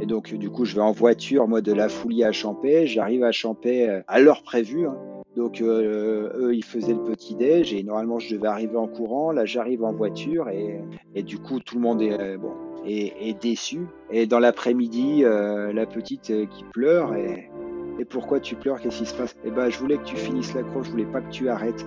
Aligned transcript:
Et 0.00 0.06
donc, 0.06 0.32
du 0.34 0.50
coup, 0.50 0.64
je 0.64 0.74
vais 0.74 0.80
en 0.80 0.92
voiture, 0.92 1.48
moi, 1.48 1.60
de 1.60 1.72
la 1.72 1.88
Foulie 1.88 2.24
à 2.24 2.32
Champais. 2.32 2.86
J'arrive 2.86 3.24
à 3.24 3.32
Champais 3.32 4.02
à 4.06 4.20
l'heure 4.20 4.42
prévue. 4.42 4.86
Hein. 4.86 4.96
Donc, 5.36 5.60
eux, 5.60 6.50
ils 6.52 6.64
faisaient 6.64 6.94
le 6.94 7.04
petit-déj 7.04 7.74
et 7.74 7.82
normalement, 7.82 8.18
je 8.18 8.34
devais 8.34 8.48
arriver 8.48 8.76
en 8.76 8.88
courant. 8.88 9.32
Là, 9.32 9.44
j'arrive 9.44 9.84
en 9.84 9.92
voiture 9.92 10.48
et, 10.48 10.80
et, 11.14 11.22
du 11.22 11.38
coup, 11.38 11.60
tout 11.60 11.76
le 11.76 11.82
monde 11.82 12.02
est, 12.02 12.36
bon, 12.38 12.52
est, 12.86 13.12
est 13.20 13.40
déçu. 13.40 13.80
Et 14.10 14.26
dans 14.26 14.40
l'après-midi, 14.40 15.22
la 15.22 15.86
petite 15.86 16.32
qui 16.48 16.64
pleure 16.72 17.14
et 17.14 17.50
et 17.98 18.04
pourquoi 18.04 18.38
tu 18.38 18.54
pleures? 18.54 18.80
Qu'est-ce 18.80 18.98
qui 18.98 19.06
se 19.06 19.14
passe 19.14 19.34
Eh 19.44 19.50
ben, 19.50 19.68
je 19.70 19.78
voulais 19.78 19.96
que 19.96 20.04
tu 20.04 20.16
finisses 20.16 20.54
la 20.54 20.62
course, 20.62 20.86
je 20.86 20.92
voulais 20.92 21.04
pas 21.04 21.20
que 21.20 21.30
tu 21.30 21.48
arrêtes. 21.48 21.84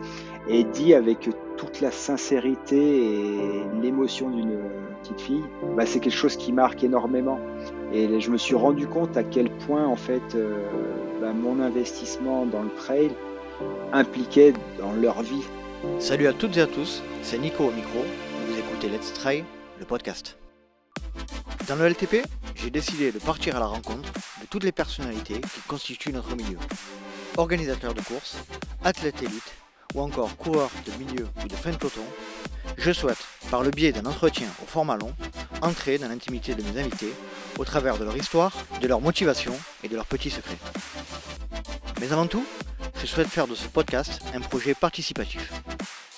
Et 0.50 0.64
dit 0.66 0.94
avec 0.94 1.30
toute 1.58 1.82
la 1.82 1.92
sincérité 1.92 2.78
et 2.78 3.64
l'émotion 3.82 4.30
d'une 4.30 4.60
petite 5.02 5.22
fille, 5.22 5.44
bah, 5.76 5.86
c'est 5.86 6.00
quelque 6.00 6.16
chose 6.16 6.36
qui 6.36 6.52
marque 6.52 6.84
énormément. 6.84 7.40
Et 7.94 8.20
je 8.20 8.32
me 8.32 8.38
suis 8.38 8.56
rendu 8.56 8.88
compte 8.88 9.18
à 9.18 9.24
quel 9.24 9.50
point, 9.50 9.86
en 9.86 9.96
fait, 9.96 10.36
euh, 10.36 10.56
bah, 11.20 11.34
mon 11.34 11.60
investissement 11.62 12.46
dans 12.46 12.64
le 12.64 12.70
trail 12.70 13.12
impliquait 13.94 14.54
dans 14.80 14.94
leur 14.94 15.22
vie. 15.22 15.44
Salut 16.00 16.28
à 16.28 16.34
toutes 16.34 16.58
et 16.58 16.62
à 16.62 16.68
tous, 16.68 17.04
c'est 17.22 17.38
Nico 17.38 17.66
au 17.66 17.72
micro. 17.72 18.00
Vous 18.48 18.58
écoutez 18.58 18.90
Let's 18.90 19.14
Trail, 19.14 19.44
le 19.80 19.86
podcast. 19.86 20.38
Dans 21.68 21.76
le 21.76 21.88
LTP, 21.88 22.26
j'ai 22.56 22.70
décidé 22.70 23.12
de 23.12 23.20
partir 23.20 23.56
à 23.56 23.60
la 23.60 23.66
rencontre 23.66 24.12
de 24.42 24.48
toutes 24.50 24.64
les 24.64 24.72
personnalités 24.72 25.42
qui 25.42 25.62
constituent 25.68 26.14
notre 26.14 26.36
milieu. 26.36 26.58
Organisateurs 27.38 27.94
de 27.94 28.02
courses, 28.02 28.38
athlètes 28.84 29.22
élites 29.22 29.61
ou 29.94 30.02
encore 30.02 30.36
coureurs 30.38 30.72
de 30.86 30.92
milieu 31.04 31.28
ou 31.44 31.48
de 31.48 31.56
fin 31.56 31.72
de 31.72 31.78
peloton, 31.78 32.04
je 32.78 32.92
souhaite, 32.92 33.24
par 33.50 33.64
le 33.64 33.72
biais 33.72 33.92
d'un 33.92 34.06
entretien 34.06 34.48
au 34.64 34.66
format 34.66 34.98
long, 34.98 35.14
entrer 35.62 35.98
dans 35.98 36.08
l'intimité 36.08 36.56
de 36.56 36.64
mes 36.64 36.80
invités 36.80 37.14
au 37.58 37.66
travers 37.66 37.98
de 37.98 38.04
leur 38.04 38.16
histoire, 38.16 38.56
de 38.82 38.88
leur 38.88 39.02
motivation 39.02 39.54
et 39.84 39.88
de 39.88 39.96
leurs 39.96 40.06
petits 40.06 40.32
secrets. 40.32 40.58
Mais 42.00 42.12
avant 42.12 42.28
tout, 42.28 42.46
je 43.00 43.06
souhaite 43.06 43.28
faire 43.28 43.48
de 43.48 43.56
ce 43.56 43.68
podcast 43.68 44.22
un 44.34 44.42
projet 44.42 44.74
participatif. 44.74 45.52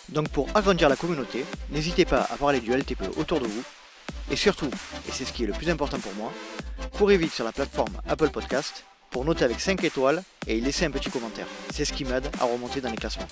Donc 0.09 0.30
pour 0.30 0.48
agrandir 0.53 0.89
la 0.89 0.95
communauté, 0.95 1.45
n'hésitez 1.70 2.05
pas 2.05 2.28
à 2.31 2.38
parler 2.38 2.59
du 2.59 2.72
LTP 2.72 3.17
autour 3.17 3.39
de 3.39 3.48
vous 3.48 3.64
et 4.31 4.36
surtout, 4.36 4.70
et 5.08 5.11
c'est 5.11 5.26
ce 5.26 5.33
qui 5.33 5.44
est 5.44 5.48
le 5.48 5.53
plus 5.53 5.70
important 5.70 6.00
pour 6.00 6.14
moi, 6.14 6.31
courez 6.98 7.17
vite 7.17 7.33
sur 7.33 7.45
la 7.45 7.52
plateforme 7.52 7.94
Apple 8.08 8.30
Podcast 8.30 8.86
pour 9.14 9.23
noter 9.23 9.45
avec 9.45 9.61
5 9.61 9.83
étoiles 9.83 10.23
et 10.47 10.58
y 10.58 10.61
laisser 10.61 10.86
un 10.86 10.92
petit 10.92 11.11
commentaire. 11.11 11.45
C'est 11.72 11.86
ce 11.86 11.94
qui 11.94 12.03
m'aide 12.03 12.30
à 12.42 12.45
remonter 12.45 12.81
dans 12.81 12.89
les 12.89 12.97
classements. 12.97 13.28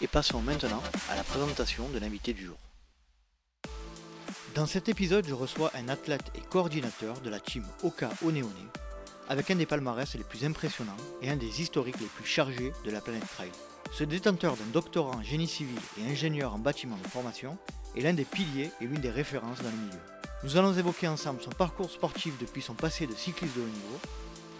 Et 0.00 0.06
passons 0.06 0.40
maintenant 0.40 0.80
à 1.10 1.16
la 1.16 1.24
présentation 1.24 1.88
de 1.88 1.98
l'invité 1.98 2.32
du 2.32 2.46
jour. 2.46 2.56
Dans 4.54 4.66
cet 4.66 4.88
épisode, 4.88 5.26
je 5.28 5.34
reçois 5.34 5.72
un 5.74 5.88
athlète 5.88 6.30
et 6.36 6.40
coordinateur 6.40 7.20
de 7.20 7.30
la 7.30 7.40
team 7.40 7.64
Oka 7.82 8.10
Oneone, 8.24 8.70
avec 9.28 9.50
un 9.50 9.56
des 9.56 9.66
palmarès 9.66 10.14
les 10.14 10.22
plus 10.22 10.44
impressionnants 10.44 10.96
et 11.20 11.28
un 11.28 11.36
des 11.36 11.60
historiques 11.60 12.00
les 12.00 12.06
plus 12.06 12.24
chargés 12.24 12.72
de 12.84 12.90
la 12.90 13.00
planète 13.00 13.26
Trail. 13.26 13.50
Ce 13.90 14.04
détenteur 14.04 14.56
d'un 14.56 14.72
doctorat 14.72 15.16
en 15.16 15.22
génie 15.22 15.48
civil 15.48 15.78
et 16.00 16.10
ingénieur 16.10 16.54
en 16.54 16.58
bâtiment 16.58 16.96
de 17.02 17.08
formation 17.08 17.58
est 17.96 18.02
l'un 18.02 18.14
des 18.14 18.24
piliers 18.24 18.70
et 18.80 18.84
l'une 18.84 19.00
des 19.00 19.10
références 19.10 19.58
dans 19.58 19.70
le 19.70 19.76
milieu. 19.76 20.00
Nous 20.44 20.56
allons 20.56 20.72
évoquer 20.74 21.08
ensemble 21.08 21.42
son 21.42 21.50
parcours 21.50 21.90
sportif 21.90 22.34
depuis 22.38 22.62
son 22.62 22.74
passé 22.74 23.08
de 23.08 23.14
cycliste 23.14 23.56
de 23.56 23.62
haut 23.62 23.64
niveau 23.64 24.00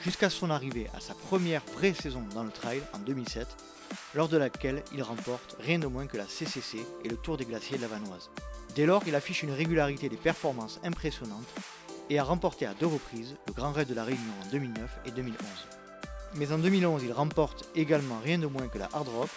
jusqu'à 0.02 0.30
son 0.30 0.50
arrivée 0.50 0.88
à 0.94 1.00
sa 1.00 1.14
première 1.14 1.62
vraie 1.74 1.94
saison 1.94 2.22
dans 2.34 2.44
le 2.44 2.50
trail 2.50 2.82
en 2.92 2.98
2007, 2.98 3.46
lors 4.14 4.28
de 4.28 4.36
laquelle 4.36 4.82
il 4.92 5.02
remporte 5.02 5.56
rien 5.60 5.78
de 5.78 5.86
moins 5.86 6.06
que 6.06 6.16
la 6.16 6.26
CCC 6.26 6.84
et 7.04 7.08
le 7.08 7.16
Tour 7.16 7.36
des 7.36 7.44
glaciers 7.44 7.76
de 7.76 7.82
la 7.82 7.88
Vanoise. 7.88 8.30
Dès 8.74 8.86
lors, 8.86 9.02
il 9.06 9.14
affiche 9.14 9.42
une 9.42 9.52
régularité 9.52 10.08
des 10.08 10.16
performances 10.16 10.80
impressionnantes 10.84 11.48
et 12.10 12.18
a 12.18 12.24
remporté 12.24 12.66
à 12.66 12.74
deux 12.74 12.86
reprises 12.86 13.36
le 13.46 13.52
Grand 13.52 13.72
Raid 13.72 13.88
de 13.88 13.94
la 13.94 14.04
Réunion 14.04 14.32
en 14.44 14.50
2009 14.50 14.90
et 15.06 15.10
2011. 15.10 15.38
Mais 16.34 16.52
en 16.52 16.58
2011, 16.58 17.02
il 17.04 17.12
remporte 17.12 17.68
également 17.74 18.20
rien 18.22 18.38
de 18.38 18.46
moins 18.46 18.68
que 18.68 18.78
la 18.78 18.88
Hard 18.92 19.08
Rock, 19.08 19.30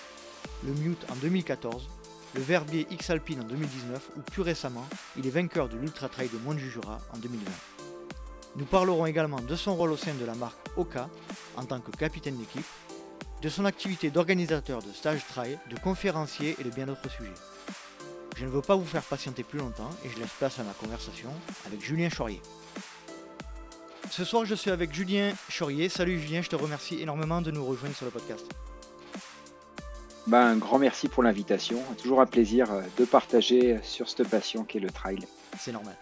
le 0.63 0.73
Mute 0.73 1.05
en 1.09 1.15
2014 1.15 1.87
le 2.33 2.41
Verbier 2.41 2.87
X 2.89 3.09
Alpine 3.09 3.41
en 3.41 3.43
2019 3.43 4.11
ou 4.17 4.21
plus 4.21 4.41
récemment, 4.41 4.85
il 5.17 5.27
est 5.27 5.31
vainqueur 5.31 5.67
de 5.67 5.77
l'Ultra 5.77 6.07
Trail 6.07 6.29
de 6.29 6.37
Montjujura 6.37 6.99
en 7.13 7.17
2020. 7.17 7.51
Nous 8.57 8.65
parlerons 8.65 9.05
également 9.05 9.39
de 9.39 9.55
son 9.55 9.75
rôle 9.75 9.91
au 9.91 9.97
sein 9.97 10.13
de 10.13 10.25
la 10.25 10.35
marque 10.35 10.57
Oka 10.75 11.09
en 11.55 11.63
tant 11.63 11.79
que 11.79 11.91
capitaine 11.91 12.35
d'équipe, 12.35 12.65
de 13.41 13.49
son 13.49 13.63
activité 13.63 14.09
d'organisateur 14.09 14.81
de 14.81 14.91
stage 14.91 15.25
trail, 15.25 15.57
de 15.69 15.79
conférencier 15.79 16.57
et 16.59 16.63
de 16.63 16.69
bien 16.69 16.85
d'autres 16.85 17.09
sujets. 17.09 17.31
Je 18.35 18.45
ne 18.45 18.49
veux 18.49 18.61
pas 18.61 18.75
vous 18.75 18.85
faire 18.85 19.03
patienter 19.03 19.43
plus 19.43 19.59
longtemps 19.59 19.89
et 20.03 20.09
je 20.09 20.19
laisse 20.19 20.33
place 20.37 20.59
à 20.59 20.63
ma 20.63 20.73
conversation 20.73 21.29
avec 21.65 21.81
Julien 21.81 22.09
Chaurier. 22.09 22.41
Ce 24.09 24.25
soir, 24.25 24.45
je 24.45 24.55
suis 24.55 24.71
avec 24.71 24.93
Julien 24.93 25.31
Chaurier. 25.47 25.87
Salut 25.87 26.19
Julien, 26.19 26.41
je 26.41 26.49
te 26.49 26.55
remercie 26.57 27.01
énormément 27.01 27.41
de 27.41 27.51
nous 27.51 27.65
rejoindre 27.65 27.95
sur 27.95 28.05
le 28.05 28.11
podcast. 28.11 28.45
Ben, 30.27 30.41
un 30.41 30.57
grand 30.57 30.77
merci 30.77 31.07
pour 31.07 31.23
l'invitation. 31.23 31.81
Toujours 32.01 32.19
un 32.19 32.25
plaisir 32.25 32.71
euh, 32.71 32.81
de 32.97 33.05
partager 33.05 33.79
sur 33.81 34.09
cette 34.09 34.27
passion 34.27 34.65
qui 34.65 34.77
est 34.77 34.81
le 34.81 34.91
trail. 34.91 35.19
C'est 35.57 35.71
normal. 35.71 35.95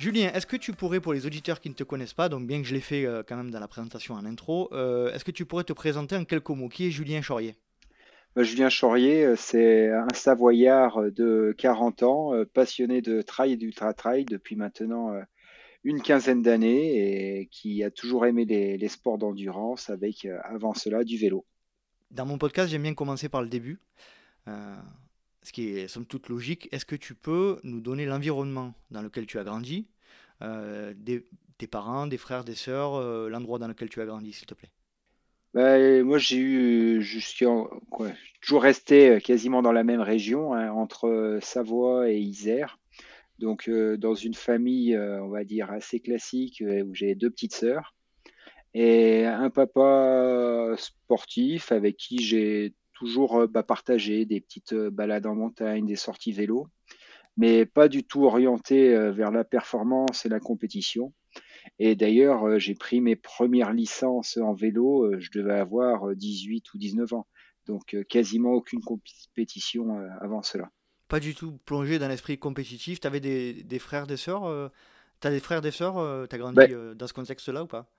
Julien, 0.00 0.32
est-ce 0.32 0.46
que 0.46 0.56
tu 0.56 0.72
pourrais, 0.72 0.98
pour 0.98 1.12
les 1.12 1.26
auditeurs 1.26 1.60
qui 1.60 1.68
ne 1.68 1.74
te 1.74 1.84
connaissent 1.84 2.14
pas, 2.14 2.30
donc 2.30 2.46
bien 2.46 2.62
que 2.62 2.66
je 2.66 2.72
l'ai 2.72 2.80
fait 2.80 3.04
euh, 3.04 3.22
quand 3.22 3.36
même 3.36 3.50
dans 3.50 3.60
la 3.60 3.68
présentation 3.68 4.14
en 4.14 4.24
intro, 4.24 4.70
euh, 4.72 5.12
est-ce 5.12 5.26
que 5.26 5.30
tu 5.30 5.44
pourrais 5.44 5.64
te 5.64 5.74
présenter 5.74 6.16
en 6.16 6.24
quelques 6.24 6.48
mots? 6.48 6.70
Qui 6.70 6.86
est 6.86 6.90
Julien 6.90 7.20
Chaurier? 7.20 7.54
Ben, 8.34 8.42
Julien 8.42 8.70
Chaurier, 8.70 9.36
c'est 9.36 9.90
un 9.90 10.08
Savoyard 10.14 11.02
de 11.12 11.54
40 11.58 12.02
ans, 12.04 12.32
passionné 12.54 13.02
de 13.02 13.20
trail 13.20 13.52
et 13.52 13.56
d'ultra-trail 13.58 14.24
depuis 14.24 14.56
maintenant 14.56 15.12
une 15.84 16.00
quinzaine 16.00 16.40
d'années 16.40 17.40
et 17.40 17.46
qui 17.48 17.84
a 17.84 17.90
toujours 17.90 18.24
aimé 18.24 18.46
les 18.46 18.88
sports 18.88 19.18
d'endurance 19.18 19.90
avec, 19.90 20.26
avant 20.44 20.72
cela, 20.72 21.04
du 21.04 21.18
vélo. 21.18 21.44
Dans 22.10 22.24
mon 22.24 22.38
podcast, 22.38 22.70
j'aime 22.70 22.82
bien 22.82 22.94
commencer 22.94 23.28
par 23.28 23.42
le 23.42 23.48
début, 23.48 23.78
euh, 24.48 24.76
ce 25.42 25.52
qui 25.52 25.68
est 25.68 25.88
somme 25.88 26.06
toute 26.06 26.28
logique. 26.28 26.68
Est-ce 26.72 26.84
que 26.84 26.96
tu 26.96 27.14
peux 27.14 27.60
nous 27.62 27.80
donner 27.80 28.06
l'environnement 28.06 28.74
dans 28.90 29.02
lequel 29.02 29.26
tu 29.26 29.38
as 29.38 29.44
grandi, 29.44 29.88
euh, 30.42 30.94
tes 31.58 31.66
parents, 31.66 32.06
des 32.06 32.16
frères, 32.16 32.44
des 32.44 32.54
sœurs, 32.54 32.94
euh, 32.94 33.28
l'endroit 33.28 33.58
dans 33.58 33.68
lequel 33.68 33.88
tu 33.88 34.00
as 34.00 34.06
grandi, 34.06 34.32
s'il 34.32 34.46
te 34.46 34.54
plaît? 34.54 34.70
Bah, 35.52 36.02
moi, 36.04 36.18
j'ai 36.18 36.38
eu, 36.38 37.02
je 37.02 37.18
toujours 38.40 38.62
resté 38.62 39.20
quasiment 39.20 39.62
dans 39.62 39.72
la 39.72 39.82
même 39.82 40.00
région, 40.00 40.54
hein, 40.54 40.70
entre 40.70 41.38
Savoie 41.42 42.10
et 42.10 42.18
Isère. 42.18 42.78
Donc, 43.40 43.68
dans 43.70 44.14
une 44.14 44.34
famille, 44.34 44.96
on 44.96 45.28
va 45.28 45.44
dire, 45.44 45.70
assez 45.72 45.98
classique, 45.98 46.62
où 46.62 46.94
j'ai 46.94 47.14
deux 47.14 47.30
petites 47.30 47.54
sœurs 47.54 47.94
et 48.74 49.24
un 49.26 49.50
papa 49.50 50.74
sportif 50.76 51.72
avec 51.72 51.96
qui 51.96 52.22
j'ai 52.22 52.74
toujours 53.00 53.40
euh, 53.40 53.46
bah, 53.46 53.62
partagé 53.62 54.26
des 54.26 54.40
petites 54.40 54.74
euh, 54.74 54.90
balades 54.90 55.26
en 55.26 55.34
montagne, 55.34 55.86
des 55.86 55.96
sorties 55.96 56.32
vélo, 56.32 56.68
mais 57.36 57.64
pas 57.64 57.88
du 57.88 58.04
tout 58.04 58.24
orienté 58.24 58.94
euh, 58.94 59.10
vers 59.10 59.30
la 59.30 59.42
performance 59.42 60.26
et 60.26 60.28
la 60.28 60.38
compétition. 60.38 61.12
Et 61.78 61.94
d'ailleurs, 61.94 62.58
j'ai 62.58 62.74
pris 62.74 63.00
mes 63.00 63.16
premières 63.16 63.72
licences 63.72 64.36
en 64.36 64.52
vélo, 64.52 65.18
je 65.18 65.30
devais 65.30 65.58
avoir 65.58 66.14
18 66.14 66.72
ou 66.72 66.78
19 66.78 67.12
ans. 67.12 67.26
Donc 67.66 67.96
quasiment 68.08 68.52
aucune 68.52 68.80
compétition 68.80 69.98
avant 70.22 70.42
cela. 70.42 70.70
Pas 71.08 71.20
du 71.20 71.34
tout 71.34 71.58
plongé 71.66 71.98
dans 71.98 72.08
l'esprit 72.08 72.38
compétitif. 72.38 72.98
Tu 72.98 73.06
avais 73.06 73.20
des, 73.20 73.78
frères, 73.78 74.06
des 74.06 74.16
sœurs 74.16 74.70
Tu 75.20 75.28
as 75.28 75.30
des 75.30 75.40
frères, 75.40 75.60
des 75.60 75.70
sœurs 75.70 76.28
Tu 76.28 76.34
as 76.34 76.38
grandi 76.38 76.60
dans 76.96 77.06
ce 77.06 77.12
contexte-là 77.12 77.64
ou 77.64 77.66
pas? 77.66 77.90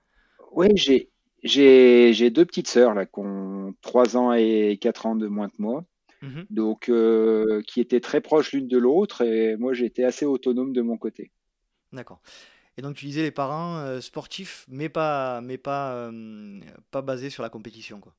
Oui, 0.52 0.68
j'ai, 0.74 1.08
j'ai, 1.42 2.30
deux 2.30 2.44
petites 2.44 2.68
sœurs 2.68 2.94
là, 2.94 3.06
qui 3.06 3.18
ont 3.18 3.74
3 3.82 4.16
ans 4.16 4.32
et 4.32 4.78
4 4.80 5.06
ans 5.06 5.16
de 5.16 5.26
moins 5.26 5.48
que 5.48 5.60
moi. 5.60 5.84
Mmh 6.22 6.42
donc, 6.50 6.88
euh, 6.88 7.62
qui 7.66 7.80
étaient 7.80 7.98
très 7.98 8.20
proches 8.20 8.52
l'une 8.52 8.68
de 8.68 8.78
l'autre, 8.78 9.22
et 9.22 9.56
moi 9.56 9.72
j'étais 9.72 10.04
assez 10.04 10.24
autonome 10.24 10.72
de 10.72 10.80
mon 10.80 10.96
côté. 10.96 11.32
D'accord. 11.92 12.20
Et 12.76 12.82
donc 12.82 12.94
tu 12.94 13.06
disais 13.06 13.22
les 13.22 13.32
parents 13.32 13.78
euh, 13.78 14.00
sportifs, 14.00 14.64
mais 14.68 14.88
pas, 14.88 15.40
mais 15.40 15.58
pas, 15.58 15.94
euh, 15.94 16.60
pas 16.92 17.02
basés 17.02 17.28
sur 17.28 17.42
la 17.42 17.50
compétition, 17.50 17.98
quoi. 17.98 18.14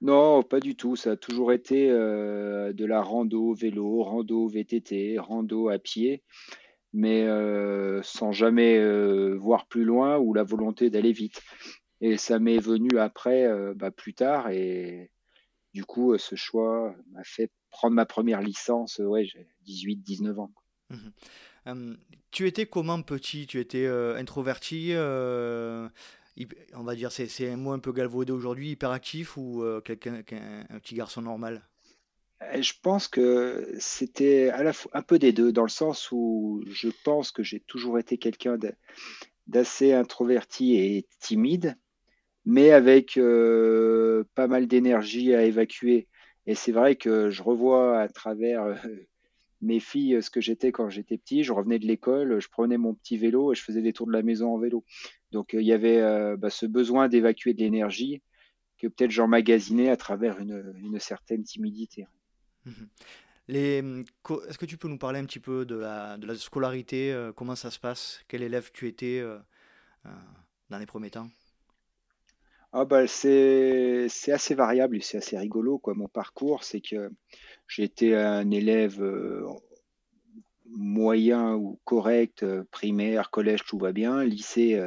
Non, 0.00 0.42
pas 0.42 0.60
du 0.60 0.74
tout. 0.74 0.96
Ça 0.96 1.12
a 1.12 1.16
toujours 1.16 1.52
été 1.52 1.88
de 1.88 2.84
la 2.84 3.02
rando 3.02 3.54
vélo, 3.54 4.02
rando 4.02 4.48
VTT, 4.48 5.18
rando 5.18 5.68
à 5.68 5.78
pied 5.78 6.24
mais 6.94 7.26
sans 8.02 8.32
jamais 8.32 8.84
voir 9.36 9.66
plus 9.66 9.84
loin 9.84 10.18
ou 10.18 10.34
la 10.34 10.42
volonté 10.42 10.90
d'aller 10.90 11.12
vite. 11.12 11.40
Et 12.02 12.18
ça 12.18 12.38
m'est 12.38 12.58
venu 12.58 12.98
après, 12.98 13.46
euh, 13.46 13.72
bah, 13.74 13.90
plus 13.90 14.12
tard, 14.12 14.50
et 14.50 15.10
du 15.72 15.84
coup, 15.84 16.18
ce 16.18 16.34
choix 16.36 16.94
m'a 17.12 17.24
fait 17.24 17.50
prendre 17.70 17.94
ma 17.94 18.04
première 18.04 18.42
licence, 18.42 18.98
ouais, 18.98 19.24
j'ai 19.24 19.48
18-19 19.66 20.38
ans. 20.38 20.52
Mmh 20.90 20.96
tu 22.32 22.48
étais 22.48 22.66
comment 22.66 23.00
petit? 23.02 23.46
Tu 23.46 23.60
étais 23.60 23.86
introverti 23.86 24.94
on 24.96 26.82
va 26.82 26.94
dire, 26.96 27.12
c'est 27.12 27.48
un 27.48 27.56
mot 27.56 27.70
un 27.70 27.78
peu 27.78 27.92
galvaudé 27.92 28.32
aujourd'hui, 28.32 28.70
hyperactif 28.72 29.36
ou 29.36 29.62
quelqu'un, 29.84 30.24
un 30.70 30.78
petit 30.80 30.96
garçon 30.96 31.22
normal? 31.22 31.62
Euh, 32.42 32.62
je 32.62 32.72
pense 32.82 33.08
que 33.08 33.74
c'était 33.78 34.50
à 34.50 34.62
la 34.62 34.72
fois 34.72 34.90
un 34.94 35.02
peu 35.02 35.18
des 35.18 35.32
deux, 35.32 35.52
dans 35.52 35.62
le 35.62 35.68
sens 35.68 36.10
où 36.12 36.62
je 36.70 36.88
pense 37.04 37.30
que 37.30 37.42
j'ai 37.42 37.60
toujours 37.60 37.98
été 37.98 38.18
quelqu'un 38.18 38.58
d'assez 39.46 39.92
introverti 39.92 40.76
et 40.76 41.06
timide, 41.20 41.76
mais 42.44 42.70
avec 42.70 43.16
euh, 43.16 44.24
pas 44.34 44.46
mal 44.48 44.66
d'énergie 44.66 45.34
à 45.34 45.44
évacuer. 45.44 46.08
Et 46.46 46.54
c'est 46.54 46.72
vrai 46.72 46.96
que 46.96 47.30
je 47.30 47.42
revois 47.42 48.00
à 48.00 48.08
travers 48.08 48.62
euh, 48.62 48.74
mes 49.60 49.80
filles 49.80 50.22
ce 50.22 50.30
que 50.30 50.40
j'étais 50.40 50.72
quand 50.72 50.88
j'étais 50.88 51.18
petit. 51.18 51.44
Je 51.44 51.52
revenais 51.52 51.78
de 51.78 51.86
l'école, 51.86 52.40
je 52.40 52.48
prenais 52.48 52.78
mon 52.78 52.94
petit 52.94 53.16
vélo 53.16 53.52
et 53.52 53.54
je 53.54 53.62
faisais 53.62 53.82
des 53.82 53.92
tours 53.92 54.06
de 54.06 54.12
la 54.12 54.22
maison 54.22 54.54
en 54.54 54.58
vélo. 54.58 54.84
Donc 55.30 55.52
il 55.52 55.62
y 55.62 55.72
avait 55.72 56.36
bah, 56.36 56.50
ce 56.50 56.66
besoin 56.66 57.08
d'évacuer 57.08 57.54
de 57.54 57.60
l'énergie 57.60 58.22
que 58.78 58.88
peut-être 58.88 59.12
j'emmagasinais 59.12 59.88
à 59.88 59.96
travers 59.96 60.40
une, 60.40 60.74
une 60.82 60.98
certaine 60.98 61.44
timidité. 61.44 62.06
Mmh, 62.64 62.70
est-ce 63.48 64.58
que 64.58 64.66
tu 64.66 64.76
peux 64.76 64.88
nous 64.88 64.98
parler 64.98 65.18
un 65.18 65.24
petit 65.24 65.40
peu 65.40 65.64
de 65.64 65.76
la, 65.76 66.16
de 66.16 66.26
la 66.26 66.34
scolarité, 66.34 67.12
euh, 67.12 67.32
comment 67.32 67.56
ça 67.56 67.70
se 67.70 67.78
passe, 67.78 68.22
quel 68.28 68.42
élève 68.42 68.70
tu 68.72 68.86
étais 68.88 69.18
euh, 69.20 69.38
euh, 70.06 70.10
dans 70.70 70.78
les 70.78 70.86
premiers 70.86 71.10
temps? 71.10 71.28
Ah 72.72 72.84
bah 72.84 73.06
c'est 73.06 74.06
c'est 74.08 74.32
assez 74.32 74.54
variable 74.54 74.96
et 74.96 75.00
c'est 75.00 75.18
assez 75.18 75.36
rigolo 75.36 75.78
quoi. 75.78 75.94
Mon 75.94 76.08
parcours, 76.08 76.64
c'est 76.64 76.80
que 76.80 77.10
j'ai 77.68 77.84
été 77.84 78.16
un 78.16 78.50
élève 78.50 79.02
moyen 80.66 81.54
ou 81.54 81.78
correct, 81.84 82.44
primaire, 82.70 83.30
collège, 83.30 83.64
tout 83.64 83.78
va 83.78 83.92
bien. 83.92 84.24
Lycée, 84.24 84.80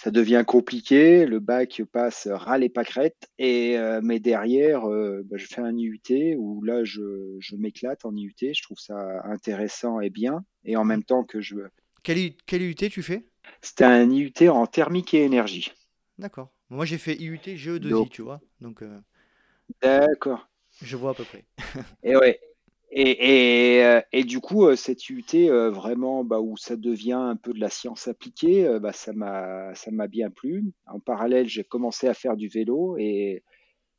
ça 0.00 0.12
devient 0.12 0.44
compliqué. 0.46 1.26
Le 1.26 1.40
bac 1.40 1.82
passe 1.90 2.28
râle 2.30 2.62
et 2.62 2.68
pâquerette. 2.68 3.28
Et, 3.38 3.76
euh, 3.76 4.00
mais 4.00 4.20
derrière, 4.20 4.88
euh, 4.88 5.22
bah, 5.24 5.36
je 5.36 5.46
fais 5.46 5.60
un 5.60 5.76
IUT 5.76 6.36
où 6.38 6.62
là, 6.62 6.84
je, 6.84 7.36
je 7.40 7.56
m'éclate 7.56 8.04
en 8.04 8.14
IUT. 8.14 8.36
Je 8.40 8.62
trouve 8.62 8.78
ça 8.78 8.96
intéressant 9.24 10.00
et 10.00 10.10
bien. 10.10 10.44
Et 10.64 10.76
en 10.76 10.84
même 10.84 11.02
temps 11.02 11.24
que 11.24 11.40
je. 11.40 11.56
Quel, 12.04 12.34
quel 12.46 12.62
IUT 12.62 12.74
tu 12.74 13.02
fais? 13.02 13.26
C'était 13.60 13.84
un 13.84 14.08
IUT 14.08 14.48
en 14.48 14.66
thermique 14.66 15.14
et 15.14 15.24
énergie. 15.24 15.72
D'accord. 16.16 16.52
Moi 16.70 16.84
j'ai 16.84 16.98
fait 16.98 17.14
IUT 17.14 17.38
GE2I, 17.44 17.88
Donc, 17.88 18.10
tu 18.10 18.22
vois. 18.22 18.40
Donc 18.60 18.82
euh, 18.82 19.00
d'accord. 19.82 20.48
je 20.82 20.96
vois 20.96 21.10
à 21.10 21.14
peu 21.14 21.24
près. 21.24 21.44
Et 22.02 22.16
ouais. 22.16 22.40
Et, 22.90 23.76
et, 23.78 23.84
euh, 23.84 24.00
et 24.12 24.24
du 24.24 24.40
coup, 24.40 24.66
euh, 24.66 24.74
cette 24.74 25.10
UT, 25.10 25.24
euh, 25.34 25.70
vraiment, 25.70 26.24
bah, 26.24 26.40
où 26.40 26.56
ça 26.56 26.74
devient 26.74 27.12
un 27.12 27.36
peu 27.36 27.52
de 27.52 27.60
la 27.60 27.68
science 27.68 28.08
appliquée, 28.08 28.78
bah, 28.80 28.92
ça 28.94 29.12
m'a, 29.12 29.74
ça 29.74 29.90
m'a 29.90 30.06
bien 30.08 30.30
plu. 30.30 30.64
En 30.86 30.98
parallèle, 30.98 31.48
j'ai 31.48 31.64
commencé 31.64 32.08
à 32.08 32.14
faire 32.14 32.34
du 32.34 32.48
vélo 32.48 32.96
et, 32.98 33.44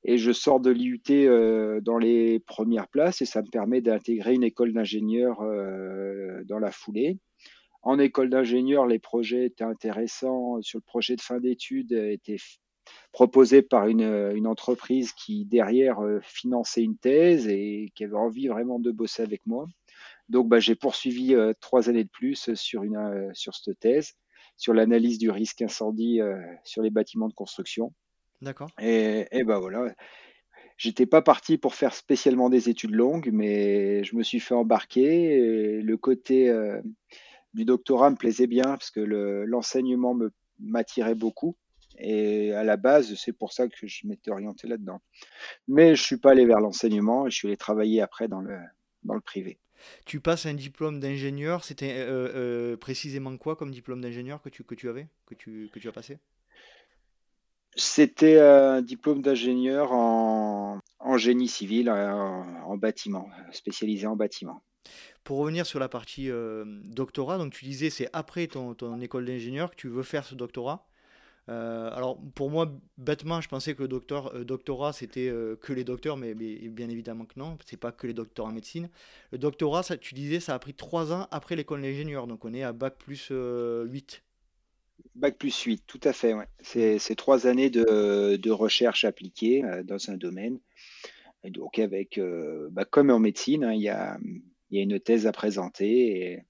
et 0.04 0.18
je 0.18 0.32
sors 0.32 0.60
de 0.60 0.72
l'IUT 0.72 1.02
euh, 1.10 1.82
dans 1.82 1.98
les 1.98 2.40
premières 2.40 2.88
places 2.88 3.22
et 3.22 3.26
ça 3.26 3.42
me 3.42 3.50
permet 3.50 3.82
d'intégrer 3.82 4.34
une 4.34 4.44
école 4.44 4.74
d'ingénieur 4.74 5.42
euh, 5.42 6.44
dans 6.46 6.60
la 6.60 6.72
foulée. 6.72 7.20
En 7.82 7.98
école 8.00 8.30
d'ingénieur, 8.30 8.86
les 8.86 9.00
projets 9.00 9.46
étaient 9.46 9.64
intéressants. 9.64 10.62
Sur 10.62 10.80
le 10.80 10.84
projet 10.84 11.16
de 11.16 11.22
fin 11.22 11.40
d'études, 11.40 11.94
étaient 11.94 12.38
proposé 13.12 13.62
par 13.62 13.88
une, 13.88 14.32
une 14.36 14.48
entreprise 14.48 15.14
qui 15.14 15.46
derrière 15.46 16.00
euh, 16.00 16.20
finançait 16.22 16.84
une 16.84 16.98
thèse 16.98 17.48
et 17.48 17.92
qui 17.96 18.04
avait 18.04 18.16
envie 18.16 18.48
vraiment 18.48 18.80
de 18.80 18.92
bosser 18.92 19.22
avec 19.24 19.46
moi. 19.46 19.68
Donc 20.28 20.48
bah, 20.48 20.60
j'ai 20.60 20.76
poursuivi 20.76 21.36
euh, 21.36 21.54
trois 21.60 21.90
années 21.90 22.04
de 22.04 22.10
plus 22.10 22.54
sur, 22.54 22.84
une, 22.84 22.98
euh, 22.98 23.30
sur 23.34 23.56
cette 23.56 23.80
thèse, 23.80 24.14
sur 24.58 24.74
l'analyse 24.74 25.18
du 25.18 25.30
risque 25.30 25.62
incendie 25.62 26.22
euh, 26.22 26.40
sur 26.64 26.82
les 26.82 26.90
bâtiments 26.90 27.28
de 27.28 27.34
construction. 27.34 27.94
D'accord. 28.42 28.70
Et, 28.80 29.28
et 29.32 29.44
bah 29.44 29.60
voilà, 29.60 29.94
j'étais 30.78 31.06
pas 31.06 31.22
parti 31.22 31.58
pour 31.58 31.76
faire 31.76 31.94
spécialement 31.94 32.50
des 32.50 32.70
études 32.70 32.96
longues, 32.96 33.30
mais 33.32 34.04
je 34.04 34.16
me 34.16 34.24
suis 34.24 34.40
fait 34.40 34.56
embarquer. 34.56 35.34
Et 35.38 35.82
le 35.82 35.98
côté 35.98 36.50
euh, 36.50 36.82
du 37.54 37.66
doctorat 37.66 38.10
me 38.12 38.16
plaisait 38.16 38.48
bien 38.48 38.64
parce 38.64 38.92
que 38.92 39.00
le- 39.00 39.46
l'enseignement 39.46 40.14
me 40.14 40.32
m'attirait 40.60 41.16
beaucoup. 41.16 41.56
Et 42.00 42.54
à 42.54 42.64
la 42.64 42.78
base, 42.78 43.16
c'est 43.16 43.34
pour 43.34 43.54
ça 43.54 43.68
que 43.68 43.88
je 43.88 44.08
m'étais 44.08 44.32
orienté 44.32 44.68
là-dedans. 44.68 45.02
Mais 45.68 45.96
je 45.96 46.04
suis 46.04 46.18
pas 46.18 46.32
allé 46.32 46.46
vers 46.46 46.60
l'enseignement 46.60 47.28
et 47.28 47.32
je 47.32 47.38
suis 47.38 47.48
allé 47.48 47.58
travailler 47.58 48.02
après 48.02 48.28
dans 48.28 48.42
le, 48.42 48.58
dans 49.04 49.16
le 49.16 49.22
privé. 49.22 49.60
Tu 50.06 50.20
passes 50.20 50.46
un 50.46 50.54
diplôme 50.54 51.00
d'ingénieur, 51.00 51.64
c'était 51.64 52.00
euh, 52.00 52.30
euh, 52.36 52.78
précisément 52.78 53.36
quoi 53.38 53.56
comme 53.56 53.72
diplôme 53.72 54.02
d'ingénieur 54.02 54.42
que 54.42 54.50
tu, 54.50 54.64
que 54.64 54.76
tu 54.76 54.90
avais, 54.90 55.08
que 55.26 55.36
tu, 55.36 55.70
que 55.72 55.80
tu 55.80 55.88
as 55.88 55.94
passé? 55.94 56.20
C'était 57.76 58.40
un 58.40 58.82
diplôme 58.84 59.24
d'ingénieur 59.24 59.92
en, 59.92 60.80
en 61.00 61.18
génie 61.18 61.48
civil, 61.48 61.90
en, 61.90 62.46
en 62.66 62.78
bâtiment, 62.78 63.28
spécialisé 63.52 64.06
en 64.06 64.16
bâtiment. 64.16 64.62
Pour 65.24 65.38
revenir 65.38 65.66
sur 65.66 65.80
la 65.80 65.90
partie 65.90 66.30
euh, 66.32 66.66
doctorat, 66.86 67.38
donc 67.38 67.54
tu 67.54 67.66
disais 67.66 67.90
c'est 67.90 68.10
après 68.14 68.48
ton, 68.48 68.74
école 69.00 69.26
d'ingénieur 69.26 69.72
que 69.72 69.76
tu 69.76 69.88
veux 69.88 70.04
faire 70.04 70.26
ce 70.26 70.36
doctorat. 70.36 70.88
Euh, 71.50 71.90
alors 71.94 72.20
pour 72.36 72.52
moi, 72.52 72.72
bêtement, 72.98 73.42
je 73.42 73.50
pensais 73.50 73.74
que 73.74 73.84
le 73.84 73.90
euh, 74.12 74.44
doctorat 74.44 74.94
c'était 74.94 75.34
que 75.62 75.74
les 75.74 75.84
docteurs, 75.84 76.18
mais, 76.18 76.34
bien 76.34 76.90
évidemment 76.90 77.26
que 77.26 77.38
non, 77.38 77.58
c'est 77.66 77.78
pas 77.78 77.92
que 77.92 78.08
les 78.08 78.14
docteurs 78.14 78.46
en 78.46 78.52
médecine. 78.52 78.90
Le 79.32 79.38
doctorat, 79.38 79.84
tu 80.00 80.14
disais, 80.14 80.40
ça 80.40 80.54
a 80.54 80.60
pris 80.60 80.74
trois 80.74 81.12
ans 81.12 81.28
après 81.32 81.56
l'école 81.56 81.82
d'ingénieur, 81.82 82.28
donc 82.28 82.46
on 82.46 82.54
est 82.54 82.64
à 82.64 82.72
bac 82.72 82.96
plus 83.00 83.30
euh, 83.32 83.86
8. 83.86 84.24
Bac 85.16 85.38
plus 85.38 85.58
8, 85.60 85.84
tout 85.88 86.02
à 86.04 86.14
fait, 86.14 86.34
ouais. 86.34 86.48
C'est 86.62 87.16
trois 87.16 87.48
années 87.48 87.70
de, 87.70 88.52
recherche 88.52 89.06
appliquée 89.06 89.64
dans 89.86 90.10
un 90.10 90.18
domaine. 90.18 90.60
Donc 91.46 91.80
avec, 91.80 92.20
bah, 92.72 92.86
comme 92.86 93.10
en 93.10 93.20
médecine, 93.20 93.64
hein, 93.64 93.74
il 93.74 93.82
y 93.82 93.90
a, 93.90 94.20
il 94.70 94.78
y 94.78 94.80
a 94.80 94.84
une 94.84 95.00
thèse 95.00 95.28
à 95.28 95.32
présenter 95.32 96.32
et- 96.34 96.44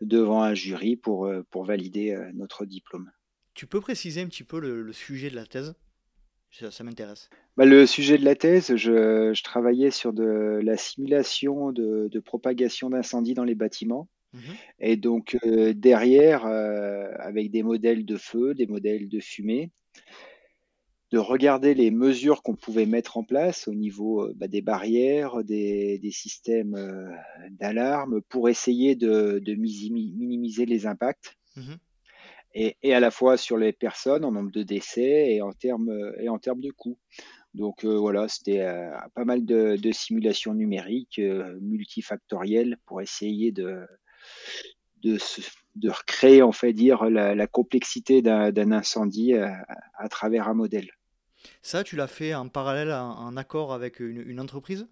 devant 0.00 0.42
un 0.42 0.54
jury 0.54 0.96
pour, 0.96 1.26
euh, 1.26 1.42
pour 1.50 1.64
valider 1.64 2.10
euh, 2.10 2.30
notre 2.34 2.64
diplôme. 2.64 3.10
Tu 3.54 3.66
peux 3.66 3.80
préciser 3.80 4.20
un 4.20 4.26
petit 4.26 4.44
peu 4.44 4.58
le, 4.58 4.82
le 4.82 4.92
sujet 4.92 5.30
de 5.30 5.36
la 5.36 5.46
thèse? 5.46 5.74
Ça, 6.50 6.70
ça 6.70 6.84
m'intéresse. 6.84 7.30
Bah, 7.56 7.64
le 7.64 7.86
sujet 7.86 8.18
de 8.18 8.24
la 8.24 8.34
thèse, 8.34 8.76
je, 8.76 9.32
je 9.32 9.42
travaillais 9.42 9.90
sur 9.90 10.12
de 10.12 10.60
la 10.62 10.76
simulation 10.76 11.72
de, 11.72 12.08
de 12.10 12.20
propagation 12.20 12.90
d'incendie 12.90 13.34
dans 13.34 13.44
les 13.44 13.54
bâtiments. 13.54 14.08
Mhm. 14.32 14.56
Et 14.80 14.96
donc 14.96 15.36
euh, 15.46 15.72
derrière, 15.74 16.46
euh, 16.46 17.08
avec 17.18 17.50
des 17.50 17.62
modèles 17.62 18.04
de 18.04 18.16
feu, 18.16 18.54
des 18.54 18.66
modèles 18.66 19.08
de 19.08 19.20
fumée, 19.20 19.70
de 21.12 21.18
regarder 21.18 21.74
les 21.74 21.90
mesures 21.90 22.42
qu'on 22.42 22.56
pouvait 22.56 22.86
mettre 22.86 23.18
en 23.18 23.22
place 23.22 23.68
au 23.68 23.74
niveau 23.74 24.22
euh, 24.24 24.32
bah, 24.34 24.48
des 24.48 24.62
barrières, 24.62 25.44
des, 25.44 25.98
des 25.98 26.10
systèmes 26.10 26.74
euh, 26.74 27.10
d'alarme 27.50 28.22
pour 28.30 28.48
essayer 28.48 28.96
de, 28.96 29.40
minimiser 29.46 30.66
les 30.66 30.86
impacts 30.86 31.36
Mhm. 31.54 31.76
et, 32.54 32.76
et 32.82 32.94
à 32.94 33.00
la 33.00 33.10
fois 33.10 33.36
sur 33.36 33.58
les 33.58 33.74
personnes 33.74 34.24
en 34.24 34.32
nombre 34.32 34.50
de 34.50 34.62
décès 34.62 35.34
et 35.34 35.42
en 35.42 35.52
termes 35.52 35.92
et 36.18 36.30
en 36.30 36.38
termes 36.38 36.62
de 36.62 36.70
coûts. 36.70 36.98
Donc 37.52 37.84
euh, 37.84 37.98
voilà, 37.98 38.26
c'était 38.28 38.60
euh, 38.60 38.90
pas 39.14 39.26
mal 39.26 39.44
de, 39.44 39.76
de 39.76 39.92
simulations 39.92 40.54
numériques 40.54 41.20
multifactorielles 41.60 42.78
pour 42.86 43.02
essayer 43.02 43.52
de, 43.52 43.82
de, 45.02 45.18
se- 45.18 45.42
de 45.76 45.90
recréer, 45.90 46.42
on 46.42 46.52
fait 46.52 46.72
dire, 46.72 47.04
la, 47.10 47.34
la 47.34 47.46
complexité 47.46 48.22
d'un 48.22 48.50
d'un 48.50 48.72
incendie 48.72 49.34
à, 49.34 49.66
à 49.98 50.08
travers 50.08 50.48
un 50.48 50.54
modèle. 50.54 50.90
Ça, 51.62 51.84
tu 51.84 51.96
l'as 51.96 52.06
fait 52.08 52.34
en 52.34 52.48
parallèle, 52.48 52.92
en, 52.92 53.18
en 53.18 53.36
accord 53.36 53.72
avec 53.72 54.00
une, 54.00 54.22
une 54.28 54.40
entreprise? 54.40 54.86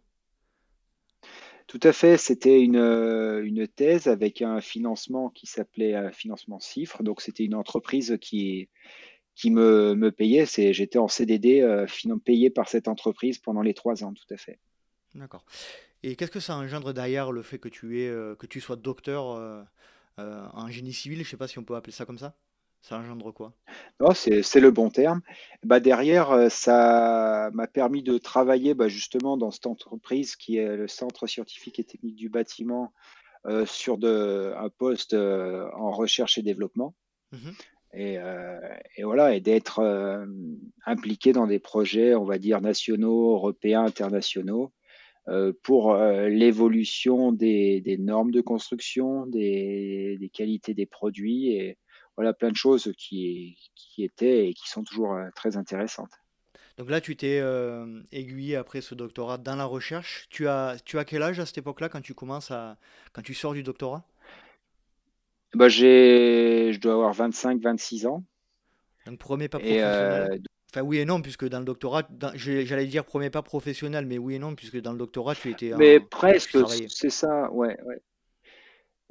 Tout 1.66 1.80
à 1.84 1.92
fait, 1.92 2.16
c'était 2.16 2.60
une, 2.60 2.76
euh, 2.76 3.44
une 3.44 3.68
thèse 3.68 4.08
avec 4.08 4.42
un 4.42 4.60
financement 4.60 5.30
qui 5.30 5.46
s'appelait 5.46 5.94
un 5.94 6.10
financement 6.10 6.58
CIFRE. 6.58 7.04
Donc 7.04 7.20
c'était 7.20 7.44
une 7.44 7.54
entreprise 7.54 8.18
qui, 8.20 8.68
qui 9.36 9.50
me, 9.50 9.94
me 9.94 10.10
payait. 10.10 10.46
C'est, 10.46 10.72
j'étais 10.72 10.98
en 10.98 11.06
CDD 11.06 11.60
euh, 11.60 11.86
payé 12.24 12.50
par 12.50 12.68
cette 12.68 12.88
entreprise 12.88 13.38
pendant 13.38 13.62
les 13.62 13.74
trois 13.74 14.02
ans, 14.02 14.12
tout 14.12 14.34
à 14.34 14.36
fait. 14.36 14.58
D'accord. 15.14 15.44
Et 16.02 16.16
qu'est-ce 16.16 16.30
que 16.30 16.40
ça 16.40 16.56
engendre 16.56 16.92
derrière 16.92 17.30
le 17.30 17.42
fait 17.42 17.58
que 17.58 17.68
tu 17.68 18.00
euh, 18.00 18.34
que 18.34 18.46
tu 18.46 18.60
sois 18.60 18.76
docteur 18.76 19.32
euh, 19.32 19.62
euh, 20.18 20.46
en 20.52 20.68
génie 20.68 20.92
civil? 20.92 21.22
Je 21.22 21.28
sais 21.28 21.36
pas 21.36 21.48
si 21.48 21.58
on 21.58 21.64
peut 21.64 21.76
appeler 21.76 21.92
ça 21.92 22.04
comme 22.04 22.18
ça. 22.18 22.36
Ça 22.82 22.98
engendre 22.98 23.32
quoi? 23.32 23.52
Non, 24.00 24.12
c'est, 24.14 24.60
le 24.60 24.70
bon 24.70 24.90
terme. 24.90 25.20
Bah, 25.62 25.80
derrière, 25.80 26.30
euh, 26.30 26.48
ça 26.48 27.50
m'a 27.52 27.66
permis 27.66 28.02
de 28.02 28.16
travailler 28.18 28.74
bah, 28.74 28.88
justement 28.88 29.36
dans 29.36 29.50
cette 29.50 29.66
entreprise 29.66 30.34
qui 30.34 30.56
est 30.56 30.76
le 30.76 30.88
Centre 30.88 31.26
scientifique 31.26 31.78
et 31.78 31.84
technique 31.84 32.16
du 32.16 32.30
bâtiment 32.30 32.92
euh, 33.46 33.64
sur 33.64 33.96
de, 33.96 34.52
un 34.58 34.68
poste 34.68 35.14
euh, 35.14 35.66
en 35.74 35.90
recherche 35.92 36.36
et 36.36 36.42
développement. 36.42 36.94
Mhm. 37.32 37.54
Et, 37.94 38.18
euh, 38.18 38.58
et 38.96 39.02
voilà, 39.02 39.34
et 39.34 39.40
d'être 39.40 39.80
impliqué 40.86 41.32
dans 41.32 41.48
des 41.48 41.58
projets, 41.58 42.14
on 42.14 42.24
va 42.24 42.38
dire, 42.38 42.60
nationaux, 42.60 43.32
européens, 43.32 43.84
internationaux, 43.84 44.72
pour 45.64 45.96
l'évolution 45.96 47.32
des, 47.32 47.80
des 47.80 47.98
normes 47.98 48.30
de 48.30 48.40
construction, 48.40 49.26
des, 49.26 50.18
des 50.20 50.28
qualités 50.28 50.72
des 50.72 50.86
produits, 50.86 51.48
et 51.48 51.78
voilà, 52.16 52.32
plein 52.32 52.50
de 52.50 52.56
choses 52.56 52.92
qui, 52.98 53.56
qui 53.74 54.04
étaient 54.04 54.48
et 54.48 54.54
qui 54.54 54.68
sont 54.68 54.84
toujours 54.84 55.14
euh, 55.14 55.28
très 55.34 55.56
intéressantes. 55.56 56.12
Donc 56.76 56.88
là, 56.90 57.00
tu 57.00 57.14
t'es 57.14 57.40
euh, 57.40 58.02
aiguillé 58.10 58.56
après 58.56 58.80
ce 58.80 58.94
doctorat 58.94 59.36
dans 59.36 59.56
la 59.56 59.66
recherche. 59.66 60.26
Tu 60.30 60.48
as, 60.48 60.76
tu 60.84 60.98
as 60.98 61.04
quel 61.04 61.22
âge 61.22 61.38
à 61.38 61.46
cette 61.46 61.58
époque-là 61.58 61.88
quand 61.88 62.00
tu 62.00 62.14
commences 62.14 62.50
à, 62.50 62.78
quand 63.12 63.22
tu 63.22 63.34
sors 63.34 63.52
du 63.52 63.62
doctorat? 63.62 64.04
Bah, 65.54 65.68
j'ai, 65.68 66.70
je 66.72 66.80
dois 66.80 66.94
avoir 66.94 67.10
avoir 67.10 67.30
25-26 67.30 68.06
ans. 68.06 68.24
Donc 69.06 69.18
premier 69.18 69.48
pas 69.48 69.58
professionnel. 69.58 70.42
Enfin 70.72 70.82
oui 70.82 70.98
et 70.98 71.04
non, 71.04 71.20
puisque 71.20 71.48
dans 71.48 71.58
le 71.58 71.64
doctorat, 71.64 72.08
j'allais 72.34 72.86
dire 72.86 73.04
premier 73.04 73.28
pas 73.28 73.42
professionnel, 73.42 74.06
mais 74.06 74.18
oui 74.18 74.36
et 74.36 74.38
non, 74.38 74.54
puisque 74.54 74.80
dans 74.80 74.92
le 74.92 74.98
doctorat, 74.98 75.34
tu 75.34 75.50
étais... 75.50 75.72
Mais 75.76 75.98
presque, 75.98 76.56
c'est 76.88 77.10
ça, 77.10 77.50
ouais, 77.50 77.76
ouais. 77.82 78.00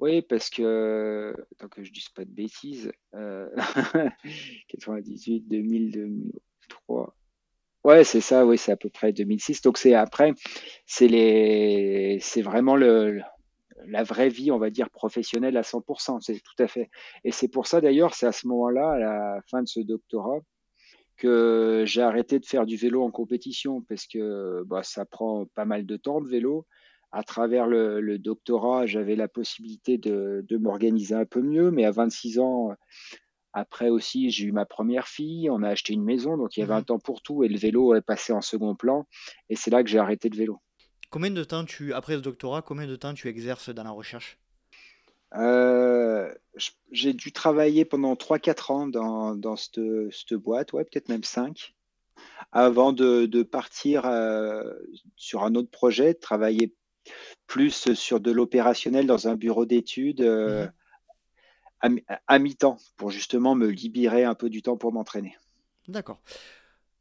Oui, 0.02 0.22
parce 0.22 0.50
que, 0.50 1.36
tant 1.58 1.68
que 1.68 1.84
je 1.84 1.92
dise 1.92 2.08
pas 2.10 2.24
de 2.24 2.32
bêtises, 2.32 2.92
98, 3.12 5.42
2000, 5.42 5.92
2003. 5.92 7.16
Ouais, 7.84 8.04
c'est 8.04 8.22
ça, 8.22 8.46
oui, 8.46 8.58
c'est 8.58 8.72
à 8.72 8.78
peu 8.78 8.90
près 8.90 9.14
2006. 9.14 9.62
Donc 9.62 9.78
c'est 9.78 9.94
après, 9.94 10.34
c'est 10.86 12.42
vraiment 12.42 12.76
le, 12.76 13.22
la 13.88 14.04
vraie 14.04 14.30
vie, 14.30 14.52
on 14.52 14.58
va 14.58 14.70
dire, 14.70 14.90
professionnelle 14.90 15.58
à 15.58 15.62
100%. 15.62 16.20
C'est 16.22 16.36
tout 16.36 16.64
à 16.64 16.68
fait. 16.68 16.90
Et 17.24 17.32
c'est 17.32 17.48
pour 17.48 17.68
ça 17.68 17.82
d'ailleurs, 17.82 18.14
c'est 18.14 18.28
à 18.28 18.32
ce 18.32 18.48
moment-là, 18.48 18.92
à 18.92 19.00
la 19.00 19.42
fin 19.50 19.62
de 19.62 19.68
ce 19.68 19.80
doctorat, 19.80 20.40
que 21.18 21.84
j'ai 21.86 22.02
arrêté 22.02 22.40
de 22.40 22.46
faire 22.46 22.66
du 22.66 22.78
vélo 22.78 23.04
en 23.04 23.12
compétition 23.12 23.82
parce 23.82 24.08
que 24.08 24.64
bah, 24.66 24.84
ça 24.84 25.06
prend 25.06 25.46
pas 25.54 25.66
mal 25.66 25.86
de 25.86 25.98
temps 25.98 26.22
de 26.22 26.30
vélo 26.30 26.66
à 27.12 27.24
travers 27.24 27.68
le, 27.68 28.18
doctorat, 28.18 28.86
j'avais 28.86 29.16
la 29.16 29.28
possibilité 29.28 29.98
de, 29.98 30.46
m'organiser 30.58 31.16
un 31.16 31.26
peu 31.26 31.42
mieux, 31.42 31.72
mais 31.72 31.86
à 31.86 31.92
26 31.92 32.40
ans, 32.40 32.72
après 33.54 33.90
aussi, 33.90 34.30
j'ai 34.30 34.46
eu 34.46 34.52
ma 34.52 34.66
première 34.66 35.08
fille, 35.08 35.50
on 35.50 35.64
a 35.64 35.70
acheté 35.70 35.94
une 35.94 36.04
maison, 36.04 36.38
donc 36.38 36.56
il 36.56 36.60
y 36.60 36.64
avait 36.64 36.74
un 36.74 36.82
mmh 36.82 36.86
temps 36.86 37.00
pour 37.00 37.22
tout, 37.22 37.44
et 37.44 37.48
le 37.48 37.58
vélo 37.58 37.96
est 37.96 38.02
passé 38.02 38.32
en 38.32 38.42
second 38.42 38.76
plan, 38.76 39.08
et 39.50 39.56
c'est 39.56 39.72
là 39.72 39.84
que 39.84 39.90
j'ai 39.90 39.98
arrêté 39.98 40.30
le 40.30 40.38
vélo. 40.38 40.60
Combien 41.10 41.32
de 41.32 41.44
temps 41.44 41.66
tu, 41.66 41.94
après 41.94 42.14
ce 42.14 42.20
doctorat, 42.20 42.62
combien 42.62 42.86
de 42.86 42.96
temps 42.96 43.16
tu 43.16 43.28
exerces 43.28 43.70
dans 43.70 43.84
la 43.84 43.90
recherche? 43.90 44.40
Euh, 45.36 46.32
J'ai 46.92 47.14
dû 47.14 47.32
travailler 47.32 47.86
pendant 47.86 48.14
3-4 48.14 48.72
ans 48.72 48.88
dans, 48.88 49.36
dans 49.36 49.56
cette, 49.56 49.82
cette 50.12 50.34
boîte, 50.36 50.74
ouais, 50.74 50.84
peut-être 50.84 51.10
même 51.10 51.24
5 51.24 51.74
avant 52.52 52.94
de, 52.94 53.26
de 53.26 53.44
partir 53.44 54.06
euh, 54.06 54.74
sur 55.16 55.44
un 55.44 55.56
autre 55.56 55.70
projet, 55.70 56.14
travailler 56.14 56.76
plus 57.48 57.94
sur 57.94 58.20
de 58.20 58.32
l'opérationnel 58.32 59.08
dans 59.08 59.28
un 59.28 59.36
bureau 59.36 59.66
d'études 59.66 60.22
euh, 60.22 60.68
mhm. 61.84 62.00
à, 62.28 62.40
mi-temps 62.40 62.78
pour 62.98 63.12
justement 63.12 63.56
me 63.56 63.68
libérer 63.68 64.24
un 64.24 64.36
peu 64.36 64.50
du 64.50 64.62
temps 64.62 64.78
pour 64.78 64.94
m'entraîner. 64.94 65.36
D'accord. 65.88 66.22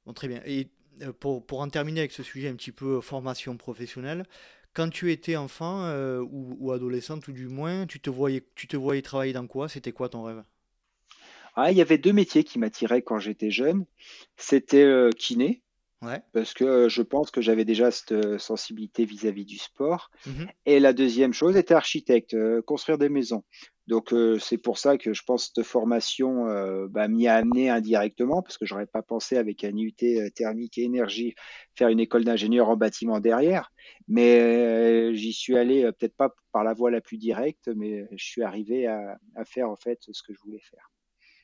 Bon, 0.07 0.13
très 0.13 0.29
bien. 0.29 0.41
Et 0.47 0.71
euh, 1.03 1.13
pour, 1.13 1.45
pour, 1.45 1.61
en 1.61 1.69
terminer 1.69 2.01
avec 2.01 2.13
ce 2.13 2.23
sujet 2.23 2.49
un 2.49 2.57
petit 2.57 2.73
peu 2.73 3.01
formation 3.01 3.57
professionnelle, 3.57 4.25
quand 4.73 4.89
tu 4.89 5.13
étais 5.13 5.37
enfant 5.37 5.85
euh, 5.85 6.21
ou, 6.21 6.57
ou, 6.59 6.73
adolescent, 6.73 7.19
tout 7.19 7.33
du 7.33 7.49
moins, 7.49 7.87
tu 7.87 8.01
te 8.01 8.11
voyais, 8.11 8.43
tu 8.55 8.67
te 8.69 8.77
voyais 8.77 9.03
travailler 9.03 9.33
dans 9.33 9.47
quoi? 9.47 9.69
C'était 9.69 9.93
quoi 9.93 10.09
ton 10.09 10.23
rêve? 10.23 10.43
Ah, 11.57 11.73
Il 11.73 11.77
y 11.77 11.83
avait 11.83 11.99
deux 11.99 12.13
métiers 12.13 12.45
qui 12.45 12.59
m'attiraient 12.59 13.03
quand 13.03 13.19
j'étais 13.19 13.51
jeune. 13.51 13.85
C'était 14.37 15.11
kiné, 15.19 15.63
parce 16.33 16.55
que 16.55 16.89
je 16.89 17.03
pense 17.03 17.31
que 17.31 17.41
j'avais 17.41 17.65
déjà 17.65 17.91
cette 17.91 18.39
sensibilité 18.39 19.05
vis-à-vis 19.05 19.45
du 19.45 19.59
sport. 19.59 20.11
Mmh 20.27 20.45
Et 20.67 20.81
la 20.81 20.93
deuxième 20.93 21.33
chose 21.33 21.57
était 21.57 21.75
architecte, 21.75 22.37
construire 22.63 22.99
des 22.99 23.09
maisons. 23.09 23.45
Donc 23.87 24.15
c'est 24.39 24.59
pour 24.59 24.79
ça 24.79 24.99
que 24.99 25.15
je 25.15 25.23
pense 25.25 25.49
que 25.49 25.53
cette 25.55 25.67
formation 25.67 26.45
bah, 26.89 27.09
m'y 27.09 27.27
a 27.27 27.37
amené 27.37 27.71
indirectement, 27.71 28.43
parce 28.43 28.59
que 28.59 28.67
j'aurais 28.67 28.87
pas 28.87 29.03
pensé 29.03 29.37
avec 29.37 29.65
un 29.65 29.75
IUT 29.75 30.31
thermique 30.35 30.79
et 30.79 30.83
énergie 30.83 31.35
faire 31.75 31.89
une 31.89 32.01
école 32.01 32.25
d'ingénieur 32.25 32.69
en 32.69 32.77
bâtiment 32.77 33.19
derrière. 33.19 33.73
Mais 34.07 35.15
j'y 35.15 35.33
suis 35.33 35.57
allé 35.57 35.91
peut-être 35.99 36.17
pas 36.17 36.35
par 36.53 36.65
la 36.65 36.75
voie 36.75 36.91
la 36.91 37.01
plus 37.01 37.19
directe, 37.19 37.69
mais 37.75 38.07
je 38.13 38.25
suis 38.25 38.43
arrivé 38.43 38.87
à, 38.87 39.19
à 39.35 39.45
faire 39.45 39.71
en 39.71 39.77
fait 39.77 39.99
ce 40.11 40.23
que 40.23 40.33
je 40.33 40.41
voulais 40.45 40.61
faire. 40.61 40.91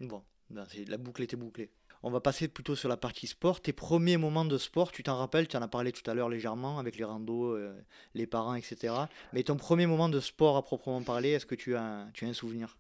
Bon, 0.01 0.23
ben, 0.51 0.67
la 0.87 0.99
boucle 0.99 1.23
était 1.23 1.37
bouclée. 1.37 1.73
On 2.07 2.11
va 2.11 2.21
passer 2.21 2.49
plutôt 2.49 2.77
sur 2.77 2.91
la 2.91 2.99
partie 2.99 3.27
sport. 3.27 3.63
Tes 3.63 3.73
premiers 3.73 4.19
moments 4.19 4.45
de 4.45 4.59
sport, 4.59 4.93
tu 4.93 5.03
t'en 5.03 5.17
rappelles, 5.17 5.49
tu 5.49 5.57
en 5.57 5.63
as 5.63 5.69
parlé 5.69 5.91
tout 5.91 6.09
à 6.11 6.13
l'heure 6.13 6.29
légèrement 6.29 6.79
avec 6.79 6.99
les 6.99 7.05
randos, 7.05 7.57
euh, 7.57 7.75
les 8.13 8.27
parents, 8.27 8.55
etc. 8.55 8.93
Mais 9.33 9.43
ton 9.43 9.57
premier 9.57 9.87
moment 9.87 10.11
de 10.11 10.21
sport 10.21 10.59
à 10.59 10.63
proprement 10.63 11.01
parler, 11.01 11.31
est-ce 11.31 11.47
que 11.47 11.55
tu 11.55 11.77
as, 11.77 12.07
un 12.21 12.33
souvenir? 12.35 12.77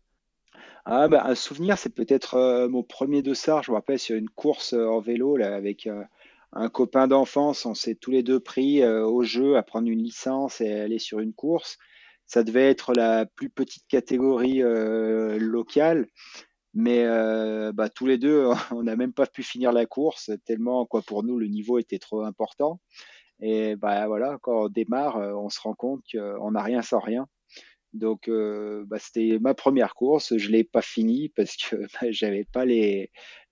Ah 0.84 1.08
bah, 1.08 1.24
un 1.24 1.34
souvenir, 1.34 1.78
c'est 1.78 1.94
peut-être 1.94 2.34
euh, 2.34 2.68
mon 2.68 2.82
premier 2.82 3.22
dossard. 3.22 3.62
Je 3.62 3.70
me 3.70 3.76
rappelle 3.76 3.98
sur 3.98 4.14
une 4.14 4.28
course 4.28 4.74
euh, 4.74 4.86
en 4.86 5.00
vélo 5.00 5.42
avec 5.42 5.88
un 6.52 6.68
copain 6.68 7.08
d'enfance. 7.08 7.64
On 7.64 7.74
s'est 7.74 7.94
tous 7.94 8.10
les 8.10 8.22
deux 8.22 8.40
pris 8.40 8.86
au 8.86 9.22
jeu 9.22 9.56
à 9.56 9.62
prendre 9.62 9.88
une 9.88 10.02
licence 10.02 10.60
et 10.60 10.70
aller 10.70 10.98
sur 10.98 11.20
une 11.20 11.32
course. 11.32 11.78
Ça 12.26 12.44
devait 12.44 12.68
être 12.68 12.92
la 12.92 13.24
plus 13.24 13.48
petite 13.48 13.86
catégorie 13.88 14.60
locale. 14.60 16.08
Mais 16.74 17.04
euh, 17.04 17.72
bah, 17.72 17.88
tous 17.88 18.06
les 18.06 18.18
deux, 18.18 18.48
on 18.72 18.82
n'a 18.82 18.96
même 18.96 19.12
pas 19.12 19.26
pu 19.26 19.42
finir 19.42 19.72
la 19.72 19.86
course, 19.86 20.30
tellement 20.44 20.84
quoi 20.86 21.02
pour 21.02 21.22
nous 21.22 21.38
le 21.38 21.46
niveau 21.46 21.78
était 21.78 21.98
trop 21.98 22.22
important. 22.22 22.80
Et 23.40 23.76
bah 23.76 24.06
voilà, 24.06 24.38
quand 24.42 24.64
on 24.66 24.68
démarre, 24.68 25.16
euh, 25.16 25.32
on 25.34 25.48
se 25.48 25.60
rend 25.60 25.74
compte 25.74 26.02
qu'on 26.10 26.50
n'a 26.52 26.62
rien 26.62 26.82
sans 26.82 27.00
rien. 27.00 27.28
Donc 27.92 28.28
euh, 28.28 28.84
bah, 28.86 28.98
c'était 28.98 29.38
ma 29.40 29.54
première 29.54 29.94
course, 29.94 30.36
je 30.36 30.50
l'ai 30.50 30.64
pas 30.64 30.82
finie 30.82 31.28
parce 31.30 31.56
que 31.56 31.76
bah, 32.00 32.10
j'avais 32.10 32.44
pas 32.44 32.64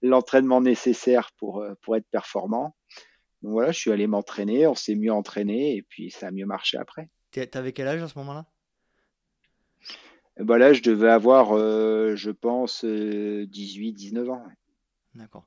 l'entraînement 0.02 0.60
nécessaire 0.60 1.30
pour 1.36 1.64
pour 1.82 1.96
être 1.96 2.08
performant. 2.10 2.76
Donc 3.42 3.52
voilà, 3.52 3.72
je 3.72 3.78
suis 3.78 3.92
allé 3.92 4.06
m'entraîner, 4.06 4.66
on 4.66 4.74
s'est 4.74 4.94
mieux 4.94 5.12
entraîné 5.12 5.76
et 5.76 5.82
puis 5.82 6.10
ça 6.10 6.28
a 6.28 6.30
mieux 6.30 6.46
marché 6.46 6.76
après. 6.78 7.08
T'avais 7.50 7.72
quel 7.72 7.88
âge 7.88 8.02
à 8.02 8.08
ce 8.08 8.18
moment-là? 8.18 8.46
Bah 10.38 10.58
là, 10.58 10.72
je 10.72 10.82
devais 10.82 11.10
avoir, 11.10 11.52
euh, 11.52 12.16
je 12.16 12.30
pense, 12.30 12.84
18-19 12.84 14.16
euh, 14.16 14.30
ans. 14.30 14.44
D'accord. 15.14 15.46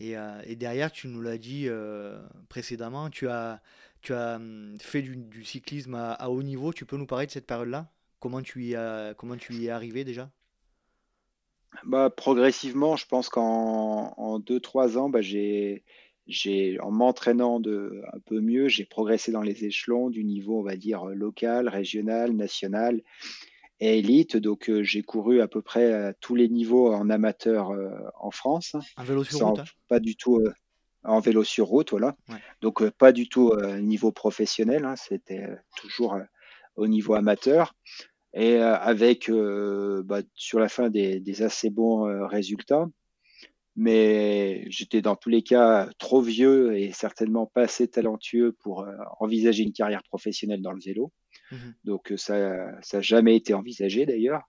Et, 0.00 0.16
euh, 0.16 0.42
et, 0.44 0.56
derrière, 0.56 0.90
tu 0.90 1.08
nous 1.08 1.22
l'as 1.22 1.38
dit 1.38 1.68
précédemment, 2.48 3.08
tu 3.08 3.28
as, 3.28 3.62
tu 4.02 4.12
as 4.12 4.36
hum, 4.36 4.76
fait 4.80 5.02
du, 5.02 5.44
cyclisme 5.44 5.94
à, 5.94 6.28
haut 6.28 6.42
niveau. 6.42 6.72
Tu 6.72 6.84
peux 6.84 6.96
nous 6.96 7.06
parler 7.06 7.26
de 7.26 7.30
cette 7.30 7.46
période-là? 7.46 7.88
Comment, 8.18 8.42
tu 8.42 8.64
y 8.64 8.74
as, 8.74 9.14
comment 9.16 9.36
tu 9.36 9.54
y 9.54 9.66
es 9.66 9.70
arrivé 9.70 10.04
déjà? 10.04 10.30
Bah, 11.84 12.10
Progressivement, 12.10 12.96
je 12.96 13.06
pense 13.06 13.28
qu'en 13.28 14.40
2-3 14.40 14.98
ans, 14.98 15.08
bah, 15.08 15.20
j'ai, 15.20 15.84
j'ai, 16.26 16.80
en 16.80 16.90
m'entraînant 16.90 17.60
de, 17.60 18.02
un 18.12 18.18
peu 18.18 18.40
mieux, 18.40 18.66
j'ai 18.66 18.84
progressé 18.84 19.30
dans 19.30 19.42
les 19.42 19.64
échelons 19.64 20.10
du 20.10 20.24
niveau, 20.24 20.58
on 20.58 20.64
va 20.64 20.76
dire, 20.76 21.04
local, 21.04 21.68
régional, 21.68 22.32
national 22.32 23.02
et 23.80 23.98
élite. 23.98 24.36
Donc, 24.36 24.68
euh, 24.70 24.82
j'ai 24.82 25.02
couru 25.02 25.40
à 25.40 25.48
peu 25.48 25.62
près 25.62 25.92
à 25.92 26.14
tous 26.14 26.34
les 26.34 26.48
niveaux 26.48 26.92
en 26.92 27.10
amateur 27.10 27.70
euh, 27.70 27.90
en 28.18 28.30
France. 28.30 28.76
En 28.96 29.04
vélo 29.04 29.24
sur 29.24 29.46
route 29.46 29.60
hein. 29.60 29.64
Pas 29.88 30.00
du 30.00 30.16
tout 30.16 30.38
euh, 30.38 30.52
en 31.04 31.20
vélo 31.20 31.44
sur 31.44 31.66
route, 31.66 31.90
voilà. 31.90 32.16
Donc, 32.62 32.88
pas 32.90 33.12
du 33.12 33.28
tout 33.28 33.52
niveau 33.80 34.10
professionnel. 34.10 34.84
Hein. 34.84 34.96
C'était 34.96 35.46
toujours 35.76 36.18
au 36.74 36.88
niveau 36.88 37.14
amateur. 37.14 37.76
Et 38.34 38.56
avec, 38.56 39.30
bah, 39.30 40.22
sur 40.34 40.58
la 40.58 40.68
fin, 40.68 40.90
des, 40.90 41.20
des 41.20 41.42
assez 41.42 41.70
bons 41.70 42.26
résultats 42.26 42.86
mais 43.78 44.64
j'étais 44.70 45.02
dans 45.02 45.14
tous 45.16 45.28
les 45.28 45.42
cas 45.42 45.88
trop 45.98 46.22
vieux 46.22 46.76
et 46.76 46.90
certainement 46.92 47.46
pas 47.46 47.62
assez 47.62 47.86
talentueux 47.86 48.56
pour 48.60 48.84
envisager 49.20 49.62
une 49.62 49.72
carrière 49.72 50.02
professionnelle 50.02 50.62
dans 50.62 50.72
le 50.72 50.80
vélo. 50.80 51.12
Mmh 51.50 51.56
Donc 51.84 52.12
euh, 52.12 52.16
ça 52.16 52.38
n'a 52.92 53.00
jamais 53.00 53.36
été 53.36 53.54
envisagé 53.54 54.06
d'ailleurs. 54.06 54.42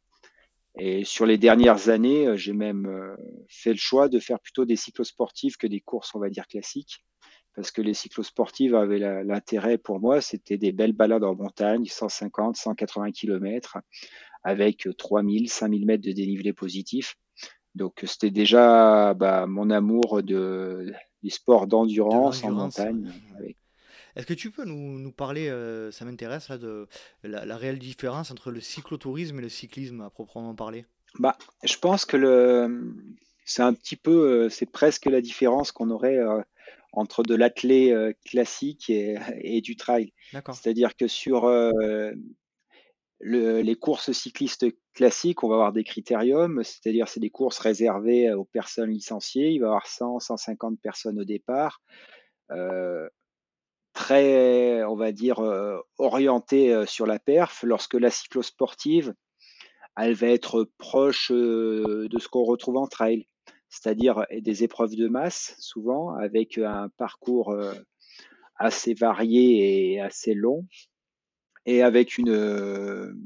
Et 0.80 1.04
sur 1.04 1.25
les 1.25 1.38
dernières 1.38 1.89
années, 1.89 2.27
euh, 2.27 2.36
j'ai 2.36 2.54
même 2.54 2.86
euh, 2.86 3.16
fait 3.50 3.72
le 3.72 3.77
choix 3.77 4.10
de 4.10 4.20
faire 4.20 4.39
plutôt 4.39 4.66
des 4.66 4.75
cyclosportives 4.75 5.58
que 5.58 5.68
des 5.68 5.80
courses, 5.80 6.13
on 6.13 6.20
va 6.20 6.30
dire, 6.30 6.48
classiques. 6.48 7.04
Parce 7.56 7.72
que 7.72 7.82
les 7.82 7.96
cyclosportives 7.96 8.75
avaient 8.75 9.00
l'intérêt 9.24 9.80
pour 9.80 10.00
moi, 10.00 10.22
c'était 10.22 10.60
des 10.60 10.72
belles 10.72 10.94
balades 10.94 11.24
en 11.24 11.34
montagne, 11.34 11.86
150, 11.86 12.56
180 12.56 13.12
km, 13.12 13.80
avec 14.44 14.88
3000, 14.96 15.50
5000 15.50 15.86
mètres 15.88 16.04
de 16.04 16.12
dénivelé 16.12 16.54
positif. 16.54 17.16
Donc 17.74 18.04
c'était 18.06 18.30
déjà 18.30 19.16
bah, 19.16 19.48
mon 19.48 19.72
amour 19.72 20.22
de, 20.22 20.94
des 21.24 21.32
sports 21.32 21.66
d'endurance 21.66 22.44
en 22.44 22.51
montagne. 22.51 23.12
Avec, 23.39 23.57
est-ce 24.18 24.26
que 24.26 24.34
tu 24.34 24.50
peux 24.50 24.66
nous, 24.66 25.12
parler, 25.12 25.48
euh, 25.48 25.92
ça 25.92 26.04
m'intéresse, 26.04 26.50
de 26.50 26.88
la, 27.24 27.56
réelle 27.56 27.78
différence 27.78 28.32
entre 28.32 28.50
le 28.50 28.60
cyclotourisme 28.60 29.38
et 29.38 29.44
le 29.44 29.50
cyclisme 29.50 30.02
à 30.02 30.10
proprement 30.10 30.56
parler? 30.56 30.86
Bah, 31.20 31.38
Je 31.64 31.78
pense 31.78 32.04
que 32.04 32.18
le, 32.18 32.96
c'est 33.46 33.62
un 33.62 33.76
petit 33.76 33.96
peu, 33.96 34.46
euh, 34.46 34.50
c'est 34.50 34.66
presque 34.66 35.06
la 35.06 35.22
différence 35.22 35.72
qu'on 35.72 35.92
aurait 35.92 36.18
euh, 36.18 36.42
entre 36.94 37.22
de 37.22 37.36
l'athlé 37.36 37.96
classique 38.26 38.90
et, 38.90 39.62
du 39.62 39.76
trail. 39.76 40.14
C'est-à-dire 40.34 40.96
que 40.96 41.08
sur 41.08 41.48
les 43.22 43.76
courses 43.76 44.12
cyclistes 44.14 44.66
classiques, 44.96 45.44
on 45.44 45.48
va 45.48 45.56
avoir 45.56 45.74
des 45.74 45.84
critériums, 45.84 46.64
c'est-à-dire 46.64 47.08
c'est 47.08 47.20
des 47.20 47.30
courses 47.30 47.60
réservées 47.60 48.34
aux 48.34 48.46
personnes 48.46 48.90
licenciées. 48.90 49.52
Il 49.52 49.60
va 49.60 49.66
y 49.66 49.70
avoir 49.70 49.86
100, 49.86 50.22
150 50.22 50.82
personnes 50.82 51.20
au 51.20 51.24
départ 51.24 51.84
très, 53.98 54.84
on 54.84 54.96
va 54.96 55.12
dire, 55.12 55.39
euh, 55.39 55.80
orienté 55.98 56.72
euh, 56.72 56.86
sur 56.86 57.08
la 57.08 57.18
perf, 57.18 57.63
lorsque 57.63 57.96
la 57.96 58.12
cyclosportive 58.12 59.16
elle 60.00 60.13
va 60.13 60.27
être 60.27 60.70
proche 60.77 61.32
de 61.32 62.20
ce 62.20 62.27
qu'on 62.27 62.44
retrouve 62.44 62.77
en 62.77 62.86
trail, 62.86 63.25
c'est-à-dire 63.68 64.27
des 64.32 64.63
épreuves 64.63 64.96
de 64.96 65.08
masse, 65.08 65.56
souvent, 65.58 66.13
avec 66.13 66.60
un 66.60 66.89
parcours 66.98 67.58
assez 68.58 68.94
varié 68.94 69.94
et 69.94 70.00
assez 70.00 70.36
long, 70.36 70.68
et 71.66 71.82
avec 71.82 72.20
une, 72.20 73.18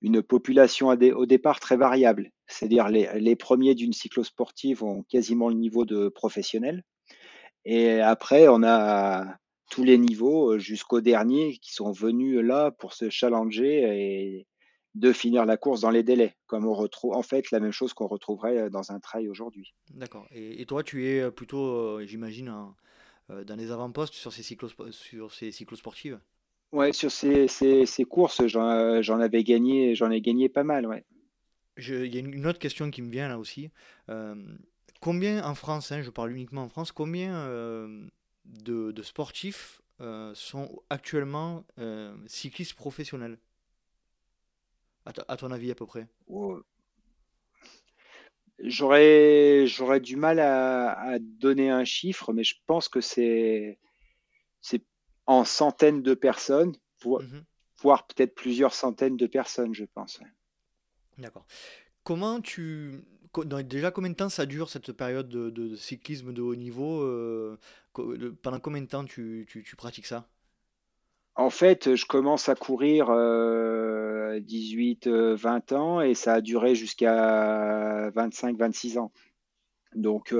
une 0.00 0.22
population 0.22 0.88
au 0.88 1.26
départ 1.26 1.60
très 1.60 1.76
variable. 1.76 2.30
C'est-à-dire 2.46 2.88
les, 2.88 3.20
les 3.20 3.36
premiers 3.36 3.74
d'une 3.74 3.92
cyclosportive 3.92 4.82
ont 4.82 5.02
quasiment 5.02 5.50
le 5.50 5.56
niveau 5.56 5.84
de 5.84 6.08
professionnel. 6.08 6.82
Et 7.64 8.00
après, 8.00 8.48
on 8.48 8.62
a 8.62 9.38
tous 9.70 9.84
les 9.84 9.98
niveaux 9.98 10.58
jusqu'aux 10.58 11.00
derniers 11.00 11.58
qui 11.58 11.72
sont 11.72 11.92
venus 11.92 12.40
là 12.40 12.70
pour 12.70 12.92
se 12.92 13.08
challenger 13.10 13.82
et 13.84 14.46
de 14.96 15.12
finir 15.12 15.46
la 15.46 15.56
course 15.56 15.82
dans 15.82 15.90
les 15.90 16.02
délais, 16.02 16.34
comme 16.46 16.66
on 16.66 16.74
retrouve 16.74 17.14
en 17.14 17.22
fait 17.22 17.50
la 17.52 17.60
même 17.60 17.70
chose 17.70 17.94
qu'on 17.94 18.08
retrouverait 18.08 18.70
dans 18.70 18.90
un 18.90 18.98
trail 18.98 19.28
aujourd'hui. 19.28 19.72
D'accord. 19.90 20.26
Et, 20.32 20.66
toi, 20.66 20.82
tu 20.82 21.06
es 21.06 21.30
plutôt, 21.30 22.04
j'imagine, 22.04 22.52
dans 23.28 23.56
les 23.56 23.70
avant-postes 23.70 24.14
sur 24.14 24.32
ces 24.32 24.42
cyclos 24.42 24.70
sur 24.90 25.32
ces 25.32 25.52
cyclosportives 25.52 26.18
Ouais, 26.72 26.92
sur 26.92 27.10
ces, 27.10 27.48
ces, 27.48 27.84
ces 27.84 28.04
courses, 28.04 28.46
j'en 28.46 29.20
avais 29.20 29.42
gagné, 29.42 29.94
j'en 29.94 30.10
ai 30.10 30.20
gagné 30.20 30.48
pas 30.48 30.62
mal, 30.62 30.86
ouais. 30.86 31.04
Il 31.76 32.14
y 32.14 32.18
a 32.18 32.20
une 32.20 32.46
autre 32.46 32.58
question 32.58 32.90
qui 32.90 33.02
me 33.02 33.10
vient 33.10 33.28
là 33.28 33.38
aussi. 33.38 33.70
Euh, 34.08 34.34
combien 35.00 35.44
en 35.44 35.54
France, 35.54 35.92
hein, 35.92 36.02
je 36.02 36.10
parle 36.10 36.32
uniquement 36.32 36.62
en 36.62 36.68
France, 36.68 36.92
combien 36.92 37.34
euh, 37.34 38.06
de, 38.44 38.92
de, 38.92 39.02
sportifs 39.02 39.80
euh, 40.00 40.32
sont 40.34 40.82
actuellement 40.90 41.64
cyclistes 42.26 42.74
professionnels? 42.74 43.38
À, 45.06 45.36
ton 45.36 45.50
avis 45.50 45.70
à 45.70 45.74
peu 45.74 45.86
près? 45.86 46.06
J'aurais 48.60 49.66
J'aurais 49.66 50.00
du 50.00 50.16
mal 50.16 50.38
à, 50.38 50.92
à, 50.92 51.18
donner 51.18 51.70
un 51.70 51.84
chiffre, 51.84 52.32
mais 52.32 52.44
je 52.44 52.54
pense 52.66 52.88
que 52.88 53.00
c'est 53.00 53.78
en 55.26 55.44
centaines 55.44 56.02
de 56.02 56.14
personnes, 56.14 56.76
mhm. 57.04 57.44
voire 57.80 58.06
peut-être 58.08 58.34
plusieurs 58.34 58.74
centaines 58.74 59.16
de 59.16 59.26
personnes, 59.26 59.74
je 59.74 59.84
pense. 59.84 60.20
D'accord. 61.18 61.46
Comment 62.02 62.40
tu. 62.40 63.04
Déjà, 63.64 63.90
combien 63.90 64.10
de 64.10 64.16
temps 64.16 64.28
ça 64.28 64.46
dure 64.46 64.68
cette 64.68 64.92
période 64.92 65.28
de, 65.28 65.76
cyclisme 65.76 66.32
de 66.32 66.42
haut 66.42 66.56
niveau 66.56 67.02
euh, 67.02 67.56
Pendant 68.42 68.60
combien 68.60 68.82
de 68.82 68.86
temps 68.86 69.04
tu, 69.04 69.46
pratiques 69.76 70.06
ça? 70.06 70.26
En 71.36 71.50
fait, 71.50 71.94
je 71.94 72.06
commence 72.06 72.48
à 72.48 72.54
courir 72.54 73.06
18-20 73.06 75.06
euh, 75.06 75.06
euh, 75.06 75.76
ans 75.76 76.00
et 76.00 76.14
ça 76.14 76.34
a 76.34 76.40
duré 76.40 76.74
jusqu'à 76.74 78.10
25-26 78.10 78.98
ans. 78.98 79.12
Donc, 79.94 80.34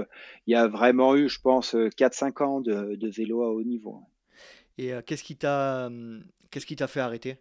il 0.47 0.53
y 0.53 0.57
a 0.57 0.67
vraiment 0.67 1.17
eu, 1.17 1.29
je 1.29 1.41
pense, 1.41 1.75
4-5 1.75 2.43
ans 2.43 2.61
de, 2.61 2.97
de 2.97 3.09
vélo 3.09 3.43
à 3.43 3.51
haut 3.51 3.63
niveau. 3.63 4.03
Et 4.81 4.95
euh, 4.95 5.03
qu'est-ce 5.05 5.25
qui 5.25 5.37
t'a 5.37 5.89
hum, 5.89 6.25
qu'est-ce 6.51 6.65
qui 6.65 6.75
t'a 6.75 6.87
fait 6.87 7.01
arrêter? 7.01 7.37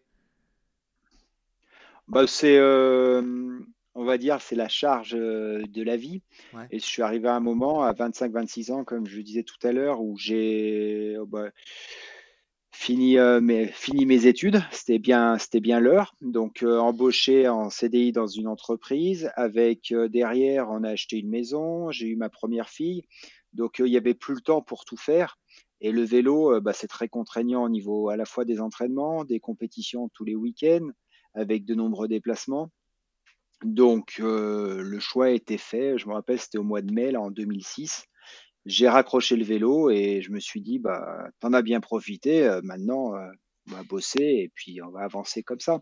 Bah, 2.10 2.28
c'est 2.28 2.58
euh, 2.58 3.62
on 4.00 4.06
va 4.06 4.18
dire 4.18 4.42
c'est 4.42 4.56
la 4.56 4.70
charge 4.70 5.14
euh, 5.14 5.62
de 5.68 5.84
la 5.84 5.98
vie. 5.98 6.22
Et 6.72 6.80
je 6.80 6.86
suis 6.86 7.02
arrivé 7.02 7.28
à 7.28 7.36
un 7.36 7.40
moment 7.40 7.84
à 7.84 7.94
25-26 7.94 8.72
ans 8.72 8.84
comme 8.84 9.06
je 9.06 9.22
disais 9.22 9.44
tout 9.44 9.60
à 9.68 9.72
l'heure 9.72 10.02
où 10.02 10.18
j'ai 10.18 11.18
oh, 11.20 11.26
bah, 11.26 11.50
fini 12.72 13.18
mes 13.42 13.68
fini 13.68 14.06
mes 14.06 14.26
études. 14.26 14.62
C'était 14.72 15.00
bien 15.00 15.38
c'était 15.38 15.60
bien 15.60 15.80
l'heure. 15.80 16.16
Donc 16.22 16.64
embauché 16.64 17.50
en 17.50 17.70
CDI 17.70 18.12
dans 18.12 18.28
une 18.28 18.48
entreprise. 18.48 19.32
Avec 19.36 19.94
derrière 20.10 20.70
on 20.70 20.84
a 20.84 20.92
acheté 20.92 21.18
une 21.18 21.30
maison. 21.30 21.92
J'ai 21.92 22.08
eu 22.08 22.16
ma 22.16 22.30
première 22.30 22.70
fille. 22.70 23.04
Donc 23.54 23.80
il 23.80 23.86
n'y 23.86 23.98
avait 23.98 24.14
plus 24.14 24.36
le 24.36 24.42
temps 24.42 24.62
pour 24.62 24.86
tout 24.86 24.98
faire. 24.98 25.38
Et 25.82 25.92
le 25.92 26.04
vélo, 26.04 26.54
euh, 26.54 26.60
bah, 26.60 26.74
c'est 26.74 26.88
très 26.88 27.08
contraignant 27.08 27.64
au 27.64 27.70
niveau 27.70 28.10
à 28.10 28.18
la 28.18 28.26
fois 28.26 28.46
des 28.46 28.60
entraînements, 28.60 29.24
des 29.24 29.40
compétitions 29.40 30.10
tous 30.10 30.26
les 30.26 30.36
week-ends, 30.36 30.90
avec 31.34 31.66
de 31.66 31.74
nombreux 31.74 32.08
déplacements. 32.08 32.70
Donc 33.64 34.18
euh, 34.20 34.82
le 34.82 35.00
choix 35.00 35.26
a 35.26 35.30
été 35.30 35.58
fait. 35.58 35.98
Je 35.98 36.08
me 36.08 36.14
rappelle, 36.14 36.40
c'était 36.40 36.58
au 36.58 36.64
mois 36.64 36.82
de 36.82 36.94
mai, 36.94 37.12
là, 37.12 37.22
en 37.22 37.32
2006. 37.32 38.06
J'ai 38.66 38.88
raccroché 38.88 39.36
le 39.36 39.44
vélo 39.44 39.90
et 39.90 40.22
je 40.22 40.32
me 40.32 40.40
suis 40.40 40.62
dit, 40.62 40.80
bah, 40.80 41.30
t'en 41.40 41.54
as 41.54 41.62
bien 41.62 41.80
profité. 41.80 42.46
Euh, 42.46 42.62
maintenant, 42.64 43.14
on 43.68 43.72
va 43.72 43.84
bosser 43.84 44.24
et 44.24 44.52
puis 44.54 44.82
on 44.82 44.90
va 44.90 45.02
avancer 45.02 45.44
comme 45.44 45.60
ça, 45.60 45.82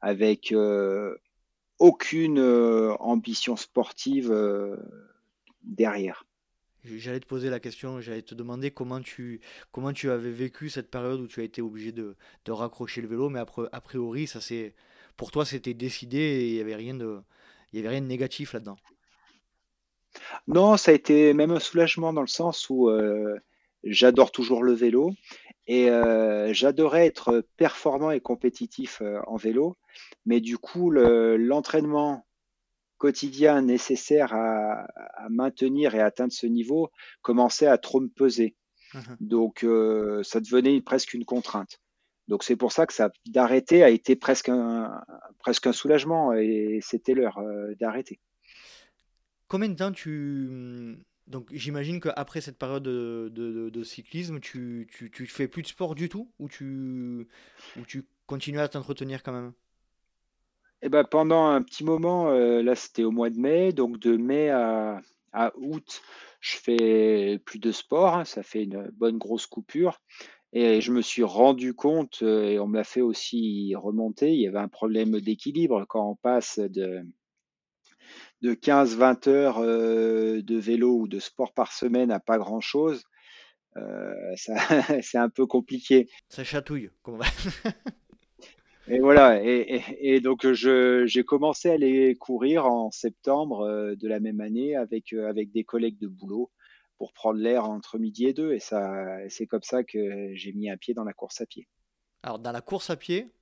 avec 0.00 0.54
aucune 1.78 2.40
ambition 3.00 3.56
sportive 3.56 4.34
derrière. 5.62 6.24
J'allais 6.84 7.20
te 7.20 7.26
poser 7.26 7.48
la 7.48 7.60
question, 7.60 8.00
j'allais 8.00 8.22
te 8.22 8.34
demander 8.34 8.72
comment 8.72 9.00
tu, 9.00 9.40
comment 9.70 9.92
tu 9.92 10.10
avais 10.10 10.32
vécu 10.32 10.68
cette 10.68 10.90
période 10.90 11.20
où 11.20 11.28
tu 11.28 11.40
as 11.40 11.44
été 11.44 11.62
obligé 11.62 11.92
de, 11.92 12.16
de 12.44 12.52
raccrocher 12.52 13.00
le 13.00 13.06
vélo, 13.06 13.28
mais 13.28 13.38
a 13.38 13.80
priori, 13.80 14.26
ça 14.26 14.40
c'est, 14.40 14.74
pour 15.16 15.30
toi, 15.30 15.44
c'était 15.44 15.74
décidé 15.74 16.18
et 16.18 16.48
il 16.48 16.54
n'y 16.54 16.60
avait, 16.60 16.76
rien 16.76 16.94
de, 16.94 17.20
il 17.72 17.76
y 17.76 17.80
avait 17.80 17.90
rien 17.90 18.00
de 18.00 18.06
négatif 18.06 18.52
là-dedans? 18.52 18.76
Non, 20.46 20.76
ça 20.76 20.90
a 20.90 20.94
été 20.94 21.32
même 21.34 21.50
un 21.50 21.60
soulagement 21.60 22.12
dans 22.12 22.20
le 22.20 22.26
sens 22.26 22.68
où 22.68 22.88
euh, 22.88 23.38
j'adore 23.84 24.30
toujours 24.30 24.62
le 24.62 24.72
vélo 24.72 25.12
et 25.66 25.90
euh, 25.90 26.52
j'adorais 26.52 27.06
être 27.06 27.46
performant 27.56 28.10
et 28.10 28.20
compétitif 28.20 29.00
euh, 29.00 29.20
en 29.26 29.36
vélo, 29.36 29.76
mais 30.26 30.40
du 30.40 30.58
coup, 30.58 30.90
l'entraînement 30.90 32.26
quotidien 32.98 33.62
nécessaire 33.62 34.32
à, 34.34 34.86
maintenir 35.28 35.94
et 35.94 36.00
atteindre 36.00 36.32
ce 36.32 36.46
niveau 36.46 36.90
commençait 37.20 37.66
à 37.66 37.78
trop 37.78 38.00
me 38.00 38.08
peser. 38.08 38.54
Donc, 39.20 39.66
ça 40.22 40.40
devenait 40.40 40.80
presque 40.82 41.14
une 41.14 41.24
contrainte. 41.24 41.81
Donc, 42.28 42.44
c'est 42.44 42.56
pour 42.56 42.72
ça 42.72 42.86
que 42.86 42.92
ça 42.92 43.10
d'arrêter 43.26 43.82
a 43.82 43.90
été 43.90 44.16
presque 44.16 44.48
un, 44.48 45.02
presque 45.38 45.66
un 45.66 45.72
soulagement 45.72 46.32
et 46.32 46.78
c'était 46.82 47.14
l'heure 47.14 47.38
euh, 47.38 47.74
d'arrêter. 47.80 48.20
Combien 49.48 49.68
de 49.68 49.74
temps 49.74 49.92
tu. 49.92 50.96
Donc, 51.26 51.48
j'imagine 51.52 52.00
qu'après 52.00 52.40
cette 52.40 52.58
période 52.58 52.82
de, 52.82 53.82
cyclisme, 53.84 54.40
tu, 54.40 54.88
tu, 54.90 55.10
tu, 55.10 55.26
fais 55.26 55.48
plus 55.48 55.62
de 55.62 55.68
sport 55.68 55.94
du 55.94 56.08
tout 56.08 56.30
ou 56.38 56.48
tu, 56.48 57.28
ou 57.76 57.84
tu 57.86 58.06
continues 58.26 58.60
à 58.60 58.68
t'entretenir 58.68 59.22
quand 59.22 59.32
même? 59.32 59.52
Eh 60.82 60.88
ben, 60.88 61.04
pendant 61.04 61.46
un 61.46 61.62
petit 61.62 61.84
moment, 61.84 62.30
euh, 62.30 62.60
là 62.60 62.74
c'était 62.74 63.04
au 63.04 63.12
mois 63.12 63.30
de 63.30 63.38
mai, 63.38 63.72
donc 63.72 63.98
de 63.98 64.16
mai 64.16 64.50
à, 64.50 65.00
août, 65.56 66.02
je 66.40 66.56
fais 66.56 67.38
plus 67.44 67.58
de 67.58 67.70
sport, 67.72 68.16
hein, 68.16 68.24
ça 68.24 68.42
fait 68.42 68.64
une 68.64 68.90
bonne 68.92 69.16
grosse 69.16 69.46
coupure. 69.46 70.00
Et 70.52 70.80
je 70.80 70.92
me 70.92 71.00
suis 71.00 71.22
rendu 71.22 71.74
compte, 71.74 72.18
euh, 72.22 72.44
et 72.44 72.58
on 72.58 72.66
me 72.66 72.76
l'a 72.76 72.84
fait 72.84 73.00
aussi 73.00 73.74
remonter, 73.74 74.32
il 74.32 74.40
y 74.40 74.46
avait 74.46 74.58
un 74.58 74.68
problème 74.68 75.18
d'équilibre 75.20 75.86
quand 75.88 76.10
on 76.10 76.16
passe 76.16 76.58
de, 76.58 77.00
de 78.42 78.52
15-20 78.52 79.28
heures 79.30 79.58
euh, 79.58 80.42
de 80.42 80.56
vélo 80.56 80.98
ou 81.00 81.08
de 81.08 81.18
sport 81.18 81.54
par 81.54 81.72
semaine 81.72 82.10
à 82.10 82.20
pas 82.20 82.38
grand-chose. 82.38 83.04
c'est 84.36 85.16
un 85.16 85.30
peu 85.30 85.46
compliqué. 85.46 86.06
Ça 86.28 86.44
chatouille. 86.44 86.90
Et 88.88 88.98
voilà, 88.98 89.40
et, 89.42 90.20
donc 90.20 90.44
j'ai 90.52 91.24
commencé 91.24 91.70
à 91.70 91.74
aller 91.74 92.16
courir 92.16 92.66
en 92.66 92.90
septembre 92.90 93.60
euh, 93.60 93.94
de 93.94 94.08
la 94.08 94.18
même 94.18 94.40
année 94.40 94.74
avec, 94.74 95.12
euh, 95.12 95.28
avec 95.28 95.52
des 95.52 95.62
collègues 95.62 95.98
de 96.00 96.08
boulot 96.08 96.50
pour 97.02 97.12
prendre 97.12 97.40
l'air 97.40 97.64
entre 97.64 97.98
midi 97.98 98.26
et 98.26 98.32
deux. 98.32 98.52
Et 98.52 98.60
ça, 98.60 99.18
c'est 99.28 99.48
comme 99.48 99.64
ça 99.64 99.82
que 99.82 100.30
j'ai 100.34 100.52
mis 100.52 100.70
un 100.70 100.76
pied 100.76 100.94
dans 100.94 101.02
la 101.02 101.12
course 101.12 101.40
à 101.40 101.46
pied. 101.46 101.66
Alors, 102.22 102.38
dans 102.38 102.52
la 102.52 102.60
course 102.60 102.90
à 102.90 102.96
pied 102.96 103.34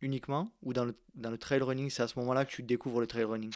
uniquement 0.00 0.52
ou 0.62 0.72
dans 0.72 0.84
le, 0.84 0.94
dans 1.16 1.32
le 1.32 1.36
trail 1.36 1.58
running, 1.58 1.90
c'est 1.90 2.04
à 2.04 2.06
ce 2.06 2.16
moment-là 2.20 2.44
que 2.44 2.52
tu 2.52 2.62
découvres 2.62 3.00
le 3.00 3.08
trail 3.08 3.24
running? 3.24 3.50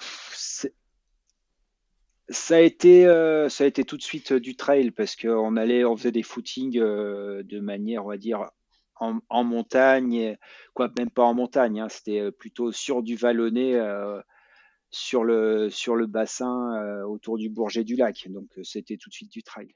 Ça 2.29 2.57
a 2.57 2.59
été 2.59 3.07
euh, 3.07 3.49
ça 3.49 3.63
a 3.63 3.69
été 3.69 3.85
tout 3.85 3.97
de 3.97 4.03
suite 4.03 4.33
du 4.33 4.57
trail 4.57 4.91
parce 4.91 5.15
qu'on 5.15 5.57
allait 5.57 5.85
on 5.85 5.97
faisait 5.97 6.11
des 6.11 6.25
footings 6.25 6.81
de 6.81 7.61
manière 7.61 8.05
on 8.05 8.09
va 8.09 8.17
dire 8.17 8.51
en, 9.29 9.45
montagne, 9.45 10.37
quoi, 10.75 10.91
même 10.99 11.11
pas 11.11 11.25
en 11.25 11.35
montagne, 11.35 11.81
hein, 11.81 11.89
c'était 11.89 12.21
euh, 12.21 12.31
plutôt 12.31 12.73
sur 12.73 13.03
du 13.03 13.17
vallonné, 13.17 13.75
euh, 13.77 14.21
sur, 14.93 15.25
le, 15.25 15.69
sur 15.71 15.97
le 15.97 16.07
bassin 16.07 16.77
euh, 16.77 17.03
autour 17.05 17.39
du 17.39 17.49
Bourget 17.49 17.83
du 17.83 17.97
Lac. 17.97 18.29
Donc 18.31 18.49
c'était 18.63 18.97
tout 18.97 19.09
de 19.09 19.15
suite 19.15 19.33
du 19.33 19.43
trail. 19.43 19.75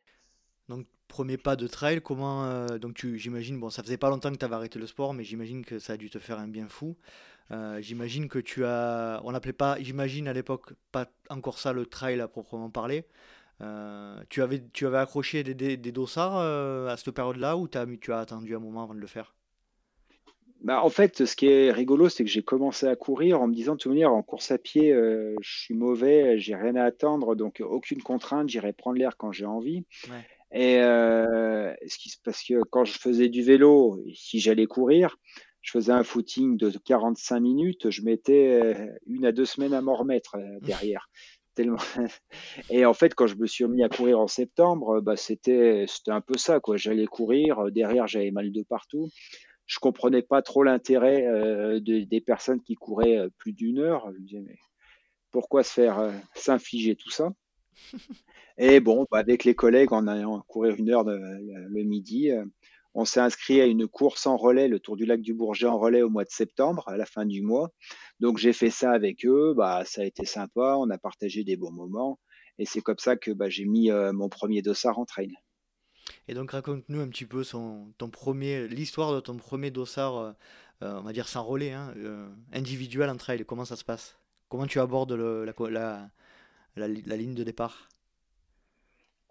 Donc 0.68 0.86
premier 1.08 1.36
pas 1.36 1.56
de 1.56 1.66
trail, 1.66 2.00
comment 2.00 2.66
donc 2.78 2.94
tu 2.94 3.18
j'imagine 3.18 3.60
bon 3.60 3.70
ça 3.70 3.82
faisait 3.82 3.96
pas 3.96 4.10
longtemps 4.10 4.32
que 4.32 4.36
tu 4.36 4.44
avais 4.44 4.56
arrêté 4.56 4.78
le 4.78 4.86
sport, 4.86 5.14
mais 5.14 5.22
j'imagine 5.22 5.64
que 5.64 5.78
ça 5.78 5.92
a 5.92 5.96
dû 5.96 6.10
te 6.10 6.18
faire 6.18 6.38
un 6.40 6.48
bien 6.48 6.68
fou. 6.68 6.96
j'imagine 7.78 8.28
que 8.28 8.40
tu 8.40 8.64
as, 8.64 9.20
on 9.24 9.30
n'appelait 9.30 9.52
pas, 9.52 9.76
j'imagine 9.80 10.26
à 10.26 10.32
l'époque 10.32 10.72
pas 10.90 11.06
encore 11.30 11.60
ça 11.60 11.72
le 11.72 11.86
trail 11.86 12.20
à 12.20 12.26
proprement 12.26 12.70
parler. 12.70 13.04
Euh, 13.62 14.22
tu, 14.28 14.42
avais, 14.42 14.62
tu 14.72 14.86
avais 14.86 14.98
accroché 14.98 15.42
des, 15.42 15.54
des, 15.76 15.92
dossards 15.92 16.36
euh, 16.36 16.88
à 16.88 16.96
cette 16.96 17.12
période-là 17.12 17.56
ou 17.56 17.68
as, 17.74 17.86
tu 18.00 18.12
as 18.12 18.18
attendu 18.18 18.54
un 18.54 18.58
moment 18.58 18.82
avant 18.82 18.94
de 18.94 19.00
le 19.00 19.06
faire? 19.06 19.34
Bah, 20.62 20.82
en 20.82 20.90
fait, 20.90 21.24
ce 21.24 21.36
qui 21.36 21.46
est 21.46 21.70
rigolo, 21.70 22.08
c'est 22.08 22.24
que 22.24 22.30
j'ai 22.30 22.42
commencé 22.42 22.86
à 22.86 22.96
courir 22.96 23.40
en 23.40 23.46
me 23.46 23.54
disant 23.54 23.74
de 23.74 23.78
toute 23.78 23.92
manière, 23.92 24.12
en 24.12 24.22
course 24.22 24.50
à 24.50 24.58
pied, 24.58 24.92
euh, 24.92 25.34
je 25.40 25.58
suis 25.60 25.74
mauvais, 25.74 26.38
j'ai 26.38 26.56
rien 26.56 26.74
à 26.76 26.84
attendre, 26.84 27.36
donc 27.36 27.62
aucune 27.64 28.02
contrainte, 28.02 28.48
j'irai 28.48 28.72
prendre 28.72 28.98
l'air 28.98 29.16
quand 29.16 29.32
j'ai 29.32 29.46
envie. 29.46 29.84
Ouais. 30.08 30.24
Et 30.52 30.78
euh, 30.78 31.74
ce 31.86 31.98
qui, 31.98 32.12
parce 32.24 32.42
que 32.42 32.62
quand 32.70 32.84
je 32.84 32.98
faisais 32.98 33.28
du 33.28 33.42
vélo, 33.42 34.02
si 34.14 34.38
j'allais 34.38 34.66
courir, 34.66 35.18
je 35.60 35.72
faisais 35.72 35.92
un 35.92 36.04
footing 36.04 36.56
de 36.56 36.70
45 36.70 37.40
minutes, 37.40 37.90
je 37.90 38.02
mettais 38.02 38.60
euh, 38.62 38.86
une 39.06 39.26
à 39.26 39.32
deux 39.32 39.44
semaines 39.44 39.74
à 39.74 39.80
m'en 39.80 39.94
remettre 39.94 40.36
euh, 40.36 40.58
derrière. 40.62 41.10
Tellement. 41.54 41.78
Et 42.70 42.84
en 42.84 42.92
fait, 42.92 43.14
quand 43.14 43.26
je 43.26 43.34
me 43.36 43.46
suis 43.46 43.66
mis 43.66 43.82
à 43.82 43.88
courir 43.88 44.20
en 44.20 44.26
septembre, 44.26 45.00
bah, 45.00 45.16
c'était 45.16 45.86
un 46.06 46.20
peu 46.20 46.36
ça. 46.36 46.60
J'allais 46.74 47.06
courir, 47.06 47.72
derrière 47.72 48.06
j'avais 48.06 48.30
mal 48.30 48.52
de 48.52 48.62
partout. 48.62 49.08
Je 49.66 49.78
comprenais 49.78 50.22
pas 50.22 50.42
trop 50.42 50.62
l'intérêt 50.62 51.26
euh, 51.26 51.80
de, 51.80 52.00
des 52.00 52.20
personnes 52.20 52.62
qui 52.62 52.74
couraient 52.74 53.18
euh, 53.18 53.28
plus 53.38 53.52
d'une 53.52 53.78
heure. 53.78 54.10
Je 54.12 54.18
me 54.18 54.26
disais 54.26 54.42
mais 54.46 54.58
pourquoi 55.30 55.62
se 55.62 55.72
faire 55.72 55.98
euh, 55.98 56.12
s'infliger 56.34 56.96
tout 56.96 57.10
ça? 57.10 57.32
Et 58.58 58.80
bon, 58.80 59.06
bah, 59.10 59.18
avec 59.18 59.44
les 59.44 59.54
collègues, 59.54 59.92
en 59.92 60.06
allant 60.06 60.40
courir 60.48 60.76
une 60.76 60.90
heure 60.90 61.04
de, 61.04 61.12
le 61.14 61.82
midi, 61.82 62.30
on 62.94 63.04
s'est 63.04 63.20
inscrit 63.20 63.60
à 63.60 63.66
une 63.66 63.86
course 63.86 64.26
en 64.26 64.38
relais, 64.38 64.68
le 64.68 64.80
Tour 64.80 64.96
du 64.96 65.04
lac 65.04 65.20
du 65.20 65.34
Bourget 65.34 65.66
en 65.66 65.78
relais 65.78 66.00
au 66.00 66.08
mois 66.08 66.24
de 66.24 66.30
septembre, 66.30 66.88
à 66.88 66.96
la 66.96 67.04
fin 67.04 67.26
du 67.26 67.42
mois. 67.42 67.70
Donc 68.20 68.38
j'ai 68.38 68.54
fait 68.54 68.70
ça 68.70 68.92
avec 68.92 69.26
eux, 69.26 69.52
bah, 69.54 69.82
ça 69.84 70.00
a 70.00 70.04
été 70.04 70.24
sympa, 70.24 70.76
on 70.78 70.88
a 70.88 70.96
partagé 70.96 71.44
des 71.44 71.56
bons 71.58 71.72
moments. 71.72 72.18
Et 72.58 72.64
c'est 72.64 72.80
comme 72.80 72.98
ça 72.98 73.16
que 73.16 73.30
bah, 73.30 73.50
j'ai 73.50 73.66
mis 73.66 73.90
euh, 73.90 74.12
mon 74.12 74.28
premier 74.28 74.62
dossard 74.62 74.98
en 74.98 75.04
trail. 75.04 75.34
Et 76.28 76.34
donc 76.34 76.50
raconte-nous 76.50 77.00
un 77.00 77.08
petit 77.08 77.24
peu 77.24 77.44
son, 77.44 77.92
ton 77.98 78.08
premier, 78.08 78.68
l'histoire 78.68 79.14
de 79.14 79.20
ton 79.20 79.36
premier 79.36 79.70
dossard, 79.70 80.16
euh, 80.16 80.32
euh, 80.82 80.98
on 80.98 81.02
va 81.02 81.12
dire 81.12 81.28
sans 81.28 81.44
relais, 81.44 81.72
hein, 81.72 81.94
individuel 82.52 83.10
en 83.10 83.16
trail. 83.16 83.44
Comment 83.44 83.64
ça 83.64 83.76
se 83.76 83.84
passe? 83.84 84.16
Comment 84.48 84.66
tu 84.66 84.80
abordes 84.80 85.12
le, 85.12 85.44
la, 85.44 85.52
la, 85.70 86.10
la, 86.76 86.88
la, 86.88 87.16
ligne 87.16 87.34
de 87.34 87.44
départ? 87.44 87.88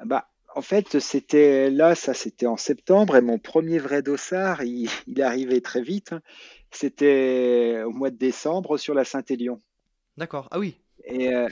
Bah, 0.04 0.30
en 0.56 0.62
fait, 0.62 1.00
c'était 1.00 1.70
là, 1.70 1.96
ça 1.96 2.14
c'était 2.14 2.48
en 2.48 2.58
septembre, 2.58 3.16
et 3.16 3.22
mon 3.22 3.40
premier 3.40 3.78
vrai 3.78 4.02
dossard, 4.02 4.64
il, 4.64 4.90
il 5.08 5.22
arrivait 5.22 5.62
très 5.62 5.82
vite. 5.82 6.14
Hein. 6.14 6.22
C'était 6.72 7.84
au 7.86 7.92
mois 7.92 8.10
de 8.10 8.18
décembre 8.18 8.78
sur 8.78 8.94
la 8.94 9.06
Saint-Élion. 9.06 9.62
D'accord. 10.18 10.48
Ah 10.52 10.60
oui. 10.60 10.78
Et 11.08 11.34
euh, 11.34 11.48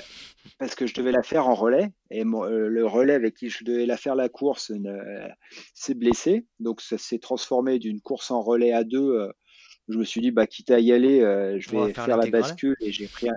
parce 0.57 0.75
que 0.75 0.87
je 0.87 0.93
devais 0.93 1.11
la 1.11 1.23
faire 1.23 1.47
en 1.47 1.53
relais, 1.53 1.91
et 2.09 2.23
mon, 2.23 2.43
euh, 2.43 2.67
le 2.67 2.85
relais 2.85 3.13
avec 3.13 3.35
qui 3.35 3.49
je 3.49 3.63
devais 3.63 3.85
la 3.85 3.97
faire 3.97 4.15
la 4.15 4.29
course 4.29 4.71
euh, 4.71 5.27
s'est 5.73 5.93
blessé, 5.93 6.45
donc 6.59 6.81
ça 6.81 6.97
s'est 6.97 7.19
transformé 7.19 7.79
d'une 7.79 8.01
course 8.01 8.31
en 8.31 8.41
relais 8.41 8.73
à 8.73 8.83
deux. 8.83 9.11
Euh, 9.11 9.31
je 9.89 9.97
me 9.97 10.03
suis 10.03 10.21
dit, 10.21 10.31
bah 10.31 10.47
quitte 10.47 10.71
à 10.71 10.79
y 10.79 10.91
aller, 10.91 11.21
euh, 11.21 11.59
je 11.59 11.69
vais 11.69 11.93
faire, 11.93 12.05
faire 12.05 12.17
la 12.17 12.27
bascule, 12.27 12.77
et 12.79 12.91
j'ai 12.91 13.07
pris 13.07 13.29
un, 13.29 13.35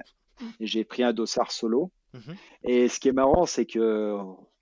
j'ai 0.61 0.85
pris 0.85 1.03
un 1.03 1.13
dossard 1.13 1.51
solo. 1.51 1.91
Mm 2.15 2.19
-hmm. 2.19 2.37
Et 2.65 2.89
ce 2.89 2.99
qui 3.01 3.09
est 3.09 3.17
marrant, 3.23 3.47
c'est 3.47 3.67
que 3.67 4.17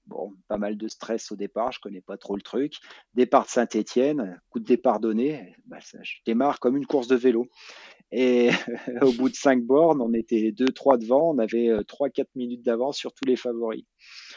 Bon, 0.07 0.35
pas 0.49 0.59
mal 0.59 0.77
de 0.77 0.87
stress 0.87 1.33
au 1.33 1.37
départ, 1.37 1.73
je 1.73 1.81
connais 1.81 2.03
pas 2.03 2.19
trop 2.19 2.37
le 2.37 2.43
truc. 2.43 2.75
Départ 3.15 3.45
de 3.45 3.49
Saint-Étienne, 3.49 4.39
coup 4.51 4.61
de 4.61 4.65
départ 4.65 5.01
donné, 5.01 5.55
bah, 5.67 5.79
ça, 5.81 5.99
je 6.03 6.17
démarre 6.27 6.61
comme 6.61 6.77
une 6.77 6.87
course 6.87 7.09
de 7.09 7.17
vélo. 7.17 7.49
Et 8.13 8.51
au 9.03 9.13
bout 9.13 9.31
de 9.31 9.35
cinq 9.35 9.63
bornes, 9.63 10.03
on 10.03 10.13
était 10.13 10.53
deux, 10.53 10.69
trois 10.69 10.99
devant, 10.99 11.31
on 11.31 11.39
avait 11.39 11.69
euh, 11.69 11.83
trois, 11.85 12.11
quatre 12.11 12.35
minutes 12.35 12.63
d'avance 12.63 12.99
sur 12.99 13.15
tous 13.15 13.25
les 13.25 13.37
favoris. 13.37 13.85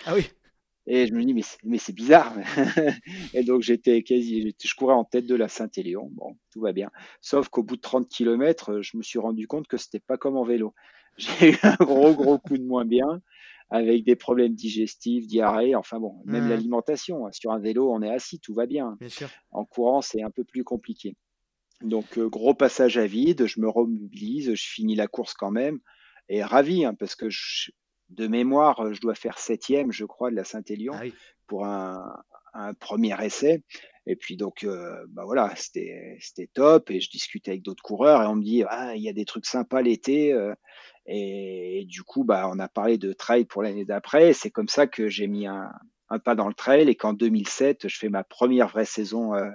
Ah 0.06 0.16
oui. 0.16 0.30
Et 0.90 1.06
je 1.06 1.14
me 1.14 1.24
dis, 1.24 1.34
mais, 1.34 1.42
mais 1.66 1.78
c'est 1.78 1.94
bizarre. 1.94 2.34
et 3.34 3.44
donc, 3.44 3.62
j'étais 3.62 4.04
quasi, 4.04 4.56
je 4.64 4.76
courais 4.76 4.94
en 4.94 5.04
tête 5.04 5.26
de 5.26 5.36
la 5.36 5.50
Saint-Élion. 5.50 6.10
Bon, 6.14 6.38
tout 6.50 6.62
va 6.62 6.72
bien. 6.72 6.90
Sauf 7.20 7.50
qu'au 7.50 7.62
bout 7.62 7.76
de 7.76 7.82
30 7.82 8.08
km, 8.08 8.82
je 8.82 8.96
me 8.96 9.04
suis 9.04 9.20
rendu 9.20 9.48
compte 9.48 9.68
que 9.68 9.76
c'était 9.76 10.00
pas 10.00 10.18
comme 10.18 10.38
en 10.38 10.46
vélo. 10.46 10.74
J'ai 11.18 11.52
eu 11.52 11.58
un 11.64 11.76
gros, 11.76 12.14
gros 12.14 12.38
coup 12.40 12.58
de 12.58 12.64
moins 12.64 12.86
bien 12.86 13.22
avec 13.70 14.06
des 14.06 14.16
problèmes 14.16 14.54
digestifs, 14.54 15.28
diarrhée, 15.28 15.76
enfin 15.76 16.00
bon, 16.00 16.22
même 16.26 16.46
mmh. 16.46 16.50
l'alimentation. 16.50 17.28
Hein. 17.28 17.32
Sur 17.32 17.52
un 17.52 17.60
vélo, 17.60 17.92
on 17.92 18.02
est 18.02 18.10
assis, 18.10 18.40
tout 18.40 18.54
va 18.54 18.66
bien. 18.66 18.96
bien 19.00 19.10
sûr. 19.10 19.30
En 19.52 19.66
courant, 19.66 20.02
c'est 20.02 20.22
un 20.22 20.32
peu 20.32 20.44
plus 20.44 20.64
compliqué. 20.64 21.16
Donc, 21.82 22.18
euh, 22.18 22.28
gros 22.28 22.54
passage 22.54 22.98
à 22.98 23.06
vide, 23.06 23.46
je 23.46 23.60
me 23.60 23.70
remobilise, 23.70 24.54
je 24.54 24.68
finis 24.68 24.96
la 24.96 25.08
course 25.08 25.34
quand 25.34 25.52
même, 25.52 25.80
et 26.30 26.44
ravi, 26.44 26.86
hein, 26.86 26.96
parce 26.96 27.16
que 27.16 27.30
je, 27.30 27.72
de 28.10 28.28
mémoire, 28.28 28.94
je 28.94 29.02
dois 29.02 29.16
faire 29.16 29.38
septième, 29.38 29.92
je 29.92 30.06
crois, 30.06 30.32
de 30.32 30.36
la 30.36 30.44
Saint-Élion 30.44 30.94
ah 30.96 31.02
oui. 31.04 31.14
pour 31.46 31.66
un, 31.66 32.24
un, 32.58 32.74
premier 32.74 33.16
essai. 33.24 33.64
Et 34.06 34.16
puis 34.16 34.38
donc, 34.38 34.64
euh, 34.64 35.06
bah 35.10 35.24
voilà, 35.26 35.54
c'était 35.56 36.18
c'était 36.20 36.50
top. 36.54 36.92
Et 36.92 37.00
je 37.00 37.10
discutais 37.10 37.52
avec 37.52 37.64
d'autres 37.64 37.84
coureurs 37.84 38.24
et 38.24 38.26
on 38.26 38.36
me 38.36 38.44
dit, 38.44 38.64
ah, 38.68 38.96
il 38.96 39.02
y 39.02 39.10
a 39.10 39.14
des 39.14 39.26
trucs 39.26 39.46
sympas 39.46 39.82
l'été. 39.82 40.34
Euh, 40.34 40.54
et, 41.06 41.82
et, 41.82 41.86
du 41.86 42.04
coup, 42.04 42.24
bah, 42.24 42.50
on 42.52 42.60
a 42.60 42.68
parlé 42.68 42.98
de 42.98 43.14
trail 43.14 43.46
pour 43.46 43.64
l'année 43.64 43.86
d'après. 43.86 44.34
C'est 44.34 44.52
comme 44.52 44.68
ça 44.68 44.88
que 44.88 45.08
j'ai 45.08 45.28
mis 45.28 45.48
un, 45.48 45.72
un, 46.10 46.20
pas 46.20 46.36
dans 46.36 46.48
le 46.48 46.54
trail 46.54 46.90
et 46.90 46.96
qu'en 46.96 47.14
2007, 47.14 47.88
je 47.88 47.98
fais 47.98 48.10
ma 48.10 48.24
première 48.24 48.68
vraie 48.68 48.86
saison 48.86 49.34
euh, 49.36 49.50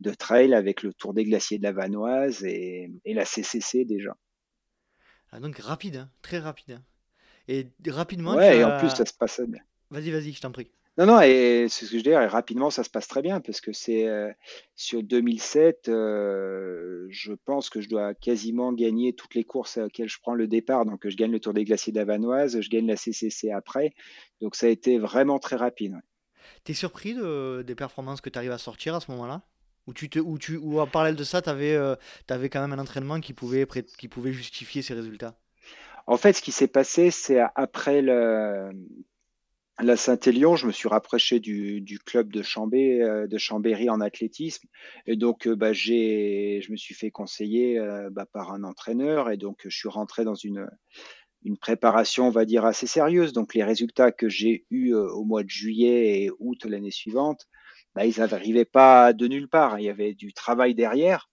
de 0.00 0.12
trail 0.12 0.54
avec 0.54 0.82
le 0.82 0.92
Tour 0.92 1.14
des 1.14 1.24
Glaciers 1.24 1.58
de 1.58 1.64
la 1.64 1.72
Vanoise 1.72 2.44
et, 2.44 2.90
et 3.04 3.14
la 3.14 3.24
CCC 3.24 3.84
déjà. 3.84 4.16
Ah, 5.30 5.40
donc 5.40 5.58
rapide, 5.58 5.96
hein, 5.96 6.10
très 6.22 6.38
rapide. 6.38 6.72
Hein. 6.72 6.82
Et 7.48 7.66
rapidement. 7.86 8.34
Ouais, 8.34 8.58
et 8.58 8.62
as... 8.62 8.76
en 8.76 8.78
plus, 8.78 8.90
ça 8.90 9.04
se 9.04 9.12
passe 9.12 9.40
bien. 9.40 9.62
Vas-y, 9.90 10.10
vas-y, 10.10 10.32
je 10.32 10.40
t'en 10.40 10.52
prie. 10.52 10.70
Non, 10.98 11.06
non, 11.06 11.20
et 11.20 11.68
c'est 11.70 11.86
ce 11.86 11.92
que 11.92 11.98
je 11.98 12.02
dis, 12.02 12.10
et 12.10 12.16
rapidement, 12.16 12.70
ça 12.70 12.82
se 12.82 12.90
passe 12.90 13.06
très 13.06 13.22
bien, 13.22 13.40
parce 13.40 13.60
que 13.60 13.72
c'est 13.72 14.08
euh, 14.08 14.32
sur 14.74 15.04
2007, 15.04 15.88
euh, 15.88 17.06
je 17.08 17.34
pense 17.34 17.70
que 17.70 17.80
je 17.80 17.88
dois 17.88 18.14
quasiment 18.14 18.72
gagner 18.72 19.12
toutes 19.12 19.36
les 19.36 19.44
courses 19.44 19.78
auxquelles 19.78 20.08
je 20.08 20.18
prends 20.20 20.34
le 20.34 20.48
départ. 20.48 20.84
Donc, 20.86 21.08
je 21.08 21.16
gagne 21.16 21.30
le 21.30 21.38
Tour 21.38 21.54
des 21.54 21.64
Glaciers 21.64 21.92
d'Avanoise, 21.92 22.60
je 22.60 22.68
gagne 22.68 22.88
la 22.88 22.96
CCC 22.96 23.52
après. 23.52 23.94
Donc, 24.40 24.56
ça 24.56 24.66
a 24.66 24.70
été 24.70 24.98
vraiment 24.98 25.38
très 25.38 25.54
rapide. 25.54 25.92
Ouais. 25.92 26.00
T'es 26.64 26.74
surpris 26.74 27.14
de, 27.14 27.62
des 27.62 27.76
performances 27.76 28.20
que 28.20 28.28
tu 28.28 28.36
arrives 28.36 28.50
à 28.50 28.58
sortir 28.58 28.96
à 28.96 29.00
ce 29.00 29.08
moment-là? 29.12 29.42
Ou, 29.86 29.92
tu 29.92 30.10
te, 30.10 30.18
ou, 30.18 30.36
tu, 30.36 30.56
ou 30.56 30.80
en 30.80 30.88
parallèle 30.88 31.14
de 31.14 31.22
ça, 31.24 31.40
tu 31.42 31.48
avais, 31.48 31.76
euh, 31.76 31.94
avais, 32.28 32.48
quand 32.48 32.60
même 32.60 32.76
un 32.76 32.82
entraînement 32.82 33.20
qui 33.20 33.34
pouvait, 33.34 33.68
qui 33.98 34.08
pouvait 34.08 34.32
justifier 34.32 34.82
ces 34.82 34.94
résultats? 34.94 35.36
En 36.08 36.16
fait, 36.16 36.32
ce 36.32 36.42
qui 36.42 36.50
s'est 36.50 36.66
passé, 36.66 37.12
c'est 37.12 37.38
après 37.54 38.02
le 38.02 38.72
la 39.80 39.96
Saint-Élion, 39.96 40.56
je 40.56 40.66
me 40.66 40.72
suis 40.72 40.88
rapproché 40.88 41.38
du, 41.38 42.00
club 42.04 42.34
euh, 42.34 43.26
de 43.26 43.38
Chambéry 43.38 43.90
en 43.90 44.00
athlétisme. 44.00 44.66
Et 45.06 45.16
donc, 45.16 45.46
euh, 45.46 45.54
bah, 45.54 45.72
j'ai, 45.72 46.60
je 46.62 46.72
me 46.72 46.76
suis 46.76 46.94
fait 46.94 47.10
conseiller 47.10 47.78
euh, 47.78 48.10
bah, 48.10 48.26
par 48.26 48.52
un 48.52 48.64
entraîneur. 48.64 49.30
Et 49.30 49.36
donc, 49.36 49.60
je 49.64 49.76
suis 49.76 49.88
rentré 49.88 50.24
dans 50.24 50.34
une, 50.34 50.68
préparation, 51.60 52.26
on 52.26 52.30
va 52.30 52.44
dire, 52.44 52.64
assez 52.64 52.86
sérieuse. 52.86 53.32
Donc, 53.32 53.54
les 53.54 53.62
résultats 53.62 54.10
que 54.10 54.28
j'ai 54.28 54.66
eus 54.70 54.94
au 54.94 55.24
mois 55.24 55.44
de 55.44 55.48
juillet 55.48 56.24
et 56.24 56.30
août 56.40 56.64
l'année 56.64 56.90
suivante, 56.90 57.46
bah, 57.94 58.04
ils 58.04 58.18
n'arrivaient 58.18 58.64
pas 58.64 59.12
de 59.12 59.28
nulle 59.28 59.48
part. 59.48 59.78
Il 59.78 59.84
y 59.84 59.90
avait 59.90 60.14
du 60.14 60.32
travail 60.32 60.74
derrière. 60.74 61.30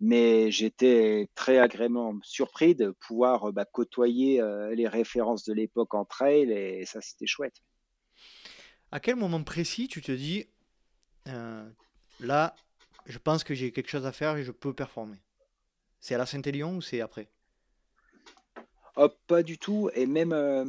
Mais 0.00 0.50
j'étais 0.50 1.30
très 1.34 1.58
agréablement 1.58 2.14
surpris 2.22 2.74
de 2.74 2.90
pouvoir 2.90 3.50
côtoyer 3.72 4.42
les 4.74 4.86
références 4.86 5.44
de 5.44 5.54
l'époque 5.54 5.94
en 5.94 6.04
trail. 6.04 6.52
Et 6.52 6.84
ça, 6.84 7.00
c'était 7.00 7.26
chouette 7.26 7.56
à 8.92 9.00
quel 9.00 9.16
moment 9.16 9.42
précis 9.42 9.88
tu 9.88 10.00
te 10.00 10.12
dis 10.12 10.46
euh, 11.28 11.64
là, 12.20 12.54
je 13.06 13.18
pense 13.18 13.44
que 13.44 13.54
j'ai 13.54 13.72
quelque 13.72 13.90
chose 13.90 14.06
à 14.06 14.12
faire 14.12 14.36
et 14.36 14.44
je 14.44 14.52
peux 14.52 14.72
performer? 14.72 15.18
C'est 16.00 16.14
à 16.14 16.18
la 16.18 16.26
Saint-Élion 16.26 16.76
ou 16.76 16.82
c'est 16.82 17.00
après? 17.00 17.28
Oh, 18.96 19.08
Pas 19.26 19.42
du 19.42 19.58
tout. 19.58 19.90
Et 19.94 20.06
même, 20.06 20.32
euh, 20.32 20.64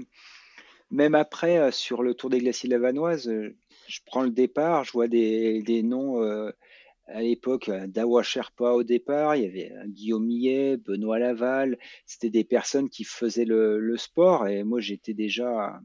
même 0.90 1.16
après, 1.16 1.58
euh, 1.58 1.72
sur 1.72 2.02
le 2.02 2.14
Tour 2.14 2.30
des 2.30 2.40
Glaciers 2.40 2.70
de 2.70 3.56
je 3.88 4.00
prends 4.06 4.24
le 4.24 4.32
départ, 4.32 4.84
je 4.84 4.92
vois 4.92 5.08
des, 5.08 5.82
noms. 5.84 6.22
À 7.10 7.22
l'époque, 7.22 7.70
Dawa 7.70 8.22
Sherpa 8.22 8.72
au 8.72 8.84
départ, 8.84 9.38
il 9.38 9.44
y 9.44 9.46
avait 9.46 9.72
Guillaume 9.86 10.26
Millet, 10.26 10.76
Benoît 10.76 11.20
Laval, 11.20 11.78
c'était 12.06 12.30
des 12.30 12.44
personnes 12.44 12.90
qui 12.90 13.06
faisaient 13.06 13.46
le 13.46 13.96
sport 13.96 14.46
et 14.50 14.66
moi 14.66 14.82
j'étais 14.82 15.14
déjà 15.14 15.80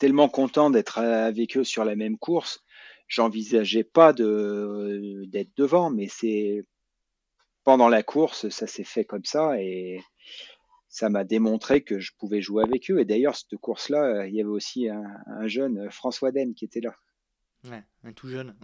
tellement 0.00 0.28
content 0.28 0.70
d'être 0.70 0.98
avec 0.98 1.56
eux 1.56 1.64
sur 1.64 1.84
la 1.84 1.94
même 1.94 2.18
course. 2.18 2.64
J'envisageais 3.06 3.84
pas 3.84 4.12
de 4.12 5.24
d'être 5.28 5.50
devant, 5.56 5.90
mais 5.90 6.08
c'est 6.08 6.64
pendant 7.64 7.88
la 7.88 8.02
course, 8.02 8.48
ça 8.48 8.66
s'est 8.66 8.84
fait 8.84 9.04
comme 9.04 9.24
ça 9.24 9.60
et 9.60 10.00
ça 10.88 11.08
m'a 11.08 11.22
démontré 11.22 11.82
que 11.82 12.00
je 12.00 12.12
pouvais 12.18 12.40
jouer 12.40 12.64
avec 12.64 12.90
eux. 12.90 12.98
Et 12.98 13.04
d'ailleurs, 13.04 13.36
cette 13.36 13.56
course-là, 13.56 14.26
il 14.26 14.34
y 14.34 14.40
avait 14.40 14.48
aussi 14.50 14.88
un, 14.88 15.04
un 15.26 15.46
jeune 15.46 15.90
François 15.90 16.32
Den 16.32 16.54
qui 16.54 16.64
était 16.64 16.80
là. 16.80 16.96
Ouais, 17.68 17.82
un 18.04 18.12
tout 18.12 18.28
jeune. 18.28 18.56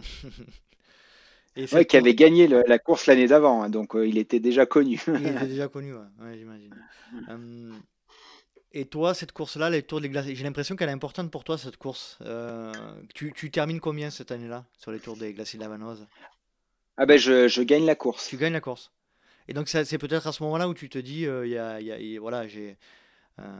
Et 1.55 1.65
ouais, 1.73 1.85
qui 1.85 1.97
avait 1.97 2.15
gagné 2.15 2.47
le, 2.47 2.63
la 2.67 2.79
course 2.79 3.05
l'année 3.05 3.27
d'avant, 3.27 3.61
hein, 3.61 3.69
donc 3.69 3.95
euh, 3.95 4.07
il 4.07 4.17
était 4.17 4.39
déjà 4.39 4.65
connu. 4.65 4.99
il 5.07 5.27
était 5.27 5.47
déjà 5.55 5.67
connu, 5.67 5.93
ouais, 5.93 6.07
ouais 6.19 6.37
j'imagine. 6.37 6.73
um, 7.29 7.79
Et 8.77 8.85
toi, 8.85 9.15
cette 9.15 9.31
course-là, 9.31 9.71
les 9.71 9.81
Tours 9.81 10.01
des 10.01 10.09
Glaciers, 10.09 10.35
j'ai 10.35 10.43
l'impression 10.43 10.75
qu'elle 10.75 10.89
est 10.89 10.91
importante 10.91 11.31
pour 11.31 11.43
toi, 11.43 11.57
cette 11.57 11.77
course. 11.77 12.19
Euh, 12.21 12.71
tu, 13.15 13.33
tu, 13.35 13.49
termines 13.49 13.79
combien 13.79 14.11
cette 14.11 14.31
année-là 14.31 14.65
sur 14.77 14.91
les 14.91 14.99
Tours 14.99 15.17
des 15.17 15.33
Glaciers 15.33 15.57
de 15.57 15.63
la 15.63 15.69
Vanoise 15.69 16.05
Ah 16.95 17.07
ben, 17.07 17.17
je, 17.17 17.47
je, 17.47 17.63
gagne 17.63 17.87
la 17.87 17.95
course. 17.95 18.27
Tu 18.27 18.37
gagnes 18.37 18.53
la 18.53 18.61
course. 18.61 18.91
Et 19.47 19.55
donc 19.55 19.67
c'est 19.67 19.97
peut-être 19.97 20.27
à 20.27 20.31
ce 20.31 20.43
moment-là 20.43 20.69
où 20.69 20.75
tu 20.75 20.89
te 20.89 20.99
dis, 20.99 21.21
il 21.21 21.49
y 21.49 21.57
a, 21.57 22.19
voilà, 22.19 22.47
j'ai 22.47 22.77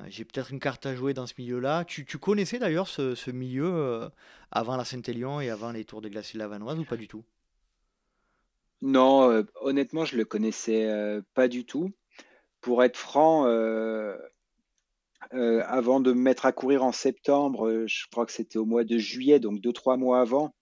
j'ai 0.08 0.24
peut-être 0.24 0.52
une 0.52 0.60
carte 0.60 0.86
à 0.86 0.94
jouer 0.94 1.16
dans 1.16 1.26
ce 1.26 1.34
milieu-là. 1.40 1.84
Tu, 1.86 2.06
tu 2.06 2.20
connaissais 2.20 2.60
d'ailleurs 2.60 2.88
ce, 2.88 3.16
ce, 3.16 3.32
milieu 3.32 4.12
avant 4.52 4.78
la 4.78 4.86
Saint-Élion 4.86 5.42
et 5.42 5.50
avant 5.50 5.72
les 5.72 5.84
Tours 5.84 6.02
de 6.02 6.10
Glacier 6.10 6.38
de 6.38 6.44
la 6.44 6.48
Vanoise 6.48 6.78
ou 6.78 6.84
pas 6.84 6.98
du 6.98 7.08
tout? 7.08 7.24
Non, 8.84 9.44
honnêtement, 9.62 10.06
je 10.06 10.16
le 10.16 10.26
connaissais 10.26 11.24
pas 11.34 11.48
du 11.48 11.66
tout. 11.66 11.92
Pour 12.62 12.84
être 12.84 12.98
franc, 12.98 13.46
euh, 15.34 15.62
avant 15.66 16.00
de 16.00 16.14
me 16.14 16.22
mettre 16.22 16.46
à 16.46 16.52
courir 16.52 16.84
en 16.84 16.92
septembre, 16.92 17.68
euh, 17.68 17.88
je 17.88 18.06
crois 18.12 18.26
que 18.26 18.32
c'était 18.32 18.58
au 18.58 18.66
mois 18.66 18.84
de 18.84 18.98
juillet, 18.98 19.40
donc 19.40 19.60
deux, 19.60 19.74
trois 19.74 19.98
mois 19.98 20.22
avant, 20.22 20.54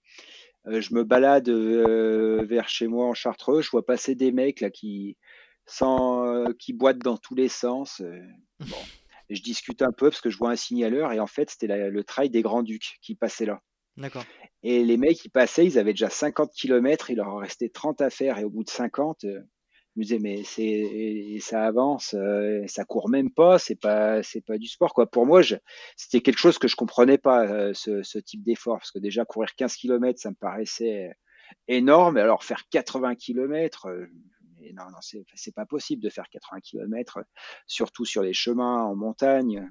euh, 0.68 0.82
je 0.82 0.94
me 0.94 1.04
balade 1.04 1.50
vers 1.50 2.68
chez 2.68 2.88
moi 2.88 3.06
en 3.06 3.13
Chartreux, 3.13 3.62
je 3.62 3.70
vois 3.70 3.86
passer 3.86 4.15
des 4.15 4.32
mecs 4.32 4.62
là 4.62 4.70
qui, 4.70 5.18
sans, 5.65 6.46
qui 6.58 6.74
boitent 6.74 7.00
dans 7.00 7.18
tous 7.18 7.36
les 7.36 7.50
sens. 7.50 8.02
bon. 8.60 8.78
je 9.30 9.41
discute 9.41 9.82
un 9.82 9.91
peu 9.91 10.10
parce 10.10 10.22
que 10.22 10.30
je 10.30 10.38
vois 10.38 10.52
un 10.52 10.56
signaleur 10.56 11.12
et 11.12 11.20
en 11.20 11.28
fait 11.28 11.50
c'était 11.50 11.89
le 11.89 12.04
trail 12.04 12.30
des 12.30 12.41
Grands 12.41 12.63
Ducs 12.63 12.98
qui 13.02 13.15
passait 13.15 13.46
là. 13.46 13.62
D'accord. 13.98 14.26
Et 14.63 14.84
les 14.84 14.98
mecs 14.98 15.18
qui 15.18 15.30
passaient, 15.30 15.65
ils 15.65 15.78
avaient 15.78 15.94
déjà 15.94 16.10
50 16.10 16.52
km, 16.54 17.12
il 17.12 17.18
leur 17.18 17.30
en 17.30 17.38
restait 17.38 17.70
30 17.70 18.02
à 18.02 18.10
faire 18.10 18.39
et 18.39 18.44
au 18.44 18.50
bout 18.50 18.63
de 18.63 18.70
50, 18.70 19.26
me 19.95 20.03
disais 20.03 20.19
mais 20.19 20.43
c'est 20.43 21.38
ça 21.39 21.65
avance, 21.65 22.15
euh, 22.15 22.65
ça 22.67 22.84
court 22.86 23.10
même 23.10 23.31
pas, 23.31 23.60
c'est 23.60 23.75
pas 23.75 24.21
c'est 24.23 24.41
pas 24.41 24.58
du 24.58 24.67
sport 24.67 24.93
quoi. 24.93 25.10
Pour 25.10 25.25
moi, 25.25 25.41
c'était 25.95 26.21
quelque 26.21 26.38
chose 26.38 26.58
que 26.58 26.67
je 26.67 26.75
comprenais 26.75 27.17
pas 27.17 27.47
euh, 27.47 27.73
ce, 27.73 28.19
type 28.19 28.43
d'effort 28.43 28.77
parce 28.77 28.91
que 28.91 28.99
déjà 28.99 29.25
courir 29.25 29.55
15 29.55 29.75
km, 29.75 30.19
ça 30.19 30.29
me 30.31 30.36
paraissait 30.36 31.15
énorme. 31.67 32.17
Alors 32.17 32.43
faire 32.43 32.67
80 32.69 33.15
km, 33.15 33.88
euh, 33.88 34.08
non 34.73 34.86
non 34.91 34.99
c'est 35.01 35.55
pas 35.55 35.65
possible 35.65 36.03
de 36.03 36.10
faire 36.10 36.29
80 36.29 36.60
km, 36.62 37.19
surtout 37.67 38.05
sur 38.05 38.21
les 38.21 38.34
chemins 38.34 38.84
en 38.84 38.95
montagne. 38.95 39.69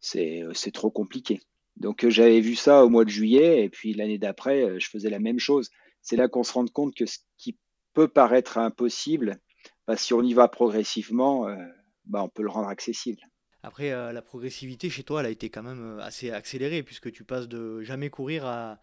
C'est 0.00 0.42
c'est 0.52 0.72
trop 0.72 0.90
compliqué. 0.90 1.40
Donc 1.76 2.08
j'avais 2.08 2.40
vu 2.40 2.56
ça 2.56 2.84
au 2.84 2.88
mois 2.88 3.04
de 3.04 3.10
juillet 3.10 3.64
et 3.64 3.68
puis 3.68 3.94
l'année 3.94 4.18
d'après, 4.18 4.80
je 4.80 4.88
faisais 4.88 5.10
la 5.10 5.18
même 5.18 5.38
chose. 5.38 5.70
C'est 6.02 6.16
là 6.16 6.28
qu'on 6.28 6.44
se 6.44 6.52
rend 6.52 6.66
compte 6.66 6.94
que 6.94 7.04
ce 7.04 7.18
qui 7.36 7.58
peut 7.96 8.08
paraître 8.08 8.58
impossible, 8.58 9.38
bah, 9.86 9.96
si 9.96 10.12
on 10.12 10.22
y 10.22 10.34
va 10.34 10.48
progressivement, 10.48 11.48
euh, 11.48 11.56
bah, 12.04 12.22
on 12.22 12.28
peut 12.28 12.42
le 12.42 12.50
rendre 12.50 12.68
accessible. 12.68 13.22
Après, 13.62 13.90
euh, 13.90 14.12
la 14.12 14.20
progressivité 14.20 14.90
chez 14.90 15.02
toi, 15.02 15.20
elle 15.20 15.26
a 15.26 15.30
été 15.30 15.48
quand 15.48 15.62
même 15.62 15.98
euh, 15.98 16.02
assez 16.02 16.30
accélérée, 16.30 16.82
puisque 16.82 17.10
tu 17.10 17.24
passes 17.24 17.48
de 17.48 17.80
jamais 17.80 18.10
courir 18.10 18.44
à, 18.44 18.78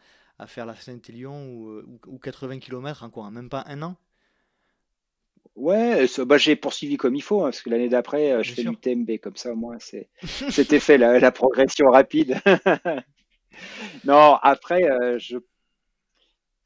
faire 0.48 0.66
la 0.66 0.76
Saint-Élion 0.76 1.48
ou, 1.48 2.20
80 2.22 2.58
km 2.58 3.04
en 3.04 3.10
quoi 3.12 3.30
Même 3.30 3.50
pas 3.50 3.64
un 3.68 3.84
an? 3.84 3.96
Ouais, 5.56 6.08
bah, 6.26 6.40
j'ai 6.40 6.56
poursuivi 6.56 6.98
comme 6.98 7.16
il 7.16 7.22
faut, 7.22 7.42
hein, 7.42 7.52
parce 7.52 7.62
que 7.62 7.70
l'année 7.70 7.90
d'après, 7.90 8.44
je 8.44 8.52
fais 8.52 8.64
du 8.64 8.76
TMB, 8.76 9.20
comme 9.22 9.38
ça, 9.38 9.54
moi, 9.54 9.78
c'était 10.50 10.80
fait 10.80 10.98
la, 10.98 11.20
la, 11.20 11.32
progression 11.32 11.86
rapide. 11.92 12.42
non, 14.06 14.38
après, 14.42 14.82
je 15.20 15.38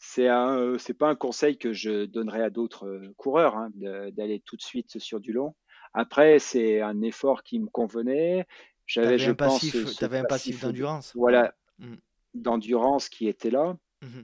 c'est 0.08 0.30
un, 0.30 0.58
euh, 0.58 0.78
c'est 0.78 0.94
pas 0.94 1.10
un 1.10 1.16
conseil 1.16 1.58
que 1.58 1.74
je 1.74 2.06
donnerais 2.06 2.42
à 2.42 2.50
d'autres 2.50 2.88
euh, 2.88 3.14
coureurs 3.18 3.58
hein, 3.58 3.70
d'aller 3.76 4.42
tout 4.46 4.56
de 4.56 4.62
suite 4.62 5.00
sur 5.00 5.20
du 5.20 5.34
long. 5.34 5.54
Après, 5.94 6.40
c'est 6.40 6.82
un 6.82 7.02
effort 7.02 7.44
qui 7.44 7.60
me 7.60 7.68
convenait. 7.68 8.48
J'avais, 8.86 9.18
je 9.18 9.32
un 9.32 9.36
pense, 9.36 9.60
passif, 9.60 10.04
avais 10.04 10.20
un 10.20 10.24
passif 10.24 10.62
d'endurance. 10.62 11.12
Voilà, 11.14 11.54
mmh. 11.80 11.96
d'endurance 12.36 13.10
qui 13.10 13.28
était 13.28 13.52
là. 13.52 13.78
Mmh 14.02 14.22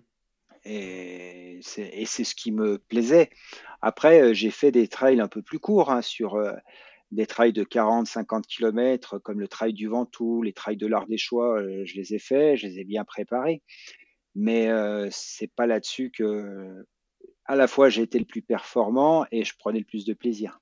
et 0.65 1.59
c'est, 1.61 2.05
ce 2.05 2.33
qui 2.33 2.53
me 2.53 2.77
plaisait. 2.77 3.29
Après, 3.81 4.21
euh, 4.21 4.33
j'ai 4.33 4.49
fait 4.49 4.71
des 4.71 4.87
trails 4.87 5.19
un 5.19 5.27
peu 5.27 5.41
plus 5.41 5.59
courts 5.59 5.91
hein, 5.91 6.01
sur 6.01 6.41
des 7.11 7.25
trails 7.25 7.51
de 7.51 7.65
40, 7.65 8.07
50 8.07 8.47
km, 8.47 9.17
comme 9.17 9.41
le 9.41 9.49
trail 9.49 9.73
du 9.73 9.89
Ventoux, 9.89 10.41
les 10.41 10.53
trails 10.53 10.77
de 10.77 10.87
l'Ardéchois, 10.87 11.61
je 11.83 11.95
les 11.95 12.15
ai 12.15 12.19
faits, 12.19 12.59
je 12.59 12.67
les 12.67 12.79
ai 12.79 12.85
bien 12.85 13.03
préparés 13.03 13.61
mais 14.35 14.69
euh, 14.69 15.07
c'est 15.11 15.47
pas 15.47 15.67
là-dessus 15.67 16.11
que 16.11 16.85
à 17.45 17.55
la 17.55 17.67
fois 17.67 17.89
j'ai 17.89 18.01
été 18.01 18.19
le 18.19 18.25
plus 18.25 18.41
performant 18.41 19.25
et 19.31 19.43
je 19.43 19.53
prenais 19.57 19.79
le 19.79 19.85
plus 19.85 20.05
de 20.05 20.13
plaisir. 20.13 20.59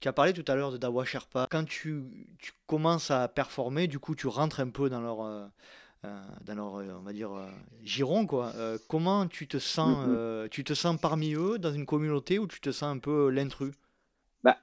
Tu 0.00 0.08
as 0.08 0.12
parlé 0.12 0.32
tout 0.32 0.44
à 0.46 0.54
l'heure 0.54 0.70
de 0.70 0.76
Dawa 0.76 1.04
Sherpa. 1.04 1.48
Quand 1.50 1.64
tu, 1.64 2.04
tu, 2.38 2.52
commences 2.66 3.10
à 3.10 3.26
performer, 3.26 3.88
du 3.88 3.98
coup, 3.98 4.14
tu 4.14 4.28
rentres 4.28 4.60
un 4.60 4.70
peu 4.70 4.88
dans 4.88 5.00
leur, 5.00 5.22
euh, 5.22 5.44
euh, 6.04 6.22
dans 6.44 6.54
leur 6.54 6.74
on 6.74 7.02
va 7.02 7.12
dire, 7.12 7.30
giron. 7.82 8.24
Quoi. 8.24 8.52
comment 8.88 9.26
tu 9.26 9.48
te, 9.48 9.58
sens, 9.58 10.06
mm-hmm. 10.06 10.48
tu 10.50 10.62
te 10.62 10.72
sens 10.72 11.00
parmi 11.00 11.34
eux 11.34 11.58
dans 11.58 11.72
une 11.72 11.84
communauté 11.84 12.38
où 12.38 12.46
tu 12.46 12.60
te 12.60 12.70
sens 12.70 12.94
un 12.94 12.98
peu 12.98 13.28
l'intrus? 13.30 13.74
Bah, 14.44 14.58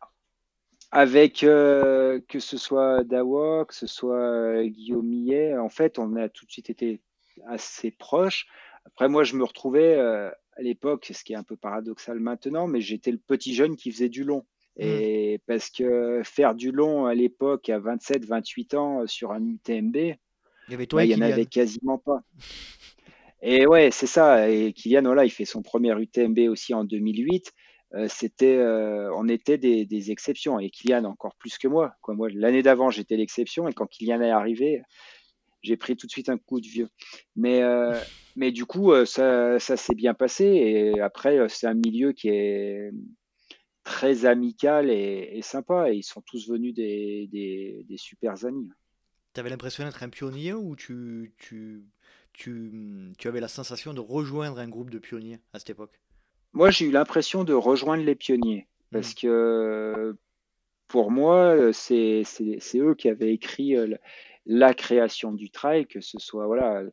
Avec 0.91 1.39
que 1.39 2.39
ce 2.39 2.57
soit 2.57 3.03
Dawa, 3.03 3.65
que 3.65 3.75
ce 3.75 3.87
soit 3.87 4.63
Guillaume 4.63 5.05
Millet, 5.05 5.57
en 5.57 5.69
fait, 5.69 5.99
on 5.99 6.15
a 6.15 6.29
tout 6.29 6.45
de 6.45 6.51
suite 6.51 6.69
été 6.69 7.01
assez 7.47 7.91
proche. 7.91 8.47
Après, 8.85 9.09
moi, 9.09 9.23
je 9.23 9.35
me 9.35 9.43
retrouvais 9.43 9.95
euh, 9.95 10.29
à 10.57 10.61
l'époque, 10.61 11.11
ce 11.13 11.23
qui 11.23 11.33
est 11.33 11.37
un 11.37 11.43
peu 11.43 11.55
paradoxal 11.55 12.19
maintenant, 12.19 12.67
mais 12.67 12.81
j'étais 12.81 13.11
le 13.11 13.17
petit 13.17 13.53
jeune 13.53 13.75
qui 13.75 13.91
faisait 13.91 14.09
du 14.09 14.23
long. 14.23 14.45
Mmh. 14.77 14.83
Et 14.83 15.41
parce 15.47 15.69
que 15.69 16.21
faire 16.23 16.53
du 16.53 16.71
long 16.71 17.05
à 17.05 17.15
l'époque, 17.15 17.69
à 17.69 17.79
27, 17.79 18.25
28 18.25 18.73
ans, 18.75 19.01
euh, 19.01 19.07
sur 19.07 19.31
un 19.31 19.45
UTMB, 19.45 19.95
il 19.95 20.71
y 20.71 20.73
avait 20.73 20.87
toi 20.87 21.01
bah, 21.01 21.05
il 21.05 21.09
n'y 21.09 21.15
en 21.15 21.21
avait 21.21 21.45
quasiment 21.45 21.97
pas. 21.97 22.21
Et 23.41 23.67
ouais, 23.67 23.91
c'est 23.91 24.07
ça. 24.07 24.49
Et 24.49 24.73
Kylian, 24.73 25.03
voilà, 25.03 25.23
il 25.23 25.29
fait 25.29 25.45
son 25.45 25.61
premier 25.61 25.93
UTMB 25.99 26.39
aussi 26.49 26.73
en 26.73 26.83
2008. 26.83 27.53
Euh, 27.93 28.07
c'était, 28.09 28.59
on 28.59 29.27
était 29.27 29.59
des, 29.59 29.85
des, 29.85 30.09
exceptions. 30.09 30.59
Et 30.59 30.71
Kylian 30.71 31.03
encore 31.03 31.35
plus 31.35 31.59
que 31.59 31.67
moi. 31.67 31.93
Quoi. 32.01 32.15
Moi, 32.15 32.29
l'année 32.33 32.63
d'avant, 32.63 32.89
j'étais 32.89 33.17
l'exception. 33.17 33.67
Et 33.67 33.73
quand 33.73 33.85
Kylian 33.85 34.21
est 34.21 34.31
arrivé, 34.31 34.81
j'ai 35.65 35.77
pris 35.77 35.95
tout 35.97 36.05
de 36.07 36.11
suite 36.11 36.29
un 36.29 36.37
coup 36.37 36.61
de 36.61 36.67
vieux. 36.67 36.89
Mais, 37.35 37.63
euh, 37.63 37.93
mais 38.35 38.51
du 38.51 38.65
coup, 38.65 38.91
euh, 38.91 39.05
ça, 39.05 39.59
ça 39.59 39.77
s'est 39.77 39.95
bien 39.95 40.13
passé. 40.13 40.45
Et 40.45 40.99
après, 41.01 41.37
euh, 41.39 41.47
c'est 41.49 41.67
un 41.67 41.73
milieu 41.73 42.13
qui 42.13 42.29
est 42.29 42.91
très 43.83 44.25
amical 44.25 44.89
et, 44.89 45.39
sympa. 45.41 45.91
Et 45.91 45.95
ils 45.95 46.03
sont 46.03 46.21
tous 46.21 46.49
venus 46.49 46.73
des, 46.73 47.27
des, 47.31 47.85
des 47.87 47.97
super 47.97 48.45
amis. 48.45 48.69
Tu 49.33 49.39
avais 49.39 49.49
l'impression 49.49 49.83
d'être 49.83 50.03
un 50.03 50.09
pionnier 50.09 50.53
ou 50.53 50.75
tu, 50.75 51.33
tu, 51.37 51.83
tu, 52.31 53.11
tu 53.17 53.27
avais 53.27 53.41
la 53.41 53.49
sensation 53.49 53.93
de 53.93 53.99
rejoindre 53.99 54.59
un 54.59 54.69
groupe 54.69 54.89
de 54.89 54.99
pionniers 54.99 55.39
à 55.51 55.59
cette 55.59 55.71
époque? 55.71 55.99
Moi, 56.53 56.71
j'ai 56.71 56.85
eu 56.85 56.91
l'impression 56.91 57.43
de 57.43 57.53
rejoindre 57.53 58.03
les 58.03 58.15
pionniers. 58.15 58.67
Parce 58.91 59.11
mmh. 59.11 59.15
que 59.15 60.15
pour 60.87 61.11
moi, 61.11 61.73
c'est 61.73 62.23
eux 62.75 62.95
qui 62.95 63.09
avaient 63.09 63.33
écrit 63.33 63.75
la 64.45 64.73
création 64.73 65.31
du 65.31 65.49
trail, 65.49 65.87
que 65.87 66.01
ce 66.01 66.19
soit 66.19 66.45
voilà 66.45 66.83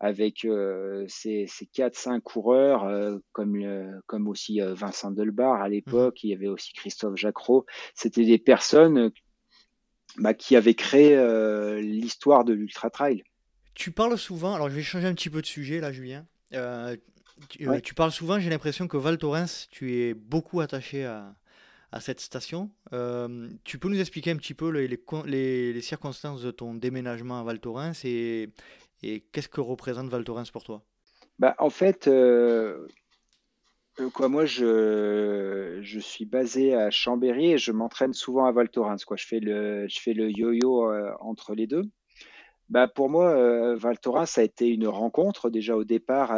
avec 0.00 0.44
euh, 0.44 1.04
ces, 1.08 1.46
ces 1.48 1.64
4-5 1.66 2.20
coureurs, 2.20 2.84
euh, 2.84 3.18
comme, 3.32 4.02
comme 4.06 4.28
aussi 4.28 4.60
euh, 4.60 4.74
Vincent 4.74 5.10
Delbar 5.10 5.62
à 5.62 5.68
l'époque, 5.68 6.16
mmh. 6.16 6.26
il 6.26 6.30
y 6.30 6.34
avait 6.34 6.48
aussi 6.48 6.72
Christophe 6.72 7.16
Jacquot. 7.16 7.64
C'était 7.94 8.24
des 8.24 8.38
personnes 8.38 9.10
bah, 10.18 10.34
qui 10.34 10.56
avaient 10.56 10.74
créé 10.74 11.16
l'histoire 11.80 12.44
de 12.44 12.52
l'ultra 12.52 12.90
trail. 12.90 13.24
Tu 13.74 13.90
parles 13.90 14.18
souvent, 14.18 14.54
alors 14.54 14.70
je 14.70 14.76
vais 14.76 14.82
changer 14.82 15.06
un 15.06 15.14
petit 15.14 15.30
peu 15.30 15.40
de 15.40 15.46
sujet 15.46 15.80
là, 15.80 15.92
Julien. 15.92 16.26
Tu, 17.50 17.68
tu, 17.82 17.94
parles 17.94 18.12
souvent, 18.12 18.40
j'ai 18.40 18.48
l'impression 18.48 18.88
que 18.88 18.96
Val 18.96 19.18
Thorens, 19.18 19.68
tu 19.70 19.94
es 19.94 20.14
beaucoup 20.14 20.60
attaché 20.60 21.04
à, 21.04 21.34
à 21.92 22.00
cette 22.00 22.20
station. 22.20 22.70
Euh, 22.92 23.48
tu 23.64 23.78
peux 23.78 23.88
nous 23.88 24.00
expliquer 24.00 24.30
un 24.30 24.36
petit 24.36 24.54
peu 24.54 24.68
les, 24.68 25.80
circonstances 25.80 26.42
de 26.42 26.50
ton 26.50 26.74
déménagement 26.74 27.40
à 27.40 27.44
Val 27.44 27.60
Thorens 27.60 28.04
et, 28.04 28.50
qu'est-ce 29.32 29.48
que 29.48 29.60
représente 29.60 30.08
Val 30.08 30.24
Thorens 30.24 30.50
pour 30.50 30.64
toi? 30.64 30.82
Bah, 31.38 31.54
En 31.58 31.70
fait, 31.70 32.08
euh, 32.08 32.86
euh, 34.00 34.10
quoi, 34.10 34.28
moi, 34.28 34.46
je, 34.46 35.80
je 35.82 36.00
suis 36.00 36.24
basé 36.24 36.74
à 36.74 36.90
Chambéry 36.90 37.52
et 37.52 37.58
je 37.58 37.72
m'entraîne 37.72 38.14
souvent 38.14 38.46
à 38.46 38.52
Val 38.52 38.68
Thorens. 38.68 39.04
Quoi. 39.04 39.16
Je 39.16 39.26
fais 39.26 39.40
le, 39.40 39.86
je 39.88 40.00
fais 40.00 40.12
le 40.12 40.30
yo-yo 40.30 40.92
entre 41.20 41.54
les 41.54 41.66
deux. 41.66 41.84
Bah, 42.68 42.88
pour 42.88 43.08
moi, 43.08 43.76
Val 43.76 43.98
Thorens 44.00 44.38
a 44.38 44.42
été 44.42 44.68
une 44.68 44.88
rencontre 44.88 45.50
déjà 45.50 45.76
au 45.76 45.84
départ 45.84 46.36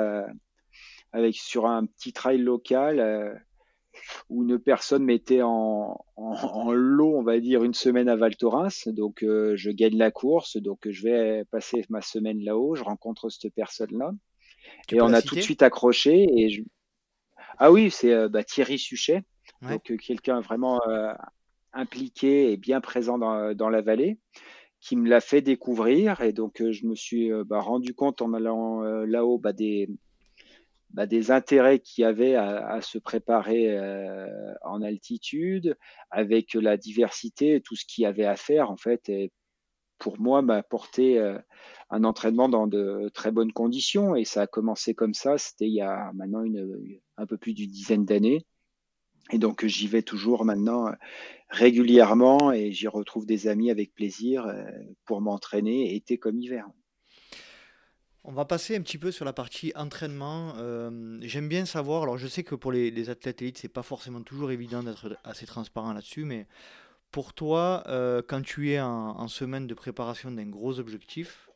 avec, 1.12 1.36
sur 1.36 1.66
un 1.66 1.86
petit 1.86 2.12
trail 2.12 2.38
local 2.38 3.40
où 4.28 4.42
une 4.42 4.58
personne 4.58 5.04
mettait 5.04 5.42
en, 5.42 6.04
en, 6.16 6.72
lot, 6.72 7.16
on 7.16 7.22
va 7.22 7.40
dire, 7.40 7.64
une 7.64 7.74
semaine 7.74 8.08
à 8.08 8.16
Val 8.16 8.36
Thorens. 8.36 8.88
Donc, 8.88 9.22
euh, 9.22 9.54
je 9.56 9.70
gagne 9.70 9.96
la 9.96 10.10
course. 10.10 10.56
Donc, 10.56 10.88
je 10.88 11.02
vais 11.02 11.44
passer 11.50 11.84
ma 11.88 12.02
semaine 12.02 12.42
là-haut. 12.42 12.74
Je 12.74 12.82
rencontre 12.82 13.30
cette 13.30 13.54
personne-là. 13.54 14.12
Et 14.90 15.00
on 15.00 15.12
a 15.12 15.22
tout 15.22 15.34
de 15.34 15.40
suite 15.40 15.62
accroché. 15.62 16.26
Et 16.36 16.50
je... 16.50 16.62
Ah 17.58 17.72
oui, 17.72 17.90
c'est 17.90 18.12
euh, 18.12 18.28
bah, 18.28 18.44
Thierry 18.44 18.78
Suchet. 18.78 19.22
Donc, 19.62 19.90
euh, 19.90 19.96
quelqu'un 19.96 20.40
vraiment 20.40 20.80
impliqué 21.72 22.52
et 22.52 22.56
bien 22.56 22.80
présent 22.80 23.18
dans, 23.18 23.54
dans, 23.54 23.68
la 23.68 23.82
vallée 23.82 24.18
qui 24.80 24.96
me 24.96 25.08
l'a 25.08 25.20
fait 25.20 25.40
découvrir. 25.40 26.20
Et 26.20 26.32
donc, 26.32 26.62
je 26.70 26.86
me 26.86 26.94
suis 26.94 27.30
bah, 27.46 27.60
rendu 27.60 27.94
compte 27.94 28.22
en 28.22 28.32
allant 28.34 28.80
là-haut 28.82 29.38
bah, 29.38 29.52
des 29.52 29.88
bah, 30.90 31.06
des 31.06 31.30
intérêts 31.30 31.80
qu'il 31.80 32.02
y 32.02 32.04
avait 32.04 32.34
à, 32.34 32.80
se 32.80 32.98
préparer 32.98 33.76
euh, 33.76 34.54
en 34.62 34.82
altitude, 34.82 35.76
avec 36.10 36.54
la 36.54 36.76
diversité, 36.76 37.60
tout 37.60 37.76
ce 37.76 37.84
qu'il 37.84 38.02
y 38.02 38.06
avait 38.06 38.24
à 38.24 38.36
faire 38.36 38.70
en 38.70 38.76
fait. 38.76 39.08
Et 39.08 39.30
pour 39.98 40.18
moi, 40.20 40.42
m'a 40.42 40.56
apporté 40.56 41.18
euh, 41.18 41.38
un 41.90 42.04
entraînement 42.04 42.48
dans 42.48 42.66
de 42.66 43.10
très 43.12 43.32
bonnes 43.32 43.52
conditions. 43.52 44.16
Et 44.16 44.24
ça 44.24 44.42
a 44.42 44.46
commencé 44.46 44.94
comme 44.94 45.14
ça. 45.14 45.36
C'était 45.36 45.66
il 45.66 45.74
y 45.74 45.82
a 45.82 46.10
maintenant 46.14 46.42
une, 46.42 47.00
un 47.16 47.26
peu 47.26 47.36
plus 47.36 47.52
d'une 47.54 47.70
dizaine 47.70 48.04
d'années. 48.04 48.46
Et 49.30 49.38
donc 49.38 49.66
j'y 49.66 49.88
vais 49.88 50.02
toujours 50.02 50.46
maintenant 50.46 50.90
régulièrement 51.50 52.50
et 52.50 52.72
j'y 52.72 52.88
retrouve 52.88 53.26
des 53.26 53.46
amis 53.46 53.70
avec 53.70 53.94
plaisir 53.94 54.50
pour 55.04 55.20
m'entraîner 55.20 55.94
été 55.94 56.16
comme 56.16 56.38
hiver. 56.38 56.66
On 58.30 58.32
va 58.32 58.44
passer 58.44 58.76
un 58.76 58.82
petit 58.82 58.98
peu 58.98 59.10
sur 59.10 59.24
la 59.24 59.32
partie 59.32 59.72
entraînement. 59.74 60.52
Euh, 60.58 61.16
j'aime 61.22 61.48
bien 61.48 61.64
savoir, 61.64 62.02
alors 62.02 62.18
je 62.18 62.26
sais 62.26 62.42
que 62.42 62.54
pour 62.54 62.72
les, 62.72 63.08
athlètes 63.08 63.40
élites, 63.40 63.56
c'est 63.56 63.68
pas 63.68 63.82
forcément 63.82 64.20
toujours 64.20 64.50
évident 64.50 64.82
d'être 64.82 65.16
assez 65.24 65.46
transparent 65.46 65.94
là-dessus, 65.94 66.26
mais 66.26 66.46
pour 67.10 67.32
toi, 67.32 67.84
euh, 67.86 68.20
quand 68.20 68.42
tu 68.42 68.70
es 68.70 68.80
en, 68.82 69.28
semaine 69.28 69.66
de 69.66 69.72
préparation 69.72 70.30
d'un 70.30 70.44
gros 70.44 70.78
objectif, 70.78 71.48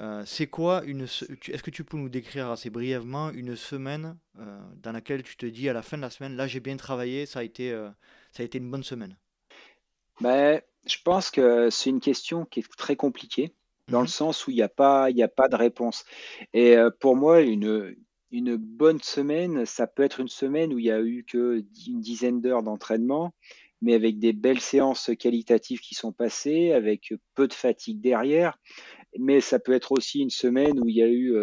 euh, 0.00 0.22
c'est 0.26 0.48
quoi 0.48 0.84
une. 0.84 1.04
Est-ce 1.04 1.62
que 1.62 1.70
tu 1.70 1.82
peux 1.82 1.96
nous 1.96 2.10
décrire 2.10 2.50
assez 2.50 2.68
brièvement 2.68 3.30
une 3.30 3.56
semaine 3.56 4.18
dans 4.82 4.92
laquelle 4.92 5.22
tu 5.22 5.38
te 5.38 5.46
dis 5.46 5.66
à 5.70 5.72
la 5.72 5.80
fin 5.80 5.96
de 5.96 6.02
la 6.02 6.10
semaine, 6.10 6.36
là 6.36 6.46
j'ai 6.46 6.60
bien 6.60 6.76
travaillé, 6.76 7.24
ça 7.24 7.38
a 7.38 7.42
été, 7.42 7.70
ça 8.32 8.42
a 8.42 8.44
été 8.44 8.58
une 8.58 8.70
bonne 8.70 8.84
semaine? 8.84 9.16
Ben, 10.20 10.60
Je 10.86 10.98
pense 11.02 11.30
que 11.30 11.70
c'est 11.70 11.88
une 11.88 12.00
question 12.00 12.44
qui 12.44 12.60
est 12.60 12.76
très 12.76 12.96
compliquée 12.96 13.54
dans 13.88 14.00
le 14.00 14.06
mmh 14.06 14.08
sens 14.08 14.46
où 14.46 14.50
il 14.50 14.54
n'y 14.56 14.62
a 14.62 14.68
pas, 14.68 15.10
il 15.10 15.22
a 15.22 15.28
pas 15.28 15.48
de 15.48 15.56
réponse. 15.56 16.04
Et 16.52 16.76
pour 17.00 17.16
moi, 17.16 17.40
une, 17.40 17.94
une 18.30 18.56
bonne 18.56 19.00
semaine, 19.00 19.64
ça 19.66 19.86
peut 19.86 20.02
être 20.02 20.20
une 20.20 20.28
semaine 20.28 20.72
où 20.74 20.78
il 20.78 20.86
y 20.86 20.90
a 20.90 21.00
eu 21.00 21.24
que 21.24 21.62
une 21.86 22.00
dizaine 22.00 22.40
d'heures 22.40 22.62
d'entraînement, 22.62 23.32
mais 23.80 23.94
avec 23.94 24.18
des 24.18 24.32
belles 24.32 24.60
séances 24.60 25.10
qualitatives 25.18 25.80
qui 25.80 25.94
sont 25.94 26.12
passées, 26.12 26.72
avec 26.72 27.14
peu 27.34 27.46
de 27.46 27.52
fatigue 27.54 28.00
derrière. 28.00 28.58
Mais 29.18 29.40
ça 29.40 29.58
peut 29.58 29.72
être 29.72 29.92
aussi 29.92 30.20
une 30.20 30.30
semaine 30.30 30.80
où 30.80 30.88
il 30.88 30.96
y 30.96 31.02
a 31.02 31.08
eu 31.08 31.34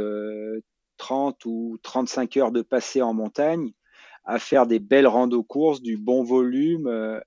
30 0.97 1.45
ou 1.45 1.77
35 1.81 2.37
heures 2.37 2.51
de 2.51 2.61
passé 2.61 3.01
en 3.01 3.13
montagne, 3.13 3.71
à 4.25 4.39
faire 4.39 4.67
des 4.67 4.79
belles 4.79 5.07
rando 5.07 5.43
courses, 5.43 5.81
du 5.81 5.97
bon 5.97 6.23
volume, 6.23 7.21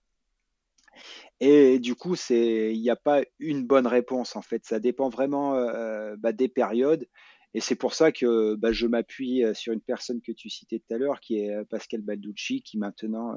et 1.41 1.79
du 1.79 1.95
coup, 1.95 2.17
il 2.31 2.81
n'y 2.81 2.91
a 2.91 2.97
pas 2.97 3.23
une 3.39 3.67
bonne 3.67 3.87
réponse 3.87 4.37
en 4.37 4.43
fait. 4.43 4.65
Ça 4.65 4.81
dépend 4.81 5.09
vraiment 5.09 5.55
euh, 5.55 6.17
bah, 6.19 6.33
des 6.33 6.49
périodes. 6.49 7.07
Et 7.55 7.61
c'est 7.61 7.75
pour 7.75 7.95
ça 7.95 8.13
que 8.13 8.55
bah, 8.55 8.73
je 8.73 8.87
m'appuie 8.87 9.45
euh, 9.45 9.55
sur 9.55 9.73
une 9.73 9.81
personne 9.81 10.21
que 10.21 10.33
tu 10.33 10.51
citais 10.51 10.79
tout 10.79 10.95
à 10.95 10.99
l'heure, 10.99 11.21
qui 11.21 11.39
est 11.41 11.55
euh, 11.55 11.65
Pascal 11.65 12.01
Balducci, 12.03 12.63
qui 12.63 12.79
maintenant 12.79 13.37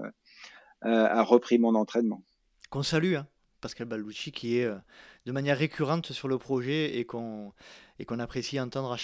a 0.81 1.23
repris 1.23 1.59
mon 1.59 1.75
entraînement. 1.75 2.23
Qu'on 2.69 2.83
salue, 2.83 3.15
hein, 3.15 3.27
Pascal 3.59 3.87
Balducci, 3.87 4.31
qui 4.31 4.59
est 4.59 4.69
de 5.25 5.31
manière 5.33 5.57
récurrente 5.57 6.13
sur 6.13 6.29
le 6.29 6.37
projet 6.37 6.97
et 6.97 7.03
qu'on 7.03 7.51
apprécie 8.17 8.61
entendre 8.61 8.93
à, 8.93 8.97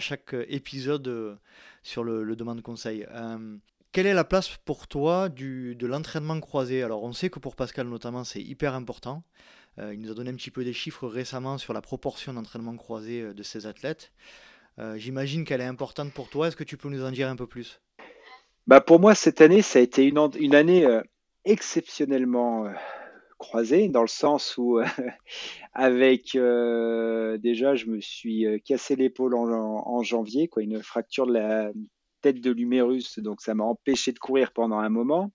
chaque 0.00 0.36
épisode 0.48 1.38
sur 1.84 2.02
le, 2.02 2.24
le 2.24 2.34
demande 2.34 2.62
conseil. 2.62 3.06
Quelle 3.92 4.06
est 4.06 4.14
la 4.14 4.24
place 4.24 4.56
pour 4.64 4.88
toi 4.88 5.28
de 5.28 5.86
l'entraînement 5.86 6.38
croisé? 6.40 6.82
Alors 6.82 7.02
on 7.02 7.12
sait 7.12 7.30
que 7.30 7.38
pour 7.38 7.56
Pascal 7.56 7.88
notamment 7.88 8.24
c'est 8.24 8.42
hyper 8.42 8.74
important. 8.74 9.22
Euh, 9.78 9.94
il 9.94 10.00
nous 10.00 10.10
a 10.10 10.14
donné 10.14 10.30
un 10.30 10.34
petit 10.34 10.50
peu 10.50 10.64
des 10.64 10.72
chiffres 10.72 11.06
récemment 11.06 11.58
sur 11.58 11.72
la 11.72 11.82
proportion 11.82 12.32
d'entraînement 12.32 12.76
croisé 12.76 13.20
euh, 13.20 13.34
de 13.34 13.42
ses 13.42 13.66
athlètes. 13.66 14.12
Euh, 14.78 14.96
j'imagine 14.96 15.44
qu'elle 15.44 15.60
est 15.60 15.64
importante 15.64 16.12
pour 16.12 16.28
toi. 16.28 16.48
Est-ce 16.48 16.56
que 16.56 16.64
tu 16.64 16.76
peux 16.76 16.88
nous 16.88 17.04
en 17.04 17.10
dire 17.10 17.28
un 17.28 17.36
peu 17.36 17.46
plus? 17.46 17.80
Bah 18.66 18.80
Pour 18.80 19.00
moi, 19.00 19.14
cette 19.14 19.40
année, 19.40 19.62
ça 19.62 19.78
a 19.78 19.82
été 19.82 20.04
une, 20.04 20.18
une 20.38 20.54
année 20.54 20.86
exceptionnellement 21.44 22.68
croisée, 23.38 23.88
dans 23.88 24.00
le 24.00 24.08
sens 24.08 24.58
où, 24.58 24.80
avec 25.72 26.32
déjà, 26.32 27.74
je 27.76 27.86
me 27.86 28.00
suis 28.00 28.44
cassé 28.64 28.96
l'épaule 28.96 29.36
en, 29.36 29.46
en, 29.46 30.02
janvier, 30.02 30.48
quoi, 30.48 30.64
une 30.64 30.82
fracture 30.82 31.28
de 31.28 31.34
la 31.34 31.70
de 32.32 32.50
l'humérus, 32.50 33.18
donc 33.18 33.40
ça 33.40 33.54
m'a 33.54 33.64
empêché 33.64 34.12
de 34.12 34.18
courir 34.18 34.52
pendant 34.52 34.78
un 34.78 34.88
moment. 34.88 35.32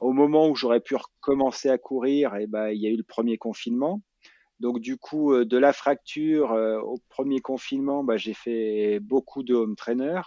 Au 0.00 0.12
moment 0.12 0.48
où 0.48 0.56
j'aurais 0.56 0.80
pu 0.80 0.96
recommencer 0.96 1.68
à 1.68 1.78
courir, 1.78 2.36
et 2.36 2.44
eh 2.44 2.46
ben, 2.46 2.68
il 2.70 2.80
y 2.80 2.86
a 2.86 2.90
eu 2.90 2.96
le 2.96 3.02
premier 3.02 3.38
confinement. 3.38 4.00
Donc 4.60 4.78
du 4.80 4.98
coup, 4.98 5.32
euh, 5.32 5.44
de 5.44 5.56
la 5.56 5.72
fracture 5.72 6.52
euh, 6.52 6.78
au 6.80 6.98
premier 7.08 7.40
confinement, 7.40 8.04
bah, 8.04 8.18
j'ai 8.18 8.34
fait 8.34 9.00
beaucoup 9.00 9.42
de 9.42 9.54
home 9.54 9.74
trainer. 9.74 10.20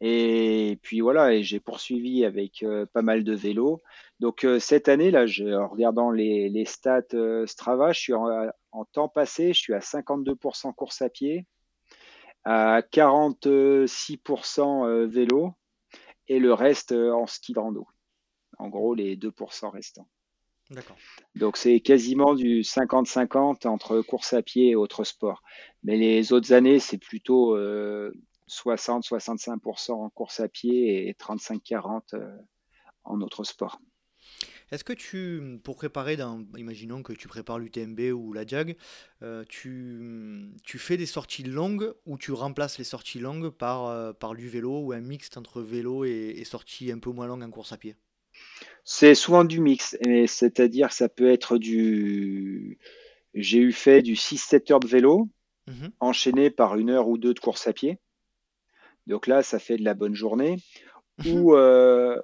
Et 0.00 0.78
puis 0.82 1.00
voilà, 1.00 1.32
et 1.32 1.42
j'ai 1.44 1.60
poursuivi 1.60 2.24
avec 2.24 2.62
euh, 2.62 2.86
pas 2.92 3.02
mal 3.02 3.24
de 3.24 3.34
vélos. 3.34 3.80
Donc 4.20 4.46
cette 4.58 4.88
année 4.88 5.10
là, 5.10 5.26
je, 5.26 5.44
en 5.44 5.68
regardant 5.68 6.10
les, 6.10 6.64
stats 6.66 7.02
Strava, 7.46 7.92
je 7.92 8.00
suis 8.00 8.12
en, 8.12 8.28
en, 8.72 8.84
temps 8.84 9.08
passé, 9.08 9.52
je 9.52 9.60
suis 9.60 9.74
à 9.74 9.78
52% 9.78 10.74
course 10.74 11.02
à 11.02 11.08
pied, 11.08 11.46
à 12.44 12.80
46% 12.80 14.86
euh, 14.86 15.06
vélo 15.06 15.54
et 16.28 16.38
le 16.38 16.52
reste 16.52 16.92
euh, 16.92 17.12
en 17.12 17.26
ski 17.26 17.52
de 17.52 17.58
rando. 17.58 17.86
En 18.58 18.68
gros, 18.68 18.94
les 18.94 19.16
2% 19.16 19.70
restants. 19.70 20.08
Donc 21.34 21.58
c'est 21.58 21.80
quasiment 21.80 22.34
du 22.34 22.62
50-50 22.62 23.66
entre 23.66 24.00
course 24.00 24.32
à 24.32 24.42
pied 24.42 24.70
et 24.70 24.76
autres 24.76 25.04
sports. 25.04 25.42
Mais 25.82 25.96
les 25.96 26.32
autres 26.32 26.52
années, 26.52 26.78
c'est 26.78 26.98
plutôt 26.98 27.56
60-65% 28.48 29.90
euh, 29.90 29.94
en 29.94 30.10
course 30.10 30.40
à 30.40 30.48
pied 30.48 31.08
et 31.08 31.12
35-40% 31.12 32.02
en 33.04 33.20
autres 33.20 33.44
sports. 33.44 33.80
Est-ce 34.72 34.84
que 34.84 34.94
tu, 34.94 35.60
pour 35.62 35.76
préparer, 35.76 36.16
dans, 36.16 36.46
imaginons 36.56 37.02
que 37.02 37.12
tu 37.12 37.28
prépares 37.28 37.58
l'UTMB 37.58 38.00
ou 38.14 38.32
la 38.32 38.46
JAG, 38.46 38.74
euh, 39.22 39.44
tu, 39.46 40.50
tu, 40.64 40.78
fais 40.78 40.96
des 40.96 41.04
sorties 41.04 41.42
longues 41.42 41.92
ou 42.06 42.16
tu 42.16 42.32
remplaces 42.32 42.78
les 42.78 42.84
sorties 42.84 43.18
longues 43.18 43.50
par, 43.50 43.86
euh, 43.86 44.14
par 44.14 44.34
du 44.34 44.48
vélo 44.48 44.80
ou 44.80 44.92
un 44.92 45.00
mix 45.00 45.28
entre 45.36 45.60
vélo 45.60 46.06
et, 46.06 46.34
et 46.38 46.44
sorties 46.44 46.90
un 46.90 46.98
peu 46.98 47.10
moins 47.10 47.26
longues 47.26 47.42
en 47.42 47.50
course 47.50 47.72
à 47.72 47.76
pied? 47.76 47.96
C'est 48.84 49.14
souvent 49.14 49.44
du 49.44 49.60
mix, 49.60 49.96
c'est-à-dire 50.26 50.90
ça 50.90 51.10
peut 51.10 51.30
être 51.30 51.58
du... 51.58 52.78
J'ai 53.34 53.58
eu 53.58 53.72
fait 53.72 54.00
du 54.00 54.14
6-7 54.14 54.72
heures 54.72 54.80
de 54.80 54.88
vélo, 54.88 55.28
mmh 55.66 55.88
enchaîné 56.00 56.50
par 56.50 56.76
une 56.76 56.90
heure 56.90 57.08
ou 57.08 57.18
deux 57.18 57.34
de 57.34 57.40
course 57.40 57.68
à 57.68 57.74
pied. 57.74 57.98
Donc 59.06 59.26
là, 59.26 59.42
ça 59.42 59.58
fait 59.58 59.76
de 59.76 59.84
la 59.84 59.94
bonne 59.94 60.14
journée. 60.14 60.56
Mmh 61.18 61.30
ou, 61.30 61.54
euh, 61.54 62.18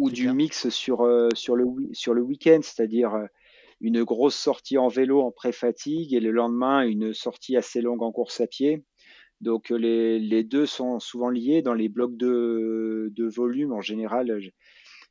ou 0.00 0.10
du 0.10 0.32
mix 0.32 0.70
sur, 0.70 1.02
euh, 1.02 1.28
sur 1.34 1.54
le, 1.54 1.66
sur 1.92 2.14
le 2.14 2.22
week-end, 2.22 2.60
c'est-à-dire 2.62 3.14
euh, 3.14 3.26
une 3.80 4.02
grosse 4.02 4.34
sortie 4.34 4.78
en 4.78 4.88
vélo 4.88 5.20
en 5.20 5.30
pré-fatigue 5.30 6.14
et 6.14 6.20
le 6.20 6.30
lendemain 6.30 6.82
une 6.82 7.12
sortie 7.12 7.56
assez 7.56 7.82
longue 7.82 8.02
en 8.02 8.10
course 8.10 8.40
à 8.40 8.46
pied. 8.46 8.84
Donc 9.42 9.70
euh, 9.70 9.76
les, 9.76 10.18
les 10.18 10.42
deux 10.42 10.66
sont 10.66 11.00
souvent 11.00 11.28
liés 11.28 11.60
dans 11.60 11.74
les 11.74 11.88
blocs 11.88 12.16
de, 12.16 13.12
de 13.12 13.28
volume 13.28 13.72
en 13.72 13.82
général. 13.82 14.40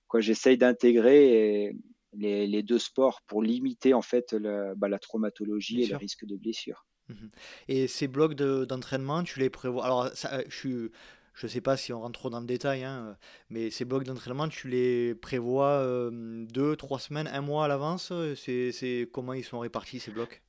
Quoi, 0.07 0.21
j'essaye 0.21 0.57
d'intégrer 0.57 1.71
les, 2.13 2.47
les, 2.47 2.63
deux 2.63 2.79
sports 2.79 3.21
pour 3.27 3.43
limiter 3.43 3.93
en 3.93 4.01
fait 4.01 4.33
la, 4.33 4.73
bah, 4.73 4.89
la 4.89 4.97
traumatologie 4.97 5.83
et 5.83 5.87
le 5.87 5.97
risque 5.97 6.25
de 6.25 6.35
blessure. 6.35 6.87
Mmh 7.09 7.27
et 7.67 7.87
ces 7.87 8.07
blocs 8.07 8.33
d'entraînement, 8.33 9.23
tu 9.23 9.39
les 9.39 9.49
prévois 9.49 9.85
Alors, 9.85 10.09
ça, 10.13 10.41
je 10.47 10.55
suis 10.55 10.91
je 11.39 11.45
ne 11.45 11.49
sais 11.49 11.61
pas 11.61 11.77
si 11.77 11.93
on 11.93 12.01
rentre 12.01 12.19
trop 12.19 12.29
dans 12.29 12.41
le 12.41 12.45
détail, 12.45 12.83
hein, 12.83 13.15
mais 13.49 13.69
ces 13.69 13.85
blocs 13.85 14.03
d'entraînement, 14.03 14.49
tu 14.49 14.67
les 14.67 15.15
prévois 15.15 15.69
euh, 15.69 16.09
deux, 16.11 16.75
trois 16.75 16.99
semaines, 16.99 17.27
un 17.27 17.39
mois 17.41 17.65
à 17.65 17.67
l'avance 17.69 18.11
c'est, 18.35 19.09
Comment 19.13 19.33
ils 19.33 19.45
sont 19.45 19.59
répartis 19.59 19.99
ces 19.99 20.11
blocs? 20.11 20.41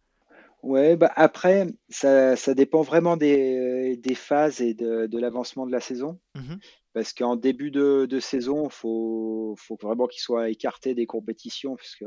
Ouais, 0.62 0.96
bah 0.96 1.10
après, 1.14 1.68
ça, 1.88 2.36
ça, 2.36 2.54
dépend 2.54 2.82
vraiment 2.82 3.16
des, 3.16 3.96
des 3.96 4.14
phases 4.14 4.60
et 4.60 4.74
de, 4.74 5.06
de 5.06 5.18
l'avancement 5.18 5.64
de 5.64 5.72
la 5.72 5.80
saison. 5.80 6.18
Mmh 6.34 6.56
parce 6.92 7.12
qu'en 7.12 7.36
début 7.36 7.70
de, 7.70 8.06
de 8.10 8.18
saison, 8.18 8.64
il 8.64 8.72
faut, 8.72 9.54
faut, 9.56 9.78
vraiment 9.80 10.08
qu'ils 10.08 10.22
soient 10.22 10.50
écartés 10.50 10.92
des 10.92 11.06
compétitions, 11.06 11.76
parce 11.76 11.94
que 11.94 12.04